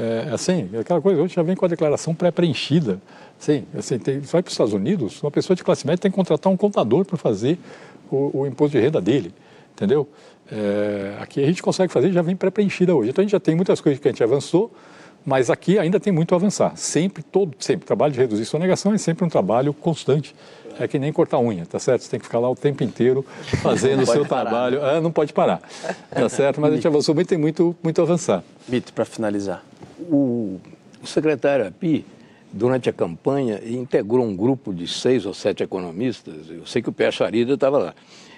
É, 0.00 0.32
assim, 0.32 0.68
aquela 0.78 1.00
coisa, 1.00 1.20
hoje 1.20 1.34
já 1.34 1.42
vem 1.42 1.54
com 1.54 1.64
a 1.64 1.68
declaração 1.68 2.14
pré-preenchida. 2.14 3.00
Sim, 3.38 3.64
assim, 3.76 3.98
tem, 3.98 4.20
você 4.20 4.32
vai 4.32 4.42
para 4.42 4.48
os 4.48 4.54
Estados 4.54 4.72
Unidos, 4.72 5.22
uma 5.22 5.30
pessoa 5.30 5.54
de 5.54 5.62
classe 5.62 5.86
média 5.86 6.00
tem 6.00 6.10
que 6.10 6.16
contratar 6.16 6.52
um 6.52 6.56
contador 6.56 7.04
para 7.04 7.16
fazer 7.16 7.58
o, 8.10 8.40
o 8.40 8.46
imposto 8.46 8.76
de 8.76 8.82
renda 8.82 9.00
dele 9.00 9.32
entendeu? 9.80 10.06
É, 10.52 11.14
aqui 11.20 11.42
a 11.42 11.46
gente 11.46 11.62
consegue 11.62 11.92
fazer, 11.92 12.12
já 12.12 12.22
vem 12.22 12.36
pré-preenchida 12.36 12.94
hoje. 12.94 13.10
Então 13.10 13.22
a 13.22 13.24
gente 13.24 13.32
já 13.32 13.40
tem 13.40 13.54
muitas 13.54 13.80
coisas 13.80 14.00
que 14.00 14.06
a 14.06 14.10
gente 14.10 14.22
avançou, 14.22 14.70
mas 15.24 15.48
aqui 15.48 15.78
ainda 15.78 15.98
tem 15.98 16.12
muito 16.12 16.34
a 16.34 16.36
avançar. 16.36 16.76
Sempre, 16.76 17.22
todo, 17.22 17.54
sempre. 17.58 17.86
Trabalho 17.86 18.12
de 18.12 18.18
reduzir 18.18 18.44
sonegação 18.44 18.92
é 18.92 18.98
sempre 18.98 19.24
um 19.24 19.28
trabalho 19.28 19.72
constante. 19.72 20.34
É 20.78 20.88
que 20.88 20.98
nem 20.98 21.12
cortar 21.12 21.38
unha, 21.38 21.66
tá 21.66 21.78
certo? 21.78 22.02
Você 22.02 22.10
tem 22.10 22.20
que 22.20 22.24
ficar 22.24 22.38
lá 22.38 22.48
o 22.48 22.54
tempo 22.54 22.82
inteiro 22.82 23.24
fazendo 23.62 24.02
o 24.02 24.06
seu 24.06 24.24
parar, 24.24 24.50
trabalho. 24.50 24.84
Ah, 24.84 25.00
não 25.00 25.12
pode 25.12 25.32
parar, 25.32 25.60
tá 26.10 26.28
certo? 26.28 26.60
Mas 26.60 26.72
a 26.72 26.74
gente 26.76 26.86
avançou 26.86 27.14
muito, 27.14 27.28
tem 27.28 27.36
muito, 27.36 27.76
muito 27.82 28.00
a 28.00 28.04
avançar. 28.04 28.42
Mito, 28.66 28.92
para 28.92 29.04
finalizar. 29.04 29.62
O, 30.10 30.60
o 31.02 31.06
secretário 31.06 31.66
Api, 31.66 32.04
durante 32.52 32.88
a 32.88 32.92
campanha, 32.92 33.60
integrou 33.64 34.24
um 34.24 34.36
grupo 34.36 34.72
de 34.72 34.86
seis 34.86 35.26
ou 35.26 35.34
sete 35.34 35.62
economistas. 35.62 36.48
Eu 36.48 36.66
sei 36.66 36.80
que 36.80 36.88
o 36.88 36.92
Pé 36.92 37.10
Charida 37.10 37.54
estava 37.54 37.78
lá 37.78 37.94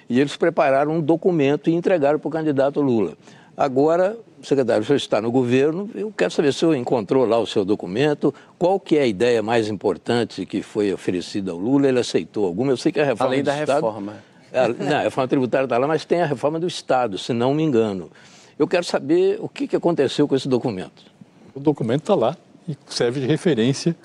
e 0.09 0.19
eles 0.19 0.35
prepararam 0.35 0.93
um 0.93 1.01
documento 1.01 1.69
e 1.69 1.73
entregaram 1.73 2.19
para 2.19 2.27
o 2.27 2.31
candidato 2.31 2.81
Lula. 2.81 3.13
Agora, 3.55 4.17
secretário, 4.41 4.81
o 4.81 4.85
senhor 4.85 4.97
está 4.97 5.21
no 5.21 5.31
governo, 5.31 5.89
eu 5.93 6.11
quero 6.15 6.31
saber 6.31 6.51
se 6.51 6.57
o 6.57 6.59
senhor 6.59 6.75
encontrou 6.75 7.25
lá 7.25 7.37
o 7.37 7.45
seu 7.45 7.63
documento, 7.63 8.33
qual 8.57 8.79
que 8.79 8.97
é 8.97 9.03
a 9.03 9.07
ideia 9.07 9.43
mais 9.43 9.67
importante 9.69 10.45
que 10.45 10.63
foi 10.63 10.91
oferecida 10.91 11.51
ao 11.51 11.57
Lula, 11.57 11.87
ele 11.87 11.99
aceitou 11.99 12.45
alguma? 12.45 12.71
Eu 12.71 12.77
sei 12.77 12.91
que 12.91 12.99
a 12.99 13.05
reforma 13.05 13.33
Além 13.33 13.43
do 13.43 13.45
da 13.45 13.59
Estado, 13.59 13.85
reforma. 13.85 14.15
É, 14.51 14.67
não, 14.67 14.97
a 14.97 15.01
reforma 15.01 15.27
tributária 15.27 15.65
está 15.65 15.77
lá, 15.77 15.87
mas 15.87 16.03
tem 16.03 16.21
a 16.21 16.25
reforma 16.25 16.59
do 16.59 16.67
Estado, 16.67 17.17
se 17.17 17.31
não 17.31 17.53
me 17.53 17.63
engano. 17.63 18.09
Eu 18.57 18.67
quero 18.67 18.83
saber 18.83 19.37
o 19.39 19.47
que, 19.47 19.67
que 19.67 19.75
aconteceu 19.75 20.27
com 20.27 20.35
esse 20.35 20.47
documento. 20.47 21.12
O 21.55 21.59
documento 21.59 22.01
está 22.01 22.15
lá 22.15 22.35
e 22.67 22.75
serve 22.87 23.21
de 23.21 23.27
referência 23.27 23.95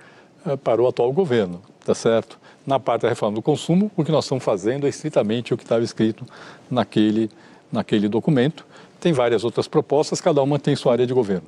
uh, 0.44 0.56
para 0.56 0.82
o 0.82 0.86
atual 0.86 1.12
governo, 1.12 1.62
tá 1.84 1.94
certo? 1.94 2.38
Na 2.66 2.78
parte 2.78 3.02
da 3.02 3.08
reforma 3.08 3.36
do 3.36 3.42
consumo, 3.42 3.90
o 3.96 4.04
que 4.04 4.12
nós 4.12 4.24
estamos 4.24 4.44
fazendo 4.44 4.86
é 4.86 4.90
estritamente 4.90 5.54
o 5.54 5.56
que 5.56 5.62
estava 5.62 5.82
escrito 5.82 6.26
naquele, 6.70 7.30
naquele 7.72 8.08
documento. 8.08 8.66
Tem 9.00 9.12
várias 9.12 9.44
outras 9.44 9.66
propostas, 9.66 10.20
cada 10.20 10.42
uma 10.42 10.58
tem 10.58 10.76
sua 10.76 10.92
área 10.92 11.06
de 11.06 11.14
governo. 11.14 11.46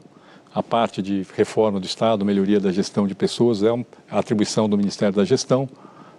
A 0.54 0.62
parte 0.62 1.02
de 1.02 1.26
reforma 1.36 1.78
do 1.78 1.86
Estado, 1.86 2.24
melhoria 2.24 2.58
da 2.58 2.72
gestão 2.72 3.06
de 3.06 3.14
pessoas, 3.14 3.62
é 3.62 3.68
a 4.10 4.18
atribuição 4.18 4.68
do 4.68 4.78
Ministério 4.78 5.14
da 5.14 5.24
Gestão, 5.24 5.68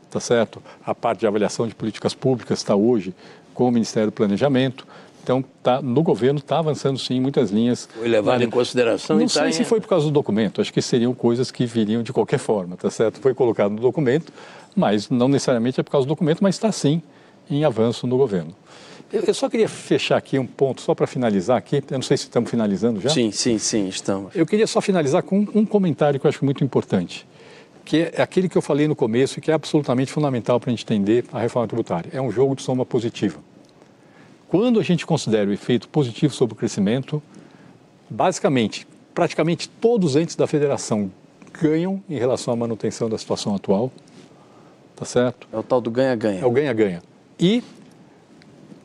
tá 0.10 0.20
certo? 0.20 0.62
A 0.86 0.94
parte 0.94 1.22
de 1.22 1.28
avaliação 1.28 1.68
de 1.68 1.74
políticas 1.74 2.14
públicas 2.14 2.60
está 2.60 2.76
hoje 2.76 3.16
com 3.54 3.68
o 3.68 3.72
Ministério 3.72 4.12
do 4.12 4.14
Planejamento. 4.14 4.86
Então, 5.24 5.44
tá, 5.62 5.82
no 5.82 6.02
governo 6.02 6.40
está 6.40 6.60
avançando 6.60 6.98
sim 6.98 7.16
em 7.16 7.22
muitas 7.22 7.52
linhas. 7.52 7.88
Foi 7.94 8.08
levado 8.08 8.44
em 8.44 8.50
consideração 8.50 9.18
Não 9.18 9.26
e 9.26 9.30
sei 9.30 9.44
tá 9.44 9.52
se 9.52 9.62
em... 9.62 9.66
foi 9.66 9.80
por 9.80 9.88
causa 9.88 10.06
do 10.06 10.12
documento, 10.12 10.62
acho 10.62 10.74
que 10.74 10.82
seriam 10.82 11.14
coisas 11.14 11.52
que 11.52 11.66
viriam 11.66 12.02
de 12.02 12.12
qualquer 12.12 12.40
forma, 12.40 12.76
tá 12.76 12.90
certo? 12.90 13.20
Foi 13.20 13.34
colocado 13.34 13.72
no 13.72 13.82
documento, 13.82 14.34
mas 14.76 15.10
não 15.10 15.28
necessariamente 15.28 15.80
é 15.80 15.84
por 15.84 15.92
causa 15.92 16.08
do 16.08 16.10
documento, 16.10 16.40
mas 16.42 16.56
está 16.56 16.72
sim 16.72 17.02
em 17.50 17.64
avanço 17.64 18.08
no 18.08 18.18
governo. 18.18 18.56
Eu, 19.14 19.22
eu 19.28 19.34
só 19.34 19.50
queria 19.50 19.68
fechar 19.68 20.18
aqui 20.18 20.40
um 20.40 20.46
ponto, 20.46 20.82
só 20.82 20.96
para 20.96 21.06
finalizar 21.06 21.58
aqui, 21.58 21.78
eu 21.78 21.98
não 21.98 22.02
sei 22.02 22.18
se 22.18 22.24
estamos 22.24 22.50
finalizando 22.50 23.00
já. 23.00 23.10
Sim, 23.10 23.32
sim, 23.32 23.58
sim, 23.58 23.88
estamos. 23.90 24.34
Eu 24.36 24.46
queria 24.46 24.66
só 24.66 24.82
finalizar 24.82 25.22
com 25.22 25.46
um 25.54 25.66
comentário 25.66 26.20
que 26.20 26.26
eu 26.26 26.30
acho 26.30 26.44
muito 26.46 26.64
importante, 26.64 27.28
que 27.84 28.10
é 28.14 28.22
aquele 28.22 28.48
que 28.48 28.58
eu 28.58 28.62
falei 28.62 28.88
no 28.88 28.96
começo 28.96 29.38
e 29.38 29.42
que 29.42 29.52
é 29.52 29.54
absolutamente 29.54 30.12
fundamental 30.12 30.60
para 30.60 30.70
a 30.70 30.72
gente 30.72 30.84
entender 30.84 31.26
a 31.32 31.40
reforma 31.40 31.68
tributária. 31.68 32.10
É 32.14 32.22
um 32.22 32.32
jogo 32.32 32.56
de 32.56 32.62
soma 32.62 32.86
positiva. 32.86 33.51
Quando 34.52 34.82
a 34.82 34.84
gente 34.84 35.06
considera 35.06 35.50
o 35.50 35.54
efeito 35.54 35.88
positivo 35.88 36.34
sobre 36.34 36.56
o 36.56 36.58
crescimento, 36.58 37.24
basicamente, 38.10 38.86
praticamente 39.16 39.70
todos 39.70 40.10
os 40.10 40.22
entes 40.22 40.36
da 40.36 40.46
federação 40.46 41.10
ganham 41.62 42.04
em 42.10 42.18
relação 42.20 42.54
à 42.54 42.58
manutenção 42.58 43.10
da 43.10 43.18
situação 43.18 43.56
atual, 43.56 43.90
tá 44.94 45.06
certo? 45.06 45.48
É 45.54 45.58
o 45.58 45.64
tal 45.64 45.80
do 45.80 45.90
ganha-ganha. 45.90 46.42
É 46.42 46.46
o 46.46 46.52
ganha-ganha. 46.52 47.02
E, 47.40 47.64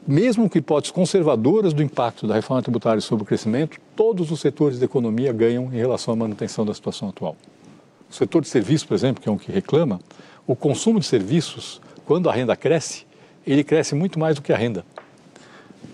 mesmo 0.06 0.48
com 0.48 0.56
hipóteses 0.56 0.92
conservadoras 0.92 1.72
do 1.72 1.82
impacto 1.82 2.28
da 2.28 2.36
reforma 2.36 2.62
tributária 2.62 3.00
sobre 3.00 3.24
o 3.24 3.26
crescimento, 3.26 3.80
todos 3.96 4.30
os 4.30 4.38
setores 4.38 4.78
da 4.78 4.84
economia 4.84 5.32
ganham 5.32 5.64
em 5.64 5.76
relação 5.78 6.14
à 6.14 6.16
manutenção 6.16 6.64
da 6.64 6.74
situação 6.74 7.08
atual. 7.08 7.34
O 8.08 8.14
setor 8.14 8.40
de 8.40 8.46
serviços, 8.46 8.86
por 8.86 8.94
exemplo, 8.94 9.20
que 9.20 9.28
é 9.28 9.32
um 9.32 9.36
que 9.36 9.50
reclama, 9.50 9.98
o 10.46 10.54
consumo 10.54 11.00
de 11.00 11.06
serviços, 11.06 11.80
quando 12.04 12.30
a 12.30 12.32
renda 12.32 12.54
cresce, 12.54 13.04
ele 13.44 13.64
cresce 13.64 13.96
muito 13.96 14.16
mais 14.16 14.36
do 14.36 14.42
que 14.42 14.52
a 14.52 14.56
renda 14.56 14.84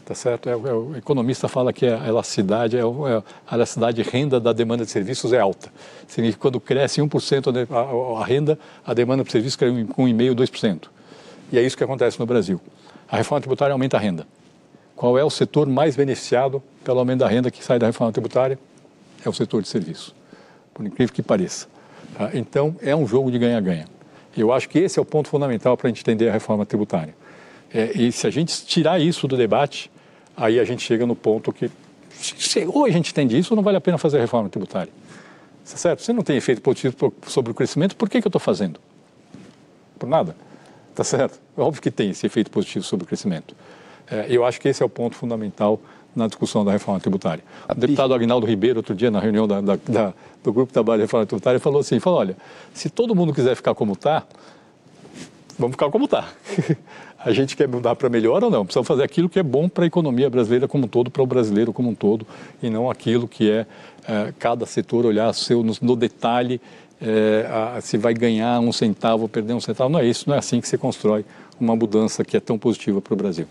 tá 0.05 0.14
certo? 0.14 0.49
É, 0.49 0.53
é, 0.53 0.57
o 0.57 0.97
economista 0.97 1.49
fala 1.49 1.72
que 1.72 1.86
a 1.86 2.07
elasticidade, 2.07 2.76
é, 2.76 2.80
é, 2.80 3.22
a 3.47 3.55
elasticidade 3.55 4.03
de 4.03 4.09
renda 4.09 4.40
da 4.40 4.53
demanda 4.53 4.84
de 4.84 4.90
serviços 4.90 5.32
é 5.32 5.40
alta. 5.40 5.72
Significa 6.07 6.38
que 6.38 6.43
quando 6.43 6.61
cresce 6.61 7.01
1% 7.01 7.66
a, 7.70 8.18
a, 8.18 8.22
a 8.22 8.24
renda, 8.24 8.59
a 8.84 8.95
demanda 8.95 9.24
por 9.24 9.30
serviços 9.30 9.57
cresce 9.57 9.74
1,5%, 9.74 10.34
2%. 10.34 10.82
E 11.53 11.59
é 11.59 11.62
isso 11.62 11.76
que 11.76 11.84
acontece 11.84 12.18
no 12.18 12.26
Brasil. 12.26 12.61
A 13.09 13.16
reforma 13.16 13.40
tributária 13.40 13.72
aumenta 13.72 13.97
a 13.97 14.01
renda. 14.01 14.26
Qual 14.97 15.18
é 15.18 15.24
o 15.24 15.30
setor 15.30 15.66
mais 15.66 15.97
beneficiado 15.97 16.62
pelo 16.84 16.99
aumento 16.99 17.20
da 17.20 17.28
renda 17.28 17.51
que 17.51 17.64
sai 17.64 17.78
da 17.78 17.86
reforma 17.86 18.12
tributária? 18.12 18.59
É 19.24 19.28
o 19.28 19.32
setor 19.32 19.62
de 19.62 19.68
serviços, 19.68 20.14
por 20.72 20.86
incrível 20.86 21.14
que 21.14 21.22
pareça. 21.22 21.66
Tá? 22.16 22.30
Então, 22.34 22.76
é 22.80 22.95
um 22.95 23.07
jogo 23.07 23.30
de 23.30 23.38
ganha-ganha. 23.38 23.86
Eu 24.36 24.53
acho 24.53 24.68
que 24.68 24.78
esse 24.78 24.99
é 24.99 25.03
o 25.03 25.05
ponto 25.05 25.28
fundamental 25.28 25.76
para 25.76 25.88
a 25.88 25.90
gente 25.90 26.01
entender 26.01 26.28
a 26.28 26.32
reforma 26.32 26.64
tributária. 26.64 27.14
É, 27.74 27.92
e 27.94 28.12
se 28.12 28.26
a 28.26 28.30
gente 28.30 28.66
tirar 28.66 29.00
isso 29.00 29.26
do 29.26 29.36
debate, 29.36 29.90
aí 30.36 30.60
a 30.60 30.64
gente 30.64 30.82
chega 30.82 31.06
no 31.06 31.16
ponto 31.16 31.52
que 31.52 31.70
se, 32.10 32.64
ou 32.66 32.84
a 32.84 32.90
gente 32.90 33.10
entende 33.10 33.38
isso 33.38 33.54
ou 33.54 33.56
não 33.56 33.62
vale 33.62 33.76
a 33.76 33.80
pena 33.80 33.98
fazer 33.98 34.18
a 34.18 34.20
reforma 34.20 34.48
tributária. 34.48 34.92
Tá 35.68 35.76
certo? 35.76 36.02
Se 36.02 36.12
não 36.12 36.22
tem 36.22 36.36
efeito 36.36 36.60
positivo 36.60 37.12
sobre 37.26 37.52
o 37.52 37.54
crescimento, 37.54 37.96
por 37.96 38.08
que, 38.08 38.20
que 38.20 38.26
eu 38.26 38.28
estou 38.28 38.40
fazendo? 38.40 38.80
Por 39.98 40.08
nada. 40.08 40.36
Tá 40.94 41.04
certo? 41.04 41.40
É 41.56 41.60
óbvio 41.60 41.80
que 41.80 41.90
tem 41.90 42.10
esse 42.10 42.26
efeito 42.26 42.50
positivo 42.50 42.84
sobre 42.84 43.04
o 43.04 43.06
crescimento. 43.06 43.54
É, 44.10 44.26
eu 44.28 44.44
acho 44.44 44.60
que 44.60 44.68
esse 44.68 44.82
é 44.82 44.86
o 44.86 44.88
ponto 44.88 45.16
fundamental 45.16 45.80
na 46.14 46.26
discussão 46.26 46.64
da 46.64 46.72
reforma 46.72 47.00
tributária. 47.00 47.42
O 47.68 47.74
deputado 47.74 48.12
Agnaldo 48.12 48.46
Ribeiro, 48.46 48.80
outro 48.80 48.94
dia, 48.94 49.10
na 49.10 49.18
reunião 49.18 49.48
da, 49.48 49.60
da, 49.60 49.78
da, 49.88 50.14
do 50.42 50.52
Grupo 50.52 50.68
de 50.68 50.74
Trabalho 50.74 50.98
de 50.98 51.04
Reforma 51.04 51.24
Tributária, 51.24 51.58
falou 51.58 51.80
assim, 51.80 51.98
falou, 51.98 52.18
olha, 52.18 52.36
se 52.74 52.90
todo 52.90 53.14
mundo 53.14 53.32
quiser 53.32 53.56
ficar 53.56 53.74
como 53.74 53.94
está, 53.94 54.24
vamos 55.58 55.72
ficar 55.72 55.90
como 55.90 56.04
está. 56.04 56.28
a 57.24 57.32
gente 57.32 57.56
quer 57.56 57.68
mudar 57.68 57.94
para 57.94 58.08
melhor 58.08 58.42
ou 58.42 58.50
não? 58.50 58.64
Precisamos 58.64 58.88
fazer 58.88 59.02
aquilo 59.02 59.28
que 59.28 59.38
é 59.38 59.42
bom 59.42 59.68
para 59.68 59.84
a 59.84 59.86
economia 59.86 60.28
brasileira 60.28 60.66
como 60.66 60.86
um 60.86 60.88
todo, 60.88 61.11
para 61.11 61.22
o 61.22 61.26
brasileiro 61.26 61.72
como 61.72 61.88
um 61.88 61.94
todo, 61.94 62.26
e 62.62 62.68
não 62.68 62.90
aquilo 62.90 63.28
que 63.28 63.50
é, 63.50 63.66
é 64.07 64.32
cada 64.38 64.66
setor 64.66 65.07
olhar 65.07 65.32
seu, 65.32 65.62
no, 65.62 65.74
no 65.80 65.96
detalhe 65.96 66.61
é, 67.00 67.46
a, 67.76 67.80
se 67.80 67.99
vai 67.99 68.14
ganhar 68.14 68.61
um 68.61 68.72
centavo 68.72 69.22
ou 69.22 69.28
perder 69.28 69.54
um 69.54 69.61
centavo. 69.61 69.90
Não 69.90 70.00
é 70.00 70.07
isso, 70.07 70.28
não 70.28 70.34
é 70.34 70.38
assim 70.38 70.61
que 70.61 70.68
se 70.68 70.78
constrói 70.78 71.24
uma 71.61 71.76
mudança 71.76 72.24
que 72.24 72.36
é 72.36 72.40
tão 72.40 72.58
positiva 72.58 73.00
para 73.00 73.14
o 73.14 73.16
Brasil. 73.16 73.46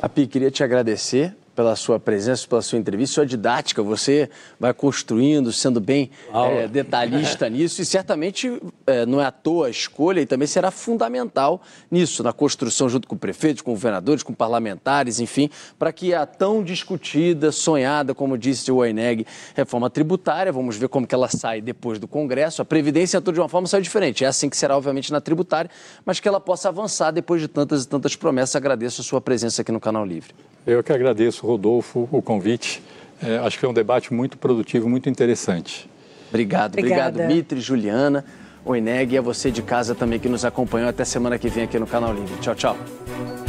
Api, 0.00 0.26
queria 0.26 0.50
te 0.50 0.62
agradecer 0.62 1.34
pela 1.54 1.76
sua 1.76 2.00
presença, 2.00 2.46
pela 2.48 2.62
sua 2.62 2.78
entrevista, 2.78 3.16
sua 3.16 3.26
didática. 3.26 3.82
Você 3.82 4.30
vai 4.58 4.72
construindo, 4.72 5.52
sendo 5.52 5.80
bem 5.80 6.10
é, 6.32 6.66
detalhista 6.66 7.48
nisso 7.50 7.82
e 7.82 7.84
certamente 7.84 8.60
é, 8.86 9.04
não 9.04 9.20
é 9.20 9.26
à 9.26 9.30
toa 9.30 9.66
a 9.66 9.70
escolha 9.70 10.20
e 10.20 10.26
também 10.26 10.46
será 10.46 10.70
fundamental 10.70 11.60
nisso, 11.90 12.22
na 12.22 12.32
construção 12.32 12.88
junto 12.88 13.06
com 13.06 13.16
prefeitos, 13.16 13.62
com 13.62 13.72
governadores, 13.72 14.22
com 14.22 14.32
parlamentares, 14.32 15.20
enfim, 15.20 15.50
para 15.78 15.92
que 15.92 16.14
a 16.14 16.26
tão 16.26 16.62
discutida, 16.62 17.52
sonhada, 17.52 18.14
como 18.14 18.38
disse 18.38 18.70
o 18.72 18.76
Oeneg, 18.76 19.26
reforma 19.54 19.90
tributária, 19.90 20.52
vamos 20.52 20.76
ver 20.76 20.88
como 20.88 21.06
que 21.06 21.14
ela 21.14 21.28
sai 21.28 21.60
depois 21.60 21.98
do 21.98 22.08
Congresso. 22.08 22.62
A 22.62 22.64
Previdência 22.64 23.18
entrou 23.18 23.32
de 23.32 23.40
uma 23.40 23.48
forma 23.48 23.68
saiu 23.74 23.82
diferente. 23.82 24.24
É 24.24 24.26
assim 24.26 24.48
que 24.48 24.56
será, 24.56 24.76
obviamente, 24.76 25.12
na 25.12 25.20
tributária, 25.20 25.70
mas 26.04 26.20
que 26.20 26.28
ela 26.28 26.40
possa 26.40 26.68
avançar 26.68 27.10
depois 27.10 27.40
de 27.40 27.48
tantas 27.48 27.84
e 27.84 27.88
tantas 27.88 28.16
promessas. 28.16 28.56
Agradeço 28.56 29.00
a 29.00 29.04
sua 29.04 29.20
presença 29.20 29.62
aqui 29.62 29.72
no 29.72 29.80
Canal 29.80 30.04
Livre. 30.04 30.34
Eu 30.66 30.82
que 30.82 30.92
agradeço, 30.92 31.43
Rodolfo, 31.44 32.08
o 32.10 32.20
convite. 32.20 32.82
É, 33.22 33.38
acho 33.38 33.56
que 33.56 33.60
foi 33.60 33.68
um 33.68 33.74
debate 33.74 34.12
muito 34.12 34.36
produtivo, 34.36 34.88
muito 34.88 35.08
interessante. 35.08 35.88
Obrigado, 36.28 36.72
Obrigada. 36.78 37.08
obrigado, 37.10 37.34
Mitri, 37.34 37.60
Juliana, 37.60 38.24
Oeneg 38.64 39.14
e 39.14 39.18
a 39.18 39.22
você 39.22 39.50
de 39.50 39.62
casa 39.62 39.94
também 39.94 40.18
que 40.18 40.28
nos 40.28 40.44
acompanhou. 40.44 40.88
Até 40.88 41.04
semana 41.04 41.38
que 41.38 41.48
vem 41.48 41.64
aqui 41.64 41.78
no 41.78 41.86
Canal 41.86 42.12
Livre. 42.12 42.36
Tchau, 42.40 42.54
tchau. 42.54 43.43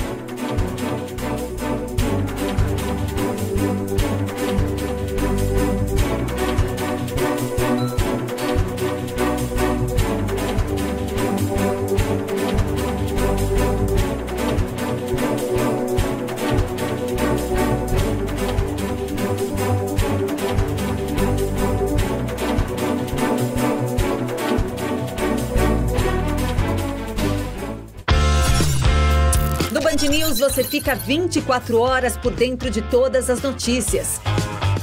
Você 30.55 30.63
fica 30.63 30.95
24 30.95 31.77
horas 31.77 32.15
por 32.15 32.33
dentro 32.33 32.69
de 32.69 32.81
todas 32.81 33.29
as 33.29 33.41
notícias. 33.41 34.21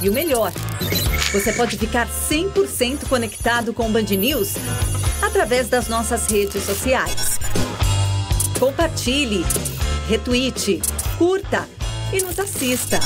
E 0.03 0.07
o 0.07 0.13
melhor, 0.13 0.51
você 1.31 1.51
pode 1.51 1.79
ficar 1.79 2.07
100% 2.07 3.07
conectado 3.09 3.73
com 3.73 3.87
o 3.87 3.89
Band 3.89 4.03
News 4.03 4.53
através 5.19 5.69
das 5.69 5.87
nossas 5.87 6.27
redes 6.27 6.61
sociais. 6.61 7.39
Compartilhe, 8.59 9.43
retweete, 10.07 10.79
curta 11.17 11.67
e 12.13 12.21
nos 12.21 12.37
assista. 12.37 12.99